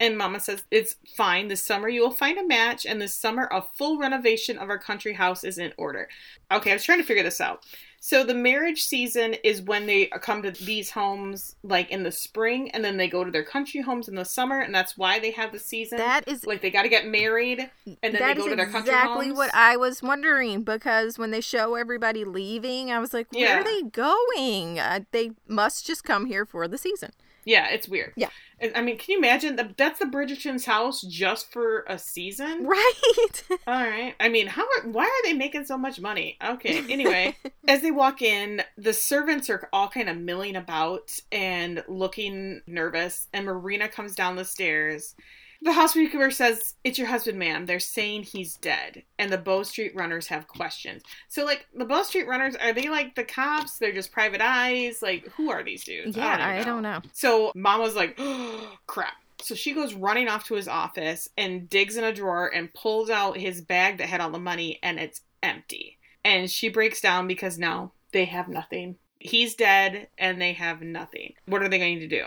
And 0.00 0.16
Mama 0.16 0.40
says 0.40 0.64
it's 0.70 0.96
fine. 1.14 1.48
This 1.48 1.62
summer 1.62 1.88
you 1.88 2.00
will 2.00 2.10
find 2.10 2.38
a 2.38 2.46
match, 2.46 2.86
and 2.86 3.02
this 3.02 3.14
summer 3.14 3.50
a 3.52 3.60
full 3.60 3.98
renovation 3.98 4.56
of 4.56 4.70
our 4.70 4.78
country 4.78 5.12
house 5.12 5.44
is 5.44 5.58
in 5.58 5.74
order. 5.76 6.08
Okay, 6.50 6.70
I 6.70 6.74
was 6.74 6.84
trying 6.84 7.00
to 7.00 7.04
figure 7.04 7.22
this 7.22 7.38
out. 7.38 7.66
So 8.02 8.24
the 8.24 8.34
marriage 8.34 8.82
season 8.84 9.34
is 9.44 9.60
when 9.60 9.84
they 9.86 10.06
come 10.06 10.42
to 10.42 10.50
these 10.50 10.90
homes 10.90 11.54
like 11.62 11.90
in 11.90 12.02
the 12.02 12.10
spring, 12.10 12.70
and 12.70 12.82
then 12.82 12.96
they 12.96 13.08
go 13.08 13.24
to 13.24 13.30
their 13.30 13.44
country 13.44 13.82
homes 13.82 14.08
in 14.08 14.14
the 14.14 14.24
summer, 14.24 14.58
and 14.58 14.74
that's 14.74 14.96
why 14.96 15.18
they 15.18 15.32
have 15.32 15.52
the 15.52 15.58
season. 15.58 15.98
that 15.98 16.26
is 16.26 16.46
like 16.46 16.62
they 16.62 16.70
got 16.70 16.82
to 16.84 16.88
get 16.88 17.06
married, 17.06 17.70
and 18.02 18.14
then 18.14 18.14
they 18.14 18.34
go 18.34 18.48
to 18.48 18.56
their 18.56 18.64
country 18.70 18.90
exactly 18.92 19.32
what 19.32 19.54
I 19.54 19.76
was 19.76 20.02
wondering 20.02 20.62
because 20.62 21.18
when 21.18 21.30
they 21.30 21.42
show 21.42 21.74
everybody 21.74 22.24
leaving, 22.24 22.90
I 22.90 22.98
was 23.00 23.12
like, 23.12 23.30
where 23.32 23.42
Yeah. 23.42 23.60
are 23.60 23.64
they 23.64 23.82
going? 23.82 24.78
Uh, 24.78 25.00
they 25.12 25.32
must 25.46 25.86
just 25.86 26.02
come 26.02 26.24
here 26.24 26.46
for 26.46 26.66
the 26.66 26.78
season. 26.78 27.10
Yeah, 27.44 27.68
it's 27.68 27.86
weird. 27.88 28.12
Yeah. 28.16 28.28
And, 28.60 28.72
I 28.76 28.82
mean, 28.82 28.98
can 28.98 29.12
you 29.12 29.18
imagine 29.18 29.56
that? 29.56 29.76
That's 29.76 29.98
the 29.98 30.04
Bridgerton's 30.04 30.66
house 30.66 31.00
just 31.02 31.50
for 31.50 31.84
a 31.88 31.98
season. 31.98 32.66
Right. 32.66 33.42
All 33.66 33.82
right. 33.82 34.14
I 34.20 34.28
mean, 34.28 34.46
how 34.46 34.62
are 34.62 34.88
why 34.88 35.04
are 35.04 35.22
they 35.24 35.32
making 35.32 35.64
so 35.64 35.78
much 35.78 36.00
money? 36.00 36.36
Okay. 36.44 36.84
Anyway, 36.90 37.36
as 37.68 37.80
they 37.80 37.90
walk 37.90 38.20
in, 38.20 38.62
the 38.76 38.92
servants 38.92 39.48
are 39.48 39.68
all 39.72 39.88
kind 39.88 40.08
of 40.08 40.16
milling 40.16 40.56
about 40.56 41.18
and 41.32 41.82
looking 41.88 42.60
nervous, 42.66 43.28
and 43.32 43.46
Marina 43.46 43.88
comes 43.88 44.14
down 44.14 44.36
the 44.36 44.44
stairs. 44.44 45.14
The 45.62 45.72
housekeeper 45.72 46.30
says, 46.30 46.74
It's 46.84 46.98
your 46.98 47.08
husband, 47.08 47.38
ma'am. 47.38 47.66
They're 47.66 47.80
saying 47.80 48.22
he's 48.22 48.56
dead. 48.56 49.02
And 49.18 49.30
the 49.30 49.38
Bow 49.38 49.62
Street 49.62 49.94
runners 49.94 50.26
have 50.28 50.48
questions. 50.48 51.02
So, 51.28 51.44
like, 51.44 51.66
the 51.74 51.84
Bow 51.84 52.02
Street 52.02 52.26
runners, 52.26 52.56
are 52.56 52.72
they 52.72 52.88
like 52.88 53.14
the 53.14 53.24
cops? 53.24 53.78
They're 53.78 53.92
just 53.92 54.10
private 54.12 54.40
eyes? 54.40 55.02
Like, 55.02 55.28
who 55.36 55.50
are 55.50 55.62
these 55.62 55.84
dudes? 55.84 56.16
yeah, 56.16 56.34
even 56.34 56.62
I 56.62 56.64
don't 56.64 56.82
know. 56.82 57.00
so 57.12 57.52
Mama's 57.54 57.94
like, 57.94 58.14
oh, 58.18 58.76
crap. 58.86 59.14
So 59.42 59.54
she 59.54 59.72
goes 59.72 59.94
running 59.94 60.28
off 60.28 60.44
to 60.46 60.54
his 60.54 60.68
office 60.68 61.28
and 61.36 61.68
digs 61.68 61.96
in 61.96 62.04
a 62.04 62.12
drawer 62.12 62.48
and 62.54 62.72
pulls 62.74 63.08
out 63.10 63.36
his 63.38 63.60
bag 63.62 63.98
that 63.98 64.08
had 64.08 64.20
all 64.20 64.30
the 64.30 64.38
money 64.38 64.78
and 64.82 64.98
it's 64.98 65.22
empty. 65.42 65.98
And 66.24 66.50
she 66.50 66.68
breaks 66.68 67.00
down 67.00 67.26
because 67.26 67.58
now 67.58 67.92
they 68.12 68.26
have 68.26 68.48
nothing. 68.48 68.96
He's 69.18 69.54
dead 69.54 70.08
and 70.18 70.40
they 70.40 70.52
have 70.54 70.82
nothing. 70.82 71.34
What 71.46 71.62
are 71.62 71.68
they 71.68 71.78
going 71.78 72.00
to 72.00 72.06
do? 72.06 72.24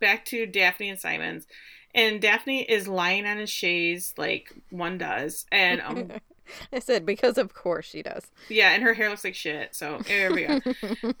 Back 0.00 0.24
to 0.26 0.46
Daphne 0.46 0.90
and 0.90 0.98
Simon's. 0.98 1.46
And 1.94 2.20
Daphne 2.20 2.62
is 2.62 2.88
lying 2.88 3.26
on 3.26 3.38
his 3.38 3.50
chaise 3.50 4.14
like 4.16 4.52
one 4.70 4.98
does. 4.98 5.44
And 5.52 5.80
um, 5.80 6.12
I 6.72 6.78
said 6.78 7.04
because 7.04 7.38
of 7.38 7.54
course 7.54 7.86
she 7.86 8.02
does. 8.02 8.26
yeah, 8.48 8.70
and 8.72 8.82
her 8.82 8.94
hair 8.94 9.08
looks 9.08 9.24
like 9.24 9.34
shit. 9.34 9.74
So 9.74 10.00
there 10.06 10.32
we 10.32 10.46
go. 10.46 10.60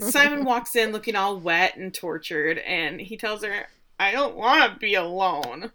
Simon 0.00 0.44
walks 0.44 0.76
in 0.76 0.92
looking 0.92 1.16
all 1.16 1.38
wet 1.38 1.76
and 1.76 1.92
tortured, 1.92 2.58
and 2.58 3.00
he 3.00 3.16
tells 3.16 3.44
her, 3.44 3.66
I 3.98 4.12
don't 4.12 4.36
want 4.36 4.72
to 4.72 4.78
be 4.78 4.94
alone. 4.94 5.72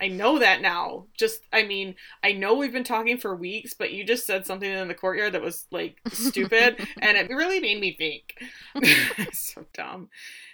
I 0.00 0.08
know 0.08 0.38
that 0.38 0.62
now. 0.62 1.06
Just, 1.14 1.42
I 1.52 1.62
mean, 1.64 1.94
I 2.24 2.32
know 2.32 2.54
we've 2.54 2.72
been 2.72 2.84
talking 2.84 3.18
for 3.18 3.36
weeks, 3.36 3.74
but 3.74 3.92
you 3.92 4.02
just 4.02 4.26
said 4.26 4.46
something 4.46 4.70
in 4.70 4.88
the 4.88 4.94
courtyard 4.94 5.34
that 5.34 5.42
was 5.42 5.66
like 5.70 6.00
stupid, 6.08 6.76
and 7.02 7.18
it 7.18 7.28
really 7.28 7.60
made 7.60 7.80
me 7.80 7.94
think. 7.96 8.42
so 9.34 9.66
dumb. 9.74 10.08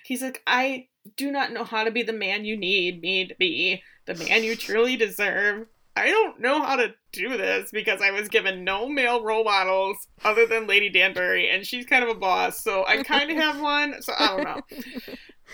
He's 0.05 0.21
like, 0.21 0.43
I 0.49 0.89
do 1.17 1.31
not 1.31 1.53
know 1.53 1.65
how 1.65 1.85
to 1.85 1.91
be 1.91 2.03
the 2.03 2.13
man 2.13 2.45
you 2.45 2.57
need 2.57 3.01
me 3.03 3.27
to 3.27 3.35
be, 3.35 3.83
the 4.07 4.15
man 4.15 4.45
you 4.45 4.57
truly 4.57 4.97
deserve. 4.97 5.67
I 5.99 6.09
don't 6.09 6.41
know 6.41 6.61
how 6.63 6.77
to 6.77 6.95
do 7.13 7.37
this 7.39 7.71
because 7.71 8.03
I 8.03 8.11
was 8.11 8.29
given 8.29 8.65
no 8.65 8.87
male 8.89 9.23
role 9.23 9.45
models 9.45 9.97
other 10.25 10.47
than 10.47 10.67
Lady 10.67 10.91
Danbury, 10.91 11.49
and 11.49 11.67
she's 11.67 11.87
kind 11.87 12.05
of 12.05 12.11
a 12.11 12.15
boss, 12.19 12.63
so 12.63 12.85
I 12.87 13.03
kind 13.03 13.31
of 13.31 13.37
have 13.43 13.61
one, 13.61 14.03
so 14.03 14.13
I 14.19 14.27
don't 14.29 14.45
know. 14.45 14.61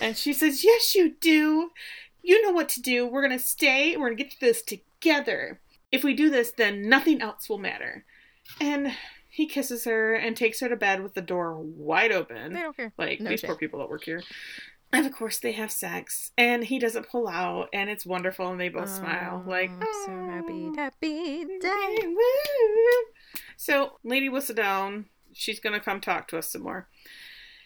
and 0.00 0.16
she 0.16 0.32
says, 0.32 0.64
Yes, 0.64 0.94
you 0.96 1.14
do. 1.20 1.70
You 2.22 2.42
know 2.42 2.50
what 2.52 2.68
to 2.70 2.82
do. 2.82 3.06
We're 3.06 3.26
going 3.26 3.38
to 3.38 3.44
stay. 3.44 3.96
We're 3.96 4.06
going 4.08 4.16
to 4.16 4.24
get 4.24 4.34
this 4.40 4.62
together. 4.62 5.60
If 5.92 6.02
we 6.04 6.14
do 6.14 6.30
this, 6.30 6.52
then 6.52 6.88
nothing 6.88 7.20
else 7.20 7.48
will 7.48 7.58
matter. 7.58 8.04
And 8.60 8.92
he 9.28 9.46
kisses 9.46 9.84
her 9.84 10.14
and 10.14 10.36
takes 10.36 10.60
her 10.60 10.68
to 10.68 10.76
bed 10.76 11.02
with 11.02 11.14
the 11.14 11.20
door 11.22 11.56
wide 11.58 12.12
open. 12.12 12.52
They 12.52 12.60
don't 12.60 12.76
care. 12.76 12.92
Like 12.98 13.20
No 13.20 13.30
these 13.30 13.40
shit. 13.40 13.48
poor 13.48 13.56
people 13.56 13.78
that 13.80 13.88
work 13.88 14.04
here. 14.04 14.22
And 14.92 15.06
of 15.06 15.12
course, 15.12 15.38
they 15.38 15.52
have 15.52 15.72
sex, 15.72 16.32
and 16.36 16.64
he 16.64 16.78
doesn't 16.78 17.08
pull 17.08 17.26
out, 17.26 17.68
and 17.72 17.88
it's 17.88 18.04
wonderful, 18.04 18.48
and 18.50 18.60
they 18.60 18.68
both 18.68 18.90
smile. 18.90 19.42
Oh, 19.46 19.48
like, 19.50 19.70
Oh, 19.80 19.86
I'm 19.86 19.88
so 20.04 20.32
happy, 20.32 20.68
"Oh, 20.68 20.72
happy 20.76 21.44
day. 21.60 21.96
woo." 22.04 23.04
So, 23.56 23.98
Lady 24.04 24.28
Whistledown, 24.28 25.06
she's 25.32 25.60
gonna 25.60 25.80
come 25.80 26.00
talk 26.00 26.28
to 26.28 26.38
us 26.38 26.52
some 26.52 26.62
more. 26.62 26.88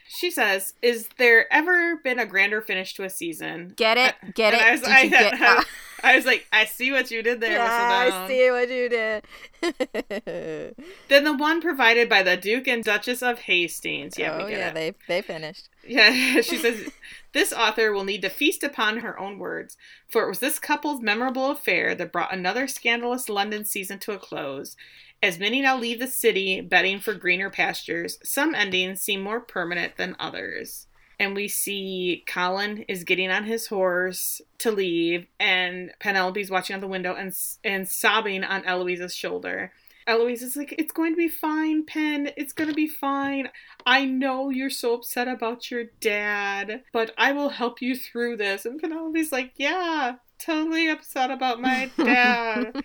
She 0.08 0.30
says, 0.30 0.74
"Is 0.82 1.08
there 1.18 1.52
ever 1.52 1.96
been 1.96 2.18
a 2.18 2.26
grander 2.26 2.60
finish 2.60 2.94
to 2.94 3.04
a 3.04 3.10
season?" 3.10 3.74
Get 3.76 3.98
it? 3.98 4.14
Get 4.34 4.54
it? 4.54 4.60
I 4.62 4.72
was, 4.72 4.82
I, 4.84 5.06
get 5.08 5.34
I, 5.34 5.64
I 6.02 6.16
was 6.16 6.26
like, 6.26 6.46
"I 6.52 6.64
see 6.64 6.92
what 6.92 7.10
you 7.10 7.22
did 7.22 7.40
there, 7.40 7.52
Yeah, 7.52 7.66
I 7.68 8.28
see 8.28 8.50
what 8.50 8.68
you 8.68 8.88
did. 8.88 9.24
Then 11.08 11.24
the 11.24 11.32
one 11.32 11.60
provided 11.60 12.08
by 12.08 12.22
the 12.22 12.36
Duke 12.36 12.68
and 12.68 12.84
Duchess 12.84 13.22
of 13.22 13.40
Hastings. 13.40 14.18
Yeah, 14.18 14.38
oh 14.40 14.46
yeah, 14.46 14.68
it. 14.68 14.74
they 14.74 14.94
they 15.08 15.22
finished. 15.22 15.68
Yeah, 15.86 16.40
she 16.40 16.56
says, 16.56 16.90
This 17.32 17.52
author 17.52 17.92
will 17.92 18.04
need 18.04 18.22
to 18.22 18.28
feast 18.28 18.62
upon 18.62 18.98
her 18.98 19.18
own 19.18 19.38
words, 19.38 19.76
for 20.08 20.24
it 20.24 20.28
was 20.28 20.38
this 20.38 20.58
couple's 20.58 21.00
memorable 21.00 21.50
affair 21.50 21.94
that 21.94 22.12
brought 22.12 22.32
another 22.32 22.66
scandalous 22.68 23.28
London 23.28 23.64
season 23.64 23.98
to 24.00 24.12
a 24.12 24.18
close. 24.18 24.76
As 25.22 25.38
many 25.38 25.62
now 25.62 25.78
leave 25.78 25.98
the 25.98 26.06
city, 26.06 26.60
betting 26.60 27.00
for 27.00 27.14
greener 27.14 27.50
pastures, 27.50 28.18
some 28.22 28.54
endings 28.54 29.00
seem 29.00 29.22
more 29.22 29.40
permanent 29.40 29.96
than 29.96 30.16
others. 30.18 30.86
And 31.18 31.34
we 31.34 31.48
see 31.48 32.24
Colin 32.28 32.84
is 32.88 33.04
getting 33.04 33.30
on 33.30 33.44
his 33.44 33.68
horse 33.68 34.42
to 34.58 34.70
leave, 34.70 35.26
and 35.40 35.90
Penelope's 35.98 36.50
watching 36.50 36.74
out 36.74 36.80
the 36.80 36.86
window 36.86 37.14
and, 37.14 37.32
and 37.64 37.88
sobbing 37.88 38.44
on 38.44 38.64
Eloise's 38.66 39.14
shoulder. 39.14 39.72
Eloise 40.06 40.42
is 40.42 40.56
like, 40.56 40.74
It's 40.78 40.92
going 40.92 41.12
to 41.12 41.16
be 41.16 41.28
fine, 41.28 41.84
Pen. 41.84 42.30
It's 42.36 42.52
going 42.52 42.68
to 42.68 42.74
be 42.76 42.86
fine. 42.86 43.48
I 43.84 44.04
know 44.04 44.50
you're 44.50 44.70
so 44.70 44.94
upset 44.94 45.26
about 45.26 45.70
your 45.70 45.84
dad, 46.00 46.82
but 46.92 47.12
I 47.18 47.32
will 47.32 47.48
help 47.48 47.82
you 47.82 47.96
through 47.96 48.36
this. 48.36 48.64
And 48.64 48.80
Penelope's 48.80 49.32
like, 49.32 49.52
Yeah, 49.56 50.16
totally 50.38 50.88
upset 50.88 51.30
about 51.30 51.60
my 51.60 51.90
dad. 51.96 52.82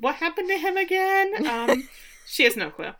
what 0.00 0.16
happened 0.16 0.48
to 0.48 0.58
him 0.58 0.76
again? 0.76 1.46
Um, 1.46 1.88
she 2.26 2.44
has 2.44 2.56
no 2.56 2.70
clue. 2.70 2.92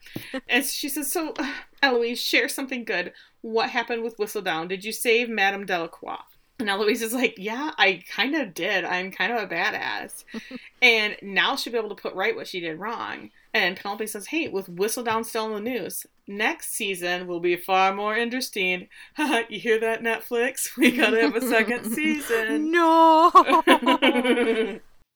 And 0.48 0.64
she 0.64 0.88
says, 0.88 1.10
So, 1.12 1.34
uh, 1.38 1.52
Eloise, 1.82 2.20
share 2.20 2.48
something 2.48 2.84
good. 2.84 3.12
What 3.42 3.70
happened 3.70 4.02
with 4.02 4.16
Whistledown? 4.18 4.68
Did 4.68 4.84
you 4.84 4.92
save 4.92 5.28
Madame 5.28 5.64
Delacroix? 5.66 6.16
And 6.58 6.68
Eloise 6.68 7.02
is 7.02 7.14
like, 7.14 7.34
Yeah, 7.38 7.70
I 7.78 8.02
kind 8.10 8.34
of 8.34 8.54
did. 8.54 8.84
I'm 8.84 9.10
kind 9.12 9.32
of 9.32 9.42
a 9.42 9.54
badass. 9.54 10.24
and 10.82 11.16
now 11.22 11.56
she'll 11.56 11.72
be 11.72 11.78
able 11.78 11.94
to 11.94 12.02
put 12.02 12.14
right 12.14 12.34
what 12.36 12.48
she 12.48 12.60
did 12.60 12.78
wrong. 12.78 13.30
And 13.52 13.76
Penelope 13.76 14.06
says, 14.06 14.28
Hey, 14.28 14.48
with 14.48 14.74
Whistledown 14.74 15.24
still 15.24 15.56
in 15.56 15.64
the 15.64 15.70
news, 15.70 16.06
next 16.28 16.72
season 16.72 17.26
will 17.26 17.40
be 17.40 17.56
far 17.56 17.92
more 17.94 18.16
interesting. 18.16 18.88
you 19.18 19.58
hear 19.58 19.80
that, 19.80 20.02
Netflix? 20.02 20.68
We 20.76 20.92
gotta 20.92 21.20
have 21.20 21.34
a 21.34 21.40
second 21.40 21.90
season. 21.94 22.70
No. 22.70 23.30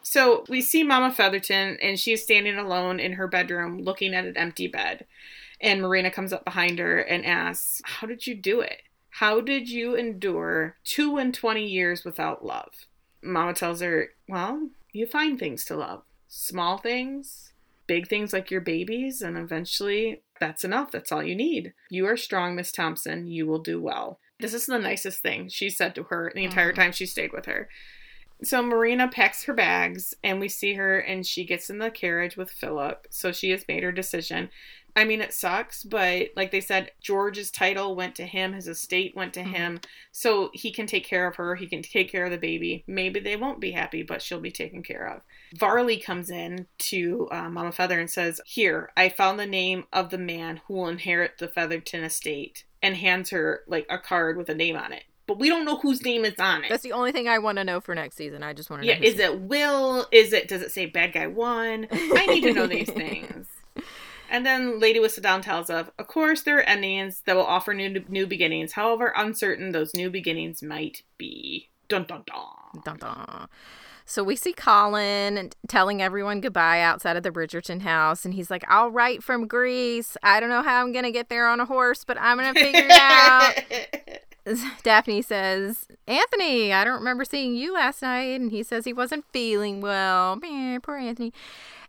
so 0.03 0.45
we 0.49 0.61
see 0.61 0.83
Mama 0.83 1.13
Featherington, 1.13 1.79
and 1.81 1.99
she's 1.99 2.23
standing 2.23 2.57
alone 2.59 2.99
in 2.99 3.13
her 3.13 3.29
bedroom 3.29 3.79
looking 3.79 4.15
at 4.15 4.25
an 4.25 4.37
empty 4.37 4.67
bed. 4.67 5.07
And 5.61 5.81
Marina 5.81 6.11
comes 6.11 6.33
up 6.33 6.45
behind 6.45 6.79
her 6.81 6.99
and 6.99 7.25
asks, 7.25 7.81
How 7.85 8.07
did 8.07 8.27
you 8.27 8.35
do 8.35 8.61
it? 8.61 8.83
How 9.11 9.41
did 9.41 9.69
you 9.69 9.95
endure 9.95 10.77
two 10.85 11.19
and 11.19 11.33
twenty 11.33 11.67
years 11.67 12.05
without 12.05 12.45
love? 12.45 12.73
Mama 13.23 13.55
tells 13.55 13.81
her, 13.81 14.09
Well, 14.29 14.71
you 14.93 15.07
find 15.07 15.39
things 15.39 15.65
to 15.67 15.77
love. 15.77 16.03
Small 16.29 16.79
things, 16.79 17.53
big 17.87 18.09
things 18.09 18.33
like 18.33 18.51
your 18.51 18.61
babies, 18.61 19.23
and 19.23 19.37
eventually 19.37 20.23
that's 20.41 20.65
enough. 20.65 20.91
That's 20.91 21.13
all 21.13 21.23
you 21.23 21.35
need. 21.37 21.75
You 21.91 22.07
are 22.07 22.17
strong, 22.17 22.55
Miss 22.55 22.73
Thompson. 22.73 23.27
You 23.27 23.47
will 23.47 23.61
do 23.61 23.81
well. 23.81 24.21
This 24.41 24.55
is 24.55 24.67
the 24.67 24.79
nicest 24.79 25.23
thing 25.23 25.49
she 25.49 25.71
said 25.71 25.95
to 25.95 26.05
her 26.05 26.33
the 26.35 26.45
entire 26.45 26.73
Mhm. 26.73 26.77
time 26.77 26.93
she 26.93 27.07
stayed 27.07 27.33
with 27.33 27.47
her. 27.47 27.69
So 28.43 28.63
Marina 28.63 29.09
packs 29.09 29.45
her 29.45 29.55
bags, 29.55 30.13
and 30.25 30.41
we 30.41 30.49
see 30.49 30.75
her, 30.75 30.99
and 30.99 31.25
she 31.25 31.45
gets 31.45 31.71
in 31.71 31.79
the 31.79 31.91
carriage 31.91 32.37
with 32.37 32.51
Philip. 32.51 33.07
So 33.11 33.31
she 33.33 33.51
has 33.51 33.67
made 33.69 33.85
her 33.85 33.93
decision. 33.93 34.51
I 34.97 35.05
mean, 35.05 35.21
it 35.21 35.33
sucks, 35.35 35.83
but 35.83 36.29
like 36.37 36.53
they 36.53 36.61
said, 36.61 36.93
George's 37.01 37.51
title 37.51 37.97
went 37.97 38.15
to 38.15 38.27
him, 38.27 38.53
his 38.53 38.69
estate 38.69 39.17
went 39.17 39.35
to 39.35 39.41
Mhm. 39.43 39.53
him, 39.53 39.81
so 40.13 40.51
he 40.55 40.71
can 40.71 40.87
take 40.87 41.05
care 41.05 41.27
of 41.27 41.35
her. 41.37 41.57
He 41.57 41.67
can 41.67 41.83
take 41.83 42.13
care 42.13 42.25
of 42.27 42.31
the 42.31 42.39
baby. 42.39 42.85
Maybe 42.87 43.19
they 43.19 43.35
won't 43.35 43.59
be 43.61 43.73
happy, 43.73 44.03
but 44.05 44.23
she'll 44.23 44.39
be 44.41 44.53
taken 44.53 44.83
care 44.85 45.07
of. 45.07 45.23
Varley 45.59 45.99
comes 45.99 46.31
in 46.31 46.67
to 46.79 47.29
uh, 47.33 47.49
Mama 47.51 47.73
Feather 47.73 47.99
and 47.99 48.09
says, 48.11 48.41
"Here, 48.47 48.93
I 48.97 49.09
found 49.09 49.39
the 49.41 49.47
name 49.47 49.85
of 49.93 50.11
the 50.11 50.19
man 50.19 50.61
who 50.69 50.75
will 50.75 50.89
inherit 50.89 51.39
the 51.39 51.49
Featherington 51.49 52.05
estate," 52.05 52.65
and 52.81 52.97
hands 52.97 53.31
her 53.31 53.63
like 53.67 53.87
a 53.91 53.99
card 53.99 54.37
with 54.37 54.49
a 54.49 54.55
name 54.55 54.77
on 54.77 54.93
it. 54.93 55.03
But 55.27 55.39
we 55.39 55.49
don't 55.49 55.65
know 55.65 55.79
whose 55.79 56.05
name 56.05 56.25
is 56.25 56.39
on 56.39 56.65
it. 56.65 56.69
That's 56.69 56.83
the 56.83 56.93
only 56.93 57.11
thing 57.11 57.27
I 57.29 57.39
want 57.39 57.57
to 57.57 57.65
know 57.65 57.81
for 57.81 57.95
next 57.95 58.17
season. 58.17 58.43
I 58.43 58.53
just 58.53 58.69
want 58.71 58.83
to 58.83 58.89
Yeah, 58.89 58.99
know. 58.99 59.05
is 59.07 59.19
it 59.19 59.41
Will? 59.41 60.07
Is 60.13 60.33
it 60.33 60.49
does 60.49 60.61
it 60.63 60.71
say 60.71 60.87
bad 60.87 61.15
guy 61.15 61.27
one? 61.27 61.89
I 61.91 62.27
need 62.27 62.43
to 62.43 62.53
know 62.53 62.67
these 62.67 62.91
things. 62.93 63.49
And 64.31 64.45
then 64.45 64.81
Lady 64.81 64.99
Whistledown 64.99 65.43
tells 65.43 65.71
of, 65.71 65.91
of 65.99 66.07
course, 66.07 66.43
there 66.43 66.59
are 66.59 66.63
endings 66.63 67.23
that 67.27 67.37
will 67.37 67.45
offer 67.45 67.75
new 67.75 68.05
new 68.09 68.27
beginnings. 68.27 68.73
However 68.73 69.13
uncertain 69.17 69.73
those 69.73 69.95
new 69.95 70.11
beginnings 70.11 70.63
might 70.63 71.03
be. 71.19 71.69
Dun 71.89 72.05
dun 72.05 72.25
dun. 72.27 72.83
Dun, 72.85 72.97
dun. 72.97 73.49
So 74.07 74.23
we 74.23 74.37
see 74.37 74.53
Colin 74.53 75.51
telling 75.67 76.03
everyone 76.03 76.43
goodbye 76.43 76.83
outside 76.83 77.17
of 77.17 77.23
the 77.23 77.31
Bridgerton 77.31 77.81
house, 77.81 78.27
and 78.27 78.35
he's 78.35 78.51
like, 78.51 78.65
"I'll 78.69 78.91
write 78.91 79.23
from 79.23 79.47
Greece. 79.47 80.17
I 80.23 80.41
don't 80.41 80.51
know 80.51 80.63
how 80.63 80.83
I'm 80.83 80.93
gonna 80.93 81.11
get 81.11 81.31
there 81.31 81.47
on 81.47 81.59
a 81.59 81.65
horse, 81.65 82.05
but 82.05 82.19
I'm 82.21 82.37
gonna 82.37 82.53
figure 82.53 82.85
it 82.85 82.91
out." 82.91 83.55
Daphne 84.83 85.23
says, 85.23 85.87
Anthony, 86.07 86.73
I 86.73 86.85
don't 86.85 86.99
remember 86.99 87.25
seeing 87.25 87.55
you 87.55 87.73
last 87.73 88.03
night. 88.03 88.41
And 88.41 88.51
he 88.51 88.63
says 88.63 88.85
he 88.85 88.93
wasn't 88.93 89.25
feeling 89.33 89.81
well. 89.81 90.37
Meh, 90.37 90.79
poor 90.81 90.97
Anthony. 90.97 91.33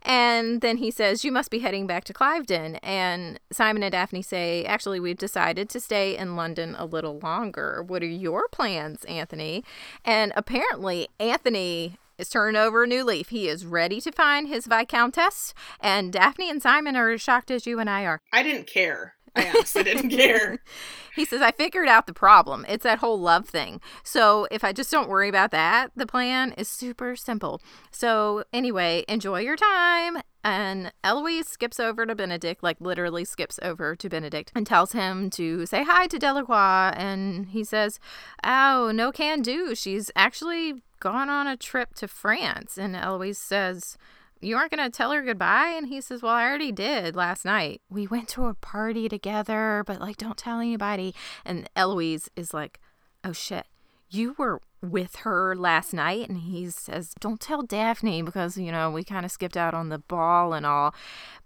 And 0.06 0.60
then 0.60 0.76
he 0.76 0.92
says, 0.92 1.24
You 1.24 1.32
must 1.32 1.50
be 1.50 1.58
heading 1.58 1.86
back 1.86 2.04
to 2.04 2.14
Clyvedon. 2.14 2.78
And 2.82 3.40
Simon 3.50 3.82
and 3.82 3.90
Daphne 3.90 4.22
say, 4.22 4.64
Actually, 4.64 5.00
we've 5.00 5.18
decided 5.18 5.68
to 5.70 5.80
stay 5.80 6.16
in 6.16 6.36
London 6.36 6.76
a 6.78 6.86
little 6.86 7.18
longer. 7.18 7.82
What 7.84 8.02
are 8.02 8.06
your 8.06 8.46
plans, 8.48 9.04
Anthony? 9.04 9.64
And 10.04 10.32
apparently, 10.36 11.08
Anthony 11.18 11.98
is 12.18 12.28
turning 12.28 12.56
over 12.56 12.84
a 12.84 12.86
new 12.86 13.04
leaf. 13.04 13.30
He 13.30 13.48
is 13.48 13.66
ready 13.66 14.00
to 14.00 14.12
find 14.12 14.46
his 14.46 14.66
Viscountess. 14.66 15.52
And 15.80 16.12
Daphne 16.12 16.48
and 16.48 16.62
Simon 16.62 16.94
are 16.94 17.10
as 17.10 17.20
shocked 17.20 17.50
as 17.50 17.66
you 17.66 17.80
and 17.80 17.90
I 17.90 18.04
are. 18.04 18.20
I 18.32 18.44
didn't 18.44 18.68
care. 18.68 19.15
I 19.36 19.48
honestly 19.50 19.82
didn't 19.84 20.10
care. 20.10 20.58
He 21.16 21.24
says, 21.24 21.40
I 21.40 21.50
figured 21.50 21.88
out 21.88 22.06
the 22.06 22.12
problem. 22.12 22.66
It's 22.68 22.82
that 22.82 22.98
whole 22.98 23.18
love 23.18 23.48
thing. 23.48 23.80
So 24.04 24.46
if 24.50 24.62
I 24.62 24.74
just 24.74 24.90
don't 24.90 25.08
worry 25.08 25.30
about 25.30 25.50
that, 25.50 25.90
the 25.96 26.06
plan 26.06 26.52
is 26.58 26.68
super 26.68 27.16
simple. 27.16 27.62
So 27.90 28.44
anyway, 28.52 29.02
enjoy 29.08 29.40
your 29.40 29.56
time. 29.56 30.18
And 30.44 30.92
Eloise 31.02 31.48
skips 31.48 31.80
over 31.80 32.04
to 32.04 32.14
Benedict, 32.14 32.62
like 32.62 32.76
literally 32.80 33.24
skips 33.24 33.58
over 33.62 33.96
to 33.96 34.08
Benedict 34.10 34.52
and 34.54 34.66
tells 34.66 34.92
him 34.92 35.30
to 35.30 35.64
say 35.64 35.84
hi 35.84 36.06
to 36.06 36.18
Delacroix. 36.18 36.92
And 36.94 37.46
he 37.46 37.64
says, 37.64 37.98
Oh, 38.44 38.92
no 38.94 39.10
can 39.10 39.40
do. 39.40 39.74
She's 39.74 40.10
actually 40.14 40.82
gone 41.00 41.30
on 41.30 41.46
a 41.46 41.56
trip 41.56 41.94
to 41.94 42.08
France. 42.08 42.76
And 42.76 42.94
Eloise 42.94 43.38
says, 43.38 43.96
you 44.40 44.56
aren't 44.56 44.70
going 44.70 44.84
to 44.84 44.96
tell 44.96 45.12
her 45.12 45.22
goodbye? 45.22 45.74
And 45.76 45.88
he 45.88 46.00
says, 46.00 46.22
Well, 46.22 46.32
I 46.32 46.44
already 46.44 46.72
did 46.72 47.16
last 47.16 47.44
night. 47.44 47.80
We 47.88 48.06
went 48.06 48.28
to 48.30 48.46
a 48.46 48.54
party 48.54 49.08
together, 49.08 49.82
but 49.86 50.00
like, 50.00 50.16
don't 50.16 50.36
tell 50.36 50.60
anybody. 50.60 51.14
And 51.44 51.68
Eloise 51.74 52.28
is 52.36 52.52
like, 52.52 52.80
Oh 53.24 53.32
shit, 53.32 53.66
you 54.08 54.34
were 54.38 54.60
with 54.82 55.16
her 55.16 55.54
last 55.56 55.92
night? 55.92 56.28
And 56.28 56.38
he 56.38 56.70
says, 56.70 57.14
Don't 57.20 57.40
tell 57.40 57.62
Daphne 57.62 58.22
because, 58.22 58.56
you 58.56 58.70
know, 58.70 58.90
we 58.90 59.04
kind 59.04 59.24
of 59.24 59.32
skipped 59.32 59.56
out 59.56 59.74
on 59.74 59.88
the 59.88 59.98
ball 59.98 60.52
and 60.52 60.66
all. 60.66 60.94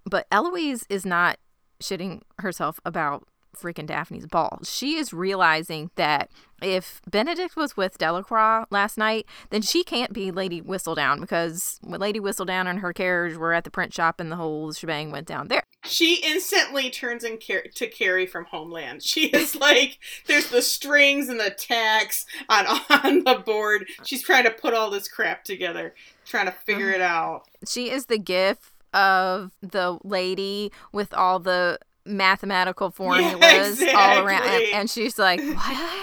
But 0.05 0.27
Eloise 0.31 0.85
is 0.89 1.07
not 1.07 1.39
shitting 1.81 2.23
herself 2.39 2.81
about 2.85 3.27
freaking 3.57 3.87
Daphne's 3.87 4.27
ball. 4.27 4.61
She 4.65 4.97
is 4.97 5.13
realizing 5.13 5.91
that 5.97 6.31
if 6.63 7.01
Benedict 7.11 7.57
was 7.57 7.77
with 7.77 7.99
Delacroix 7.99 8.65
last 8.71 8.99
night, 8.99 9.27
then 9.51 9.63
she 9.63 9.83
can't 9.83 10.13
be 10.13 10.31
Lady 10.31 10.61
Whistledown 10.61 11.21
because 11.21 11.79
when 11.83 12.01
Lady 12.01 12.21
Whistledown 12.21 12.67
and 12.67 12.81
her 12.81 12.93
carriage 12.93 13.37
were 13.37 13.53
at 13.53 13.65
the 13.65 13.71
print 13.71 13.95
shop 13.95 14.21
and 14.21 14.31
the 14.31 14.37
whole 14.37 14.73
shebang 14.73 15.11
went 15.11 15.27
down 15.27 15.49
there. 15.49 15.63
She 15.85 16.23
instantly 16.23 16.91
turns 16.91 17.25
in 17.25 17.39
Car- 17.39 17.65
to 17.75 17.87
Carrie 17.87 18.27
from 18.27 18.45
Homeland. 18.47 19.03
She 19.11 19.27
is 19.27 19.57
like, 19.57 19.99
there's 20.27 20.51
the 20.51 20.63
strings 20.63 21.29
and 21.29 21.41
the 21.41 21.51
tacks 21.51 22.27
on 22.49 22.67
on 22.91 23.25
the 23.25 23.43
board. 23.45 23.87
She's 24.05 24.23
trying 24.23 24.45
to 24.45 24.51
put 24.51 24.73
all 24.73 24.91
this 24.91 25.09
crap 25.09 25.43
together, 25.43 25.95
trying 26.25 26.47
to 26.47 26.53
figure 26.53 26.87
mm-hmm. 26.87 26.95
it 26.97 27.01
out. 27.01 27.43
She 27.67 27.91
is 27.91 28.07
the 28.07 28.19
gif 28.19 28.73
of 28.93 29.53
the 29.61 29.99
lady 30.05 30.73
with 30.93 31.13
all 31.15 31.39
the 31.39 31.79
mathematical 32.07 32.91
formulas 32.91 33.83
all 33.95 34.25
around 34.25 34.43
and, 34.43 34.65
and 34.73 34.91
she's 34.91 35.19
like 35.19 35.41
what 35.41 36.01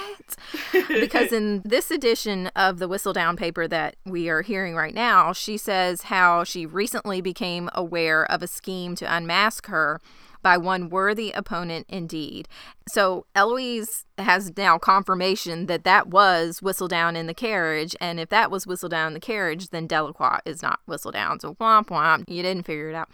because 0.88 1.32
in 1.32 1.62
this 1.64 1.92
edition 1.92 2.48
of 2.56 2.80
the 2.80 2.90
Whistledown 2.90 3.38
paper 3.38 3.68
that 3.68 3.96
we 4.06 4.30
are 4.30 4.42
hearing 4.42 4.76
right 4.76 4.94
now, 4.94 5.34
she 5.34 5.58
says 5.58 6.04
how 6.04 6.44
she 6.44 6.66
recently 6.66 7.22
became 7.22 7.70
aware 7.74 8.30
of 8.30 8.44
a 8.44 8.48
scheme 8.48 8.96
to 8.96 9.14
unmask 9.14 9.68
her 9.68 10.02
by 10.44 10.58
one 10.58 10.90
worthy 10.90 11.32
opponent 11.32 11.86
indeed. 11.90 12.48
So 12.90 13.26
Eloise 13.36 14.06
has 14.18 14.56
now 14.56 14.78
confirmation 14.78 15.66
that 15.66 15.84
that 15.84 16.08
was 16.08 16.60
Whistledown 16.62 17.16
in 17.16 17.28
the 17.28 17.34
carriage, 17.34 17.96
and 18.00 18.20
if 18.20 18.30
that 18.30 18.52
was 18.52 18.66
Whistledown 18.66 19.08
in 19.08 19.14
the 19.14 19.20
carriage, 19.20 19.70
then 19.70 19.88
Delacroix 19.88 20.40
is 20.46 20.62
not 20.62 20.80
Whistledown. 20.88 21.42
So 21.42 21.56
womp 21.56 21.88
womp, 21.88 22.30
you 22.30 22.44
didn't 22.44 22.64
figure 22.64 22.90
it 22.90 22.96
out. 22.96 23.10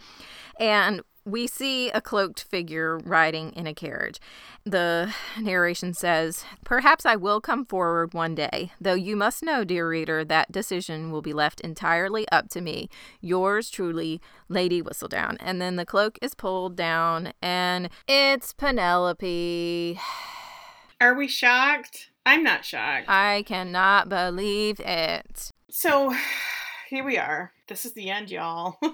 And 0.60 1.02
we 1.24 1.46
see 1.46 1.90
a 1.90 2.00
cloaked 2.00 2.42
figure 2.42 2.98
riding 2.98 3.50
in 3.52 3.66
a 3.66 3.74
carriage. 3.74 4.20
The 4.64 5.14
narration 5.40 5.94
says, 5.94 6.44
Perhaps 6.64 7.06
I 7.06 7.16
will 7.16 7.40
come 7.40 7.64
forward 7.64 8.12
one 8.12 8.34
day, 8.34 8.72
though 8.80 8.94
you 8.94 9.16
must 9.16 9.42
know, 9.42 9.64
dear 9.64 9.88
reader, 9.88 10.24
that 10.24 10.52
decision 10.52 11.10
will 11.10 11.22
be 11.22 11.32
left 11.32 11.60
entirely 11.60 12.28
up 12.30 12.48
to 12.50 12.60
me. 12.60 12.88
Yours 13.20 13.70
truly, 13.70 14.20
Lady 14.48 14.82
Whistledown. 14.82 15.36
And 15.40 15.60
then 15.60 15.76
the 15.76 15.86
cloak 15.86 16.18
is 16.20 16.34
pulled 16.34 16.76
down, 16.76 17.32
and 17.40 17.88
it's 18.06 18.52
Penelope. 18.52 19.98
Are 21.00 21.14
we 21.14 21.28
shocked? 21.28 22.10
I'm 22.26 22.42
not 22.42 22.64
shocked. 22.64 23.08
I 23.08 23.44
cannot 23.46 24.08
believe 24.08 24.80
it. 24.80 25.50
So, 25.70 26.14
here 26.88 27.04
we 27.04 27.18
are. 27.18 27.52
This 27.66 27.84
is 27.84 27.94
the 27.94 28.10
end, 28.10 28.30
y'all. 28.30 28.78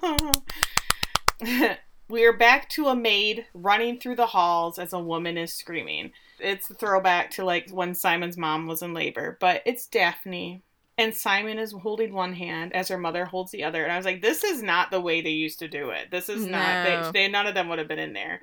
we 2.10 2.24
are 2.24 2.32
back 2.32 2.68
to 2.70 2.88
a 2.88 2.96
maid 2.96 3.46
running 3.54 3.98
through 3.98 4.16
the 4.16 4.26
halls 4.26 4.78
as 4.78 4.92
a 4.92 4.98
woman 4.98 5.38
is 5.38 5.54
screaming. 5.54 6.12
It's 6.40 6.68
a 6.68 6.74
throwback 6.74 7.30
to 7.32 7.44
like 7.44 7.70
when 7.70 7.94
Simon's 7.94 8.36
mom 8.36 8.66
was 8.66 8.82
in 8.82 8.92
labor, 8.92 9.36
but 9.40 9.62
it's 9.64 9.86
Daphne. 9.86 10.62
And 10.98 11.14
Simon 11.14 11.58
is 11.58 11.72
holding 11.72 12.12
one 12.12 12.34
hand 12.34 12.74
as 12.74 12.88
her 12.88 12.98
mother 12.98 13.24
holds 13.24 13.52
the 13.52 13.64
other. 13.64 13.82
And 13.84 13.92
I 13.92 13.96
was 13.96 14.04
like, 14.04 14.20
this 14.20 14.44
is 14.44 14.62
not 14.62 14.90
the 14.90 15.00
way 15.00 15.22
they 15.22 15.30
used 15.30 15.60
to 15.60 15.68
do 15.68 15.90
it. 15.90 16.10
This 16.10 16.28
is 16.28 16.44
not, 16.44 16.84
they, 16.84 17.10
they, 17.22 17.28
none 17.28 17.46
of 17.46 17.54
them 17.54 17.68
would 17.68 17.78
have 17.78 17.88
been 17.88 17.98
in 17.98 18.12
there. 18.12 18.42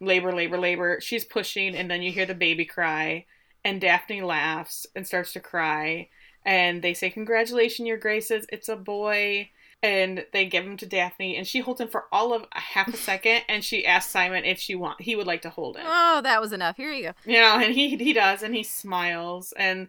Labor, 0.00 0.32
labor, 0.32 0.58
labor. 0.58 1.00
She's 1.00 1.24
pushing, 1.24 1.74
and 1.74 1.90
then 1.90 2.02
you 2.02 2.12
hear 2.12 2.26
the 2.26 2.36
baby 2.36 2.64
cry. 2.64 3.24
And 3.64 3.80
Daphne 3.80 4.22
laughs 4.22 4.86
and 4.94 5.04
starts 5.04 5.32
to 5.32 5.40
cry. 5.40 6.08
And 6.44 6.82
they 6.82 6.94
say, 6.94 7.10
Congratulations, 7.10 7.88
Your 7.88 7.96
Graces. 7.96 8.46
It's 8.52 8.68
a 8.68 8.76
boy 8.76 9.50
and 9.82 10.24
they 10.32 10.46
give 10.46 10.64
him 10.64 10.76
to 10.78 10.86
Daphne, 10.86 11.36
and 11.36 11.46
she 11.46 11.60
holds 11.60 11.80
him 11.80 11.88
for 11.88 12.04
all 12.10 12.32
of 12.32 12.44
a 12.52 12.60
half 12.60 12.88
a 12.88 12.96
second, 12.96 13.42
and 13.48 13.64
she 13.64 13.86
asks 13.86 14.12
Simon 14.12 14.44
if 14.44 14.58
she 14.58 14.74
want 14.74 15.00
he 15.00 15.16
would 15.16 15.26
like 15.26 15.42
to 15.42 15.50
hold 15.50 15.76
it. 15.76 15.82
Oh, 15.86 16.20
that 16.22 16.40
was 16.40 16.52
enough. 16.52 16.76
Here 16.76 16.92
you 16.92 17.04
go. 17.04 17.12
You 17.24 17.40
know, 17.40 17.58
and 17.58 17.74
he 17.74 17.96
he 17.96 18.12
does, 18.12 18.42
and 18.42 18.54
he 18.54 18.62
smiles, 18.62 19.52
and 19.56 19.88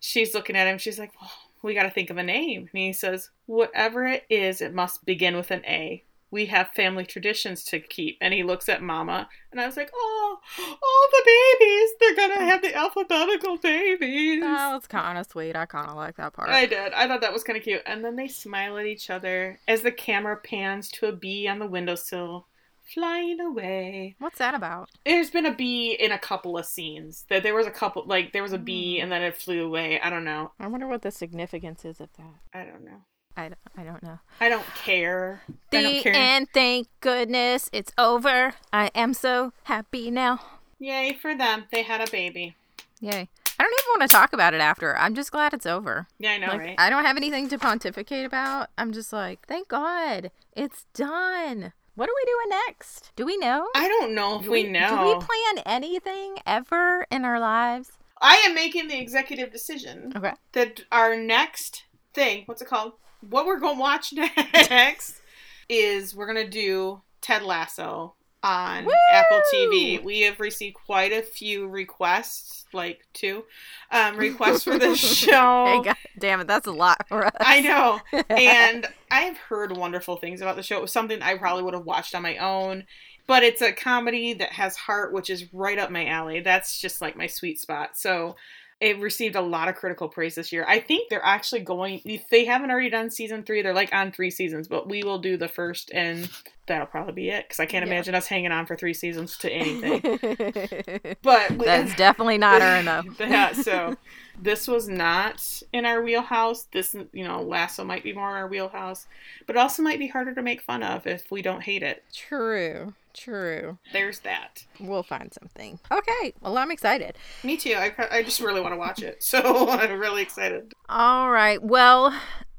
she's 0.00 0.34
looking 0.34 0.56
at 0.56 0.66
him. 0.66 0.78
She's 0.78 0.98
like, 0.98 1.12
well, 1.20 1.32
"We 1.62 1.74
got 1.74 1.84
to 1.84 1.90
think 1.90 2.10
of 2.10 2.18
a 2.18 2.22
name." 2.22 2.68
And 2.72 2.80
he 2.80 2.92
says, 2.92 3.30
"Whatever 3.46 4.06
it 4.06 4.24
is, 4.30 4.60
it 4.60 4.74
must 4.74 5.04
begin 5.04 5.36
with 5.36 5.50
an 5.50 5.64
A. 5.66 6.04
We 6.34 6.46
have 6.46 6.70
family 6.70 7.06
traditions 7.06 7.62
to 7.66 7.78
keep." 7.80 8.18
And 8.20 8.34
he 8.34 8.42
looks 8.42 8.68
at 8.68 8.82
Mama, 8.82 9.28
and 9.52 9.60
I 9.60 9.66
was 9.66 9.76
like, 9.76 9.90
"Oh, 9.94 10.38
all 10.58 11.08
the 11.12 11.22
babies! 11.24 11.90
They're 12.00 12.16
gonna 12.28 12.44
have 12.44 12.60
the 12.62 12.74
alphabetical 12.74 13.56
babies." 13.58 14.42
Oh, 14.44 14.76
it's 14.76 14.86
kind 14.88 15.16
of 15.16 15.26
sweet. 15.26 15.54
I 15.56 15.66
kind 15.66 15.88
of 15.88 15.96
like 15.96 16.16
that 16.16 16.32
part. 16.32 16.50
I 16.50 16.66
did. 16.66 16.92
I 16.92 17.06
thought 17.06 17.20
that 17.20 17.32
was 17.32 17.44
kind 17.44 17.56
of 17.56 17.62
cute. 17.62 17.82
And 17.86 18.04
then 18.04 18.16
they 18.16 18.28
smile 18.28 18.76
at 18.78 18.86
each 18.86 19.10
other 19.10 19.60
as 19.68 19.82
the 19.82 19.92
camera 19.92 20.36
pans 20.36 20.90
to 20.92 21.06
a 21.06 21.12
bee 21.12 21.46
on 21.48 21.58
the 21.60 21.66
windowsill, 21.66 22.48
flying 22.92 23.40
away. 23.40 24.16
What's 24.18 24.38
that 24.38 24.54
about? 24.54 24.90
There's 25.06 25.30
been 25.30 25.46
a 25.46 25.54
bee 25.54 25.92
in 25.92 26.12
a 26.12 26.18
couple 26.18 26.58
of 26.58 26.66
scenes. 26.66 27.24
That 27.30 27.42
there 27.42 27.54
was 27.54 27.66
a 27.66 27.70
couple, 27.70 28.04
like 28.06 28.32
there 28.32 28.42
was 28.42 28.52
a 28.52 28.58
bee 28.58 28.96
Hmm. 28.98 29.04
and 29.04 29.12
then 29.12 29.22
it 29.22 29.36
flew 29.36 29.64
away. 29.64 30.00
I 30.00 30.10
don't 30.10 30.24
know. 30.24 30.52
I 30.58 30.66
wonder 30.66 30.86
what 30.88 31.02
the 31.02 31.10
significance 31.10 31.84
is 31.84 32.00
of 32.00 32.10
that. 32.18 32.34
I 32.52 32.64
don't 32.64 32.84
know. 32.84 33.02
I, 33.36 33.48
d- 33.48 33.54
I 33.76 33.82
don't 33.82 34.02
know. 34.02 34.18
I 34.40 34.48
don't 34.48 34.66
care. 34.76 35.42
I 35.48 35.52
don't 35.82 35.94
The 35.94 36.00
care. 36.02 36.12
end. 36.14 36.48
Thank 36.54 36.88
goodness 37.00 37.68
it's 37.72 37.92
over. 37.98 38.54
I 38.72 38.90
am 38.94 39.12
so 39.14 39.52
happy 39.64 40.10
now. 40.10 40.40
Yay 40.78 41.14
for 41.20 41.36
them. 41.36 41.64
They 41.72 41.82
had 41.82 42.06
a 42.06 42.10
baby. 42.10 42.54
Yay. 43.00 43.28
I 43.58 43.62
don't 43.62 43.72
even 43.72 43.90
want 44.00 44.02
to 44.02 44.08
talk 44.16 44.32
about 44.32 44.54
it 44.54 44.60
after. 44.60 44.96
I'm 44.96 45.14
just 45.14 45.30
glad 45.32 45.54
it's 45.54 45.66
over. 45.66 46.06
Yeah, 46.18 46.32
I 46.32 46.38
know, 46.38 46.46
like, 46.48 46.58
right? 46.60 46.74
I 46.78 46.90
don't 46.90 47.04
have 47.04 47.16
anything 47.16 47.48
to 47.48 47.58
pontificate 47.58 48.26
about. 48.26 48.68
I'm 48.76 48.92
just 48.92 49.12
like, 49.12 49.46
thank 49.46 49.68
God 49.68 50.30
it's 50.56 50.86
done. 50.94 51.72
What 51.94 52.08
are 52.08 52.12
we 52.14 52.24
doing 52.26 52.60
next? 52.66 53.12
Do 53.14 53.24
we 53.24 53.36
know? 53.36 53.68
I 53.76 53.86
don't 53.86 54.14
know 54.14 54.38
if 54.40 54.44
Do 54.44 54.50
we, 54.50 54.64
Do 54.64 54.70
know. 54.72 54.88
Do 54.88 55.04
we 55.04 55.14
plan 55.24 55.62
anything 55.66 56.36
ever 56.44 57.06
in 57.10 57.24
our 57.24 57.38
lives? 57.38 57.92
I 58.20 58.42
am 58.46 58.54
making 58.54 58.88
the 58.88 58.98
executive 58.98 59.52
decision 59.52 60.12
Okay. 60.16 60.32
that 60.52 60.80
our 60.90 61.14
next 61.16 61.84
thing, 62.12 62.42
what's 62.46 62.62
it 62.62 62.68
called? 62.68 62.94
What 63.30 63.46
we're 63.46 63.60
going 63.60 63.76
to 63.76 63.80
watch 63.80 64.12
next 64.52 65.20
is 65.68 66.14
we're 66.14 66.32
going 66.32 66.44
to 66.44 66.50
do 66.50 67.02
Ted 67.20 67.42
Lasso 67.42 68.14
on 68.42 68.84
Woo! 68.84 68.92
Apple 69.10 69.40
TV. 69.52 70.02
We 70.02 70.20
have 70.20 70.38
received 70.38 70.74
quite 70.74 71.12
a 71.12 71.22
few 71.22 71.66
requests, 71.66 72.66
like 72.72 73.06
two 73.14 73.44
um, 73.90 74.16
requests 74.16 74.64
for 74.64 74.78
this 74.78 74.98
show. 75.18 75.66
Hey, 75.66 75.82
God, 75.82 75.96
damn 76.18 76.40
it, 76.40 76.46
that's 76.46 76.66
a 76.66 76.72
lot 76.72 77.08
for 77.08 77.26
us. 77.26 77.32
I 77.40 77.60
know. 77.60 78.00
And 78.28 78.86
I've 79.10 79.38
heard 79.38 79.76
wonderful 79.76 80.16
things 80.16 80.40
about 80.40 80.56
the 80.56 80.62
show. 80.62 80.76
It 80.76 80.82
was 80.82 80.92
something 80.92 81.22
I 81.22 81.36
probably 81.38 81.62
would 81.62 81.74
have 81.74 81.84
watched 81.84 82.14
on 82.14 82.22
my 82.22 82.36
own. 82.36 82.84
But 83.26 83.42
it's 83.42 83.62
a 83.62 83.72
comedy 83.72 84.34
that 84.34 84.52
has 84.52 84.76
heart, 84.76 85.14
which 85.14 85.30
is 85.30 85.52
right 85.54 85.78
up 85.78 85.90
my 85.90 86.06
alley. 86.06 86.40
That's 86.40 86.78
just 86.78 87.00
like 87.00 87.16
my 87.16 87.26
sweet 87.26 87.58
spot. 87.58 87.96
So 87.96 88.36
it 88.84 89.00
received 89.00 89.34
a 89.34 89.40
lot 89.40 89.68
of 89.68 89.76
critical 89.76 90.08
praise 90.08 90.34
this 90.34 90.52
year. 90.52 90.64
I 90.68 90.78
think 90.78 91.08
they're 91.08 91.24
actually 91.24 91.60
going, 91.62 92.02
if 92.04 92.28
they 92.28 92.44
haven't 92.44 92.70
already 92.70 92.90
done 92.90 93.10
season 93.10 93.42
three, 93.42 93.62
they're 93.62 93.72
like 93.72 93.94
on 93.94 94.12
three 94.12 94.30
seasons, 94.30 94.68
but 94.68 94.88
we 94.88 95.02
will 95.02 95.18
do 95.18 95.38
the 95.38 95.48
first 95.48 95.90
and 95.94 96.28
that'll 96.66 96.86
probably 96.86 97.14
be 97.14 97.28
it 97.30 97.44
because 97.46 97.60
I 97.60 97.66
can't 97.66 97.86
Yeah. 97.86 97.92
imagine 97.92 98.14
us 98.14 98.26
hanging 98.26 98.52
on 98.52 98.66
for 98.66 98.76
three 98.76 98.92
seasons 98.94 99.38
to 99.38 99.50
anything. 99.50 100.02
But 101.22 101.52
we- 101.52 101.64
That's 101.64 101.94
definitely 102.06 102.36
not 102.38 102.60
our 102.60 102.76
enough. 102.76 103.06
yeah, 103.20 103.52
so 103.52 103.96
this 104.40 104.68
was 104.68 104.86
not 104.88 105.62
in 105.72 105.86
our 105.86 106.02
wheelhouse. 106.02 106.64
This, 106.72 106.94
you 107.12 107.24
know, 107.24 107.40
Lasso 107.42 107.84
might 107.84 108.02
be 108.04 108.12
more 108.12 108.28
in 108.30 108.36
our 108.36 108.48
wheelhouse, 108.48 109.06
but 109.46 109.56
it 109.56 109.58
also 109.58 109.82
might 109.82 109.98
be 109.98 110.08
harder 110.08 110.34
to 110.34 110.42
make 110.42 110.60
fun 110.60 110.82
of 110.82 111.06
if 111.06 111.30
we 111.30 111.40
don't 111.40 111.62
hate 111.62 111.82
it. 111.82 112.04
True. 112.12 112.92
True. 113.14 113.78
There's 113.92 114.18
that. 114.20 114.66
We'll 114.80 115.04
find 115.04 115.32
something. 115.32 115.78
Okay. 115.90 116.34
Well, 116.40 116.58
I'm 116.58 116.70
excited. 116.70 117.16
Me 117.42 117.56
too. 117.56 117.74
I, 117.74 117.94
I 118.10 118.22
just 118.22 118.40
really 118.40 118.60
want 118.60 118.74
to 118.74 118.78
watch 118.78 119.02
it, 119.02 119.22
so 119.22 119.68
I'm 119.70 119.98
really 119.98 120.22
excited. 120.22 120.72
All 120.88 121.30
right. 121.30 121.62
Well, 121.62 122.12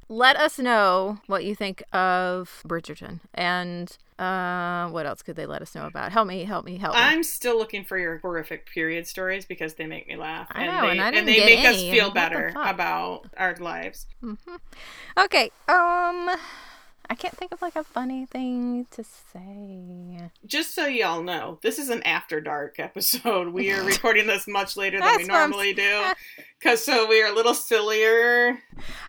let 0.08 0.38
us 0.38 0.60
know 0.60 1.20
what 1.28 1.43
you 1.43 1.56
think 1.56 1.84
of 1.91 2.62
Bridgerton 2.68 3.22
and 3.34 3.97
uh 4.18 4.88
what 4.89 5.06
else 5.06 5.22
could 5.22 5.36
they 5.36 5.45
let 5.45 5.62
us 5.62 5.76
know 5.76 5.88
about? 5.88 6.12
Help 6.12 6.28
me, 6.28 6.43
help 6.45 6.66
me, 6.66 6.78
help 6.78 6.95
me. 6.95 7.01
I'm 7.01 7.24
still 7.24 7.58
looking 7.58 7.84
for 7.84 7.97
your 7.97 8.20
horrific 8.20 8.70
period 8.70 9.08
stories 9.08 9.45
because 9.45 9.74
they 9.74 9.88
make 9.88 10.08
me 10.08 10.16
laugh 10.16 10.47
I 10.51 10.64
and 10.64 10.84
they 10.84 10.91
and 10.91 11.01
I 11.01 11.12
didn't 11.12 11.26
they 11.26 11.36
get 11.36 11.45
make 11.45 11.66
us 11.66 11.82
feel 11.82 12.06
and 12.06 12.14
better 12.14 12.53
about 12.56 13.28
our 13.36 13.56
lives. 13.56 14.06
Okay. 15.18 15.51
Um 15.68 16.30
I 17.10 17.16
can't 17.16 17.36
think 17.36 17.53
of 17.53 17.62
like 17.62 17.76
a 17.76 17.84
funny 17.84 18.26
thing 18.26 18.88
to 18.91 19.03
say. 19.03 20.30
Just 20.45 20.74
so 20.74 20.86
y'all 20.86 21.22
know, 21.22 21.60
this 21.62 21.78
is 21.78 21.89
an 21.89 22.01
after 22.03 22.41
dark 22.41 22.80
episode. 22.80 23.49
We 23.49 23.72
are 23.72 23.84
recording 23.86 24.28
this 24.28 24.47
much 24.47 24.76
later 24.76 24.99
than 24.99 25.06
we 25.06 25.18
That's 25.24 25.30
what 25.30 25.36
I'm 25.36 25.49
normally 25.51 25.74
do. 25.74 26.03
Cause 26.62 26.84
so 26.84 27.08
we 27.08 27.22
are 27.22 27.32
a 27.32 27.36
little 27.36 27.53
sillier. 27.53 28.60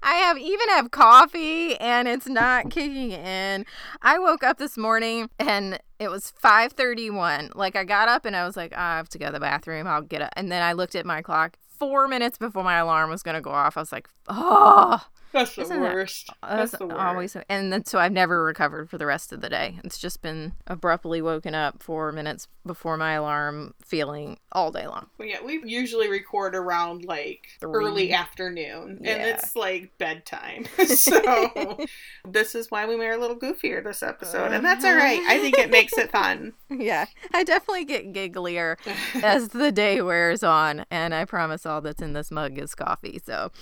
I 0.02 0.14
have 0.14 0.36
even 0.36 0.68
have 0.70 0.90
coffee 0.90 1.76
and 1.76 2.06
it's 2.06 2.26
not 2.26 2.70
kicking 2.70 3.12
in. 3.12 3.64
I 4.02 4.18
woke 4.18 4.42
up 4.42 4.58
this 4.58 4.76
morning 4.76 5.30
and 5.38 5.78
it 5.98 6.10
was 6.10 6.32
5:31. 6.42 7.54
Like 7.54 7.76
I 7.76 7.84
got 7.84 8.08
up 8.08 8.26
and 8.26 8.36
I 8.36 8.44
was 8.44 8.56
like, 8.56 8.72
"Ah, 8.76 8.94
I 8.94 8.96
have 8.98 9.08
to 9.10 9.18
go 9.18 9.26
to 9.26 9.32
the 9.32 9.40
bathroom. 9.40 9.86
I'll 9.86 10.02
get 10.02 10.20
up. 10.20 10.30
And 10.36 10.52
then 10.52 10.62
I 10.62 10.72
looked 10.72 10.94
at 10.94 11.06
my 11.06 11.22
clock. 11.22 11.56
4 11.78 12.08
minutes 12.08 12.38
before 12.38 12.64
my 12.64 12.78
alarm 12.78 13.10
was 13.10 13.22
going 13.22 13.34
to 13.34 13.42
go 13.42 13.50
off. 13.50 13.76
I 13.76 13.80
was 13.80 13.92
like, 13.92 14.08
"Oh, 14.28 14.98
That's 15.36 15.54
the 15.54 15.62
Isn't 15.62 15.82
that- 15.82 15.94
worst. 15.94 16.30
That's 16.42 16.70
that's 16.72 16.78
the 16.78 16.86
worst. 16.86 16.98
always." 17.00 17.36
And 17.48 17.72
then 17.72 17.84
so 17.84 17.98
I've 17.98 18.12
never 18.12 18.42
recovered 18.44 18.88
for 18.90 18.98
the 18.98 19.06
rest 19.06 19.32
of 19.32 19.40
the 19.40 19.48
day. 19.48 19.78
It's 19.84 19.98
just 19.98 20.22
been 20.22 20.52
abruptly 20.66 21.20
woken 21.22 21.54
up 21.54 21.82
4 21.82 22.10
minutes 22.12 22.48
before 22.64 22.96
my 22.96 23.12
alarm 23.12 23.74
feeling 23.84 24.38
all 24.50 24.72
day 24.72 24.86
long. 24.86 25.06
Well, 25.18 25.28
yeah, 25.28 25.42
we 25.44 25.60
usually 25.64 26.08
record 26.10 26.54
around 26.56 27.04
like 27.04 27.46
Three. 27.60 27.70
early 27.84 28.12
afternoon, 28.12 29.00
and 29.04 29.22
it's 29.22 29.54
like 29.54 29.90
bedtime. 29.98 30.66
so 30.86 31.78
this 32.26 32.54
is 32.54 32.70
why 32.70 32.86
we 32.86 32.96
were 32.96 33.12
a 33.12 33.18
little 33.18 33.36
goofier 33.38 33.84
this 33.84 34.02
episode, 34.02 34.52
and 34.52 34.64
that's 34.64 34.84
all 34.84 34.94
right. 34.96 35.20
I 35.28 35.38
think 35.38 35.58
it 35.58 35.70
makes 35.70 35.96
it 35.98 36.10
fun. 36.10 36.54
Yeah, 36.68 37.06
I 37.32 37.44
definitely 37.44 37.84
get 37.84 38.12
gigglier 38.12 38.76
as 39.22 39.48
the 39.48 39.70
day 39.70 40.02
wears 40.02 40.42
on, 40.42 40.84
and 40.90 41.14
I 41.14 41.24
promise 41.24 41.64
all 41.64 41.80
that's 41.80 42.02
in 42.02 42.12
this 42.12 42.30
mug 42.30 42.58
is 42.58 42.74
coffee. 42.74 43.20
So, 43.24 43.52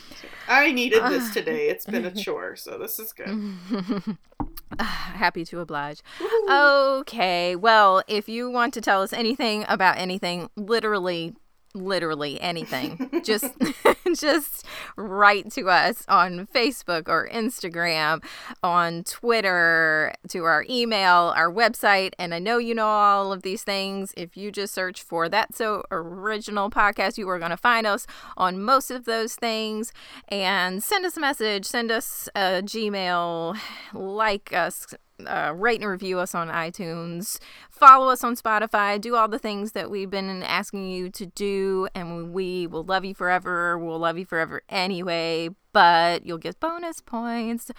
I 0.48 0.72
needed 0.72 1.02
this 1.08 1.32
today. 1.32 1.68
It's 1.68 1.84
been 1.84 2.04
a 2.04 2.10
chore, 2.14 2.56
so 2.56 2.78
this 2.78 2.98
is 2.98 3.12
good. 3.12 4.16
happy 4.80 5.44
to 5.44 5.60
oblige. 5.60 6.00
Okay, 6.50 7.56
well, 7.56 8.02
if 8.08 8.28
you 8.28 8.50
want 8.50 8.74
to 8.74 8.80
tell 8.80 9.02
us 9.02 9.12
anything 9.12 9.64
about 9.68 9.98
anything, 9.98 10.48
literally 10.56 11.34
literally 11.74 12.40
anything. 12.40 13.10
just 13.24 13.46
just 14.16 14.64
write 14.96 15.50
to 15.52 15.68
us 15.68 16.04
on 16.08 16.46
Facebook 16.46 17.08
or 17.08 17.28
Instagram, 17.32 18.24
on 18.62 19.04
Twitter, 19.04 20.12
to 20.28 20.44
our 20.44 20.64
email, 20.68 21.32
our 21.36 21.50
website, 21.50 22.12
and 22.18 22.34
I 22.34 22.38
know 22.38 22.58
you 22.58 22.74
know 22.74 22.86
all 22.86 23.32
of 23.32 23.42
these 23.42 23.62
things. 23.62 24.14
If 24.16 24.36
you 24.36 24.50
just 24.50 24.74
search 24.74 25.02
for 25.02 25.28
That 25.28 25.54
So 25.54 25.82
Original 25.90 26.70
podcast, 26.70 27.18
you 27.18 27.28
are 27.28 27.38
going 27.38 27.50
to 27.50 27.56
find 27.56 27.86
us 27.86 28.06
on 28.36 28.62
most 28.62 28.90
of 28.90 29.04
those 29.04 29.34
things 29.34 29.92
and 30.28 30.82
send 30.82 31.04
us 31.04 31.16
a 31.16 31.20
message, 31.20 31.64
send 31.64 31.90
us 31.90 32.28
a 32.34 32.62
Gmail, 32.62 33.56
like 33.92 34.52
us 34.52 34.94
uh, 35.26 35.52
rate 35.54 35.80
and 35.80 35.90
review 35.90 36.18
us 36.18 36.34
on 36.34 36.48
iTunes, 36.48 37.38
follow 37.70 38.08
us 38.08 38.24
on 38.24 38.36
Spotify, 38.36 39.00
do 39.00 39.14
all 39.14 39.28
the 39.28 39.38
things 39.38 39.72
that 39.72 39.90
we've 39.90 40.10
been 40.10 40.42
asking 40.42 40.90
you 40.90 41.10
to 41.10 41.26
do, 41.26 41.88
and 41.94 42.32
we 42.32 42.66
will 42.66 42.84
love 42.84 43.04
you 43.04 43.14
forever. 43.14 43.78
We'll 43.78 43.98
love 43.98 44.18
you 44.18 44.24
forever 44.24 44.62
anyway, 44.68 45.50
but 45.72 46.26
you'll 46.26 46.38
get 46.38 46.60
bonus 46.60 47.00
points. 47.00 47.70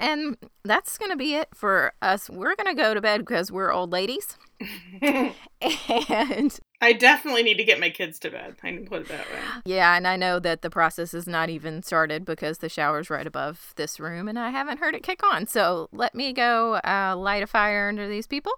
And 0.00 0.36
that's 0.64 0.96
going 0.98 1.10
to 1.10 1.16
be 1.16 1.34
it 1.34 1.48
for 1.54 1.92
us. 2.00 2.30
We're 2.30 2.56
going 2.56 2.74
to 2.74 2.80
go 2.80 2.94
to 2.94 3.00
bed 3.00 3.20
because 3.20 3.52
we're 3.52 3.70
old 3.70 3.92
ladies. 3.92 4.36
and 5.02 6.58
I 6.80 6.92
definitely 6.94 7.42
need 7.42 7.58
to 7.58 7.64
get 7.64 7.78
my 7.78 7.90
kids 7.90 8.18
to 8.20 8.30
bed. 8.30 8.56
I 8.62 8.72
can 8.72 8.86
put 8.86 9.02
it 9.02 9.08
that 9.08 9.30
way. 9.30 9.40
Yeah, 9.64 9.96
and 9.96 10.06
I 10.06 10.16
know 10.16 10.38
that 10.38 10.62
the 10.62 10.70
process 10.70 11.12
is 11.12 11.26
not 11.26 11.50
even 11.50 11.82
started 11.82 12.24
because 12.24 12.58
the 12.58 12.68
shower's 12.68 13.10
right 13.10 13.26
above 13.26 13.74
this 13.76 14.00
room 14.00 14.28
and 14.28 14.38
I 14.38 14.50
haven't 14.50 14.78
heard 14.78 14.94
it 14.94 15.02
kick 15.02 15.22
on. 15.22 15.46
So 15.46 15.88
let 15.92 16.14
me 16.14 16.32
go 16.32 16.74
uh, 16.76 17.14
light 17.16 17.42
a 17.42 17.46
fire 17.46 17.88
under 17.88 18.08
these 18.08 18.26
people 18.26 18.52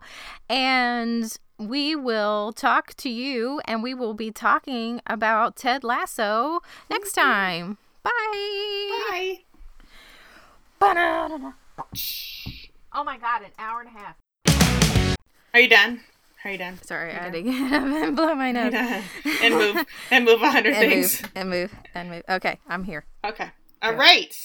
and 0.49 1.37
we 1.59 1.97
will 1.97 2.53
talk 2.53 2.95
to 2.95 3.09
you 3.09 3.61
and 3.65 3.83
we 3.83 3.95
will 3.95 4.15
be 4.15 4.31
talking 4.31 5.01
about 5.07 5.57
Ted 5.57 5.85
Lasso 5.85 6.61
next 6.91 7.13
time. 7.13 7.79
Bye. 8.03 8.11
Bye. 9.11 9.39
Oh 10.85 11.55
my 13.05 13.17
god, 13.17 13.43
an 13.43 13.53
hour 13.57 13.81
and 13.81 13.89
a 13.89 13.93
half. 13.93 14.17
Are 15.55 15.61
you 15.61 15.69
done? 15.69 16.01
Are 16.45 16.51
you 16.51 16.59
done? 16.59 16.77
Sorry, 16.83 17.13
I 17.13 17.23
had 17.23 17.33
to 17.35 17.43
get 17.43 17.73
up 17.73 17.85
and 17.85 18.17
blow 18.17 18.35
my 18.35 18.51
nose. 18.51 18.75
and 19.43 19.55
move 19.55 19.87
and 20.11 20.25
move 20.25 20.43
a 20.43 20.51
hundred 20.51 20.75
things. 20.75 21.23
Move, 21.23 21.31
and 21.37 21.51
move 21.51 21.73
and 21.95 22.11
move. 22.11 22.23
Okay, 22.29 22.59
I'm 22.69 22.83
here. 22.83 23.05
Okay. 23.25 23.49
All 23.81 23.95
right. 23.95 24.37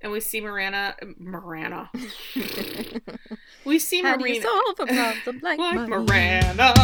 And 0.00 0.10
we 0.10 0.18
see 0.18 0.40
Marana. 0.40 0.96
Marana. 1.16 1.90
we 3.64 3.78
see 3.78 4.02
How 4.02 4.16
Marina. 4.16 4.24
do 4.24 4.32
you 4.34 4.42
solve 4.42 4.80
a 4.80 4.86
problem 4.86 5.38
like, 5.42 5.60
like 5.60 5.88
Marina? 5.88 6.04
Miranda. 6.04 6.74